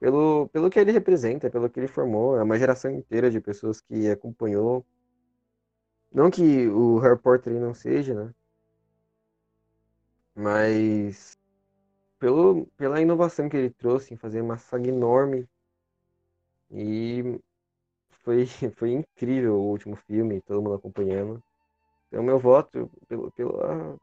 pelo, 0.00 0.48
pelo 0.48 0.70
que 0.70 0.80
ele 0.80 0.92
representa, 0.92 1.50
pelo 1.50 1.68
que 1.70 1.78
ele 1.78 1.86
formou, 1.86 2.36
é 2.38 2.42
uma 2.42 2.58
geração 2.58 2.90
inteira 2.90 3.30
de 3.30 3.40
pessoas 3.40 3.80
que 3.82 4.10
acompanhou. 4.10 4.84
Não 6.12 6.30
que 6.30 6.66
o 6.68 6.98
Harry 6.98 7.18
Potter 7.18 7.52
não 7.60 7.74
seja, 7.74 8.14
né? 8.14 8.34
Mas 10.34 11.38
pelo, 12.18 12.66
pela 12.78 13.00
inovação 13.00 13.48
que 13.48 13.56
ele 13.56 13.70
trouxe 13.70 14.14
em 14.14 14.16
fazer 14.16 14.40
uma 14.40 14.56
saga 14.58 14.88
enorme. 14.88 15.46
E 16.70 17.38
foi, 18.22 18.46
foi 18.76 18.92
incrível 18.92 19.56
o 19.56 19.70
último 19.70 19.96
filme, 19.96 20.40
todo 20.42 20.62
mundo 20.62 20.74
acompanhando. 20.74 21.42
Então 22.08 22.22
meu 22.22 22.38
voto, 22.38 22.90
pelo, 23.06 23.30
pelo, 23.32 24.00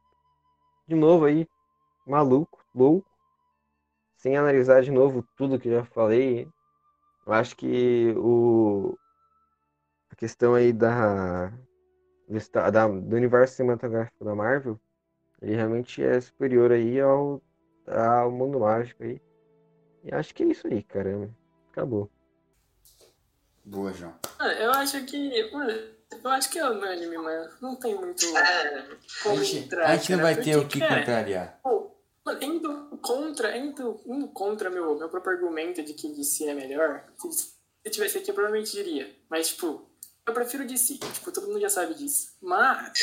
de 0.88 0.96
novo 0.96 1.26
aí, 1.26 1.48
maluco, 2.06 2.64
louco 2.74 3.17
sem 4.18 4.36
analisar 4.36 4.82
de 4.82 4.92
novo 4.92 5.24
tudo 5.38 5.60
que 5.60 5.70
eu 5.70 5.80
já 5.80 5.86
falei, 5.86 6.48
eu 7.26 7.34
acho 7.34 7.56
que 7.56 8.14
o 8.18 8.98
a 10.12 10.16
questão 10.16 10.56
aí 10.56 10.74
da 10.74 11.50
do, 12.28 12.72
da- 12.72 12.88
do 12.88 13.16
universo 13.16 13.56
cinematográfico 13.56 14.26
da 14.26 14.36
Marvel, 14.36 14.80
ele 15.42 15.56
realmente 15.56 16.04
é 16.04 16.20
superior 16.20 16.72
aí 16.72 17.00
ao, 17.00 17.42
ao 17.88 18.32
mundo 18.32 18.60
mágico 18.60 19.04
aí. 19.04 19.22
E 20.04 20.14
acho 20.14 20.34
que 20.34 20.44
é 20.44 20.48
isso 20.48 20.68
aí, 20.68 20.84
caramba. 20.84 21.30
Acabou. 21.72 22.10
Boa, 23.64 23.94
João. 23.94 24.14
Mano, 24.40 24.52
eu 24.54 24.72
acho 24.72 25.04
que. 25.06 25.52
Mano, 25.52 25.72
eu 26.24 26.30
acho 26.32 26.50
que 26.50 26.58
é 26.60 26.70
unânime, 26.70 27.18
mano. 27.18 27.50
Não 27.62 27.76
tem 27.76 27.96
muito 27.96 28.26
É, 28.38 28.78
A 28.80 28.88
como 29.24 29.44
gente, 29.44 29.66
entrar. 29.66 29.86
a 29.90 29.96
gente 29.98 30.12
não 30.16 30.22
vai 30.24 30.36
ter 30.36 30.56
o 30.58 30.68
que 30.68 30.80
cara, 30.80 31.00
contrariar. 31.00 31.60
Pô, 31.62 31.97
indo 32.42 32.98
contra, 33.02 33.58
indo, 33.58 34.02
indo 34.06 34.28
contra 34.30 34.70
meu, 34.70 34.98
meu 34.98 35.10
próprio 35.10 35.34
argumento 35.34 35.84
de 35.84 35.94
que 35.94 36.10
DC 36.10 36.46
é 36.46 36.54
melhor, 36.54 37.06
se, 37.18 37.32
se 37.32 37.90
tivesse 37.90 38.18
aqui 38.18 38.32
eu 38.32 38.36
provavelmente 38.36 38.72
diria. 38.72 39.16
Mas, 39.30 39.50
tipo, 39.50 39.90
eu 40.26 40.34
prefiro 40.34 40.66
DC. 40.66 40.98
Tipo, 40.98 41.32
todo 41.32 41.48
mundo 41.48 41.60
já 41.60 41.70
sabe 41.70 41.94
disso. 41.94 42.36
Mas. 42.42 42.94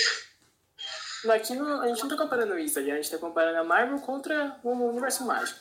Aqui 1.30 1.54
não, 1.54 1.80
a 1.80 1.88
gente 1.88 2.02
não 2.02 2.08
tá 2.10 2.18
comparando 2.18 2.58
isso 2.58 2.78
aí, 2.78 2.90
a 2.90 2.96
gente 2.96 3.10
tá 3.10 3.16
comparando 3.16 3.58
a 3.58 3.64
Marvel 3.64 3.98
contra 4.00 4.60
o 4.62 4.70
universo 4.70 5.24
mágico. 5.24 5.58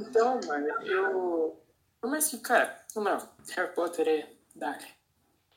Então, 0.00 0.40
mano, 0.46 0.66
eu. 0.86 1.60
Por 2.00 2.10
mais 2.10 2.28
que, 2.28 2.38
cara, 2.38 2.82
moral, 2.96 3.36
Harry 3.50 3.74
Potter 3.74 4.08
é 4.08 4.32
Dark. 4.56 4.82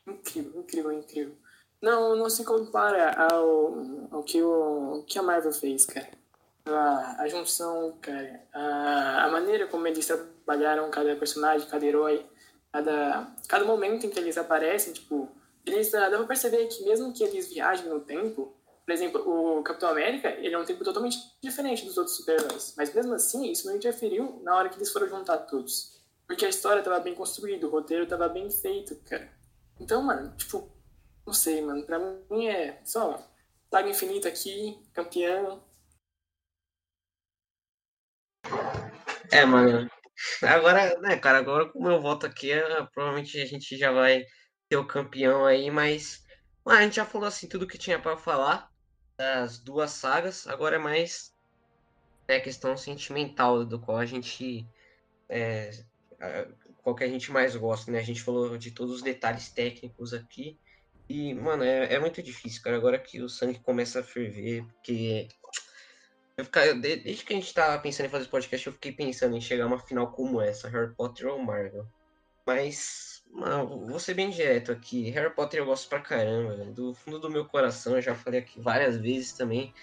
Incrível, 0.06 0.60
incrível, 0.60 0.92
incrível. 0.92 1.38
Não, 1.82 2.16
não 2.16 2.30
se 2.30 2.44
compara 2.44 3.12
ao, 3.12 3.74
ao 4.12 4.24
que, 4.24 4.42
o, 4.42 5.00
o 5.00 5.04
que 5.04 5.18
a 5.18 5.24
Marvel 5.24 5.54
fez, 5.54 5.86
cara 5.86 6.25
a, 6.66 7.22
a 7.22 7.28
junção, 7.28 7.98
cara, 8.02 8.42
a, 8.54 9.26
a 9.26 9.32
maneira 9.32 9.68
como 9.68 9.88
eles 9.88 10.06
trabalharam 10.06 10.90
cada 10.90 11.16
personagem, 11.16 11.68
cada 11.68 11.86
herói, 11.86 12.26
cada, 12.72 13.36
cada 13.48 13.66
momento 13.66 14.06
em 14.06 14.10
que 14.10 14.20
eles 14.20 14.38
aparecem, 14.38 14.94
tipo, 14.94 15.30
eles, 15.66 15.94
ah, 15.94 16.10
dá 16.10 16.18
pra 16.18 16.28
perceber 16.28 16.66
que 16.68 16.84
mesmo 16.84 17.14
que 17.14 17.24
eles 17.24 17.48
viajem 17.48 17.88
no 17.88 18.00
tempo, 18.00 18.56
por 18.86 18.92
exemplo, 18.92 19.22
o 19.28 19.64
Capitão 19.64 19.90
América, 19.90 20.30
ele 20.30 20.54
é 20.54 20.60
um 20.60 20.66
tempo 20.66 20.84
totalmente 20.84 21.18
diferente 21.42 21.86
dos 21.86 21.98
outros 21.98 22.18
super-heróis, 22.18 22.74
mas 22.78 22.94
mesmo 22.94 23.14
assim, 23.16 23.50
isso 23.52 23.68
não 23.68 23.76
interferiu 23.76 24.40
na 24.44 24.56
hora 24.56 24.70
que 24.70 24.78
eles 24.78 24.92
foram 24.92 25.08
juntar 25.08 25.38
todos. 25.40 25.96
Porque 26.28 26.46
a 26.46 26.50
história 26.50 26.84
tava 26.84 27.00
bem 27.00 27.16
construída, 27.16 27.66
o 27.66 27.70
roteiro 27.70 28.08
tava 28.08 28.28
bem 28.28 28.50
feito, 28.50 28.96
cara. 29.08 29.30
Então, 29.80 30.02
mano, 30.04 30.36
tipo, 30.38 30.70
não 31.26 31.34
sei, 31.34 31.62
mano, 31.62 31.84
pra 31.84 32.00
mim 32.00 32.48
é 32.48 32.80
só 32.84 33.20
saga 33.72 33.90
infinita 33.90 34.28
aqui, 34.28 34.80
campeão, 34.94 35.62
É, 39.36 39.46
mano. 39.46 39.90
Agora, 40.42 40.98
né, 41.02 41.18
cara, 41.18 41.40
agora 41.40 41.70
com 41.70 41.80
o 41.80 41.84
meu 41.84 42.02
voto 42.02 42.26
aqui, 42.26 42.52
é, 42.52 42.64
provavelmente 42.94 43.38
a 43.42 43.46
gente 43.46 43.78
já 43.78 43.92
vai 43.92 44.24
ter 44.70 44.78
o 44.78 44.88
campeão 44.88 45.46
aí, 45.46 45.70
mas 45.70 46.24
a 46.66 46.82
gente 46.82 46.96
já 46.96 47.06
falou 47.06 47.28
assim 47.28 47.46
tudo 47.46 47.68
que 47.68 47.78
tinha 47.78 48.00
pra 48.00 48.16
falar 48.16 48.72
das 49.18 49.60
duas 49.60 49.92
sagas, 49.92 50.48
agora 50.48 50.78
é 50.78 50.80
mais 50.80 51.36
né, 52.30 52.40
questão 52.40 52.78
sentimental 52.78 53.66
do 53.66 53.78
qual 53.78 53.98
a 53.98 54.06
gente 54.06 54.66
é, 55.28 55.84
qual 56.82 56.96
que 56.96 57.04
a 57.04 57.10
gente 57.10 57.30
mais 57.30 57.58
gosta, 57.58 57.92
né? 57.92 58.00
A 58.00 58.04
gente 58.04 58.24
falou 58.24 58.58
de 58.58 58.72
todos 58.72 58.96
os 58.96 59.02
detalhes 59.02 59.50
técnicos 59.50 60.14
aqui 60.14 60.58
e, 61.10 61.34
mano, 61.34 61.64
é, 61.64 61.94
é 61.94 62.00
muito 62.00 62.24
difícil, 62.24 62.62
cara, 62.62 62.78
agora 62.78 62.98
que 62.98 63.22
o 63.22 63.28
sangue 63.28 63.60
começa 63.60 64.00
a 64.00 64.04
ferver, 64.04 64.66
porque 64.76 65.28
eu 66.38 66.80
desde 66.80 67.24
que 67.24 67.34
a 67.34 67.36
gente 67.36 67.54
tava 67.54 67.82
pensando 67.82 68.08
em 68.08 68.10
fazer 68.10 68.24
esse 68.24 68.32
podcast, 68.32 68.68
eu 68.68 68.74
fiquei 68.74 68.92
pensando 68.92 69.36
em 69.36 69.42
chegar 69.42 69.64
a 69.64 69.68
uma 69.68 69.80
final 69.80 70.12
como 70.12 70.42
essa, 70.42 70.68
Harry 70.68 70.94
Potter 70.94 71.28
ou 71.28 71.40
Marvel. 71.40 71.88
Mas, 72.46 73.24
mano, 73.32 73.88
vou 73.88 74.00
ser 74.00 74.14
bem 74.14 74.30
direto 74.30 74.72
aqui. 74.72 75.10
Harry 75.12 75.34
Potter 75.34 75.62
eu 75.62 75.66
gosto 75.66 75.88
pra 75.88 76.02
caramba, 76.02 76.58
do 76.66 76.94
fundo 76.94 77.20
do 77.20 77.30
meu 77.30 77.46
coração, 77.46 77.96
eu 77.96 78.02
já 78.02 78.14
falei 78.14 78.42
aqui 78.42 78.60
várias 78.60 78.98
vezes 78.98 79.34
também. 79.34 79.74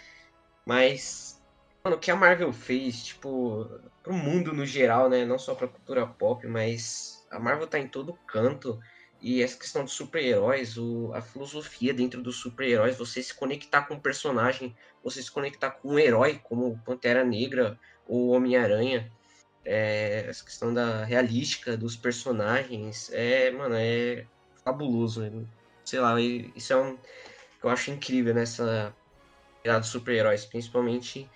Mas, 0.66 1.42
mano, 1.82 1.96
o 1.96 1.98
que 1.98 2.10
a 2.10 2.16
Marvel 2.16 2.52
fez, 2.52 3.02
tipo, 3.02 3.68
pro 4.02 4.12
mundo 4.12 4.52
no 4.52 4.66
geral, 4.66 5.08
né? 5.08 5.24
Não 5.24 5.38
só 5.38 5.54
pra 5.54 5.68
cultura 5.68 6.06
pop, 6.06 6.46
mas 6.46 7.26
a 7.30 7.38
Marvel 7.38 7.66
tá 7.66 7.78
em 7.78 7.88
todo 7.88 8.18
canto. 8.26 8.78
E 9.22 9.40
essa 9.40 9.56
questão 9.56 9.84
dos 9.84 9.92
super-heróis, 9.92 10.74
a 11.14 11.22
filosofia 11.22 11.94
dentro 11.94 12.20
dos 12.20 12.36
super-heróis, 12.36 12.98
você 12.98 13.22
se 13.22 13.32
conectar 13.32 13.82
com 13.82 13.94
o 13.94 14.00
personagem 14.00 14.74
você 15.02 15.22
se 15.22 15.30
conectar 15.30 15.70
com 15.70 15.94
um 15.94 15.98
herói 15.98 16.40
como 16.42 16.78
Pantera 16.84 17.24
Negra 17.24 17.78
ou 18.06 18.30
Homem-Aranha. 18.30 19.10
É, 19.64 20.26
essa 20.28 20.44
questão 20.44 20.74
da 20.74 21.04
realística 21.04 21.76
dos 21.76 21.96
personagens 21.96 23.10
é, 23.12 23.50
mano, 23.50 23.74
é 23.76 24.26
fabuloso. 24.64 25.46
Sei 25.84 26.00
lá, 26.00 26.20
isso 26.20 26.72
é 26.72 26.76
um 26.76 26.96
que 26.96 27.66
eu 27.66 27.70
acho 27.70 27.90
incrível 27.90 28.34
nessa 28.34 28.94
virada 29.62 29.80
dos 29.80 29.88
super-heróis, 29.88 30.44
principalmente 30.44 31.28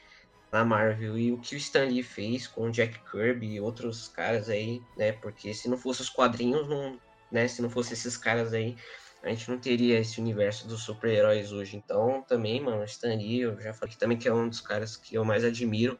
na 0.50 0.64
Marvel. 0.64 1.18
E 1.18 1.32
o 1.32 1.38
que 1.38 1.54
o 1.54 1.58
Stan 1.58 1.84
Lee 1.84 2.02
fez 2.02 2.46
com 2.46 2.68
o 2.68 2.70
Jack 2.70 3.00
Kirby 3.10 3.54
e 3.54 3.60
outros 3.60 4.08
caras 4.08 4.48
aí, 4.48 4.82
né? 4.96 5.12
Porque 5.12 5.54
se 5.54 5.68
não 5.68 5.78
fosse 5.78 6.02
os 6.02 6.10
quadrinhos, 6.10 6.68
não, 6.68 6.98
né? 7.36 7.48
Se 7.48 7.62
não 7.62 7.70
fosse 7.70 7.92
esses 7.94 8.16
caras 8.16 8.52
aí, 8.52 8.76
a 9.22 9.28
gente 9.28 9.50
não 9.50 9.58
teria 9.58 9.98
esse 9.98 10.20
universo 10.20 10.66
dos 10.66 10.82
super-heróis 10.82 11.52
hoje. 11.52 11.76
Então, 11.76 12.22
também, 12.22 12.60
mano, 12.60 12.84
Stan 12.84 13.14
Lee, 13.14 13.40
eu 13.40 13.60
já 13.60 13.72
falei 13.74 13.92
que 13.94 13.98
também 14.00 14.18
que 14.18 14.28
é 14.28 14.32
um 14.34 14.48
dos 14.48 14.60
caras 14.60 14.96
que 14.96 15.14
eu 15.14 15.24
mais 15.24 15.44
admiro 15.44 15.98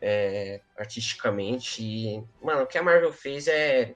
é, 0.00 0.60
artisticamente. 0.76 1.82
E, 1.82 2.22
mano, 2.42 2.62
o 2.62 2.66
que 2.66 2.78
a 2.78 2.82
Marvel 2.82 3.12
fez 3.12 3.48
é. 3.48 3.94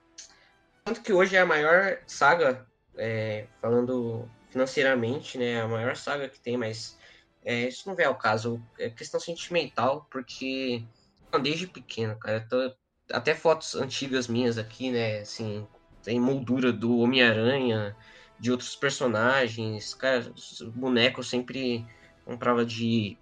Tanto 0.85 1.03
que 1.03 1.13
hoje 1.13 1.37
é 1.37 1.41
a 1.41 1.47
maior 1.47 1.99
saga, 2.07 2.67
é, 2.97 3.47
falando 3.61 4.29
financeiramente, 4.51 5.39
né? 5.39 5.61
A 5.61 5.69
maior 5.69 5.97
saga 5.97 6.29
que 6.29 6.41
tem, 6.41 6.57
mas 6.57 6.97
é, 7.45 7.69
isso 7.69 7.89
não 7.89 7.95
vem 7.95 8.07
ao 8.07 8.19
caso. 8.19 8.61
É 8.79 8.91
questão 8.91 9.21
sentimental, 9.21 10.07
porque 10.11 10.83
Desde 11.41 11.67
pequeno, 11.67 12.19
cara. 12.19 12.47
Tô- 12.49 12.75
Até 13.11 13.35
fotos 13.35 13.75
antigas 13.75 14.29
minhas 14.29 14.59
aqui, 14.59 14.91
né? 14.91 15.21
Assim, 15.21 15.67
tem 16.03 16.21
moldura 16.21 16.73
do 16.73 16.99
Homem-Aranha, 16.99 17.97
de 18.39 18.51
outros 18.51 18.75
personagens. 18.77 19.95
Cara, 19.95 20.33
os 20.35 20.61
bonecos 20.75 21.29
sempre 21.29 21.87
comprava 22.25 22.65
de. 22.65 23.17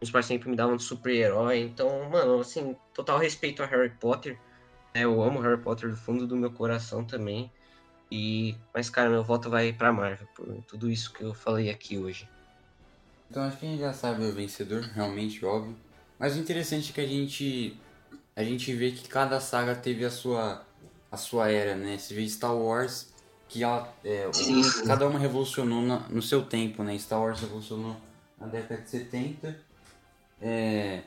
Os 0.00 0.10
pais 0.10 0.26
sempre 0.26 0.48
me 0.48 0.56
davam 0.56 0.76
de 0.76 0.82
super-herói. 0.82 1.60
Então, 1.60 2.08
mano, 2.08 2.40
assim, 2.40 2.76
total 2.94 3.18
respeito 3.18 3.62
a 3.62 3.66
Harry 3.66 3.90
Potter. 3.90 4.38
né, 4.94 5.04
Eu 5.04 5.22
amo 5.22 5.40
Harry 5.40 5.60
Potter 5.60 5.90
do 5.90 5.96
fundo 5.96 6.26
do 6.26 6.36
meu 6.36 6.50
coração 6.50 7.04
também. 7.04 7.50
E. 8.10 8.56
Mas, 8.72 8.88
cara, 8.90 9.10
meu 9.10 9.22
voto 9.24 9.50
vai 9.50 9.72
pra 9.72 9.92
Marvel, 9.92 10.26
por 10.34 10.46
tudo 10.66 10.90
isso 10.90 11.12
que 11.12 11.22
eu 11.22 11.34
falei 11.34 11.70
aqui 11.70 11.98
hoje. 11.98 12.28
Então 13.30 13.42
acho 13.42 13.58
que 13.58 13.66
a 13.66 13.68
gente 13.68 13.80
já 13.80 13.92
sabe 13.92 14.24
o 14.24 14.32
vencedor, 14.32 14.80
realmente, 14.94 15.44
óbvio. 15.44 15.76
Mas 16.18 16.34
o 16.34 16.40
interessante 16.40 16.90
é 16.90 16.94
que 16.94 17.00
a 17.00 17.06
gente 17.06 17.78
a 18.34 18.42
gente 18.42 18.72
vê 18.72 18.92
que 18.92 19.08
cada 19.08 19.40
saga 19.40 19.74
teve 19.74 20.04
a 20.04 20.10
sua 20.10 20.64
a 21.10 21.16
sua 21.16 21.50
era, 21.50 21.74
né? 21.74 21.96
Você 21.98 22.14
vê 22.14 22.28
Star 22.28 22.54
Wars 22.56 23.12
que 23.48 23.62
ela, 23.62 23.92
é, 24.04 24.28
o- 24.28 24.86
cada 24.86 25.06
uma 25.08 25.18
revolucionou 25.18 25.80
na- 25.82 26.06
no 26.08 26.20
seu 26.20 26.42
tempo, 26.44 26.82
né? 26.82 26.98
Star 26.98 27.20
Wars 27.20 27.40
revolucionou 27.40 27.96
na 28.38 28.46
década 28.46 28.82
de 28.82 28.90
70. 28.90 29.58
É, 30.40 31.02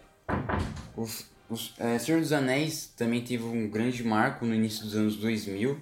o, 0.97 1.03
o 1.03 1.55
é, 1.77 1.99
Senhor 1.99 2.19
dos 2.19 2.33
Anéis 2.33 2.91
também 2.97 3.21
teve 3.23 3.43
um 3.43 3.69
grande 3.69 4.03
marco 4.03 4.45
no 4.45 4.53
início 4.55 4.83
dos 4.83 4.95
anos 4.95 5.15
2000. 5.17 5.79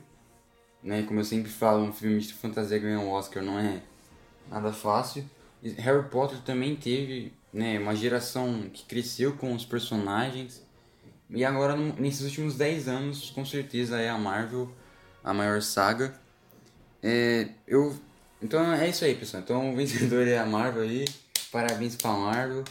Né? 0.84 1.04
Como 1.04 1.20
eu 1.20 1.26
sempre 1.26 1.50
falo, 1.52 1.84
um 1.84 1.92
filme 1.94 2.20
de 2.20 2.34
fantasia 2.34 2.78
ganhar 2.80 3.00
um 3.00 3.10
Oscar 3.10 3.44
não 3.44 3.58
é 3.60 3.82
nada 4.50 4.72
fácil. 4.72 5.30
E 5.62 5.70
Harry 5.72 6.08
Potter 6.10 6.40
também 6.40 6.76
teve 6.76 7.34
né, 7.52 7.78
uma 7.80 7.96
geração 7.96 8.70
que 8.72 8.86
cresceu 8.86 9.36
com 9.36 9.54
os 9.54 9.66
personagens. 9.66 10.64
E 11.32 11.46
agora, 11.46 11.76
nesses 11.76 12.22
últimos 12.22 12.56
10 12.56 12.88
anos, 12.88 13.30
com 13.30 13.46
certeza 13.46 14.00
é 14.00 14.10
a 14.10 14.18
Marvel 14.18 14.70
a 15.24 15.34
maior 15.34 15.62
saga. 15.62 16.14
É, 17.04 17.50
eu, 17.68 17.96
então 18.42 18.74
é 18.74 18.90
isso 18.90 19.06
aí, 19.06 19.14
pessoal. 19.14 19.44
Então 19.44 19.72
o 19.72 19.76
vencedor 19.76 20.28
é 20.28 20.40
a 20.40 20.46
Marvel 20.46 20.84
aí. 20.84 21.06
Parabéns 21.52 21.96
pra 21.96 22.12
Marvel. 22.12 22.64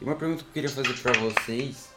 E 0.00 0.04
uma 0.04 0.14
pergunta 0.14 0.44
que 0.44 0.48
eu 0.48 0.52
queria 0.52 0.70
fazer 0.70 0.94
pra 1.02 1.12
vocês 1.12 1.90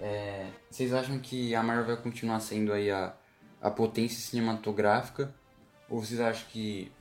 é, 0.00 0.50
vocês 0.70 0.92
acham 0.92 1.18
que 1.18 1.54
a 1.54 1.62
Marvel 1.62 1.86
vai 1.86 2.02
continuar 2.02 2.40
sendo 2.40 2.72
aí 2.72 2.90
a, 2.90 3.14
a 3.60 3.70
potência 3.70 4.18
cinematográfica? 4.18 5.34
Ou 5.88 6.02
vocês 6.02 6.20
acham 6.20 6.46
que 6.50 6.92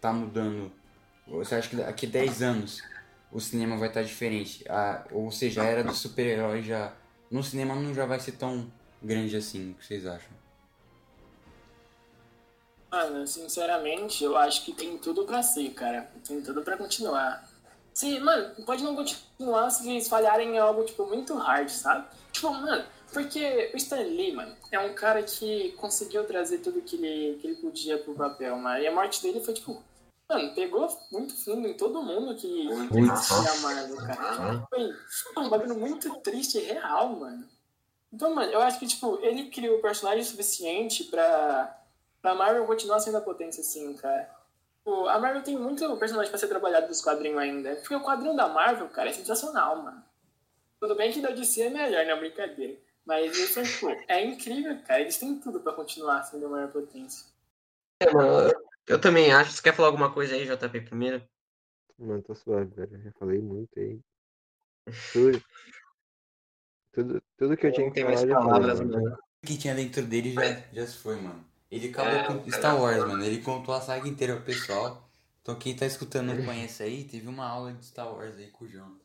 tá 0.00 0.12
mudando? 0.12 0.72
Você 1.26 1.54
acha 1.56 1.68
que 1.68 1.76
daqui 1.76 2.06
a 2.06 2.10
10 2.10 2.42
anos 2.42 2.82
o 3.30 3.40
cinema 3.40 3.76
vai 3.76 3.88
estar 3.88 4.02
diferente? 4.02 4.64
A, 4.68 5.04
ou 5.10 5.30
seja, 5.30 5.62
a 5.62 5.66
era 5.66 5.84
do 5.84 5.94
super-herói 5.94 6.62
já. 6.62 6.92
No 7.30 7.42
cinema 7.42 7.74
não 7.74 7.92
já 7.92 8.06
vai 8.06 8.18
ser 8.18 8.32
tão 8.32 8.70
grande 9.02 9.36
assim. 9.36 9.72
O 9.72 9.74
que 9.74 9.86
vocês 9.86 10.06
acham? 10.06 10.30
Mano, 12.90 13.26
sinceramente, 13.26 14.24
eu 14.24 14.34
acho 14.36 14.64
que 14.64 14.72
tem 14.72 14.96
tudo 14.96 15.24
pra 15.24 15.42
ser, 15.42 15.68
cara. 15.70 16.10
Tem 16.26 16.40
tudo 16.40 16.62
pra 16.62 16.78
continuar. 16.78 17.46
Se, 17.92 18.18
mano, 18.20 18.54
pode 18.64 18.82
não 18.82 18.94
continuar 18.94 19.68
se 19.70 19.90
eles 19.90 20.08
falharem 20.08 20.54
em 20.54 20.58
algo, 20.58 20.84
tipo, 20.84 21.04
muito 21.04 21.34
hard, 21.34 21.68
sabe? 21.68 22.06
Tipo, 22.38 22.52
mano, 22.52 22.84
porque 23.12 23.72
o 23.74 23.76
Stan 23.76 23.96
Lee, 23.96 24.32
mano, 24.32 24.54
é 24.70 24.78
um 24.78 24.94
cara 24.94 25.24
que 25.24 25.72
conseguiu 25.72 26.24
trazer 26.24 26.58
tudo 26.58 26.80
que 26.80 26.94
ele, 26.94 27.36
que 27.38 27.48
ele 27.48 27.56
podia 27.56 27.98
pro 27.98 28.14
papel, 28.14 28.56
mano. 28.56 28.80
E 28.80 28.86
a 28.86 28.94
morte 28.94 29.20
dele 29.20 29.40
foi, 29.40 29.54
tipo, 29.54 29.82
mano, 30.28 30.54
pegou 30.54 30.88
muito 31.10 31.34
fundo 31.34 31.66
em 31.66 31.74
todo 31.74 32.00
mundo 32.00 32.36
que 32.36 32.68
que 32.88 33.10
assistia 33.10 33.50
a 33.50 33.56
Marvel, 33.56 33.96
cara. 33.96 34.66
Foi 34.70 34.92
foi 35.34 35.42
um 35.42 35.48
bagulho 35.48 35.74
muito 35.74 36.14
triste 36.20 36.58
e 36.58 36.62
real, 36.62 37.08
mano. 37.08 37.44
Então, 38.12 38.32
mano, 38.32 38.52
eu 38.52 38.60
acho 38.60 38.78
que, 38.78 38.86
tipo, 38.86 39.18
ele 39.20 39.50
criou 39.50 39.78
o 39.78 39.82
personagem 39.82 40.22
suficiente 40.22 41.02
pra, 41.04 41.76
pra 42.22 42.36
Marvel 42.36 42.66
continuar 42.66 43.00
sendo 43.00 43.16
a 43.16 43.20
potência, 43.20 43.62
assim, 43.62 43.94
cara. 43.94 44.30
Pô, 44.84 45.08
a 45.08 45.18
Marvel 45.18 45.42
tem 45.42 45.58
muito 45.58 45.96
personagem 45.96 46.30
pra 46.30 46.38
ser 46.38 46.46
trabalhado 46.46 46.86
dos 46.86 47.02
quadrinhos 47.02 47.38
ainda. 47.38 47.74
Porque 47.74 47.96
o 47.96 48.00
quadrinho 48.00 48.36
da 48.36 48.48
Marvel, 48.48 48.88
cara, 48.90 49.10
é 49.10 49.12
sensacional, 49.12 49.82
mano. 49.82 50.07
Tudo 50.80 50.94
bem 50.94 51.12
que 51.12 51.20
da 51.20 51.30
DC 51.30 51.62
é 51.62 51.70
melhor, 51.70 52.04
né? 52.06 52.14
Brincadeira. 52.16 52.78
Mas 53.04 53.36
isso 53.36 53.58
é, 53.58 53.62
tipo, 53.62 53.88
é 54.06 54.24
incrível, 54.24 54.82
cara. 54.82 55.00
Eles 55.00 55.16
têm 55.16 55.40
tudo 55.40 55.60
pra 55.60 55.72
continuar 55.72 56.22
sendo 56.24 56.46
a 56.46 56.48
maior 56.50 56.70
potência. 56.70 57.26
É, 58.00 58.12
mano, 58.12 58.52
eu, 58.86 59.00
também 59.00 59.32
acho. 59.32 59.52
Você 59.52 59.62
quer 59.62 59.74
falar 59.74 59.88
alguma 59.88 60.12
coisa 60.12 60.34
aí, 60.34 60.44
JP, 60.44 60.82
primeiro? 60.82 61.22
Mano, 61.98 62.22
tô 62.22 62.34
suave, 62.34 62.70
velho. 62.74 62.96
Eu 62.96 63.02
já 63.02 63.12
falei 63.12 63.40
muito 63.40 63.70
aí. 63.78 63.98
Tudo, 65.12 65.42
tudo, 66.92 67.22
tudo 67.36 67.56
que 67.56 67.66
eu 67.66 67.72
tinha 67.72 67.86
Não 67.86 67.92
que 67.92 68.00
tem 68.00 68.04
falar, 68.04 68.18
falei, 68.18 68.34
palavras, 68.34 68.80
mano. 68.80 69.02
mano. 69.02 69.18
O 69.42 69.46
que 69.46 69.58
tinha 69.58 69.74
dentro 69.74 70.02
dele 70.04 70.34
já, 70.34 70.60
já 70.72 70.86
se 70.86 70.98
foi, 70.98 71.16
mano. 71.16 71.44
Ele 71.70 71.88
acabou 71.88 72.12
É, 72.12 72.24
com 72.26 72.50
Star 72.50 72.80
Wars, 72.80 72.98
mano. 72.98 73.24
Ele 73.24 73.42
contou 73.42 73.74
a 73.74 73.80
saga 73.80 74.08
inteira 74.08 74.36
pro 74.36 74.44
pessoal. 74.44 75.08
Então 75.42 75.58
quem 75.58 75.74
tá 75.74 75.86
escutando 75.86 76.34
não 76.34 76.44
conhece 76.44 76.82
aí, 76.82 77.04
teve 77.04 77.26
uma 77.26 77.46
aula 77.46 77.72
de 77.72 77.84
Star 77.84 78.12
Wars 78.12 78.36
aí 78.36 78.48
com 78.48 78.64
o 78.64 78.68
João. 78.68 78.98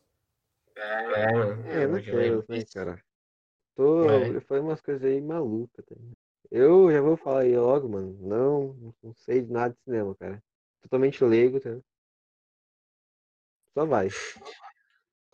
É, 0.75 1.31
mano. 1.31 1.67
É, 1.67 1.87
não 1.87 1.99
eu 1.99 2.45
né, 2.47 2.57
disso. 2.57 2.73
cara? 2.73 3.03
Tô, 3.75 4.09
É. 4.09 4.29
eu 4.29 4.41
falei 4.41 4.63
umas 4.63 4.81
coisas 4.81 5.03
aí 5.03 5.21
malucas, 5.21 5.85
tá? 5.85 5.95
Eu 6.51 6.91
já 6.91 7.01
vou 7.01 7.17
falar 7.17 7.41
aí 7.41 7.57
logo, 7.57 7.89
mano. 7.89 8.15
Não, 8.21 8.93
não 9.01 9.13
sei 9.15 9.41
de 9.41 9.51
nada 9.51 9.73
de 9.73 9.79
cinema, 9.83 10.15
cara. 10.15 10.41
Totalmente 10.81 11.23
leigo, 11.23 11.59
tá? 11.59 11.77
Só 13.73 13.85
vai. 13.85 14.09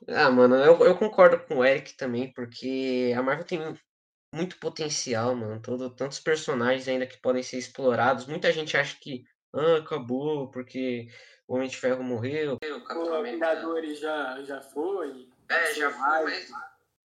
Ah, 0.07 0.29
mano, 0.31 0.55
eu, 0.55 0.79
eu 0.85 0.97
concordo 0.97 1.39
com 1.45 1.57
o 1.57 1.65
Eric 1.65 1.95
também, 1.97 2.31
porque 2.33 3.13
a 3.15 3.21
Marvel 3.21 3.45
tem 3.45 3.59
muito 4.33 4.57
potencial, 4.59 5.35
mano. 5.35 5.61
Todo, 5.61 5.89
tantos 5.89 6.19
personagens 6.19 6.87
ainda 6.87 7.05
que 7.05 7.19
podem 7.21 7.43
ser 7.43 7.57
explorados. 7.57 8.25
Muita 8.25 8.51
gente 8.51 8.77
acha 8.77 8.97
que 8.99 9.23
ah, 9.53 9.77
acabou 9.77 10.49
porque 10.51 11.07
o 11.47 11.55
Homem 11.55 11.67
de 11.67 11.77
Ferro 11.77 12.03
morreu. 12.03 12.57
O 12.61 13.23
Vingadores 13.23 13.99
já, 13.99 14.41
já 14.43 14.61
foi. 14.61 15.27
É, 15.49 15.73
já 15.73 15.91
foi, 15.91 16.23
mas. 16.23 16.51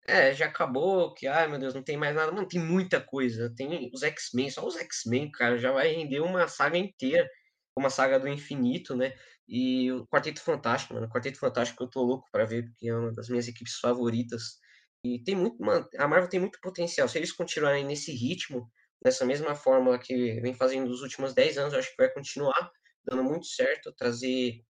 É, 0.08 0.34
já 0.34 0.48
acabou, 0.48 1.14
que, 1.14 1.28
ai 1.28 1.48
meu 1.48 1.60
Deus, 1.60 1.74
não 1.74 1.84
tem 1.84 1.98
mais 1.98 2.16
nada. 2.16 2.32
Mano, 2.32 2.48
tem 2.48 2.60
muita 2.60 3.00
coisa. 3.00 3.54
Tem 3.56 3.92
os 3.94 4.02
X-Men, 4.02 4.50
só 4.50 4.66
os 4.66 4.76
X-Men, 4.76 5.30
cara, 5.32 5.58
já 5.58 5.72
vai 5.72 5.90
render 5.90 6.20
uma 6.20 6.48
saga 6.48 6.78
inteira. 6.78 7.30
Uma 7.78 7.90
saga 7.90 8.20
do 8.20 8.28
infinito, 8.28 8.96
né? 8.96 9.14
E 9.48 9.92
o 9.92 10.06
Quarteto 10.08 10.42
Fantástico, 10.42 10.94
mano. 10.94 11.08
O 11.08 11.10
Quarteto 11.10 11.40
Fantástico 11.40 11.84
eu 11.84 11.88
tô 11.90 12.04
louco 12.04 12.28
pra 12.32 12.46
ver, 12.46 12.66
porque 12.66 12.90
é 12.90 12.96
uma 12.96 13.12
das 13.14 13.30
minhas 13.30 13.48
equipes 13.48 13.80
favoritas. 13.80 14.60
E 15.04 15.24
tem 15.24 15.36
muito, 15.36 15.64
mano, 15.64 15.88
a 15.98 16.08
Marvel 16.08 16.30
tem 16.30 16.40
muito 16.40 16.60
potencial. 16.62 17.08
Se 17.08 17.18
eles 17.18 17.32
continuarem 17.32 17.86
nesse 17.86 18.12
ritmo, 18.12 18.70
dessa 19.04 19.26
mesma 19.26 19.56
fórmula 19.56 20.00
que 20.00 20.40
vem 20.42 20.54
fazendo 20.54 20.90
nos 20.90 21.02
últimos 21.02 21.34
10 21.34 21.58
anos, 21.58 21.74
eu 21.74 21.80
acho 21.80 21.90
que 21.92 22.02
vai 22.04 22.12
continuar 22.14 22.72
dando 23.06 23.24
muito 23.24 23.48
certo, 23.48 23.94
trazer 23.94 24.62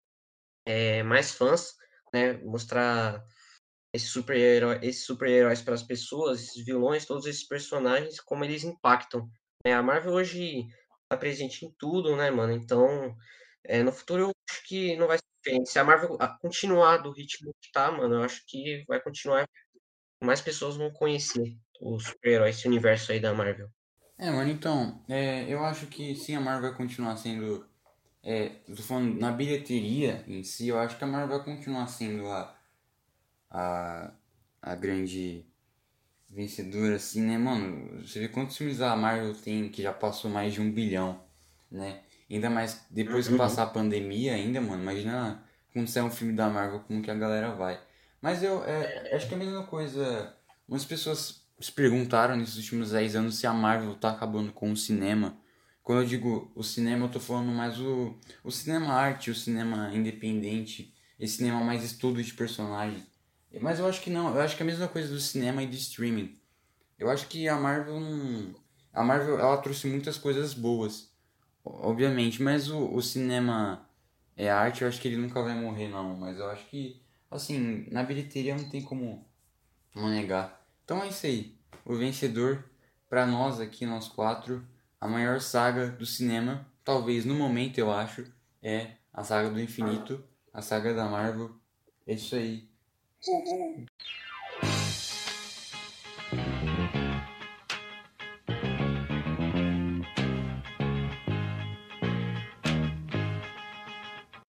é, 0.66 1.02
mais 1.02 1.32
fãs, 1.32 1.74
né? 2.12 2.34
Mostrar 2.44 3.24
esses 3.94 4.10
super-heróis 4.10 4.80
esses 4.82 5.05
super-heróis 5.06 5.62
para 5.62 5.74
as 5.74 5.82
pessoas, 5.82 6.42
esses 6.42 6.64
vilões, 6.64 7.06
todos 7.06 7.26
esses 7.26 7.46
personagens, 7.46 8.20
como 8.20 8.44
eles 8.44 8.64
impactam. 8.64 9.28
né? 9.64 9.74
A 9.74 9.82
Marvel 9.82 10.12
hoje 10.14 10.66
está 11.05 11.16
presente 11.18 11.64
em 11.64 11.74
tudo, 11.78 12.16
né, 12.16 12.30
mano? 12.30 12.52
Então, 12.52 13.16
é, 13.64 13.82
no 13.82 13.92
futuro 13.92 14.24
eu 14.24 14.30
acho 14.50 14.62
que 14.66 14.96
não 14.96 15.06
vai 15.06 15.18
ser 15.18 15.24
diferente. 15.44 15.70
Se 15.70 15.78
a 15.78 15.84
Marvel 15.84 16.16
ah, 16.20 16.36
continuar 16.40 16.98
do 16.98 17.12
ritmo 17.12 17.52
que 17.60 17.70
tá, 17.72 17.90
mano, 17.92 18.16
eu 18.16 18.22
acho 18.24 18.42
que 18.46 18.84
vai 18.88 19.00
continuar. 19.02 19.46
Mais 20.22 20.40
pessoas 20.42 20.76
vão 20.76 20.92
conhecer 20.92 21.56
os 21.80 22.05
super-heróis, 22.06 22.56
esse 22.59 22.68
universo 22.68 23.12
aí 23.12 23.20
da 23.20 23.32
Marvel. 23.34 23.70
É, 24.19 24.31
mano, 24.31 24.51
então, 24.51 25.01
é, 25.09 25.45
eu 25.49 25.65
acho 25.65 25.86
que 25.86 26.15
sim, 26.16 26.35
a 26.35 26.40
Marvel 26.40 26.70
vai 26.70 26.77
continuar 26.77 27.16
sendo. 27.16 27.65
É, 28.23 28.49
tô 28.66 28.82
falando 28.82 29.19
na 29.19 29.31
bilheteria 29.31 30.24
em 30.27 30.43
si, 30.43 30.69
eu 30.69 30.78
acho 30.78 30.99
que 30.99 31.05
a 31.05 31.07
Marvel 31.07 31.36
vai 31.36 31.45
continuar 31.45 31.86
sendo 31.86 32.27
a. 32.28 32.55
a, 33.51 34.12
a 34.61 34.74
grande 34.74 35.47
vencedora, 36.31 36.97
assim, 36.97 37.23
né, 37.23 37.39
mano? 37.39 38.03
Você 38.07 38.20
vê 38.20 38.28
quantos 38.28 38.57
filmes 38.57 38.81
a 38.81 38.95
Marvel 38.97 39.35
tem 39.35 39.69
que 39.70 39.82
já 39.82 39.93
passou 39.93 40.31
mais 40.31 40.53
de 40.53 40.61
um 40.61 40.70
bilhão, 40.70 41.23
né? 41.70 42.03
Ainda 42.31 42.51
mais 42.51 42.85
depois 42.90 43.28
que 43.28 43.36
passar 43.36 43.62
a 43.65 43.66
pandemia, 43.66 44.35
ainda, 44.35 44.61
mano, 44.61 44.82
imagina 44.82 45.43
quando 45.73 45.89
sair 45.89 46.03
um 46.03 46.11
filme 46.11 46.35
da 46.35 46.49
Marvel, 46.51 46.81
como 46.81 47.03
que 47.03 47.11
a 47.11 47.15
galera 47.15 47.55
vai. 47.55 47.81
Mas 48.20 48.43
eu 48.43 48.65
é, 48.65 49.15
acho 49.15 49.28
que 49.28 49.35
é 49.35 49.36
a 49.36 49.40
mesma 49.40 49.65
coisa. 49.65 50.35
Muitas 50.69 50.86
pessoas 50.86 51.48
se 51.60 51.72
perguntaram 51.72 52.36
nesses 52.36 52.56
últimos 52.56 52.90
10 52.93 53.16
anos 53.16 53.36
se 53.36 53.47
a 53.47 53.52
Marvel 53.52 53.94
tá 53.94 54.10
acabando 54.10 54.52
com 54.52 54.70
o 54.70 54.76
cinema. 54.76 55.36
Quando 55.82 56.02
eu 56.02 56.06
digo 56.06 56.52
o 56.55 56.62
cinema, 56.62 57.06
eu 57.06 57.10
tô 57.10 57.18
falando 57.18 57.51
mais 57.51 57.80
o, 57.80 58.14
o 58.44 58.51
cinema 58.51 58.93
arte, 58.93 59.30
o 59.30 59.35
cinema 59.35 59.90
independente, 59.94 60.94
esse 61.18 61.39
cinema 61.39 61.60
mais 61.64 61.82
estudo 61.82 62.22
de 62.22 62.35
personagem. 62.35 63.05
Mas 63.60 63.78
eu 63.78 63.86
acho 63.86 64.01
que 64.02 64.10
não, 64.10 64.35
eu 64.35 64.40
acho 64.40 64.56
que 64.56 64.62
é 64.62 64.64
a 64.64 64.66
mesma 64.66 64.89
coisa 64.89 65.09
do 65.09 65.18
cinema 65.18 65.62
e 65.62 65.66
do 65.66 65.74
streaming. 65.74 66.39
Eu 66.98 67.10
acho 67.10 67.26
que 67.28 67.48
a 67.48 67.56
Marvel 67.56 67.98
não. 67.98 68.55
A 68.93 69.02
Marvel 69.02 69.39
ela 69.39 69.56
trouxe 69.59 69.86
muitas 69.86 70.18
coisas 70.18 70.52
boas, 70.55 71.10
obviamente, 71.64 72.43
mas 72.43 72.68
o, 72.68 72.93
o 72.93 73.01
cinema 73.01 73.89
é 74.36 74.51
arte, 74.51 74.82
eu 74.82 74.89
acho 74.89 75.01
que 75.01 75.09
ele 75.09 75.16
nunca 75.16 75.43
vai 75.43 75.55
morrer, 75.55 75.89
não. 75.89 76.16
Mas 76.16 76.39
eu 76.39 76.48
acho 76.51 76.66
que, 76.66 77.02
assim, 77.30 77.86
na 77.90 78.02
bilheteria 78.02 78.56
não 78.56 78.68
tem 78.68 78.82
como, 78.82 79.26
negar. 79.94 80.57
Então 80.89 81.02
é 81.02 81.09
isso 81.09 81.27
aí. 81.27 81.55
O 81.85 81.97
vencedor, 81.97 82.65
pra 83.10 83.27
nós 83.27 83.60
aqui, 83.60 83.85
nós 83.85 84.09
quatro, 84.09 84.66
a 84.98 85.06
maior 85.06 85.39
saga 85.39 85.89
do 85.90 86.06
cinema, 86.06 86.66
talvez 86.82 87.27
no 87.27 87.35
momento 87.35 87.77
eu 87.77 87.93
acho, 87.93 88.24
é 88.62 88.93
a 89.12 89.23
saga 89.23 89.51
do 89.51 89.60
infinito, 89.60 90.24
a 90.51 90.62
saga 90.62 90.94
da 90.94 91.05
Marvel. 91.05 91.55
É 92.06 92.15
isso 92.15 92.35
aí. 92.35 92.70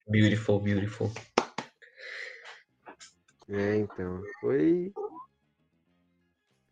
Beautiful, 0.07 0.61
beautiful. 0.61 1.11
É, 3.49 3.75
então, 3.75 4.23
foi. 4.39 4.93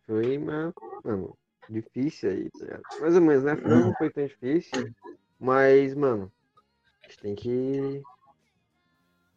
Foi 0.07 0.37
uma. 0.37 0.73
Mano, 1.03 1.37
difícil 1.69 2.29
aí, 2.29 2.49
tá 2.49 2.59
ligado? 2.59 2.83
Mais 3.01 3.15
ou 3.15 3.21
menos, 3.21 3.43
né? 3.43 3.51
Afinal, 3.51 3.79
não 3.79 3.93
foi 3.95 4.09
tão 4.09 4.25
difícil. 4.25 4.95
Mas, 5.37 5.93
mano, 5.93 6.31
a 7.03 7.07
gente 7.07 7.19
tem 7.19 7.35
que. 7.35 8.01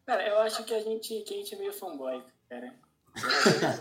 Cara, 0.05 0.27
eu 0.27 0.39
acho 0.39 0.63
que 0.63 0.73
a 0.73 0.79
gente, 0.79 1.21
que 1.21 1.33
a 1.33 1.37
gente 1.37 1.53
é 1.53 1.57
meio 1.57 1.73
fanboy, 1.73 2.23
cara. 2.49 2.73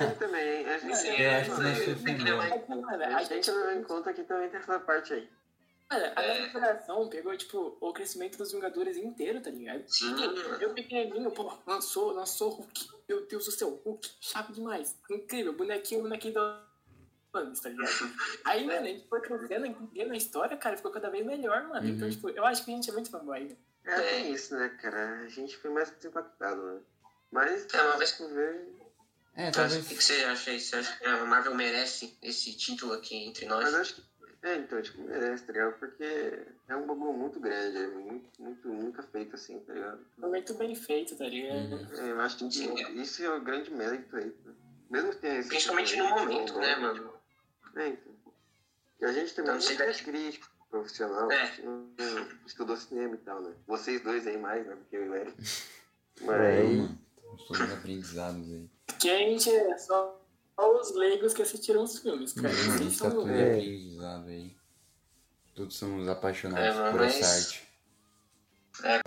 Eu 0.00 0.18
também, 0.18 0.66
a 0.66 0.78
gente, 0.78 1.22
Eu 1.22 1.30
acho 1.30 1.54
que 1.54 1.62
nós 1.62 1.78
somos 1.78 2.24
levar 2.24 2.48
em 2.48 2.80
Mano, 2.80 3.04
a 3.04 3.22
gente, 3.22 3.50
levar 3.50 3.76
em 3.76 3.84
conta 3.84 4.12
que 4.12 4.24
também 4.24 4.48
tem 4.48 4.58
essa 4.58 4.80
parte 4.80 5.14
aí. 5.14 5.28
mano, 5.88 6.04
a 6.16 6.22
nossa 6.22 6.50
geração 6.50 7.08
pegou, 7.08 7.36
tipo, 7.36 7.76
o 7.80 7.92
crescimento 7.92 8.36
dos 8.36 8.50
Vingadores 8.50 8.96
inteiro, 8.96 9.40
tá 9.40 9.50
ligado? 9.50 9.84
Sim, 9.86 10.10
mano. 10.10 10.36
Eu 10.60 10.74
pequenininho, 10.74 11.30
pô, 11.30 11.52
lançou, 11.64 12.10
lançou 12.10 12.50
Hulk. 12.50 12.88
Meu 13.08 13.26
Deus 13.26 13.44
do 13.44 13.52
céu, 13.52 13.80
Hulk, 13.84 14.10
chave 14.20 14.52
demais. 14.52 14.98
Incrível, 15.08 15.52
bonequinho, 15.52 16.02
bonequinho 16.02 16.34
da 16.34 16.69
anos, 17.35 17.61
tá 17.61 17.69
ligado? 17.69 17.90
Aí, 18.44 18.65
mano, 18.66 18.81
a 18.81 18.89
gente 18.89 19.09
foi 19.09 19.20
crescendo, 19.20 19.66
entendendo 19.66 20.12
a 20.12 20.16
história, 20.16 20.57
cara, 20.57 20.77
ficou 20.77 20.90
cada 20.90 21.11
vez 21.11 21.24
melhor, 21.24 21.62
mano. 21.69 21.86
Então, 21.89 22.07
Uhum. 22.07 22.12
tipo, 22.15 22.28
eu 22.31 22.44
acho 22.44 22.65
que 22.65 22.70
a 22.70 22.74
gente 22.74 22.90
é 22.90 22.93
muito 22.93 23.11
fanboy. 23.11 23.40
velho. 23.47 23.57
É, 23.85 24.01
tem 24.01 24.32
isso, 24.32 24.55
né, 24.55 24.69
cara? 24.81 25.20
A 25.20 25.28
gente 25.28 25.57
foi 25.57 25.70
mais 25.70 25.93
impactado, 26.05 26.62
né? 26.62 26.81
Mas, 27.31 27.66
É, 27.73 27.82
mas- 27.97 28.11
se 28.11 28.19
for 28.19 28.28
ver. 28.32 28.69
É, 29.36 29.51
talvez. 29.51 29.85
o 29.85 29.89
que, 29.89 29.94
que 29.94 30.02
você 30.05 30.24
acha 30.24 30.51
aí? 30.51 30.61
Você 30.61 30.77
acha 30.77 30.98
que 30.98 31.07
a 31.07 31.24
Marvel 31.24 31.55
merece 31.55 32.16
esse 32.20 32.52
título 32.57 32.93
aqui 32.93 33.16
entre 33.16 33.47
nós? 33.47 33.65
Mas 33.65 33.74
eu 33.74 33.81
acho 33.81 33.94
que. 33.94 34.11
É, 34.43 34.57
então, 34.57 34.81
tipo, 34.82 35.01
merece, 35.02 35.44
tá 35.44 35.52
ligado? 35.52 35.78
Porque 35.78 36.02
é 36.69 36.74
um 36.77 36.86
bagulho 36.86 37.12
muito 37.12 37.39
grande, 37.39 37.77
é 37.77 37.86
muito, 37.89 38.43
muito, 38.43 38.69
nunca 38.69 39.02
feito 39.02 39.35
assim, 39.35 39.61
tá 39.61 39.73
ligado? 39.74 40.01
Muito 40.19 40.55
bem 40.55 40.74
feito, 40.74 41.15
tá 41.16 41.24
ligado? 41.27 41.74
Uhum. 41.74 41.89
É, 42.07 42.11
eu 42.11 42.20
acho 42.20 42.39
que 42.39 42.51
Sim. 42.51 42.74
isso 43.01 43.23
é 43.23 43.31
o 43.31 43.40
grande 43.40 43.70
mérito 43.70 44.16
aí. 44.16 44.27
né? 44.44 44.55
Mesmo 44.90 45.11
que 45.11 45.16
tenha 45.19 45.39
esse. 45.39 45.48
Principalmente 45.48 45.94
no 45.97 46.09
momento, 46.09 46.59
né, 46.59 46.74
mano? 46.77 47.12
É, 47.76 47.88
então. 47.88 48.12
E 49.01 49.05
a 49.05 49.12
gente 49.12 49.34
também 49.34 49.56
Então, 49.56 49.86
é 49.86 49.92
crítico, 49.94 50.48
profissional, 50.70 51.30
É. 51.32 51.56
não 51.62 51.88
estudou 52.47 52.76
cinema 52.76 53.14
e 53.14 53.18
tal, 53.18 53.40
né? 53.40 53.55
Vocês 53.66 54.02
dois 54.02 54.26
aí 54.26 54.36
mais, 54.38 54.66
né? 54.66 54.76
Porque 54.76 54.97
eu 54.97 55.06
e 55.06 55.09
o 55.09 55.14
Eric. 55.14 55.36
É, 56.20 56.24
Mas. 56.26 56.76
mano. 56.76 56.98
Somos 57.47 57.72
aprendizados 57.72 58.52
aí. 58.52 58.68
Porque 58.86 59.09
a 59.09 59.16
gente 59.18 59.48
é 59.48 59.78
só, 59.78 60.20
só 60.55 60.80
os 60.80 60.94
leigos 60.94 61.32
que 61.32 61.40
assistiram 61.40 61.82
os 61.84 61.98
filmes, 61.98 62.32
cara. 62.34 62.52
Mano, 62.52 62.74
a 62.74 62.76
gente 62.76 62.98
tá 62.98 63.05
são- 63.10 63.20
tudo 63.20 63.30
É. 63.30 63.52
aprendizado 63.55 64.28
aí. 64.28 64.55
Todos 65.55 65.76
somos 65.78 66.06
apaixonados 66.09 66.76
É, 66.76 66.90
por 66.90 67.01
mas- 67.01 67.16
essa 67.20 67.34
arte. 67.36 67.68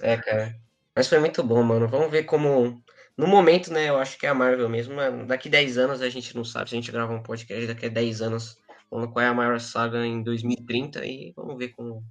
É, 0.02 0.18
cara. 0.18 0.60
Mas 0.96 1.08
foi 1.08 1.20
muito 1.20 1.44
bom, 1.44 1.62
mano. 1.62 1.88
Vamos 1.88 2.10
ver 2.10 2.24
como. 2.24 2.84
No 3.18 3.28
momento, 3.28 3.72
né, 3.72 3.90
eu 3.90 3.98
acho 3.98 4.18
que 4.18 4.26
é 4.26 4.30
a 4.30 4.34
Marvel 4.34 4.68
mesmo. 4.68 4.96
Daqui 5.28 5.48
10 5.50 5.78
anos 5.78 6.02
a 6.02 6.10
gente 6.10 6.36
não 6.36 6.44
sabe. 6.44 6.70
Se 6.70 6.76
a 6.76 6.80
gente 6.80 6.92
gravar 6.92 7.14
um 7.14 7.22
podcast 7.22 7.68
daqui 7.68 7.86
a 7.86 7.90
10 7.90 8.22
anos, 8.22 8.58
falando 8.90 9.12
qual 9.12 9.24
é 9.24 9.28
a 9.28 9.34
maior 9.34 9.60
saga 9.60 10.06
em 10.06 10.24
2030 10.24 11.06
e 11.06 11.32
vamos 11.36 11.58
ver 11.58 11.70
como 11.70 12.04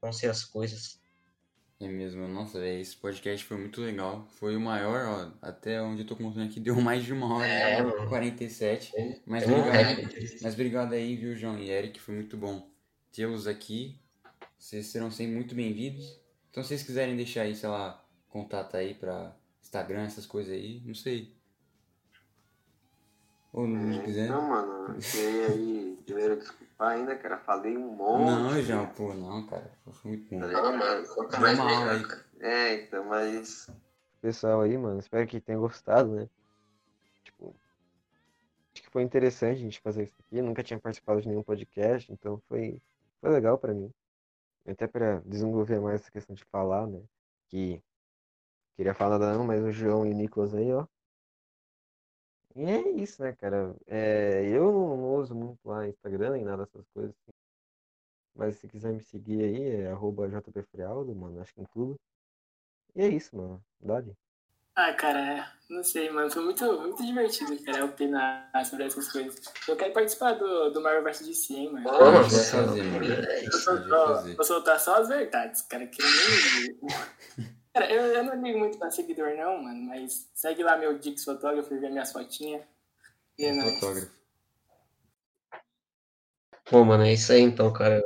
vão 0.00 0.12
ser 0.12 0.28
as 0.28 0.44
coisas. 0.44 0.98
É 1.78 1.86
mesmo, 1.88 2.26
nossa, 2.26 2.66
esse 2.66 2.96
podcast 2.96 3.44
foi 3.44 3.58
muito 3.58 3.82
legal. 3.82 4.26
Foi 4.38 4.56
o 4.56 4.60
maior, 4.60 5.04
ó, 5.06 5.46
até 5.46 5.80
onde 5.82 6.02
eu 6.02 6.06
tô 6.06 6.16
contando 6.16 6.46
aqui, 6.46 6.58
deu 6.60 6.74
mais 6.80 7.04
de 7.04 7.12
uma 7.12 7.36
hora, 7.36 7.46
É, 7.46 7.76
né? 7.76 7.82
mano. 7.82 8.08
47. 8.08 8.92
Mas 9.26 9.46
um 9.46 9.58
obrigado, 9.60 10.02
mas 10.40 10.54
obrigado 10.54 10.92
aí, 10.94 11.16
viu, 11.16 11.36
João 11.36 11.58
e 11.58 11.68
Eric, 11.70 12.00
foi 12.00 12.14
muito 12.14 12.34
bom 12.38 12.66
tê-los 13.12 13.46
aqui. 13.46 14.00
Vocês 14.58 14.86
serão 14.86 15.10
sempre 15.10 15.34
muito 15.34 15.54
bem-vindos. 15.54 16.18
Então, 16.50 16.62
se 16.62 16.70
vocês 16.70 16.82
quiserem 16.82 17.14
deixar 17.14 17.42
aí, 17.42 17.54
sei 17.54 17.68
lá, 17.68 18.02
contato 18.30 18.74
aí 18.74 18.94
pra 18.94 19.36
Instagram, 19.66 20.04
essas 20.04 20.26
coisas 20.26 20.52
aí, 20.52 20.80
não 20.84 20.94
sei. 20.94 21.34
Ou 23.52 23.66
não 23.66 24.02
quiser. 24.02 24.28
Não, 24.28 24.42
mano, 24.48 24.94
eu 24.94 25.00
queria 25.00 25.46
aí 25.48 25.98
primeiro 26.04 26.36
desculpar 26.36 26.92
ainda, 26.92 27.16
cara. 27.16 27.38
Falei 27.38 27.76
um 27.76 27.90
monte. 27.90 28.26
Não, 28.26 28.62
João, 28.62 28.86
pô, 28.88 29.14
não, 29.14 29.46
cara. 29.46 29.70
Foi 29.92 30.10
muito 30.12 30.28
bom. 30.30 30.38
Não, 30.38 30.76
mano, 30.76 31.06
mais 31.40 31.58
uma 31.58 31.70
aula 31.70 31.84
melhor, 31.86 31.94
aí. 31.96 32.04
cara. 32.04 32.26
É, 32.40 32.74
então, 32.74 33.04
mas. 33.04 33.70
Pessoal 34.20 34.60
aí, 34.60 34.76
mano, 34.76 34.98
espero 34.98 35.26
que 35.26 35.40
tenha 35.40 35.58
gostado, 35.58 36.14
né? 36.14 36.28
Tipo, 37.24 37.54
acho 38.74 38.82
que 38.82 38.90
foi 38.90 39.02
interessante 39.02 39.58
a 39.58 39.62
gente 39.62 39.80
fazer 39.80 40.04
isso 40.04 40.16
aqui. 40.20 40.38
Eu 40.38 40.44
nunca 40.44 40.62
tinha 40.62 40.78
participado 40.78 41.20
de 41.20 41.28
nenhum 41.28 41.42
podcast, 41.42 42.12
então 42.12 42.40
foi, 42.48 42.80
foi 43.20 43.30
legal 43.30 43.58
pra 43.58 43.74
mim. 43.74 43.90
Até 44.66 44.86
pra 44.86 45.22
desenvolver 45.24 45.80
mais 45.80 46.02
essa 46.02 46.10
questão 46.10 46.34
de 46.34 46.44
falar, 46.44 46.86
né? 46.86 47.00
Que 47.48 47.80
queria 48.76 48.94
falar 48.94 49.18
nada 49.18 49.36
não, 49.36 49.44
mas 49.44 49.62
o 49.64 49.72
João 49.72 50.06
e 50.06 50.10
o 50.10 50.14
Nicolas 50.14 50.54
aí, 50.54 50.72
ó. 50.72 50.86
E 52.54 52.64
é 52.64 52.88
isso, 52.92 53.22
né, 53.22 53.32
cara? 53.34 53.74
É, 53.86 54.44
eu 54.48 54.64
não, 54.72 54.96
não 54.96 55.14
uso 55.16 55.34
muito 55.34 55.58
lá 55.68 55.86
Instagram 55.86 56.30
nem 56.32 56.44
nada 56.44 56.64
dessas 56.64 56.86
coisas. 56.94 57.14
assim. 57.22 57.32
Mas 58.34 58.56
se 58.56 58.68
quiser 58.68 58.92
me 58.92 59.00
seguir 59.02 59.42
aí, 59.42 59.62
é 59.82 59.90
arroba 59.90 60.28
jpfrealdo, 60.28 61.14
mano, 61.14 61.40
acho 61.40 61.52
que 61.54 61.60
em 61.60 61.66
tudo. 61.66 61.96
E 62.94 63.02
é 63.02 63.08
isso, 63.08 63.36
mano. 63.36 63.62
Dali. 63.80 64.12
Ah, 64.74 64.92
cara, 64.92 65.18
é, 65.20 65.46
não 65.70 65.82
sei, 65.82 66.10
mano. 66.10 66.30
Foi 66.30 66.42
muito, 66.44 66.64
muito 66.80 67.02
divertido, 67.04 67.62
cara, 67.64 67.84
opinar 67.86 68.50
sobre 68.66 68.84
essas 68.84 69.10
coisas. 69.10 69.40
Eu 69.66 69.74
quero 69.76 69.92
participar 69.94 70.32
do, 70.32 70.70
do 70.70 70.82
Marvel 70.82 71.02
vs 71.02 71.26
DC, 71.26 71.54
hein, 71.54 71.72
mano. 71.72 71.88
Pô, 71.88 71.94
a 71.94 72.22
gente 72.22 72.30
vai 72.34 72.40
você- 72.44 72.50
fazer, 72.56 72.82
mano. 72.84 73.04
é 73.06 73.38
A 73.38 73.44
Eu 73.44 73.50
Vou 73.88 74.06
fazer. 74.16 74.34
vou 74.36 74.44
soltar 74.44 74.80
só 74.80 74.96
as 75.00 75.08
verdades, 75.08 75.62
cara, 75.62 75.86
que 75.86 75.98
nem. 76.02 76.78
Cara, 77.76 77.92
eu, 77.92 78.06
eu 78.06 78.24
não 78.24 78.42
ligo 78.42 78.58
muito 78.58 78.78
pra 78.78 78.90
seguidor, 78.90 79.36
não, 79.36 79.62
mano, 79.62 79.82
mas 79.82 80.30
segue 80.32 80.62
lá 80.62 80.78
meu 80.78 80.98
Dix 80.98 81.22
Fotógrafo 81.24 81.74
e 81.74 81.78
vê 81.78 81.90
minhas 81.90 82.10
fotinhas. 82.10 82.64
E 83.38 83.44
é 83.44 83.52
nóis. 83.52 83.74
Fotógrafo. 83.74 84.10
Pô, 86.64 86.82
mano, 86.86 87.04
é 87.04 87.12
isso 87.12 87.30
aí 87.32 87.42
então, 87.42 87.70
cara. 87.70 88.02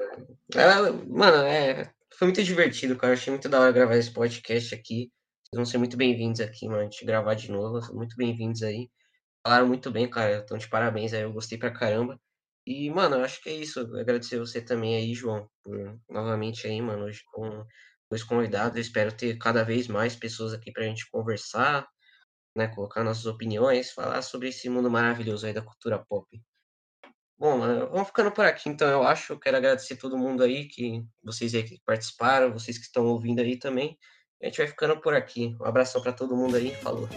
É, 0.56 0.90
mano, 1.06 1.46
é, 1.46 1.88
foi 2.12 2.26
muito 2.26 2.42
divertido, 2.42 2.96
cara. 2.96 3.12
Achei 3.12 3.32
muito 3.32 3.48
da 3.48 3.60
hora 3.60 3.70
gravar 3.70 3.94
esse 3.94 4.12
podcast 4.12 4.74
aqui. 4.74 5.12
Vocês 5.44 5.54
vão 5.54 5.64
ser 5.64 5.78
muito 5.78 5.96
bem-vindos 5.96 6.40
aqui, 6.40 6.66
mano. 6.66 6.80
A 6.80 6.84
gente 6.84 7.04
gravar 7.04 7.34
de 7.34 7.52
novo. 7.52 7.94
Muito 7.94 8.16
bem-vindos 8.16 8.64
aí. 8.64 8.90
Falaram 9.46 9.68
muito 9.68 9.88
bem, 9.92 10.10
cara. 10.10 10.38
Então, 10.38 10.58
de 10.58 10.68
parabéns 10.68 11.12
aí. 11.12 11.22
Eu 11.22 11.32
gostei 11.32 11.56
pra 11.56 11.70
caramba. 11.70 12.20
E, 12.66 12.90
mano, 12.90 13.18
eu 13.18 13.24
acho 13.24 13.40
que 13.40 13.48
é 13.48 13.54
isso. 13.54 13.78
Agradecer 13.96 14.36
você 14.40 14.60
também 14.60 14.96
aí, 14.96 15.14
João, 15.14 15.48
por 15.62 15.96
novamente 16.08 16.66
aí, 16.66 16.82
mano, 16.82 17.04
hoje 17.04 17.22
com 17.32 17.64
dois 18.10 18.24
convidados. 18.24 18.76
Eu 18.76 18.82
espero 18.82 19.12
ter 19.12 19.38
cada 19.38 19.62
vez 19.62 19.86
mais 19.86 20.16
pessoas 20.16 20.52
aqui 20.52 20.72
pra 20.72 20.84
gente 20.84 21.08
conversar, 21.10 21.88
né? 22.56 22.66
Colocar 22.68 23.04
nossas 23.04 23.26
opiniões, 23.26 23.92
falar 23.92 24.20
sobre 24.22 24.48
esse 24.48 24.68
mundo 24.68 24.90
maravilhoso 24.90 25.46
aí 25.46 25.52
da 25.52 25.62
cultura 25.62 26.04
pop. 26.08 26.26
Bom, 27.38 27.56
mano, 27.56 27.88
vamos 27.90 28.08
ficando 28.08 28.30
por 28.30 28.44
aqui, 28.44 28.68
então, 28.68 28.86
eu 28.90 29.02
acho. 29.02 29.32
Eu 29.32 29.38
quero 29.38 29.56
agradecer 29.56 29.96
todo 29.96 30.18
mundo 30.18 30.42
aí, 30.42 30.68
que 30.68 31.02
vocês 31.22 31.54
aí 31.54 31.62
que 31.62 31.80
participaram, 31.86 32.52
vocês 32.52 32.76
que 32.76 32.84
estão 32.84 33.06
ouvindo 33.06 33.40
aí 33.40 33.58
também. 33.58 33.96
A 34.42 34.46
gente 34.46 34.58
vai 34.58 34.66
ficando 34.66 35.00
por 35.00 35.14
aqui. 35.14 35.56
Um 35.60 35.64
abração 35.64 36.02
pra 36.02 36.12
todo 36.12 36.36
mundo 36.36 36.56
aí. 36.56 36.74
Falou. 36.76 37.08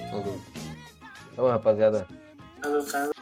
Falou. 1.35 1.51
Rapaziada, 1.51 2.07
Falou, 2.61 2.81
falou. 2.83 3.12